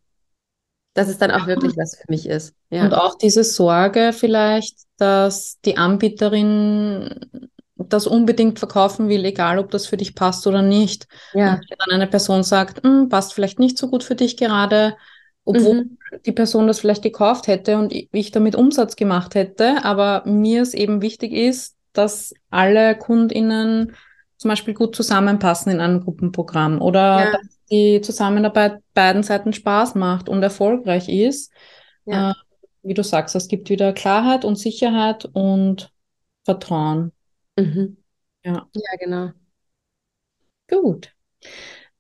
dass 0.94 1.08
es 1.08 1.18
dann 1.18 1.30
auch 1.30 1.46
wirklich 1.46 1.76
was 1.76 1.96
für 1.96 2.04
mich 2.08 2.26
ist. 2.28 2.54
Ja. 2.70 2.84
Und 2.84 2.94
auch 2.94 3.16
diese 3.16 3.44
Sorge 3.44 4.12
vielleicht, 4.12 4.76
dass 4.96 5.60
die 5.64 5.76
Anbieterin 5.76 7.26
das 7.76 8.06
unbedingt 8.08 8.58
verkaufen 8.58 9.08
will, 9.08 9.24
egal 9.24 9.58
ob 9.58 9.70
das 9.70 9.86
für 9.86 9.96
dich 9.96 10.14
passt 10.14 10.46
oder 10.46 10.62
nicht. 10.62 11.06
ja. 11.32 11.54
Und 11.54 11.70
wenn 11.70 11.78
dann 11.78 11.94
eine 11.94 12.06
Person 12.08 12.42
sagt, 12.42 12.82
"Hm, 12.84 13.08
passt 13.08 13.32
vielleicht 13.32 13.60
nicht 13.60 13.78
so 13.78 13.88
gut 13.88 14.02
für 14.02 14.16
dich 14.16 14.36
gerade, 14.36 14.96
obwohl 15.48 15.84
Mhm. 15.84 15.98
die 16.26 16.32
Person 16.32 16.66
das 16.66 16.80
vielleicht 16.80 17.02
gekauft 17.02 17.46
hätte 17.46 17.76
und 17.78 17.92
ich 17.92 18.30
damit 18.30 18.54
Umsatz 18.54 18.96
gemacht 18.96 19.34
hätte, 19.34 19.84
aber 19.84 20.22
mir 20.26 20.62
es 20.62 20.74
eben 20.74 21.02
wichtig 21.02 21.32
ist, 21.32 21.76
dass 21.92 22.34
alle 22.50 22.96
KundInnen 22.96 23.94
zum 24.36 24.48
Beispiel 24.50 24.74
gut 24.74 24.94
zusammenpassen 24.94 25.72
in 25.72 25.80
einem 25.80 26.00
Gruppenprogramm 26.00 26.80
oder 26.80 27.24
Ja. 27.24 27.32
dass 27.32 27.58
die 27.70 28.00
Zusammenarbeit 28.00 28.80
beiden 28.94 29.22
Seiten 29.22 29.52
Spaß 29.52 29.94
macht 29.96 30.28
und 30.28 30.42
erfolgreich 30.42 31.08
ist. 31.08 31.50
Ja. 32.06 32.30
Äh, 32.30 32.34
wie 32.82 32.94
du 32.94 33.02
sagst, 33.02 33.34
es 33.36 33.48
gibt 33.48 33.68
wieder 33.68 33.92
Klarheit 33.92 34.44
und 34.44 34.56
Sicherheit 34.56 35.24
und 35.32 35.90
Vertrauen. 36.44 37.12
Mhm. 37.58 37.96
Ja. 38.44 38.68
Ja, 38.74 38.96
genau. 39.00 39.30
Gut. 40.70 41.12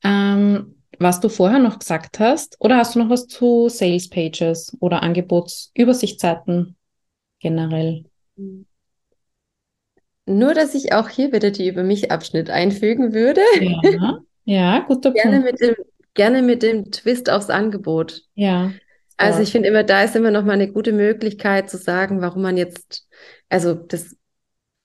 Ähm, 0.04 0.77
was 0.98 1.20
du 1.20 1.28
vorher 1.28 1.58
noch 1.58 1.78
gesagt 1.78 2.18
hast, 2.18 2.56
oder 2.60 2.76
hast 2.78 2.94
du 2.94 2.98
noch 3.00 3.10
was 3.10 3.26
zu 3.26 3.68
Sales 3.68 4.08
Pages 4.08 4.76
oder 4.80 5.02
Angebotsübersichtsseiten 5.02 6.76
generell? 7.40 8.04
Nur, 10.26 10.52
dass 10.54 10.74
ich 10.74 10.92
auch 10.92 11.08
hier 11.08 11.32
wieder 11.32 11.50
die 11.50 11.68
Über 11.68 11.82
mich 11.82 12.10
Abschnitt 12.10 12.50
einfügen 12.50 13.14
würde. 13.14 13.40
Ja, 13.60 14.18
ja, 14.44 14.80
guter 14.80 15.12
Gerne 15.12 15.40
Punkt. 15.40 15.52
mit 15.52 15.60
dem, 15.60 15.74
gerne 16.14 16.42
mit 16.42 16.62
dem 16.62 16.90
Twist 16.90 17.30
aufs 17.30 17.48
Angebot. 17.50 18.24
Ja, 18.34 18.72
Also 19.16 19.40
ich 19.40 19.52
finde 19.52 19.68
immer, 19.68 19.84
da 19.84 20.02
ist 20.02 20.16
immer 20.16 20.30
noch 20.30 20.44
mal 20.44 20.52
eine 20.52 20.70
gute 20.70 20.92
Möglichkeit 20.92 21.70
zu 21.70 21.78
sagen, 21.78 22.20
warum 22.20 22.42
man 22.42 22.56
jetzt, 22.56 23.08
also 23.48 23.74
das 23.74 24.16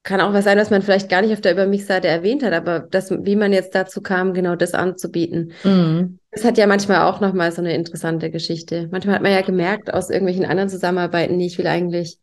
kann 0.03 0.21
auch 0.21 0.33
was 0.33 0.43
sein, 0.43 0.57
was 0.57 0.69
man 0.69 0.81
vielleicht 0.81 1.09
gar 1.09 1.21
nicht 1.21 1.33
auf 1.33 1.41
der 1.41 1.53
Über 1.53 1.65
mich-Seite 1.65 2.07
erwähnt 2.07 2.43
hat, 2.43 2.53
aber 2.53 2.79
das, 2.79 3.09
wie 3.11 3.35
man 3.35 3.53
jetzt 3.53 3.73
dazu 3.73 4.01
kam, 4.01 4.33
genau 4.33 4.55
das 4.55 4.73
anzubieten. 4.73 5.53
Mhm. 5.63 6.19
Das 6.31 6.43
hat 6.43 6.57
ja 6.57 6.67
manchmal 6.67 7.01
auch 7.03 7.21
noch 7.21 7.33
mal 7.33 7.51
so 7.51 7.61
eine 7.61 7.73
interessante 7.75 8.29
Geschichte. 8.31 8.89
Manchmal 8.91 9.15
hat 9.15 9.21
man 9.21 9.31
ja 9.31 9.41
gemerkt 9.41 9.93
aus 9.93 10.09
irgendwelchen 10.09 10.45
anderen 10.45 10.69
Zusammenarbeiten, 10.69 11.37
nee, 11.37 11.45
ich 11.45 11.57
will 11.57 11.67
eigentlich 11.67 12.17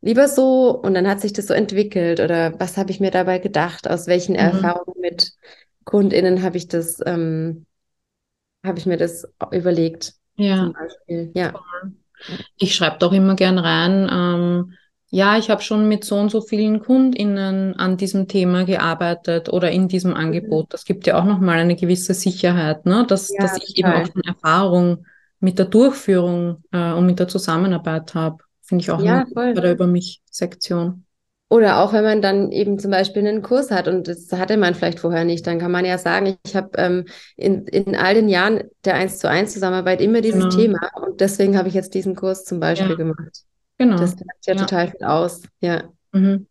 lieber 0.00 0.26
so 0.26 0.70
und 0.70 0.94
dann 0.94 1.06
hat 1.06 1.20
sich 1.20 1.32
das 1.32 1.46
so 1.46 1.54
entwickelt 1.54 2.18
oder 2.18 2.58
was 2.58 2.76
habe 2.76 2.90
ich 2.90 2.98
mir 2.98 3.10
dabei 3.10 3.38
gedacht, 3.38 3.88
aus 3.88 4.06
welchen 4.06 4.32
Mhm. 4.32 4.38
Erfahrungen 4.38 5.00
mit 5.00 5.32
KundInnen 5.84 6.42
habe 6.42 6.56
ich 6.56 6.66
das, 6.68 6.98
ähm, 7.06 7.66
habe 8.64 8.78
ich 8.78 8.86
mir 8.86 8.96
das 8.96 9.26
überlegt, 9.52 10.14
Ja. 10.36 10.64
zum 10.64 10.72
Beispiel. 10.72 11.30
Ja. 11.34 11.52
Ich 12.56 12.74
schreibe 12.74 12.98
doch 12.98 13.12
immer 13.12 13.34
gern 13.34 13.58
rein, 13.58 14.08
ähm, 14.10 14.74
ja, 15.14 15.36
ich 15.38 15.50
habe 15.50 15.62
schon 15.62 15.88
mit 15.88 16.04
so 16.04 16.16
und 16.16 16.30
so 16.30 16.40
vielen 16.40 16.80
KundInnen 16.80 17.76
an 17.76 17.98
diesem 17.98 18.28
Thema 18.28 18.64
gearbeitet 18.64 19.48
oder 19.50 19.70
in 19.70 19.86
diesem 19.88 20.14
Angebot. 20.14 20.72
Das 20.72 20.84
gibt 20.86 21.06
ja 21.06 21.18
auch 21.20 21.24
nochmal 21.24 21.58
eine 21.58 21.76
gewisse 21.76 22.14
Sicherheit, 22.14 22.86
ne? 22.86 23.04
Dass, 23.06 23.36
Ja, 23.36 23.38
dass 23.38 23.58
ich 23.58 23.76
eben 23.78 23.92
auch 23.92 24.06
schon 24.06 24.22
Erfahrung 24.22 25.06
mit 25.40 25.58
der 25.58 25.66
Durchführung 25.66 26.64
äh, 26.72 26.92
und 26.92 27.06
mit 27.06 27.18
der 27.18 27.28
Zusammenarbeit 27.28 28.14
habe. 28.14 28.42
Finde 28.62 28.82
ich 28.82 28.90
auch 28.90 29.02
Ja, 29.02 29.24
bei 29.52 29.60
der 29.60 29.72
Über 29.72 29.86
mich-Sektion. 29.86 31.04
Oder 31.50 31.80
auch 31.82 31.92
wenn 31.92 32.02
man 32.04 32.22
dann 32.22 32.50
eben 32.50 32.78
zum 32.78 32.90
Beispiel 32.90 33.26
einen 33.26 33.42
Kurs 33.42 33.70
hat 33.70 33.86
und 33.86 34.08
das 34.08 34.32
hatte 34.32 34.56
man 34.56 34.74
vielleicht 34.74 35.00
vorher 35.00 35.24
nicht, 35.26 35.46
dann 35.46 35.58
kann 35.58 35.70
man 35.70 35.84
ja 35.84 35.98
sagen, 35.98 36.38
ich 36.46 36.56
habe 36.56 36.70
ähm, 36.78 37.04
in, 37.36 37.66
in 37.66 37.94
all 37.94 38.14
den 38.14 38.28
Jahren 38.30 38.70
der 38.86 38.94
1 38.94 39.18
zu 39.18 39.28
1 39.28 39.52
Zusammenarbeit 39.52 40.00
immer 40.00 40.22
dieses 40.22 40.48
Genau. 40.48 40.48
Thema 40.48 40.78
und 41.06 41.20
deswegen 41.20 41.58
habe 41.58 41.68
ich 41.68 41.74
jetzt 41.74 41.92
diesen 41.94 42.16
Kurs 42.16 42.44
zum 42.46 42.58
Beispiel 42.58 42.96
Ja. 42.96 42.96
gemacht. 42.96 43.44
Genau. 43.82 43.96
Das 43.98 44.10
sagt 44.12 44.46
ja 44.46 44.54
Ja. 44.54 44.60
total 44.60 44.88
viel 44.90 45.04
aus. 45.04 45.42
Ja. 45.60 45.84
Mhm. 46.12 46.46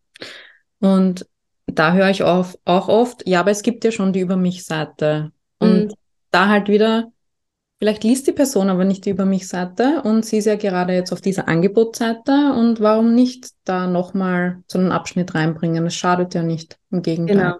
Und 0.80 1.26
da 1.66 1.92
höre 1.94 2.10
ich 2.10 2.22
auch, 2.22 2.46
auch 2.64 2.88
oft, 2.88 3.26
ja, 3.26 3.40
aber 3.40 3.50
es 3.50 3.62
gibt 3.62 3.84
ja 3.84 3.90
schon 3.92 4.12
die 4.12 4.20
Über 4.20 4.36
mich-Seite. 4.36 5.32
Und 5.58 5.86
Mhm. 5.88 5.94
da 6.30 6.48
halt 6.48 6.68
wieder, 6.68 7.10
vielleicht 7.78 8.04
liest 8.04 8.26
die 8.26 8.32
Person 8.32 8.68
aber 8.68 8.84
nicht 8.84 9.04
die 9.06 9.10
Über 9.10 9.24
mich-Seite 9.24 10.02
und 10.02 10.24
sie 10.24 10.38
ist 10.38 10.44
ja 10.46 10.56
gerade 10.56 10.92
jetzt 10.92 11.12
auf 11.12 11.20
dieser 11.20 11.48
Angebotsseite 11.48 12.52
und 12.56 12.80
warum 12.80 13.14
nicht 13.14 13.50
da 13.64 13.86
nochmal 13.86 14.58
so 14.66 14.78
einen 14.78 14.92
Abschnitt 14.92 15.34
reinbringen? 15.34 15.86
Es 15.86 15.94
schadet 15.94 16.34
ja 16.34 16.42
nicht, 16.42 16.78
im 16.90 17.02
Gegenteil. 17.02 17.36
Genau. 17.36 17.56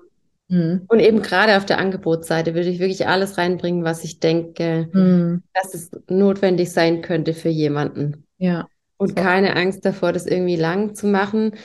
Mhm. 0.49 0.83
Und 0.89 0.99
eben 0.99 1.23
gerade 1.23 1.57
auf 1.57 1.65
der 1.65 1.79
Angebotsseite 1.79 2.55
würde 2.55 2.69
ich 2.69 2.79
wirklich 2.81 3.07
alles 3.07 3.39
reinbringen, 3.39 3.85
was 3.85 4.05
ich 4.05 4.21
denke, 4.21 4.89
Mhm. 4.93 5.43
dass 5.55 5.73
es 5.75 5.91
notwendig 6.11 6.71
sein 6.73 7.01
könnte 7.01 7.33
für 7.33 7.49
jemanden. 7.49 8.27
Ja, 8.39 8.67
Und 8.97 9.17
keine 9.17 9.57
Angst 9.57 9.85
davor, 9.85 10.13
das 10.13 10.27
irgendwie 10.27 10.57
lang 10.57 10.95
zu 10.95 11.07
machen. 11.07 11.57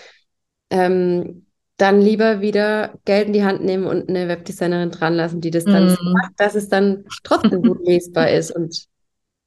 Ähm, 0.69 1.45
dann 1.77 2.01
lieber 2.01 2.41
wieder 2.41 2.95
Geld 3.05 3.27
in 3.27 3.33
die 3.33 3.43
Hand 3.43 3.63
nehmen 3.63 3.85
und 3.85 4.09
eine 4.09 4.27
Webdesignerin 4.27 4.89
dran 4.89 5.13
lassen, 5.13 5.41
die 5.41 5.51
das 5.51 5.65
dann 5.65 5.87
so 5.89 5.95
Mhm. 6.03 6.13
macht, 6.13 6.31
dass 6.37 6.55
es 6.55 6.69
dann 6.69 7.05
trotzdem 7.23 7.61
gut 7.61 7.79
lesbar 7.85 8.31
ist 8.31 8.51
und 8.51 8.85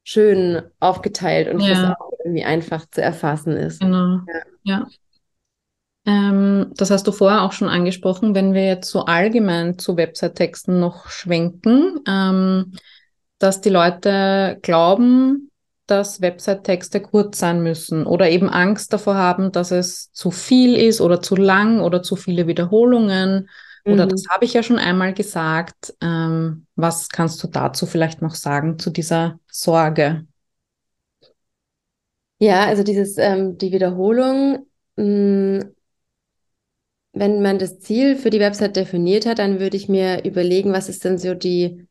schön 0.05 0.62
aufgeteilt 0.78 1.48
und 1.52 1.61
Ja. 1.61 1.97
Auge 1.98 2.16
irgendwie 2.24 2.44
einfach 2.44 2.86
zu 2.90 3.02
erfassen 3.02 3.57
ist. 3.57 3.81
genau. 3.81 4.20
Ja. 4.27 4.43
Ja. 4.62 4.86
Ähm, 6.07 6.73
das 6.77 6.90
hast 6.90 7.07
du 7.07 7.12
vorher 7.12 7.43
auch 7.43 7.52
schon 7.52 7.69
angesprochen, 7.69 8.35
wenn 8.35 8.55
wir 8.55 8.65
jetzt 8.66 8.90
so 8.90 9.05
allgemein 9.05 9.78
zu 9.78 9.97
Website-Texten 9.97 10.81
noch 10.81 11.09
schwenken, 11.09 12.01
ähm, 12.07 12.73
dass 13.39 13.61
die 13.61 13.69
Leute 13.70 14.59
glauben, 14.62 15.50
dass 15.91 16.21
Website-Texte 16.21 17.01
kurz 17.01 17.39
sein 17.39 17.62
müssen 17.62 18.07
oder 18.07 18.31
eben 18.31 18.49
Angst 18.49 18.93
davor 18.93 19.15
haben, 19.17 19.53
dass 19.53 19.71
es 19.71 20.12
zu 20.12 20.31
viel 20.31 20.77
ist 20.77 21.01
oder 21.01 21.21
zu 21.23 21.37
lang 21.37 21.81
oder 21.81 22.03
zu 22.03 22.17
viele 22.17 22.47
Wiederholungen. 22.47 23.49
Oder 23.87 24.07
Mhm. 24.07 24.09
das 24.09 24.25
habe 24.31 24.45
ich 24.45 24.55
ja 24.55 24.62
schon 24.62 24.79
einmal 24.79 25.15
gesagt. 25.15 25.95
Ähm, 26.01 26.67
was 26.77 27.09
kannst 27.09 27.43
du 27.43 27.49
dazu 27.49 27.87
vielleicht 27.87 28.23
noch 28.23 28.35
sagen, 28.35 28.79
zu 28.79 28.91
dieser 28.91 29.39
Sorge? 29.51 30.27
Ja, 32.39 32.65
also 32.67 32.83
dieses, 32.83 33.19
ähm, 33.19 33.59
die 33.59 33.71
Wiederholung, 33.73 34.67
mh, 34.97 35.65
wenn 37.12 37.43
man 37.43 37.59
das 37.59 37.81
Ziel 37.81 38.17
für 38.17 38.31
die 38.31 38.41
Website 38.41 38.77
definiert 38.77 39.27
hat, 39.27 39.39
dann 39.39 39.61
würde 39.61 39.77
ich 39.77 39.89
mir 39.89 40.25
überlegen, 40.25 40.73
was 40.73 40.89
ist 40.89 41.05
denn 41.05 41.19
so 41.19 41.35
die, 41.35 41.87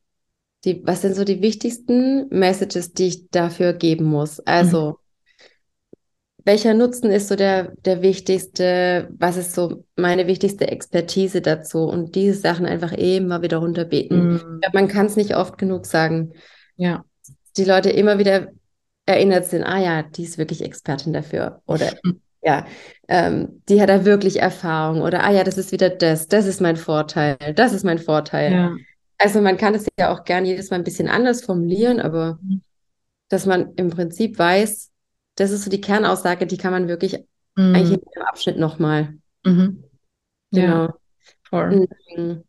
die, 0.66 0.82
was 0.86 1.02
sind 1.02 1.16
so 1.16 1.24
die 1.24 1.42
wichtigsten 1.42 2.28
Messages, 2.30 2.94
die 2.94 3.08
ich 3.08 3.30
dafür 3.30 3.74
geben 3.74 4.06
muss? 4.06 4.40
Also, 4.42 5.00
welcher 6.44 6.74
Nutzen 6.74 7.12
ist 7.12 7.28
so 7.28 7.36
der, 7.36 7.74
der 7.86 8.02
wichtigste? 8.02 9.10
Was 9.18 9.38
ist 9.38 9.54
so 9.54 9.86
meine 9.96 10.28
wichtigste 10.28 10.68
Expertise 10.68 11.42
dazu? 11.42 11.84
Und 11.84 12.16
diese 12.16 12.40
Sachen 12.40 12.66
einfach 12.66 12.92
immer 12.92 13.42
wieder 13.42 13.58
runterbeten. 13.58 14.34
Mhm. 14.34 14.38
glaube, 14.62 14.74
man 14.74 14.88
kann 14.88 15.06
es 15.06 15.16
nicht 15.16 15.36
oft 15.36 15.58
genug 15.58 15.86
sagen. 15.86 16.34
Ja. 16.76 17.04
Die 17.58 17.66
Leute 17.66 17.90
immer 17.90 18.20
wieder 18.20 18.50
erinnert 19.06 19.46
sind, 19.46 19.64
ah 19.64 19.80
ja, 19.80 20.04
die 20.04 20.24
ist 20.24 20.38
wirklich 20.38 20.64
Expertin 20.64 21.14
dafür. 21.14 21.62
Oder 21.66 21.92
ja, 22.42 22.66
ähm, 23.08 23.62
die 23.68 23.82
hat 23.82 23.90
da 23.90 24.06
wirklich 24.06 24.42
Erfahrung. 24.42 25.02
Oder 25.02 25.24
ah 25.24 25.32
ja, 25.32 25.44
das 25.44 25.58
ist 25.58 25.72
wieder 25.72 25.90
das, 25.90 26.28
das 26.28 26.46
ist 26.46 26.62
mein 26.62 26.78
Vorteil, 26.78 27.38
das 27.56 27.74
ist 27.74 27.84
mein 27.84 28.00
Vorteil. 28.00 28.52
Ja. 28.52 28.76
Also 29.20 29.42
man 29.42 29.58
kann 29.58 29.76
es 29.76 29.88
ja 30.00 30.14
auch 30.14 30.24
gerne 30.24 30.48
jedes 30.48 30.72
Mal 30.72 30.78
ein 30.78 30.84
bisschen 30.86 31.10
anders 31.10 31.44
formulieren, 31.44 32.00
aber 32.00 32.40
Mhm. 32.42 32.62
dass 33.30 33.46
man 33.46 33.76
im 33.76 33.90
Prinzip 33.92 34.40
weiß, 34.40 34.92
das 35.36 35.52
ist 35.52 35.64
so 35.66 35.70
die 35.72 35.82
Kernaussage, 35.82 36.48
die 36.48 36.58
kann 36.58 36.72
man 36.74 36.88
wirklich 36.88 37.16
eigentlich 37.72 37.92
Mhm. 37.92 37.94
in 38.00 38.06
jedem 38.10 38.24
Abschnitt 38.24 38.58
nochmal. 38.58 39.18
Mhm. 39.46 39.84
Ja, 40.52 40.62
Genau. 40.62 40.94
voll. 41.50 41.84
Mhm. 42.18 42.44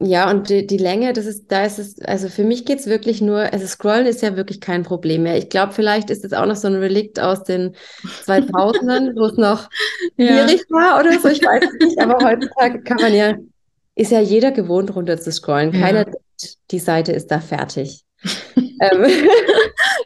Ja, 0.00 0.30
und 0.30 0.48
die, 0.48 0.64
die 0.64 0.76
Länge, 0.78 1.12
das 1.12 1.26
ist, 1.26 1.50
da 1.50 1.64
ist 1.64 1.78
es, 1.80 2.00
also 2.02 2.28
für 2.28 2.44
mich 2.44 2.64
geht 2.64 2.78
es 2.78 2.86
wirklich 2.86 3.20
nur, 3.20 3.52
also 3.52 3.66
Scrollen 3.66 4.06
ist 4.06 4.22
ja 4.22 4.36
wirklich 4.36 4.60
kein 4.60 4.84
Problem 4.84 5.24
mehr. 5.24 5.36
Ich 5.38 5.48
glaube, 5.48 5.72
vielleicht 5.72 6.10
ist 6.10 6.24
es 6.24 6.32
auch 6.32 6.46
noch 6.46 6.54
so 6.54 6.68
ein 6.68 6.76
Relikt 6.76 7.18
aus 7.18 7.42
den 7.42 7.74
2000ern, 8.20 9.16
wo 9.16 9.24
es 9.24 9.36
noch 9.36 9.68
Ja. 10.16 10.46
schwierig 10.46 10.64
war 10.70 11.00
oder 11.00 11.18
so, 11.18 11.28
ich 11.28 11.42
weiß 11.42 11.64
es 11.72 11.80
nicht, 11.80 11.98
aber 12.00 12.22
heutzutage 12.22 12.80
kann 12.84 13.00
man 13.00 13.12
ja, 13.12 13.34
ist 13.98 14.12
ja 14.12 14.20
jeder 14.20 14.52
gewohnt, 14.52 14.94
runter 14.94 15.18
zu 15.20 15.30
scrollen. 15.32 15.72
Ja. 15.74 15.80
Keiner 15.80 16.04
denkt, 16.04 16.18
die 16.70 16.78
Seite 16.78 17.12
ist 17.12 17.30
da 17.30 17.40
fertig. 17.40 18.04
ähm, 18.56 19.06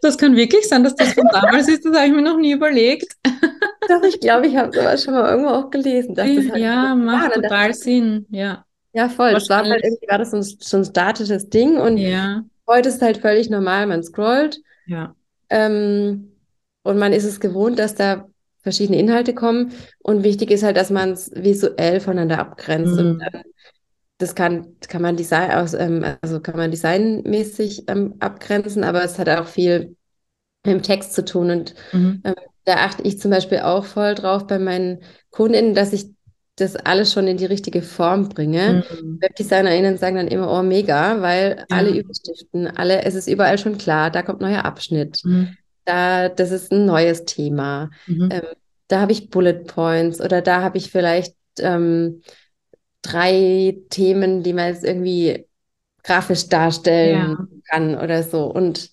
Das 0.02 0.18
kann 0.18 0.34
wirklich 0.36 0.68
sein, 0.68 0.82
dass 0.84 0.94
das 0.96 1.12
von 1.14 1.26
damals 1.32 1.68
ist, 1.68 1.84
das 1.84 1.94
habe 1.96 2.06
ich 2.06 2.12
mir 2.12 2.22
noch 2.22 2.38
nie 2.38 2.52
überlegt. 2.52 3.14
doch, 3.88 4.02
ich 4.02 4.18
glaube, 4.20 4.46
ich 4.48 4.56
habe 4.56 4.72
sowas 4.76 5.04
schon 5.04 5.14
mal 5.14 5.30
irgendwo 5.30 5.50
auch 5.50 5.70
gelesen, 5.70 6.14
das 6.14 6.26
halt 6.26 6.56
Ja, 6.56 6.88
war. 6.90 6.96
macht 6.96 7.26
Und 7.26 7.34
dann 7.36 7.42
total 7.42 7.74
Sinn. 7.74 8.26
Ja. 8.30 8.64
Ja, 8.94 9.08
voll. 9.08 9.30
Es 9.30 9.48
war 9.48 9.64
halt 9.64 9.82
irgendwie, 9.84 10.06
war 10.08 10.18
das 10.18 10.32
so 10.32 10.36
ein, 10.38 10.42
so 10.42 10.76
ein 10.76 10.84
statisches 10.84 11.48
Ding 11.48 11.78
und 11.78 11.96
Ja, 11.96 12.42
heute 12.66 12.88
ist 12.90 12.96
es 12.96 13.02
halt 13.02 13.18
völlig 13.18 13.48
normal, 13.48 13.86
man 13.86 14.02
scrollt. 14.02 14.60
ja. 14.86 15.14
Ähm, 15.50 16.32
und 16.82 16.98
man 16.98 17.12
ist 17.12 17.24
es 17.24 17.38
gewohnt, 17.40 17.78
dass 17.78 17.94
da 17.94 18.26
verschiedene 18.62 18.98
Inhalte 18.98 19.34
kommen. 19.34 19.72
Und 20.00 20.24
wichtig 20.24 20.50
ist 20.50 20.62
halt, 20.62 20.76
dass 20.76 20.90
man 20.90 21.12
es 21.12 21.30
visuell 21.34 22.00
voneinander 22.00 22.38
abgrenzt. 22.40 22.98
Und 22.98 23.14
Mhm. 23.14 23.18
dann, 23.20 23.42
das 24.22 24.34
kann, 24.34 24.76
kann 24.88 25.02
man 25.02 25.16
Design 25.16 25.50
aus, 25.50 25.74
ähm, 25.74 26.04
also 26.22 26.40
kann 26.40 26.56
man 26.56 26.70
designmäßig 26.70 27.88
ähm, 27.88 28.14
abgrenzen, 28.20 28.84
aber 28.84 29.02
es 29.04 29.18
hat 29.18 29.28
auch 29.28 29.46
viel 29.46 29.96
mit 30.64 30.74
dem 30.74 30.82
Text 30.82 31.14
zu 31.14 31.24
tun. 31.24 31.50
Und 31.50 31.74
Mhm. 31.92 32.22
da 32.64 32.74
achte 32.76 33.02
ich 33.02 33.18
zum 33.20 33.30
Beispiel 33.30 33.58
auch 33.60 33.84
voll 33.84 34.14
drauf 34.14 34.46
bei 34.46 34.58
meinen 34.58 35.00
KundInnen, 35.30 35.74
dass 35.74 35.92
ich 35.92 36.06
das 36.56 36.76
alles 36.76 37.12
schon 37.12 37.26
in 37.26 37.36
die 37.36 37.46
richtige 37.46 37.82
Form 37.82 38.28
bringe. 38.28 38.84
Mhm. 39.02 39.18
WebdesignerInnen 39.20 39.98
sagen 39.98 40.16
dann 40.16 40.28
immer, 40.28 40.52
oh, 40.52 40.62
mega, 40.62 41.20
weil 41.20 41.64
alle 41.70 41.90
Ja. 41.90 41.96
Überschriften, 42.02 42.68
alle, 42.68 43.02
es 43.04 43.14
ist 43.14 43.26
überall 43.28 43.58
schon 43.58 43.78
klar, 43.78 44.10
da 44.10 44.22
kommt 44.22 44.40
neuer 44.40 44.64
Abschnitt. 44.64 45.20
Mhm. 45.24 45.56
Da, 45.84 46.28
das 46.28 46.52
ist 46.52 46.70
ein 46.70 46.86
neues 46.86 47.24
Thema. 47.24 47.90
Mhm. 48.06 48.28
Ähm, 48.30 48.42
da 48.88 49.00
habe 49.00 49.12
ich 49.12 49.30
Bullet 49.30 49.64
Points 49.64 50.20
oder 50.20 50.42
da 50.42 50.62
habe 50.62 50.78
ich 50.78 50.90
vielleicht 50.92 51.34
ähm, 51.58 52.22
drei 53.02 53.76
Themen, 53.90 54.42
die 54.42 54.52
man 54.52 54.68
jetzt 54.68 54.84
irgendwie 54.84 55.46
grafisch 56.02 56.48
darstellen 56.48 57.30
Ja. 57.30 57.46
kann 57.70 57.96
oder 57.96 58.22
so. 58.22 58.44
Und 58.46 58.90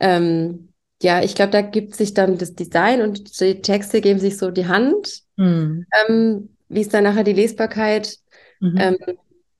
ähm, 0.00 0.68
ja, 1.02 1.22
ich 1.22 1.34
glaube, 1.34 1.52
da 1.52 1.60
gibt 1.62 1.94
sich 1.96 2.14
dann 2.14 2.38
das 2.38 2.54
Design 2.54 3.02
und 3.02 3.40
die 3.40 3.60
Texte 3.60 4.00
geben 4.00 4.20
sich 4.20 4.38
so 4.38 4.50
die 4.50 4.66
Hand. 4.66 5.22
Mhm. 5.36 5.86
Ähm, 6.08 6.48
wie 6.68 6.80
ist 6.80 6.94
dann 6.94 7.04
nachher 7.04 7.24
die 7.24 7.32
Lesbarkeit? 7.32 8.16
Mhm. 8.60 8.76
Ähm, 8.78 8.96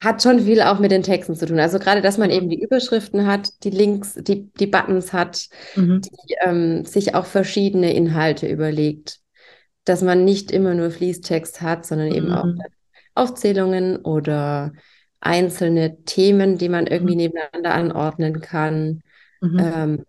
hat 0.03 0.23
schon 0.23 0.41
viel 0.41 0.61
auch 0.61 0.79
mit 0.81 0.91
den 0.91 1.03
Texten 1.03 1.35
zu 1.35 1.47
tun. 1.47 1.59
Also 1.59 1.79
gerade, 1.79 2.03
dass 2.03 2.19
man 2.19 2.31
eben 2.31 2.51
die 2.51 2.61
Überschriften 2.61 3.27
hat, 3.27 3.65
die 3.65 3.71
Links, 3.71 4.15
die, 4.15 4.51
die 4.59 4.67
Buttons 4.67 5.13
hat, 5.13 5.49
Mhm. 5.77 6.03
die, 6.03 6.35
ähm, 6.43 6.85
sich 6.85 7.15
auch 7.15 7.27
verschiedene 7.27 7.95
Inhalte 7.95 8.47
überlegt. 8.47 9.19
Dass 9.85 10.03
man 10.03 10.25
nicht 10.25 10.51
immer 10.51 10.75
nur 10.75 10.91
Fließtext 10.91 11.61
hat, 11.63 11.87
sondern 11.87 12.13
eben 12.13 12.33
auch 12.33 12.45
Mhm. 12.45 12.59
Aufzählungen 13.15 13.97
oder 13.97 14.73
einzelne 15.21 16.03
Themen, 16.05 16.59
die 16.59 16.69
man 16.69 16.87
irgendwie 16.87 17.17
nebeneinander 17.17 17.75
anordnen 17.75 18.41
kann. 18.41 19.03
Mhm. 19.41 19.59
Ähm, 19.59 20.05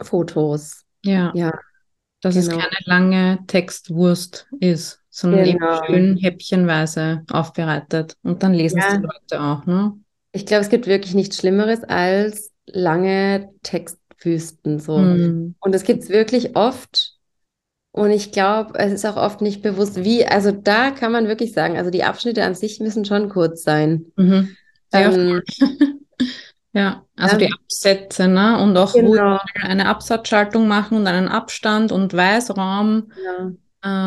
Fotos. 0.00 0.84
Ja, 1.04 1.32
Ja, 1.34 1.52
dass 2.20 2.36
es 2.36 2.48
genau. 2.48 2.60
keine 2.60 2.76
lange 2.84 3.38
Textwurst 3.46 4.46
ist, 4.60 5.00
sondern 5.10 5.44
eben 5.46 5.58
Genau. 5.58 5.84
schön 5.86 6.16
häppchenweise 6.16 7.24
aufbereitet. 7.30 8.16
Und 8.22 8.42
dann 8.42 8.54
lesen 8.54 8.78
es 8.78 8.84
Ja. 8.84 8.96
die 8.98 9.02
Leute 9.04 9.40
auch, 9.42 9.66
ne? 9.66 9.94
ich 10.34 10.46
glaube, 10.46 10.62
es 10.62 10.70
gibt 10.70 10.86
wirklich 10.86 11.14
nichts 11.14 11.36
Schlimmeres 11.36 11.84
als 11.84 12.52
lange 12.66 13.50
Textwüsten 13.62 14.78
so. 14.78 14.96
Mhm. 14.98 15.56
Und 15.60 15.74
es 15.74 15.82
gibt 15.84 16.04
es 16.04 16.08
wirklich 16.08 16.56
oft. 16.56 17.18
Und 17.92 18.10
ich 18.10 18.32
glaube, 18.32 18.78
es 18.78 18.90
ist 18.90 19.04
auch 19.04 19.16
oft 19.16 19.42
nicht 19.42 19.60
bewusst, 19.60 20.02
wie, 20.02 20.26
also 20.26 20.50
da 20.50 20.90
kann 20.90 21.12
man 21.12 21.28
wirklich 21.28 21.52
sagen, 21.52 21.76
also 21.76 21.90
die 21.90 22.04
Abschnitte 22.04 22.42
an 22.42 22.54
sich 22.54 22.80
müssen 22.80 23.04
schon 23.04 23.28
kurz 23.28 23.62
sein. 23.62 24.06
Mhm. 24.16 24.56
Ja, 24.94 25.12
ähm, 25.12 25.42
ja, 26.72 27.04
also 27.16 27.36
die 27.36 27.52
Absätze, 27.52 28.28
ne? 28.28 28.58
Und 28.62 28.76
auch 28.78 28.94
genau. 28.94 29.38
eine 29.60 29.86
Absatzschaltung 29.86 30.66
machen 30.66 30.96
und 30.96 31.06
einen 31.06 31.28
Abstand 31.28 31.92
und 31.92 32.14
Weißraum. 32.14 33.12
Ja. 33.24 33.52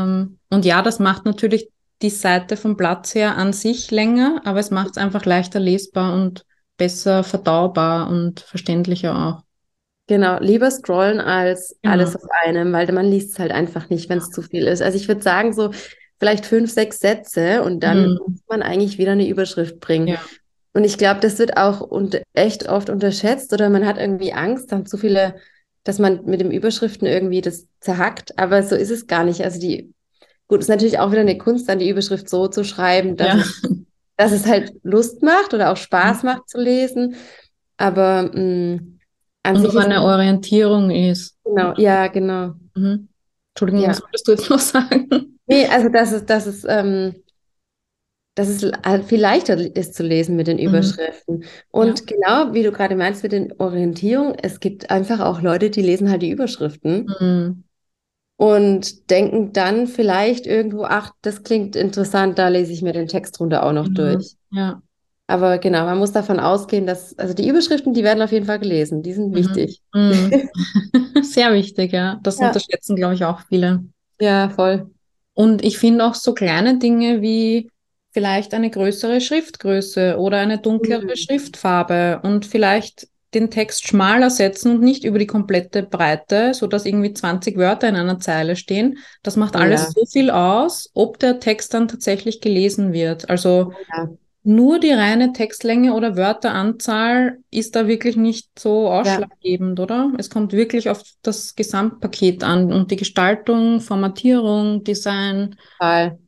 Ähm, 0.04 0.40
und 0.50 0.66
ja, 0.66 0.82
das 0.82 0.98
macht 0.98 1.26
natürlich 1.26 1.70
die 2.02 2.10
Seite 2.10 2.58
vom 2.58 2.78
Platz 2.78 3.14
her 3.14 3.38
an 3.38 3.54
sich 3.54 3.92
länger, 3.92 4.42
aber 4.46 4.60
es 4.60 4.72
macht 4.72 4.92
es 4.92 4.98
einfach 4.98 5.26
leichter 5.26 5.60
lesbar 5.60 6.14
und 6.14 6.44
besser 6.78 7.24
verdaubar 7.24 8.10
und 8.10 8.40
verständlicher 8.40 9.16
auch. 9.16 9.45
Genau, 10.08 10.38
lieber 10.40 10.70
scrollen 10.70 11.20
als 11.20 11.76
genau. 11.82 11.96
alles 11.96 12.16
auf 12.16 12.30
einem, 12.44 12.72
weil 12.74 12.92
man 12.92 13.08
liest 13.08 13.32
es 13.32 13.40
halt 13.40 13.52
einfach 13.52 13.90
nicht, 13.90 14.08
wenn 14.10 14.20
es 14.20 14.30
zu 14.30 14.44
viel 14.44 14.68
ist. 14.68 14.82
Also 14.82 14.98
ich 14.98 15.08
würde 15.08 15.24
sagen, 15.24 15.52
so 15.52 15.72
vielleicht 16.20 16.46
fünf, 16.46 16.72
sechs 16.72 17.00
Sätze 17.00 17.64
und 17.64 17.82
dann 17.82 18.12
mhm. 18.12 18.20
muss 18.28 18.42
man 18.48 18.62
eigentlich 18.62 18.98
wieder 18.98 19.14
eine 19.14 19.28
Überschrift 19.28 19.80
bringen. 19.80 20.08
Ja. 20.08 20.22
Und 20.74 20.84
ich 20.84 20.98
glaube, 20.98 21.22
das 21.22 21.40
wird 21.40 21.58
auch 21.58 21.82
und 21.82 22.22
echt 22.34 22.70
oft 22.70 22.90
unterschätzt 22.90 23.52
oder 23.54 23.70
man 23.70 23.86
hat 23.86 23.98
irgendwie 23.98 24.34
Angst, 24.34 24.72
dann 24.72 24.86
zu 24.86 24.98
viele, 24.98 25.36
dass 25.84 26.00
man 26.00 26.26
mit 26.26 26.42
den 26.42 26.52
Überschriften 26.52 27.08
irgendwie 27.08 27.42
das 27.42 27.68
zerhackt, 27.80 28.38
aber 28.38 28.62
so 28.62 28.76
ist 28.76 28.92
es 28.92 29.08
gar 29.08 29.24
nicht. 29.24 29.42
Also 29.42 29.60
die, 29.60 29.94
gut, 30.48 30.60
ist 30.60 30.68
natürlich 30.68 31.00
auch 31.00 31.12
wieder 31.12 31.22
eine 31.22 31.38
Kunst, 31.38 31.68
dann 31.68 31.80
die 31.80 31.90
Überschrift 31.90 32.30
so 32.30 32.48
zu 32.48 32.64
schreiben, 32.64 33.16
dass, 33.16 33.28
ja. 33.28 33.40
es, 33.40 33.62
dass 34.18 34.32
es 34.32 34.46
halt 34.46 34.74
Lust 34.84 35.24
macht 35.24 35.54
oder 35.54 35.72
auch 35.72 35.78
Spaß 35.78 36.24
mhm. 36.24 36.30
macht 36.30 36.50
zu 36.50 36.60
lesen. 36.60 37.16
Aber 37.78 38.24
mh, 38.24 38.40
mm, 38.40 38.95
an 39.46 39.56
und 39.56 39.62
sich 39.64 39.78
eine 39.78 40.02
Orientierung 40.02 40.92
ist. 40.92 41.38
Genau, 41.44 41.74
ja, 41.78 42.08
genau. 42.08 42.54
Mhm. 42.76 43.10
Entschuldigung, 43.54 43.84
ja. 43.84 43.90
was 43.90 44.02
wolltest 44.02 44.28
du 44.28 44.32
jetzt 44.32 44.50
noch 44.50 44.60
sagen? 44.60 45.40
Nee, 45.48 45.68
also 45.68 45.90
dass 45.90 46.12
es, 46.12 46.26
dass 46.26 46.46
es, 46.46 46.66
ähm, 46.68 47.16
dass 48.36 48.50
es 48.50 48.70
halt 48.86 49.06
viel 49.06 49.22
leichter 49.22 49.58
ist 49.58 49.94
zu 49.94 50.04
lesen 50.04 50.36
mit 50.36 50.48
den 50.48 50.58
mhm. 50.58 50.64
Überschriften. 50.64 51.38
Mhm. 51.38 51.44
Und 51.72 52.00
ja. 52.00 52.06
genau, 52.06 52.54
wie 52.54 52.64
du 52.64 52.72
gerade 52.72 52.96
meinst 52.96 53.24
mit 53.24 53.32
den 53.32 53.54
Orientierungen, 53.60 54.36
es 54.42 54.60
gibt 54.60 54.90
einfach 54.90 55.22
auch 55.22 55.42
Leute, 55.42 55.70
die 55.70 55.82
lesen 55.82 56.10
halt 56.10 56.22
die 56.22 56.32
Überschriften 56.32 57.08
mhm. 57.20 57.64
und 58.38 59.10
denken 59.10 59.54
dann 59.54 59.88
vielleicht 59.88 60.48
irgendwo, 60.48 60.84
ach, 60.84 61.14
das 61.22 61.44
klingt 61.44 61.76
interessant, 61.76 62.38
da 62.38 62.50
lese 62.50 62.74
ich 62.74 62.82
mir 62.82 62.94
den 62.94 63.08
Text 63.08 63.40
runter 63.40 63.64
auch 63.64 63.74
noch 63.74 63.88
mhm. 63.88 63.96
durch. 63.96 64.36
Ja. 64.52 64.82
Aber 65.28 65.58
genau, 65.58 65.86
man 65.86 65.98
muss 65.98 66.12
davon 66.12 66.40
ausgehen, 66.40 66.86
dass, 66.86 67.18
also 67.18 67.34
die 67.34 67.48
Überschriften, 67.50 67.94
die 67.94 68.04
werden 68.04 68.22
auf 68.22 68.32
jeden 68.32 68.46
Fall 68.46 68.60
gelesen, 68.60 69.02
die 69.02 69.14
sind 69.14 69.32
mhm. 69.32 69.36
wichtig. 69.36 69.82
Mhm. 69.94 70.50
Sehr 71.24 71.52
wichtig, 71.54 71.94
ja. 71.94 72.20
Das 72.22 72.40
ja. 72.40 72.48
unterschätzen, 72.48 72.96
glaube 72.96 73.16
ich, 73.16 73.26
auch 73.26 73.42
viele. 73.50 73.84
Ja, 74.20 74.50
voll. 74.50 74.92
Und 75.34 75.64
ich 75.66 75.80
finde 75.80 76.06
auch 76.06 76.14
so 76.14 76.34
kleine 76.34 76.78
Dinge 76.78 77.22
wie 77.22 77.70
vielleicht 78.12 78.54
eine 78.54 78.70
größere 78.70 79.20
Schriftgröße 79.20 80.18
oder 80.18 80.38
eine 80.38 80.60
dunklere 80.60 81.06
mhm. 81.06 81.16
Schriftfarbe 81.16 82.22
und 82.24 82.46
vielleicht 82.46 83.08
den 83.34 83.52
Text 83.52 83.86
schmaler 83.86 84.30
setzen 84.30 84.72
und 84.72 84.82
nicht 84.82 85.04
über 85.04 85.20
die 85.20 85.28
komplette 85.28 85.84
Breite, 85.84 86.54
sodass 86.54 86.86
irgendwie 86.86 87.12
20 87.12 87.58
Wörter 87.58 87.90
in 87.90 87.98
einer 87.98 88.20
Zeile 88.20 88.56
stehen. 88.56 89.00
Das 89.24 89.36
macht 89.36 89.58
alles 89.58 89.82
ja. 89.82 89.90
so 89.90 90.06
viel 90.06 90.30
aus, 90.30 90.90
ob 90.94 91.20
der 91.20 91.42
Text 91.42 91.74
dann 91.74 91.90
tatsächlich 91.90 92.40
gelesen 92.40 92.94
wird. 92.94 93.30
Also 93.30 93.74
ja 93.98 94.08
nur 94.46 94.80
die 94.80 94.92
reine 94.92 95.34
Textlänge 95.34 95.94
oder 95.94 96.16
Wörteranzahl 96.16 97.40
ist 97.50 97.76
da 97.76 97.88
wirklich 97.88 98.16
nicht 98.16 98.60
so 98.60 98.90
ausschlaggebend, 98.90 99.80
ja. 99.80 99.84
oder? 99.84 100.12
Es 100.18 100.30
kommt 100.30 100.54
wirklich 100.54 100.90
auf 100.90 101.02
das 101.24 101.56
Gesamtpaket 101.56 102.44
an 102.44 102.72
und 102.72 102.92
die 102.92 102.96
Gestaltung, 102.96 103.82
Formatierung, 103.82 104.84
Design. 104.84 105.56
Total. 105.80 106.20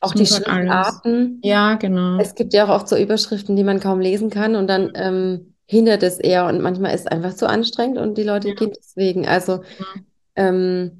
Auch 0.00 0.14
die 0.14 0.24
halt 0.24 0.46
Schriftarten. 0.46 1.40
Ja, 1.44 1.74
genau. 1.74 2.18
Es 2.18 2.34
gibt 2.34 2.52
ja 2.54 2.64
auch 2.64 2.74
oft 2.74 2.88
so 2.88 2.96
Überschriften, 2.96 3.54
die 3.54 3.62
man 3.62 3.78
kaum 3.78 4.00
lesen 4.00 4.30
kann 4.30 4.56
und 4.56 4.66
dann 4.66 4.90
ähm, 4.96 5.54
hindert 5.66 6.02
es 6.02 6.18
eher 6.18 6.46
und 6.46 6.60
manchmal 6.60 6.92
ist 6.92 7.02
es 7.02 7.06
einfach 7.06 7.34
zu 7.34 7.48
anstrengend 7.48 7.98
und 7.98 8.18
die 8.18 8.24
Leute 8.24 8.48
ja. 8.48 8.54
gehen 8.54 8.72
deswegen. 8.76 9.28
Also 9.28 9.62
ja. 9.78 9.86
ähm, 10.34 10.99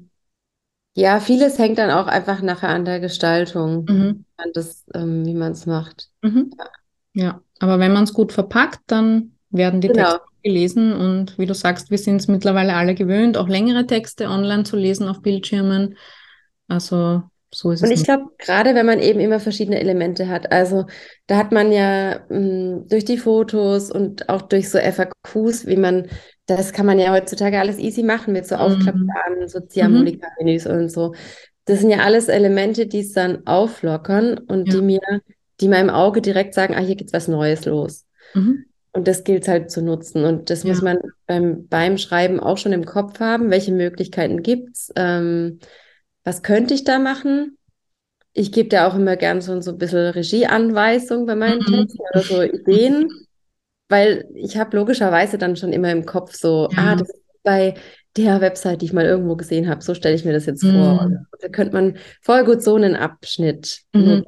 ja, 0.93 1.19
vieles 1.19 1.57
hängt 1.57 1.77
dann 1.77 1.91
auch 1.91 2.07
einfach 2.07 2.41
nachher 2.41 2.69
an 2.69 2.85
der 2.85 2.99
Gestaltung, 2.99 3.85
mhm. 3.87 4.25
an 4.37 4.49
das, 4.53 4.85
ähm, 4.93 5.25
wie 5.25 5.33
man 5.33 5.53
es 5.53 5.65
macht. 5.65 6.09
Mhm. 6.21 6.51
Ja. 7.13 7.23
ja. 7.23 7.41
aber 7.59 7.79
wenn 7.79 7.93
man 7.93 8.03
es 8.03 8.13
gut 8.13 8.33
verpackt, 8.33 8.81
dann 8.87 9.33
werden 9.49 9.81
die 9.81 9.87
genau. 9.87 10.11
Texte 10.11 10.25
gelesen 10.43 10.93
und 10.93 11.37
wie 11.37 11.45
du 11.45 11.53
sagst, 11.53 11.91
wir 11.91 11.97
sind 11.97 12.17
es 12.17 12.27
mittlerweile 12.27 12.73
alle 12.73 12.95
gewöhnt, 12.95 13.37
auch 13.37 13.47
längere 13.47 13.85
Texte 13.85 14.27
online 14.27 14.63
zu 14.63 14.75
lesen 14.75 15.07
auf 15.07 15.21
Bildschirmen. 15.21 15.97
Also 16.67 17.23
so 17.53 17.71
ist 17.71 17.83
es. 17.83 17.89
Und 17.89 17.95
ich 17.95 18.03
glaube, 18.03 18.25
gerade 18.37 18.75
wenn 18.75 18.85
man 18.85 18.99
eben 18.99 19.19
immer 19.19 19.39
verschiedene 19.39 19.79
Elemente 19.79 20.29
hat, 20.29 20.51
also 20.51 20.85
da 21.27 21.37
hat 21.37 21.51
man 21.51 21.71
ja 21.71 22.19
mh, 22.29 22.37
hm, 22.37 22.87
durch 22.87 23.05
die 23.05 23.17
Fotos 23.17 23.91
und 23.91 24.29
auch 24.29 24.41
durch 24.41 24.69
so 24.69 24.79
FAQs, 24.79 25.67
wie 25.67 25.77
man 25.77 26.07
das 26.55 26.73
kann 26.73 26.85
man 26.85 26.99
ja 26.99 27.11
heutzutage 27.11 27.59
alles 27.59 27.77
easy 27.77 28.03
machen 28.03 28.33
mit 28.33 28.47
so 28.47 28.55
mhm. 28.55 28.61
Aufklappbaren, 28.61 29.47
so 29.47 29.59
Ziehharmonika-Menüs 29.59 30.65
mhm. 30.65 30.71
und 30.71 30.91
so. 30.91 31.13
Das 31.65 31.79
sind 31.79 31.89
ja 31.89 31.99
alles 31.99 32.27
Elemente, 32.27 32.87
die 32.87 33.01
es 33.01 33.13
dann 33.13 33.45
auflockern 33.45 34.37
und 34.37 34.67
ja. 34.67 34.75
die 34.75 34.81
mir, 34.81 35.21
die 35.59 35.67
meinem 35.67 35.89
Auge 35.89 36.21
direkt 36.21 36.53
sagen, 36.53 36.75
ah, 36.75 36.79
hier 36.79 36.95
geht's 36.95 37.13
was 37.13 37.27
Neues 37.27 37.65
los. 37.65 38.05
Mhm. 38.33 38.65
Und 38.93 39.07
das 39.07 39.23
gilt 39.23 39.47
halt 39.47 39.71
zu 39.71 39.81
nutzen. 39.81 40.25
Und 40.25 40.49
das 40.49 40.63
ja. 40.63 40.69
muss 40.69 40.81
man 40.81 40.99
beim, 41.27 41.67
beim 41.67 41.97
Schreiben 41.97 42.39
auch 42.39 42.57
schon 42.57 42.73
im 42.73 42.85
Kopf 42.85 43.19
haben. 43.19 43.49
Welche 43.49 43.71
Möglichkeiten 43.71 44.41
gibt's? 44.41 44.91
Ähm, 44.95 45.59
was 46.23 46.43
könnte 46.43 46.73
ich 46.73 46.83
da 46.83 46.99
machen? 46.99 47.57
Ich 48.33 48.51
gebe 48.51 48.69
da 48.69 48.87
auch 48.87 48.95
immer 48.95 49.15
gern 49.15 49.41
so, 49.41 49.59
so 49.61 49.71
ein 49.71 49.77
bisschen 49.77 50.09
Regieanweisung 50.09 51.25
bei 51.25 51.35
meinen 51.35 51.59
mhm. 51.59 51.65
Texten 51.65 51.99
oder 52.11 52.21
so 52.21 52.41
Ideen 52.41 53.09
weil 53.91 54.25
ich 54.33 54.57
habe 54.57 54.77
logischerweise 54.77 55.37
dann 55.37 55.55
schon 55.55 55.73
immer 55.73 55.91
im 55.91 56.05
Kopf 56.05 56.33
so, 56.33 56.69
ja. 56.71 56.77
ah, 56.77 56.95
das 56.95 57.09
ist 57.09 57.21
bei 57.43 57.75
der 58.17 58.41
Website, 58.41 58.81
die 58.81 58.85
ich 58.85 58.93
mal 58.93 59.05
irgendwo 59.05 59.35
gesehen 59.35 59.69
habe, 59.69 59.81
so 59.81 59.93
stelle 59.93 60.15
ich 60.15 60.25
mir 60.25 60.33
das 60.33 60.45
jetzt 60.45 60.63
mhm. 60.63 60.73
vor. 60.73 61.11
Da 61.39 61.47
könnte 61.49 61.73
man 61.73 61.97
voll 62.21 62.45
gut 62.45 62.63
so 62.63 62.75
einen 62.75 62.95
Abschnitt. 62.95 63.81
Mhm. 63.93 64.25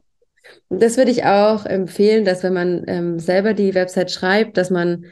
Das 0.70 0.98
würde 0.98 1.12
ich 1.12 1.26
auch 1.26 1.66
empfehlen, 1.66 2.26
dass 2.26 2.44
wenn 2.44 2.54
man 2.54 2.84
ähm, 2.88 3.20
selber 3.20 3.54
die 3.54 3.74
Website 3.74 4.12
schreibt, 4.12 4.58
dass 4.58 4.70
man 4.70 5.06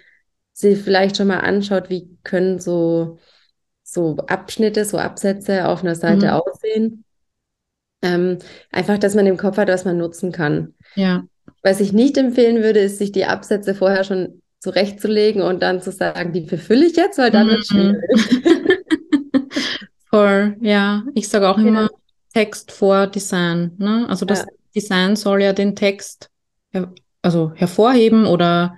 sie 0.54 0.76
vielleicht 0.76 1.18
schon 1.18 1.28
mal 1.28 1.40
anschaut, 1.40 1.90
wie 1.90 2.10
können 2.24 2.60
so, 2.60 3.20
so 3.84 4.18
Abschnitte, 4.28 4.86
so 4.86 4.98
Absätze 4.98 5.68
auf 5.68 5.84
einer 5.84 5.96
Seite 5.96 6.28
mhm. 6.28 6.34
aussehen. 6.34 7.04
Ähm, 8.02 8.40
einfach, 8.72 8.98
dass 8.98 9.16
man 9.16 9.28
im 9.28 9.38
Kopf 9.38 9.58
hat, 9.58 9.70
was 9.70 9.86
man 9.86 9.98
nutzen 9.98 10.32
kann. 10.32 10.74
Ja. 10.96 11.24
Was 11.64 11.80
ich 11.80 11.94
nicht 11.94 12.18
empfehlen 12.18 12.64
würde, 12.64 12.80
ist, 12.80 12.98
sich 12.98 13.12
die 13.12 13.26
Absätze 13.26 13.76
vorher 13.76 14.04
schon 14.04 14.41
zurechtzulegen 14.62 15.42
und 15.42 15.62
dann 15.62 15.82
zu 15.82 15.92
sagen, 15.92 16.32
die 16.34 16.46
verfülle 16.46 16.86
ich 16.86 16.96
jetzt, 16.96 17.18
weil 17.18 17.32
dann 17.32 17.48
mhm. 17.48 17.52
wird 17.52 17.68
schwierig. 17.68 18.02
Voll, 20.10 20.56
ja. 20.62 21.04
Ich 21.16 21.28
sage 21.30 21.50
auch 21.50 21.58
immer 21.58 21.84
ja. 21.84 21.90
Text 22.34 22.72
vor 22.72 23.08
Design. 23.08 23.72
Ne? 23.78 24.06
Also 24.08 24.26
das 24.26 24.40
ja. 24.40 24.46
Design 24.76 25.16
soll 25.16 25.42
ja 25.42 25.54
den 25.54 25.76
Text 25.76 26.30
her 26.70 26.94
also 27.24 27.52
hervorheben 27.56 28.26
oder 28.26 28.78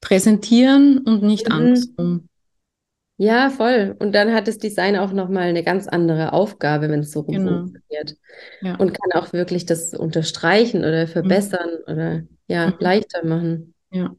präsentieren 0.00 0.98
und 0.98 1.22
nicht 1.22 1.48
mhm. 1.48 1.54
andersrum. 1.54 2.28
Ja, 3.16 3.50
voll. 3.50 3.94
Und 4.00 4.14
dann 4.14 4.34
hat 4.34 4.48
das 4.48 4.58
Design 4.58 4.96
auch 4.96 5.12
nochmal 5.12 5.44
eine 5.44 5.62
ganz 5.62 5.86
andere 5.86 6.32
Aufgabe, 6.32 6.88
wenn 6.88 7.00
es 7.00 7.12
so 7.12 7.20
rum 7.20 7.36
genau. 7.36 7.50
funktioniert. 7.60 8.16
Ja. 8.62 8.74
Und 8.76 8.92
kann 8.94 9.12
auch 9.12 9.32
wirklich 9.32 9.64
das 9.64 9.94
unterstreichen 9.94 10.80
oder 10.80 11.06
verbessern 11.06 11.70
mhm. 11.86 11.92
oder 11.92 12.22
ja, 12.48 12.68
mhm. 12.68 12.74
leichter 12.80 13.24
machen. 13.24 13.74
Ja. 13.92 14.16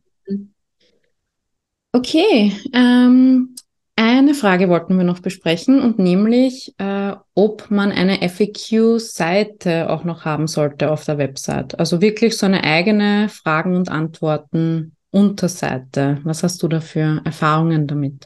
Okay, 1.96 2.52
ähm, 2.74 3.56
eine 3.96 4.34
Frage 4.34 4.68
wollten 4.68 4.98
wir 4.98 5.04
noch 5.04 5.20
besprechen 5.20 5.80
und 5.80 6.00
nämlich, 6.00 6.74
äh, 6.80 7.14
ob 7.36 7.70
man 7.70 7.92
eine 7.92 8.28
FAQ-Seite 8.28 9.92
auch 9.92 10.04
noch 10.04 10.26
haben 10.26 10.48
sollte 10.48 10.90
auf 10.90 11.06
der 11.06 11.20
Website. 11.20 11.78
Also 11.78 12.02
wirklich 12.02 12.36
so 12.36 12.48
eine 12.48 12.64
eigene 12.64 13.30
Fragen- 13.30 13.76
und 13.76 13.90
Antworten-Unterseite. 13.90 16.18
Was 16.24 16.42
hast 16.42 16.64
du 16.64 16.68
da 16.68 16.82
für 16.82 17.22
Erfahrungen 17.24 17.86
damit? 17.86 18.26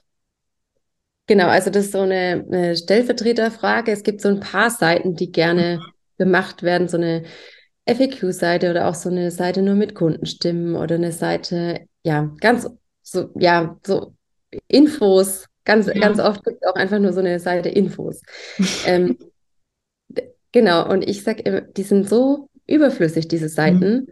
Genau, 1.25 1.47
also 1.47 1.69
das 1.69 1.87
ist 1.87 1.91
so 1.91 1.99
eine, 1.99 2.45
eine 2.49 2.77
Stellvertreterfrage. 2.77 3.91
Es 3.91 4.03
gibt 4.03 4.21
so 4.21 4.29
ein 4.29 4.39
paar 4.39 4.69
Seiten, 4.69 5.15
die 5.15 5.33
gerne 5.33 5.81
gemacht 6.17 6.63
werden, 6.63 6.87
so 6.87 6.95
eine 6.95 7.23
FAQ-Seite 7.85 8.71
oder 8.71 8.87
auch 8.87 8.95
so 8.95 9.09
eine 9.09 9.29
Seite 9.29 9.61
nur 9.61 9.75
mit 9.75 9.93
Kundenstimmen 9.93 10.77
oder 10.77 10.95
eine 10.95 11.11
Seite, 11.11 11.81
ja, 12.03 12.31
ganz 12.39 12.69
so, 13.09 13.29
ja, 13.35 13.77
so 13.85 14.13
Infos. 14.67 15.45
Ganz, 15.65 15.87
ja. 15.87 15.93
ganz 15.93 16.19
oft 16.19 16.43
gibt 16.43 16.61
es 16.61 16.69
auch 16.69 16.75
einfach 16.75 16.99
nur 16.99 17.13
so 17.13 17.19
eine 17.19 17.39
Seite 17.39 17.69
Infos. 17.69 18.21
ähm, 18.85 19.17
genau, 20.51 20.89
und 20.89 21.07
ich 21.07 21.23
sage 21.23 21.41
immer, 21.43 21.61
die 21.61 21.83
sind 21.83 22.07
so 22.07 22.49
überflüssig, 22.67 23.27
diese 23.27 23.49
Seiten. 23.49 23.79
Mhm. 23.79 24.07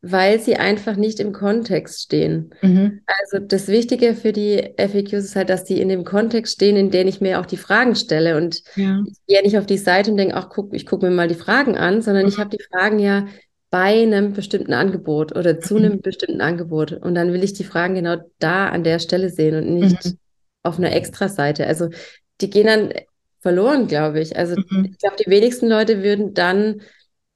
weil 0.00 0.38
sie 0.38 0.54
einfach 0.54 0.94
nicht 0.94 1.18
im 1.18 1.32
Kontext 1.32 2.02
stehen. 2.02 2.54
Mhm. 2.62 3.00
Also 3.04 3.44
das 3.44 3.66
Wichtige 3.66 4.14
für 4.14 4.30
die 4.30 4.74
FAQs 4.76 5.24
ist 5.24 5.34
halt, 5.34 5.50
dass 5.50 5.64
die 5.64 5.80
in 5.80 5.88
dem 5.88 6.04
Kontext 6.04 6.54
stehen, 6.54 6.76
in 6.76 6.92
dem 6.92 7.08
ich 7.08 7.20
mir 7.20 7.40
auch 7.40 7.46
die 7.46 7.56
Fragen 7.56 7.96
stelle. 7.96 8.36
Und 8.36 8.62
ja. 8.76 9.02
ich 9.08 9.18
gehe 9.26 9.42
nicht 9.42 9.58
auf 9.58 9.66
die 9.66 9.76
Seite 9.76 10.12
und 10.12 10.16
denke, 10.16 10.36
ach, 10.36 10.50
guck, 10.50 10.72
ich 10.72 10.86
gucke 10.86 11.04
mir 11.04 11.12
mal 11.12 11.26
die 11.26 11.34
Fragen 11.34 11.76
an, 11.76 12.00
sondern 12.00 12.22
mhm. 12.22 12.28
ich 12.28 12.38
habe 12.38 12.56
die 12.56 12.62
Fragen 12.62 13.00
ja 13.00 13.26
bei 13.70 14.02
einem 14.02 14.32
bestimmten 14.32 14.72
Angebot 14.72 15.36
oder 15.36 15.60
zu 15.60 15.74
mhm. 15.74 15.84
einem 15.84 16.00
bestimmten 16.00 16.40
Angebot. 16.40 16.92
Und 16.92 17.14
dann 17.14 17.32
will 17.32 17.44
ich 17.44 17.52
die 17.52 17.64
Fragen 17.64 17.94
genau 17.94 18.16
da 18.38 18.68
an 18.68 18.84
der 18.84 18.98
Stelle 18.98 19.28
sehen 19.30 19.56
und 19.56 19.74
nicht 19.74 20.04
mhm. 20.04 20.18
auf 20.62 20.78
einer 20.78 20.92
Extra-Seite. 20.92 21.66
Also 21.66 21.90
die 22.40 22.50
gehen 22.50 22.66
dann 22.66 22.92
verloren, 23.40 23.86
glaube 23.86 24.20
ich. 24.20 24.36
Also 24.36 24.56
mhm. 24.56 24.86
ich 24.90 24.98
glaube, 24.98 25.16
die 25.24 25.30
wenigsten 25.30 25.68
Leute 25.68 26.02
würden 26.02 26.34
dann 26.34 26.80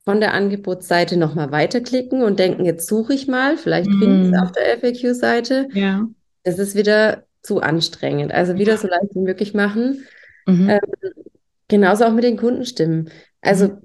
von 0.04 0.20
der 0.20 0.34
Angebotsseite 0.34 1.16
nochmal 1.16 1.52
weiterklicken 1.52 2.22
und 2.22 2.38
denken, 2.38 2.64
jetzt 2.64 2.88
suche 2.88 3.14
ich 3.14 3.28
mal, 3.28 3.56
vielleicht 3.56 3.88
finde 3.88 4.26
ich 4.26 4.32
es 4.32 4.42
auf 4.42 4.52
der 4.52 4.78
FAQ-Seite. 4.78 5.68
Ja. 5.74 6.08
Das 6.42 6.58
ist 6.58 6.74
wieder 6.74 7.24
zu 7.42 7.60
anstrengend. 7.60 8.32
Also 8.32 8.58
wieder 8.58 8.76
so 8.78 8.88
leicht 8.88 9.14
wie 9.14 9.20
möglich 9.20 9.54
machen. 9.54 10.04
Mhm. 10.46 10.70
Ähm, 10.70 10.80
genauso 11.68 12.04
auch 12.04 12.12
mit 12.12 12.24
den 12.24 12.36
Kundenstimmen. 12.36 13.10
Also 13.42 13.68
mhm. 13.68 13.82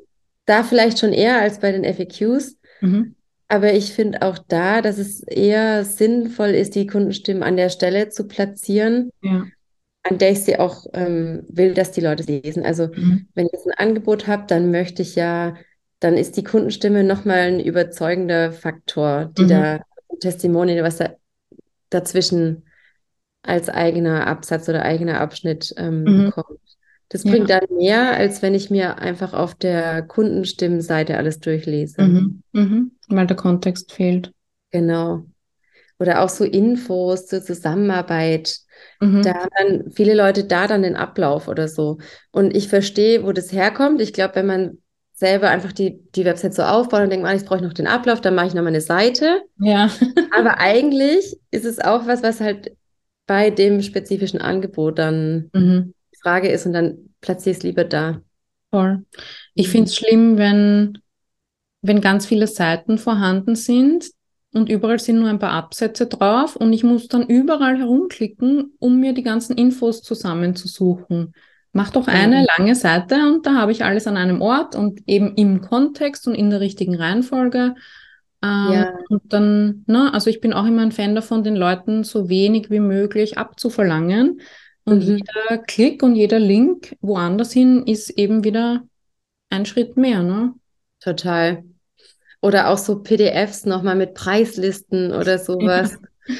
Da 0.47 0.63
vielleicht 0.63 0.97
schon 0.97 1.13
eher 1.13 1.39
als 1.39 1.59
bei 1.59 1.71
den 1.71 1.85
FAQs. 1.85 2.57
Mhm. 2.81 3.13
Aber 3.47 3.73
ich 3.73 3.93
finde 3.93 4.23
auch 4.23 4.39
da, 4.39 4.81
dass 4.81 4.97
es 4.97 5.21
eher 5.23 5.85
sinnvoll 5.85 6.49
ist, 6.49 6.73
die 6.73 6.87
Kundenstimmen 6.87 7.43
an 7.43 7.55
der 7.55 7.69
Stelle 7.69 8.09
zu 8.09 8.27
platzieren, 8.27 9.11
ja. 9.21 9.45
an 10.03 10.17
der 10.17 10.31
ich 10.31 10.43
sie 10.43 10.57
auch 10.57 10.85
ähm, 10.93 11.43
will, 11.47 11.73
dass 11.73 11.91
die 11.91 12.01
Leute 12.01 12.23
lesen. 12.23 12.65
Also 12.65 12.87
mhm. 12.87 13.27
wenn 13.35 13.45
ich 13.45 13.53
jetzt 13.53 13.67
ein 13.67 13.87
Angebot 13.87 14.27
habe, 14.27 14.45
dann 14.47 14.71
möchte 14.71 15.03
ich 15.03 15.15
ja 15.15 15.55
dann 15.99 16.15
ist 16.15 16.37
die 16.37 16.43
Kundenstimme 16.43 17.03
nochmal 17.03 17.39
ein 17.39 17.59
überzeugender 17.59 18.51
Faktor, 18.51 19.31
die 19.37 19.43
mhm. 19.43 19.47
da 19.47 19.81
Testimonial, 20.19 20.83
was 20.83 20.97
da 20.97 21.15
dazwischen 21.89 22.65
als 23.41 23.69
eigener 23.69 24.27
Absatz 24.27 24.67
oder 24.69 24.83
eigener 24.83 25.21
Abschnitt 25.21 25.73
ähm, 25.77 26.03
mhm. 26.03 26.31
kommt. 26.31 26.59
Das 27.09 27.23
bringt 27.23 27.49
ja. 27.49 27.59
dann 27.59 27.77
mehr, 27.77 28.17
als 28.17 28.41
wenn 28.41 28.53
ich 28.53 28.69
mir 28.69 28.97
einfach 28.99 29.33
auf 29.33 29.55
der 29.55 30.01
Kundenstimmenseite 30.01 31.17
alles 31.17 31.39
durchlese. 31.39 32.01
Mhm. 32.01 32.43
Mhm. 32.51 32.91
Weil 33.07 33.27
der 33.27 33.37
Kontext 33.37 33.93
fehlt. 33.93 34.33
Genau. 34.71 35.25
Oder 35.99 36.21
auch 36.21 36.29
so 36.29 36.43
Infos 36.43 37.27
zur 37.27 37.41
Zusammenarbeit. 37.41 38.57
Mhm. 38.99 39.23
Da 39.23 39.33
haben 39.35 39.49
dann 39.57 39.91
viele 39.91 40.13
Leute 40.13 40.43
da 40.43 40.67
dann 40.67 40.83
den 40.83 40.95
Ablauf 40.95 41.47
oder 41.47 41.67
so. 41.67 41.97
Und 42.31 42.55
ich 42.55 42.67
verstehe, 42.67 43.23
wo 43.23 43.31
das 43.31 43.51
herkommt. 43.51 44.01
Ich 44.01 44.13
glaube, 44.13 44.35
wenn 44.35 44.45
man 44.45 44.77
selber 45.13 45.49
einfach 45.49 45.71
die, 45.71 45.99
die 46.13 46.25
Website 46.25 46.53
so 46.53 46.61
aufbauen 46.61 47.03
und 47.03 47.09
denken, 47.09 47.25
ah, 47.25 47.33
jetzt 47.33 47.47
brauche 47.47 47.57
ich 47.57 47.63
noch 47.63 47.73
den 47.73 47.87
Ablauf, 47.87 48.21
dann 48.21 48.35
mache 48.35 48.47
ich 48.47 48.53
noch 48.53 48.61
mal 48.61 48.67
eine 48.67 48.81
Seite. 48.81 49.41
Ja. 49.59 49.89
Aber 50.37 50.59
eigentlich 50.59 51.39
ist 51.49 51.65
es 51.65 51.79
auch 51.79 52.05
was, 52.05 52.21
was 52.21 52.39
halt 52.39 52.75
bei 53.25 53.49
dem 53.49 53.81
spezifischen 53.81 54.39
Angebot 54.39 54.99
dann 54.99 55.49
mhm. 55.53 55.93
Frage 56.27 56.49
ist 56.49 56.65
und 56.65 56.73
dann 56.73 56.97
platziere 57.21 57.51
ich 57.51 57.57
es 57.57 57.63
lieber 57.63 57.85
da. 57.85 58.21
Voll. 58.69 59.05
Ich 59.53 59.69
finde 59.69 59.87
es 59.87 59.95
schlimm, 59.95 60.37
wenn, 60.37 60.97
wenn 61.81 62.01
ganz 62.01 62.25
viele 62.25 62.47
Seiten 62.47 62.97
vorhanden 62.97 63.55
sind 63.55 64.09
und 64.53 64.69
überall 64.69 64.99
sind 64.99 65.19
nur 65.19 65.29
ein 65.29 65.39
paar 65.39 65.51
Absätze 65.51 66.07
drauf 66.07 66.57
und 66.57 66.73
ich 66.73 66.83
muss 66.83 67.07
dann 67.07 67.27
überall 67.27 67.77
herumklicken, 67.77 68.73
um 68.79 68.99
mir 68.99 69.13
die 69.13 69.23
ganzen 69.23 69.55
Infos 69.55 70.03
zusammenzusuchen. 70.03 71.33
Mach 71.71 71.91
doch 71.91 72.07
eine 72.07 72.41
mhm. 72.41 72.47
lange 72.57 72.75
Seite 72.75 73.15
und 73.15 73.45
da 73.45 73.53
habe 73.53 73.71
ich 73.71 73.85
alles 73.85 74.05
an 74.05 74.17
einem 74.17 74.41
Ort 74.41 74.75
und 74.75 75.01
eben 75.07 75.33
im 75.35 75.61
Kontext 75.61 76.27
und 76.27 76.35
in 76.35 76.49
der 76.49 76.59
richtigen 76.59 76.95
Reihenfolge. 76.95 77.75
Ähm, 78.43 78.71
ja. 78.71 78.93
Und 79.07 79.31
dann, 79.31 79.85
ne, 79.87 80.13
also 80.13 80.29
ich 80.29 80.41
bin 80.41 80.51
auch 80.51 80.65
immer 80.65 80.81
ein 80.81 80.91
Fan 80.91 81.15
davon, 81.15 81.43
den 81.43 81.55
Leuten 81.55 82.03
so 82.03 82.27
wenig 82.27 82.69
wie 82.69 82.81
möglich 82.81 83.37
abzuverlangen. 83.37 84.41
Und 84.87 85.07
mhm. 85.07 85.17
jeder 85.17 85.57
Klick 85.59 86.01
und 86.01 86.15
jeder 86.15 86.39
Link 86.39 86.95
woanders 87.01 87.51
hin 87.51 87.85
ist 87.85 88.09
eben 88.11 88.43
wieder 88.43 88.83
ein 89.49 89.65
Schritt 89.65 89.97
mehr, 89.97 90.23
ne? 90.23 90.53
Total. 90.99 91.63
Oder 92.41 92.69
auch 92.69 92.77
so 92.77 93.03
PDFs 93.03 93.65
nochmal 93.65 93.95
mit 93.95 94.13
Preislisten 94.13 95.11
oder 95.11 95.37
sowas. 95.37 95.97
Ja. 96.27 96.35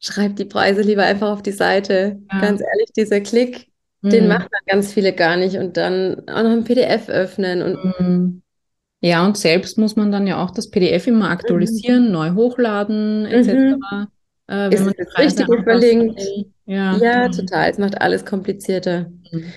Schreibt 0.00 0.38
die 0.38 0.44
Preise 0.44 0.82
lieber 0.82 1.02
einfach 1.02 1.30
auf 1.30 1.42
die 1.42 1.52
Seite. 1.52 2.20
Ja. 2.32 2.40
Ganz 2.40 2.60
ehrlich, 2.60 2.92
dieser 2.94 3.20
Klick 3.20 3.68
den 4.02 4.24
mhm. 4.24 4.28
machen 4.28 4.48
dann 4.50 4.62
ganz 4.66 4.92
viele 4.92 5.12
gar 5.12 5.36
nicht 5.36 5.56
und 5.56 5.76
dann 5.76 6.22
auch 6.28 6.42
noch 6.42 6.50
ein 6.50 6.64
PDF 6.64 7.08
öffnen 7.08 7.62
und 7.62 8.00
mhm. 8.00 8.42
ja, 9.00 9.24
und 9.26 9.36
selbst 9.36 9.76
muss 9.76 9.96
man 9.96 10.12
dann 10.12 10.26
ja 10.26 10.42
auch 10.42 10.52
das 10.52 10.70
PDF 10.70 11.06
immer 11.08 11.30
aktualisieren, 11.30 12.06
mhm. 12.06 12.12
neu 12.12 12.30
hochladen, 12.34 13.26
etc. 13.26 13.52
Mhm. 13.52 14.06
Äh, 14.50 14.74
ist 14.74 14.86
das 14.86 15.18
Richtige 15.18 15.62
verlinkt? 15.62 16.20
Ja, 16.64 16.96
ja 16.96 17.26
genau. 17.26 17.36
total. 17.36 17.70
Es 17.70 17.78
macht 17.78 18.00
alles 18.00 18.24
komplizierter. 18.24 19.10
Mhm. 19.30 19.52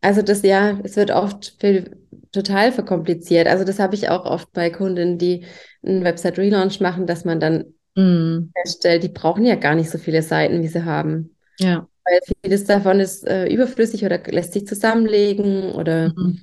Also 0.00 0.22
das 0.22 0.42
ja, 0.42 0.78
es 0.82 0.96
wird 0.96 1.10
oft 1.10 1.54
viel, 1.60 1.96
total 2.32 2.72
verkompliziert. 2.72 3.46
Also 3.46 3.64
das 3.64 3.78
habe 3.78 3.94
ich 3.94 4.08
auch 4.08 4.24
oft 4.26 4.52
bei 4.52 4.70
Kunden, 4.70 5.18
die 5.18 5.44
einen 5.84 6.04
Website-Relaunch 6.04 6.80
machen, 6.80 7.06
dass 7.06 7.24
man 7.24 7.40
dann 7.40 7.74
mhm. 7.94 8.52
feststellt, 8.54 9.02
die 9.02 9.08
brauchen 9.08 9.44
ja 9.44 9.54
gar 9.54 9.74
nicht 9.74 9.90
so 9.90 9.98
viele 9.98 10.22
Seiten, 10.22 10.62
wie 10.62 10.68
sie 10.68 10.84
haben. 10.84 11.36
Ja. 11.58 11.88
Weil 12.04 12.20
vieles 12.42 12.64
davon 12.64 13.00
ist 13.00 13.26
äh, 13.26 13.46
überflüssig 13.46 14.04
oder 14.04 14.18
lässt 14.26 14.52
sich 14.52 14.66
zusammenlegen 14.66 15.72
oder 15.72 16.12
mhm. 16.14 16.40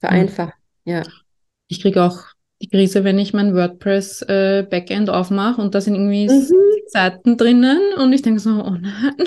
vereinfachen. 0.00 0.52
Ja. 0.84 1.02
Ich 1.66 1.80
kriege 1.80 2.04
auch 2.04 2.18
die 2.62 2.68
Krise, 2.68 3.02
wenn 3.02 3.18
ich 3.18 3.34
mein 3.34 3.54
WordPress 3.54 4.22
äh, 4.22 4.66
Backend 4.68 5.10
aufmache 5.10 5.60
und 5.60 5.74
da 5.74 5.80
sind 5.80 5.94
irgendwie 5.94 6.28
mhm. 6.28 6.75
Seiten 6.86 7.36
drinnen 7.36 7.80
und 7.98 8.12
ich 8.12 8.22
denke 8.22 8.40
so, 8.40 8.50
oh 8.50 8.70
nein. 8.70 9.14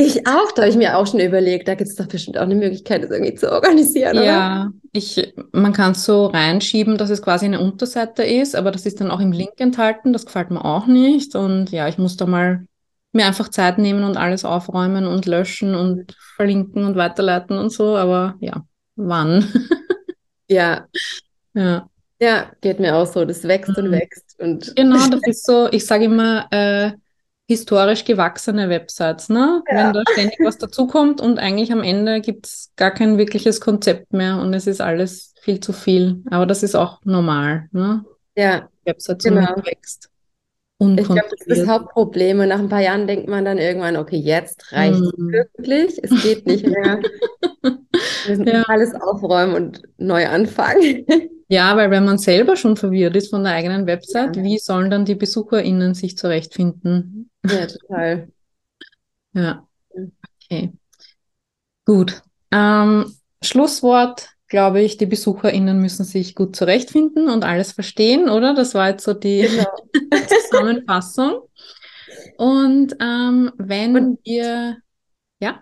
Ich 0.00 0.28
auch, 0.28 0.52
da 0.52 0.62
habe 0.62 0.70
ich 0.70 0.76
mir 0.76 0.96
auch 0.96 1.08
schon 1.08 1.18
überlegt, 1.18 1.66
da 1.66 1.74
gibt 1.74 1.90
es 1.90 1.96
doch 1.96 2.06
bestimmt 2.06 2.38
auch 2.38 2.42
eine 2.42 2.54
Möglichkeit, 2.54 3.02
das 3.02 3.10
irgendwie 3.10 3.34
zu 3.34 3.50
organisieren. 3.50 4.14
Ja, 4.14 4.66
oder? 4.66 4.72
ich, 4.92 5.34
man 5.50 5.72
kann 5.72 5.90
es 5.90 6.04
so 6.04 6.26
reinschieben, 6.26 6.96
dass 6.96 7.10
es 7.10 7.20
quasi 7.20 7.46
eine 7.46 7.58
Unterseite 7.58 8.22
ist, 8.22 8.54
aber 8.54 8.70
das 8.70 8.86
ist 8.86 9.00
dann 9.00 9.10
auch 9.10 9.18
im 9.18 9.32
Link 9.32 9.54
enthalten, 9.56 10.12
das 10.12 10.24
gefällt 10.24 10.52
mir 10.52 10.64
auch 10.64 10.86
nicht. 10.86 11.34
Und 11.34 11.72
ja, 11.72 11.88
ich 11.88 11.98
muss 11.98 12.16
da 12.16 12.26
mal 12.26 12.64
mir 13.12 13.26
einfach 13.26 13.48
Zeit 13.48 13.78
nehmen 13.78 14.04
und 14.04 14.16
alles 14.16 14.44
aufräumen 14.44 15.08
und 15.08 15.26
löschen 15.26 15.74
und 15.74 16.14
verlinken 16.36 16.84
und 16.84 16.94
weiterleiten 16.94 17.58
und 17.58 17.70
so, 17.70 17.96
aber 17.96 18.36
ja, 18.38 18.64
wann? 18.94 19.44
ja. 20.48 20.86
Ja. 21.54 21.88
Ja, 22.20 22.50
geht 22.60 22.80
mir 22.80 22.96
auch 22.96 23.06
so. 23.06 23.24
Das 23.24 23.44
wächst 23.44 23.76
mhm. 23.76 23.84
und 23.84 23.90
wächst. 23.92 24.36
Und 24.38 24.74
genau, 24.76 25.06
das 25.10 25.20
ist 25.26 25.46
so, 25.46 25.68
ich 25.70 25.86
sage 25.86 26.04
immer, 26.04 26.46
äh, 26.50 26.92
historisch 27.48 28.04
gewachsene 28.04 28.68
Websites, 28.68 29.30
ne? 29.30 29.62
Ja. 29.70 29.86
Wenn 29.86 29.92
da 29.94 30.02
ständig 30.12 30.38
was 30.40 30.58
dazukommt 30.58 31.20
und 31.20 31.38
eigentlich 31.38 31.72
am 31.72 31.82
Ende 31.82 32.20
gibt 32.20 32.46
es 32.46 32.72
gar 32.76 32.90
kein 32.90 33.16
wirkliches 33.16 33.60
Konzept 33.60 34.12
mehr 34.12 34.38
und 34.38 34.52
es 34.52 34.66
ist 34.66 34.82
alles 34.82 35.34
viel 35.40 35.60
zu 35.60 35.72
viel. 35.72 36.22
Aber 36.30 36.44
das 36.44 36.62
ist 36.62 36.74
auch 36.74 37.00
normal, 37.04 37.68
ne? 37.72 38.04
Ja. 38.36 38.68
Website 38.84 39.22
genau. 39.24 39.56
wächst. 39.64 40.10
Ich 40.80 41.06
glaube, 41.06 41.22
das 41.30 41.40
ist 41.40 41.60
das 41.60 41.68
Hauptproblem. 41.68 42.38
Und 42.38 42.48
nach 42.48 42.60
ein 42.60 42.68
paar 42.68 42.80
Jahren 42.80 43.08
denkt 43.08 43.28
man 43.28 43.44
dann 43.44 43.58
irgendwann, 43.58 43.96
okay, 43.96 44.16
jetzt 44.16 44.72
reicht 44.72 45.00
es 45.00 45.12
mm. 45.16 45.32
wirklich. 45.32 45.98
Es 46.02 46.22
geht 46.22 46.46
nicht 46.46 46.66
mehr. 46.66 47.00
Wir 47.62 48.36
müssen 48.36 48.46
ja. 48.46 48.62
alles 48.62 48.94
aufräumen 48.94 49.54
und 49.54 49.82
neu 49.98 50.26
anfangen. 50.26 51.04
Ja, 51.50 51.74
weil 51.78 51.90
wenn 51.90 52.04
man 52.04 52.18
selber 52.18 52.56
schon 52.56 52.76
verwirrt 52.76 53.16
ist 53.16 53.30
von 53.30 53.42
der 53.42 53.54
eigenen 53.54 53.86
Website, 53.86 54.36
ja. 54.36 54.42
wie 54.42 54.58
sollen 54.58 54.90
dann 54.90 55.06
die 55.06 55.14
BesucherInnen 55.14 55.94
sich 55.94 56.18
zurechtfinden? 56.18 57.30
Ja, 57.42 57.66
total. 57.66 58.28
ja. 59.32 59.66
Okay. 60.44 60.74
Gut. 61.86 62.22
Ähm, 62.52 63.16
Schlusswort 63.42 64.28
glaube 64.48 64.80
ich, 64.80 64.96
die 64.96 65.06
BesucherInnen 65.06 65.78
müssen 65.78 66.04
sich 66.04 66.34
gut 66.34 66.56
zurechtfinden 66.56 67.28
und 67.28 67.44
alles 67.44 67.72
verstehen, 67.72 68.28
oder? 68.28 68.54
Das 68.54 68.74
war 68.74 68.90
jetzt 68.90 69.04
so 69.04 69.14
die 69.14 69.42
genau. 69.42 70.26
Zusammenfassung. 70.50 71.42
Und 72.36 72.96
ähm, 73.00 73.52
wenn 73.58 73.96
und 73.96 74.18
ihr, 74.24 74.78
ja. 75.40 75.60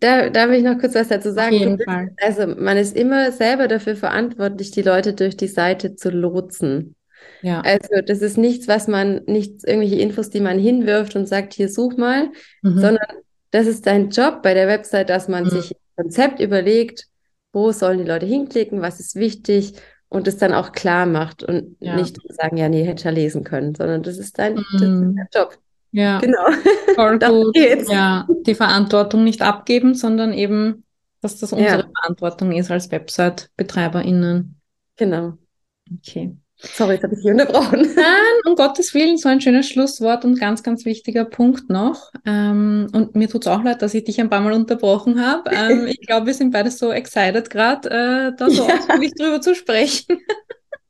Da 0.00 0.30
darf 0.30 0.50
ich 0.50 0.62
noch 0.62 0.78
kurz 0.78 0.94
was 0.94 1.08
dazu 1.08 1.32
sagen. 1.32 1.54
Auf 1.54 1.60
jeden 1.60 1.82
Fall. 1.82 2.10
Also 2.22 2.46
man 2.46 2.76
ist 2.76 2.96
immer 2.96 3.32
selber 3.32 3.68
dafür 3.68 3.96
verantwortlich, 3.96 4.70
die 4.70 4.82
Leute 4.82 5.12
durch 5.12 5.36
die 5.36 5.48
Seite 5.48 5.96
zu 5.96 6.10
lotsen. 6.10 6.94
Ja. 7.42 7.60
Also 7.60 8.00
das 8.04 8.22
ist 8.22 8.38
nichts, 8.38 8.68
was 8.68 8.88
man, 8.88 9.22
nichts, 9.26 9.64
irgendwelche 9.64 9.96
Infos, 9.96 10.30
die 10.30 10.40
man 10.40 10.58
hinwirft 10.58 11.16
und 11.16 11.26
sagt, 11.26 11.54
hier 11.54 11.68
such 11.68 11.96
mal, 11.96 12.30
mhm. 12.62 12.78
sondern 12.78 13.06
das 13.50 13.66
ist 13.66 13.86
dein 13.86 14.10
Job 14.10 14.42
bei 14.42 14.54
der 14.54 14.68
Website, 14.68 15.10
dass 15.10 15.28
man 15.28 15.44
mhm. 15.44 15.50
sich 15.50 15.72
ein 15.72 16.04
Konzept 16.04 16.40
überlegt, 16.40 17.07
wo 17.52 17.72
sollen 17.72 17.98
die 17.98 18.04
Leute 18.04 18.26
hinklicken, 18.26 18.82
was 18.82 19.00
ist 19.00 19.16
wichtig 19.16 19.74
und 20.08 20.26
es 20.26 20.38
dann 20.38 20.52
auch 20.52 20.72
klar 20.72 21.06
macht 21.06 21.42
und 21.42 21.76
ja. 21.80 21.96
nicht 21.96 22.16
sagen, 22.28 22.56
ja, 22.56 22.68
nee, 22.68 22.84
hätte 22.84 23.00
ich 23.00 23.04
ja 23.04 23.10
lesen 23.10 23.44
können, 23.44 23.74
sondern 23.74 24.02
das 24.02 24.18
ist 24.18 24.38
dein, 24.38 24.56
das 24.56 24.64
ist 24.74 24.80
mhm. 24.80 25.16
dein 25.16 25.28
Job. 25.34 25.58
Ja, 25.90 26.18
genau. 26.18 26.44
Ja, 27.90 28.26
die 28.46 28.54
Verantwortung 28.54 29.24
nicht 29.24 29.42
abgeben, 29.42 29.94
sondern 29.94 30.32
eben, 30.32 30.84
dass 31.20 31.38
das 31.38 31.52
unsere 31.52 31.82
ja. 31.82 31.90
Verantwortung 32.00 32.52
ist 32.52 32.70
als 32.70 32.90
Website-BetreiberInnen. 32.90 34.60
Genau. 34.96 35.34
Okay. 35.96 36.36
Sorry, 36.60 36.94
jetzt 36.94 37.04
habe 37.04 37.14
ich 37.14 37.22
dich 37.22 37.30
unterbrochen. 37.30 37.82
Nein, 37.96 38.40
um 38.44 38.56
Gottes 38.56 38.92
Willen, 38.92 39.16
so 39.16 39.28
ein 39.28 39.40
schönes 39.40 39.68
Schlusswort 39.68 40.24
und 40.24 40.40
ganz, 40.40 40.64
ganz 40.64 40.84
wichtiger 40.84 41.24
Punkt 41.24 41.70
noch. 41.70 42.10
Ähm, 42.26 42.88
und 42.92 43.14
mir 43.14 43.28
tut 43.28 43.42
es 43.42 43.46
auch 43.46 43.62
leid, 43.62 43.80
dass 43.80 43.94
ich 43.94 44.04
dich 44.04 44.20
ein 44.20 44.28
paar 44.28 44.40
Mal 44.40 44.52
unterbrochen 44.52 45.24
habe. 45.24 45.50
Ähm, 45.52 45.86
ich 45.88 46.00
glaube, 46.00 46.26
wir 46.26 46.34
sind 46.34 46.52
beide 46.52 46.70
so 46.70 46.90
excited 46.90 47.48
gerade, 47.48 47.88
äh, 47.88 48.36
da 48.36 48.50
so 48.50 48.66
ja. 48.66 48.74
ausführlich 48.74 49.14
drüber 49.14 49.40
zu 49.40 49.54
sprechen. 49.54 50.18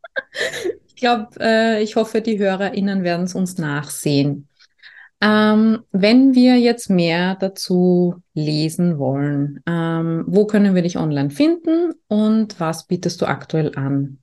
ich 0.87 0.97
glaube, 0.97 1.29
äh, 1.39 1.83
ich 1.83 1.97
hoffe, 1.97 2.23
die 2.23 2.39
HörerInnen 2.39 3.05
werden 3.05 3.27
es 3.27 3.35
uns 3.35 3.59
nachsehen. 3.59 4.49
Ähm, 5.21 5.81
wenn 5.91 6.35
wir 6.35 6.59
jetzt 6.59 6.89
mehr 6.89 7.35
dazu 7.35 8.23
lesen 8.33 8.99
wollen, 8.99 9.61
ähm, 9.67 10.25
wo 10.29 10.47
können 10.47 10.75
wir 10.75 10.83
dich 10.83 10.97
online 10.97 11.31
finden 11.31 11.93
und 12.07 12.59
was 12.59 12.87
bietest 12.87 13.21
du 13.21 13.27
aktuell 13.27 13.73
an? 13.75 14.19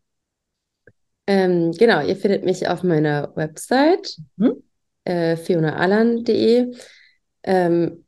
Ähm, 1.27 1.71
genau, 1.71 2.05
ihr 2.05 2.15
findet 2.15 2.45
mich 2.45 2.67
auf 2.67 2.83
meiner 2.83 3.31
Website 3.35 4.17
mhm. 4.37 4.63
äh, 5.05 5.35
fionaalan.de. 5.35 6.71
Ähm, 7.43 8.05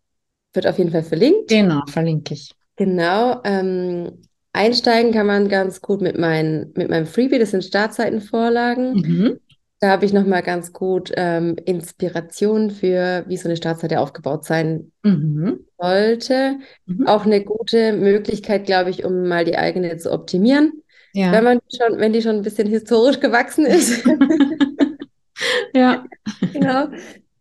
wird 0.53 0.67
auf 0.67 0.77
jeden 0.77 0.91
Fall 0.91 1.03
verlinkt. 1.03 1.49
Genau, 1.49 1.81
verlinke 1.87 2.33
ich. 2.33 2.51
Genau. 2.75 3.41
Ähm, 3.43 4.21
einsteigen 4.53 5.11
kann 5.11 5.27
man 5.27 5.49
ganz 5.49 5.81
gut 5.81 6.01
mit, 6.01 6.17
mein, 6.17 6.71
mit 6.75 6.89
meinem 6.89 7.05
Freebie, 7.05 7.39
das 7.39 7.51
sind 7.51 7.63
Startseitenvorlagen. 7.63 8.93
Mhm. 8.93 9.39
Da 9.79 9.89
habe 9.89 10.05
ich 10.05 10.13
nochmal 10.13 10.41
ganz 10.41 10.73
gut 10.73 11.11
ähm, 11.15 11.55
Inspiration 11.65 12.71
für, 12.71 13.25
wie 13.27 13.37
so 13.37 13.47
eine 13.47 13.57
Startseite 13.57 13.99
aufgebaut 13.99 14.43
sein 14.43 14.91
mhm. 15.03 15.65
sollte. 15.77 16.57
Mhm. 16.87 17.05
Auch 17.05 17.25
eine 17.25 17.43
gute 17.43 17.93
Möglichkeit, 17.93 18.65
glaube 18.65 18.89
ich, 18.89 19.05
um 19.05 19.27
mal 19.27 19.45
die 19.45 19.57
eigene 19.57 19.97
zu 19.97 20.11
optimieren. 20.11 20.81
Ja. 21.17 21.31
Wenn 21.31 21.43
man 21.43 21.59
schon, 21.75 21.97
wenn 21.97 22.13
die 22.13 22.21
schon 22.21 22.35
ein 22.35 22.41
bisschen 22.43 22.67
historisch 22.67 23.19
gewachsen 23.19 23.65
ist. 23.65 24.05
ja. 25.73 26.05
genau. 26.53 26.89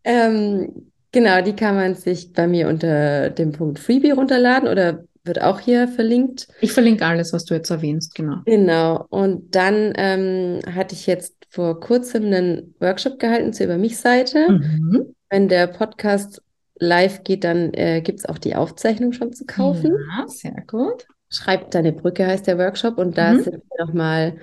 Ähm, 0.03 0.89
genau, 1.11 1.43
die 1.43 1.55
kann 1.55 1.75
man 1.75 1.93
sich 1.93 2.33
bei 2.33 2.47
mir 2.47 2.69
unter 2.69 3.29
dem 3.29 3.51
Punkt 3.51 3.77
Freebie 3.77 4.09
runterladen 4.09 4.67
oder 4.67 5.03
wird 5.25 5.43
auch 5.43 5.59
hier 5.59 5.87
verlinkt. 5.87 6.47
Ich 6.59 6.71
verlinke 6.71 7.05
alles, 7.05 7.33
was 7.33 7.45
du 7.45 7.53
jetzt 7.53 7.69
erwähnst, 7.69 8.15
genau. 8.15 8.37
Genau. 8.45 9.05
Und 9.09 9.53
dann 9.55 9.93
ähm, 9.95 10.59
hatte 10.73 10.95
ich 10.95 11.05
jetzt 11.05 11.35
vor 11.47 11.79
kurzem 11.79 12.25
einen 12.25 12.73
Workshop 12.79 13.19
gehalten 13.19 13.53
zur 13.53 13.67
Über 13.67 13.77
mich-Seite. 13.77 14.53
Mhm. 14.53 15.13
Wenn 15.29 15.49
der 15.49 15.67
Podcast 15.67 16.41
live 16.79 17.23
geht, 17.23 17.43
dann 17.43 17.75
äh, 17.75 18.01
gibt 18.01 18.19
es 18.19 18.25
auch 18.25 18.39
die 18.39 18.55
Aufzeichnung 18.55 19.13
schon 19.13 19.33
zu 19.33 19.45
kaufen. 19.45 19.95
Ja, 20.17 20.27
sehr 20.27 20.63
gut. 20.65 21.05
Schreibt 21.29 21.75
deine 21.75 21.91
Brücke 21.91 22.25
heißt 22.25 22.47
der 22.47 22.57
Workshop 22.57 22.97
und 22.97 23.17
da 23.17 23.33
mhm. 23.33 23.43
sind 23.43 23.53
wir 23.55 23.85
nochmal 23.85 24.37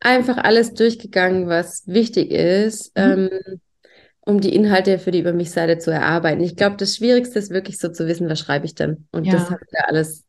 einfach 0.00 0.36
alles 0.38 0.74
durchgegangen, 0.74 1.48
was 1.48 1.86
wichtig 1.86 2.30
ist, 2.30 2.96
mhm. 2.96 3.30
ähm, 3.32 3.60
um 4.20 4.40
die 4.40 4.54
Inhalte 4.54 4.98
für 4.98 5.10
die 5.10 5.20
Über 5.20 5.32
mich 5.32 5.50
Seite 5.50 5.78
zu 5.78 5.90
erarbeiten. 5.90 6.42
Ich 6.42 6.56
glaube, 6.56 6.76
das 6.76 6.96
Schwierigste 6.96 7.38
ist 7.38 7.50
wirklich 7.50 7.78
so 7.78 7.88
zu 7.88 8.06
wissen, 8.06 8.28
was 8.28 8.38
schreibe 8.40 8.66
ich 8.66 8.74
denn? 8.74 9.06
Und 9.12 9.24
ja. 9.24 9.32
das 9.32 9.50
haben 9.50 9.64
wir 9.70 9.88
alles 9.88 10.24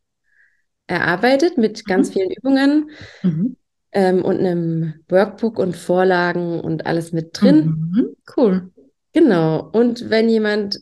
erarbeitet 0.86 1.58
mit 1.58 1.78
mhm. 1.78 1.88
ganz 1.88 2.10
vielen 2.12 2.30
Übungen 2.30 2.90
mhm. 3.22 3.56
ähm, 3.92 4.24
und 4.24 4.38
einem 4.38 4.94
Workbook 5.08 5.58
und 5.58 5.76
Vorlagen 5.76 6.60
und 6.60 6.86
alles 6.86 7.12
mit 7.12 7.40
drin. 7.40 7.92
Mhm. 7.94 8.16
Cool. 8.36 8.70
Genau. 9.12 9.68
Und 9.72 10.10
wenn 10.10 10.28
jemand 10.28 10.78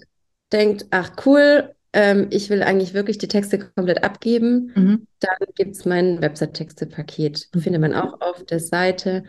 denkt, 0.52 0.86
ach 0.90 1.12
cool, 1.24 1.73
ähm, 1.94 2.26
ich 2.30 2.50
will 2.50 2.64
eigentlich 2.64 2.92
wirklich 2.92 3.18
die 3.18 3.28
Texte 3.28 3.56
komplett 3.58 4.02
abgeben, 4.02 4.72
mhm. 4.74 5.06
dann 5.20 5.36
gibt 5.54 5.76
es 5.76 5.84
mein 5.84 6.20
Website-Texte-Paket. 6.20 7.48
Mhm. 7.54 7.60
Findet 7.60 7.80
man 7.80 7.94
auch 7.94 8.20
auf 8.20 8.44
der 8.44 8.58
Seite. 8.58 9.22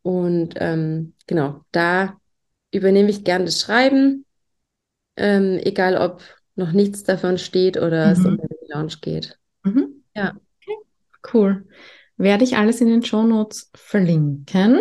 Und 0.00 0.54
ähm, 0.56 1.12
genau, 1.26 1.60
da 1.72 2.16
übernehme 2.72 3.10
ich 3.10 3.22
gern 3.22 3.44
das 3.44 3.60
Schreiben, 3.60 4.24
ähm, 5.16 5.60
egal 5.62 5.98
ob 5.98 6.22
noch 6.54 6.72
nichts 6.72 7.04
davon 7.04 7.36
steht 7.36 7.76
oder 7.76 8.06
mhm. 8.06 8.12
es 8.12 8.18
um 8.24 8.36
den 8.38 8.48
Launch 8.68 9.02
geht. 9.02 9.38
Mhm. 9.64 10.02
Ja. 10.14 10.34
Okay. 10.62 10.76
Cool. 11.34 11.66
Werde 12.16 12.44
ich 12.44 12.56
alles 12.56 12.80
in 12.80 12.88
den 12.88 13.04
Show 13.04 13.24
Notes 13.24 13.70
verlinken. 13.74 14.80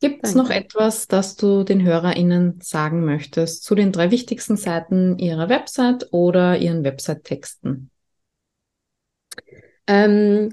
Gibt 0.00 0.26
es 0.26 0.34
noch 0.34 0.50
etwas, 0.50 1.08
das 1.08 1.36
du 1.36 1.64
den 1.64 1.82
HörerInnen 1.82 2.60
sagen 2.60 3.04
möchtest 3.04 3.64
zu 3.64 3.74
den 3.74 3.92
drei 3.92 4.10
wichtigsten 4.10 4.56
Seiten 4.56 5.18
ihrer 5.18 5.48
Website 5.48 6.08
oder 6.12 6.58
ihren 6.58 6.84
Website-Texten? 6.84 7.90
Ähm, 9.86 10.52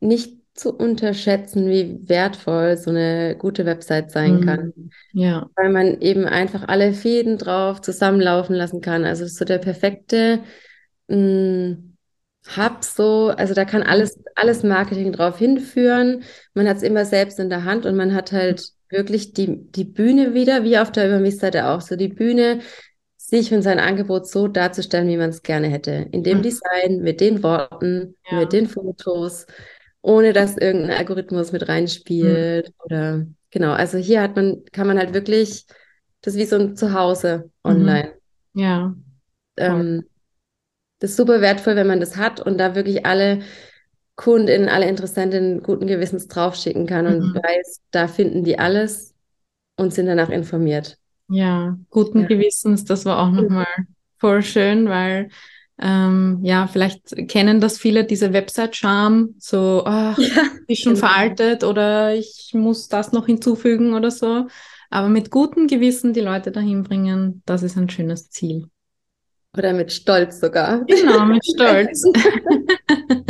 nicht 0.00 0.38
zu 0.54 0.74
unterschätzen, 0.74 1.68
wie 1.68 2.00
wertvoll 2.08 2.76
so 2.78 2.90
eine 2.90 3.36
gute 3.36 3.66
Website 3.66 4.10
sein 4.10 4.40
mhm. 4.40 4.44
kann. 4.44 4.72
Ja. 5.12 5.50
Weil 5.54 5.70
man 5.70 6.00
eben 6.00 6.24
einfach 6.24 6.66
alle 6.66 6.92
Fäden 6.94 7.36
drauf 7.36 7.82
zusammenlaufen 7.82 8.56
lassen 8.56 8.80
kann. 8.80 9.04
Also 9.04 9.26
so 9.26 9.44
der 9.44 9.58
perfekte 9.58 10.40
mh, 11.08 11.16
mm, 11.16 11.94
Hub 12.56 12.82
so, 12.82 13.28
also 13.36 13.52
da 13.52 13.66
kann 13.66 13.82
alles, 13.82 14.18
alles 14.34 14.62
Marketing 14.62 15.12
drauf 15.12 15.38
hinführen. 15.38 16.22
Man 16.54 16.66
hat 16.66 16.78
es 16.78 16.82
immer 16.82 17.04
selbst 17.04 17.38
in 17.38 17.50
der 17.50 17.64
Hand 17.64 17.84
und 17.84 17.94
man 17.94 18.14
hat 18.14 18.32
halt 18.32 18.72
wirklich 18.90 19.32
die, 19.32 19.70
die 19.70 19.84
Bühne 19.84 20.34
wieder, 20.34 20.64
wie 20.64 20.78
auf 20.78 20.92
der 20.92 21.08
Über 21.08 21.20
mich-Seite 21.20 21.68
auch, 21.68 21.80
so 21.80 21.96
die 21.96 22.08
Bühne, 22.08 22.60
sich 23.28 23.52
und 23.52 23.60
sein 23.60 23.78
Angebot 23.78 24.26
so 24.26 24.48
darzustellen, 24.48 25.08
wie 25.08 25.18
man 25.18 25.28
es 25.28 25.42
gerne 25.42 25.68
hätte. 25.68 26.06
In 26.12 26.22
dem 26.22 26.38
mhm. 26.38 26.42
Design, 26.42 27.00
mit 27.02 27.20
den 27.20 27.42
Worten, 27.42 28.14
ja. 28.30 28.40
mit 28.40 28.54
den 28.54 28.66
Fotos, 28.66 29.46
ohne 30.00 30.32
dass 30.32 30.56
irgendein 30.56 30.96
Algorithmus 30.96 31.52
mit 31.52 31.68
reinspielt. 31.68 32.68
Mhm. 32.68 32.74
Oder 32.84 33.26
genau, 33.50 33.72
also 33.72 33.98
hier 33.98 34.22
hat 34.22 34.34
man, 34.34 34.64
kann 34.72 34.86
man 34.86 34.98
halt 34.98 35.12
wirklich, 35.12 35.66
das 36.22 36.34
ist 36.34 36.40
wie 36.40 36.46
so 36.46 36.56
ein 36.56 36.76
Zuhause 36.76 37.50
mhm. 37.64 37.70
online. 37.70 38.12
Mhm. 38.54 38.60
Ja. 38.62 38.94
Ähm, 39.58 40.04
das 41.00 41.10
ist 41.10 41.16
super 41.16 41.42
wertvoll, 41.42 41.76
wenn 41.76 41.86
man 41.86 42.00
das 42.00 42.16
hat 42.16 42.40
und 42.40 42.58
da 42.58 42.74
wirklich 42.74 43.04
alle 43.04 43.40
KundInnen, 44.18 44.68
alle 44.68 44.88
Interessenten 44.88 45.62
guten 45.62 45.86
Gewissens 45.86 46.26
draufschicken 46.26 46.86
kann 46.86 47.06
und 47.06 47.20
mhm. 47.20 47.34
weiß, 47.36 47.82
da 47.92 48.08
finden 48.08 48.42
die 48.42 48.58
alles 48.58 49.14
und 49.76 49.94
sind 49.94 50.06
danach 50.06 50.28
informiert. 50.28 50.98
Ja, 51.28 51.78
guten 51.88 52.22
ja. 52.22 52.26
Gewissens, 52.26 52.84
das 52.84 53.04
war 53.04 53.20
auch 53.20 53.30
nochmal 53.30 53.66
voll 54.18 54.42
schön, 54.42 54.88
weil 54.88 55.28
ähm, 55.80 56.40
ja, 56.42 56.66
vielleicht 56.66 57.28
kennen 57.28 57.60
das 57.60 57.78
viele, 57.78 58.04
diese 58.04 58.32
Website-Charme, 58.32 59.36
so, 59.38 59.84
ach, 59.86 60.18
ja, 60.18 60.42
ist 60.66 60.82
schon 60.82 60.94
genau. 60.94 61.06
veraltet 61.06 61.62
oder 61.62 62.12
ich 62.12 62.50
muss 62.54 62.88
das 62.88 63.12
noch 63.12 63.26
hinzufügen 63.26 63.94
oder 63.94 64.10
so. 64.10 64.48
Aber 64.90 65.08
mit 65.08 65.30
gutem 65.30 65.68
Gewissen 65.68 66.12
die 66.12 66.20
Leute 66.20 66.50
dahin 66.50 66.82
bringen, 66.82 67.42
das 67.46 67.62
ist 67.62 67.76
ein 67.76 67.88
schönes 67.88 68.30
Ziel. 68.30 68.66
Oder 69.56 69.72
mit 69.74 69.92
Stolz 69.92 70.40
sogar. 70.40 70.84
Genau, 70.86 71.24
mit 71.24 71.44
Stolz. 71.54 72.02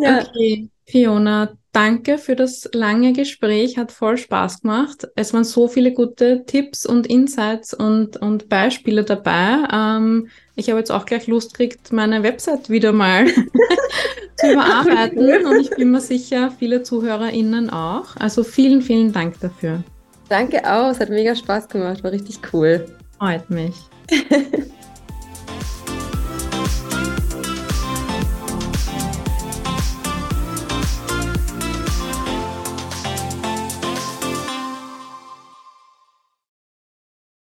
Ja. 0.00 0.22
Okay, 0.22 0.68
Fiona, 0.86 1.52
danke 1.72 2.18
für 2.18 2.34
das 2.34 2.68
lange 2.72 3.12
Gespräch, 3.12 3.78
hat 3.78 3.92
voll 3.92 4.16
Spaß 4.16 4.62
gemacht. 4.62 5.08
Es 5.14 5.32
waren 5.32 5.44
so 5.44 5.68
viele 5.68 5.92
gute 5.92 6.44
Tipps 6.44 6.86
und 6.86 7.06
Insights 7.06 7.74
und, 7.74 8.16
und 8.16 8.48
Beispiele 8.48 9.04
dabei. 9.04 9.58
Ähm, 9.72 10.28
ich 10.56 10.68
habe 10.68 10.78
jetzt 10.78 10.90
auch 10.90 11.06
gleich 11.06 11.26
Lust 11.26 11.52
gekriegt, 11.52 11.92
meine 11.92 12.22
Website 12.22 12.70
wieder 12.70 12.92
mal 12.92 13.26
zu 14.36 14.52
überarbeiten 14.52 15.46
und 15.46 15.60
ich 15.60 15.70
bin 15.70 15.90
mir 15.90 16.00
sicher, 16.00 16.50
viele 16.58 16.82
ZuhörerInnen 16.82 17.70
auch. 17.70 18.16
Also 18.16 18.42
vielen, 18.42 18.82
vielen 18.82 19.12
Dank 19.12 19.38
dafür. 19.40 19.82
Danke 20.28 20.64
auch, 20.64 20.90
es 20.90 21.00
hat 21.00 21.10
mega 21.10 21.34
Spaß 21.34 21.68
gemacht, 21.68 22.02
war 22.04 22.12
richtig 22.12 22.38
cool. 22.52 22.86
Freut 23.18 23.48
mich. 23.50 23.74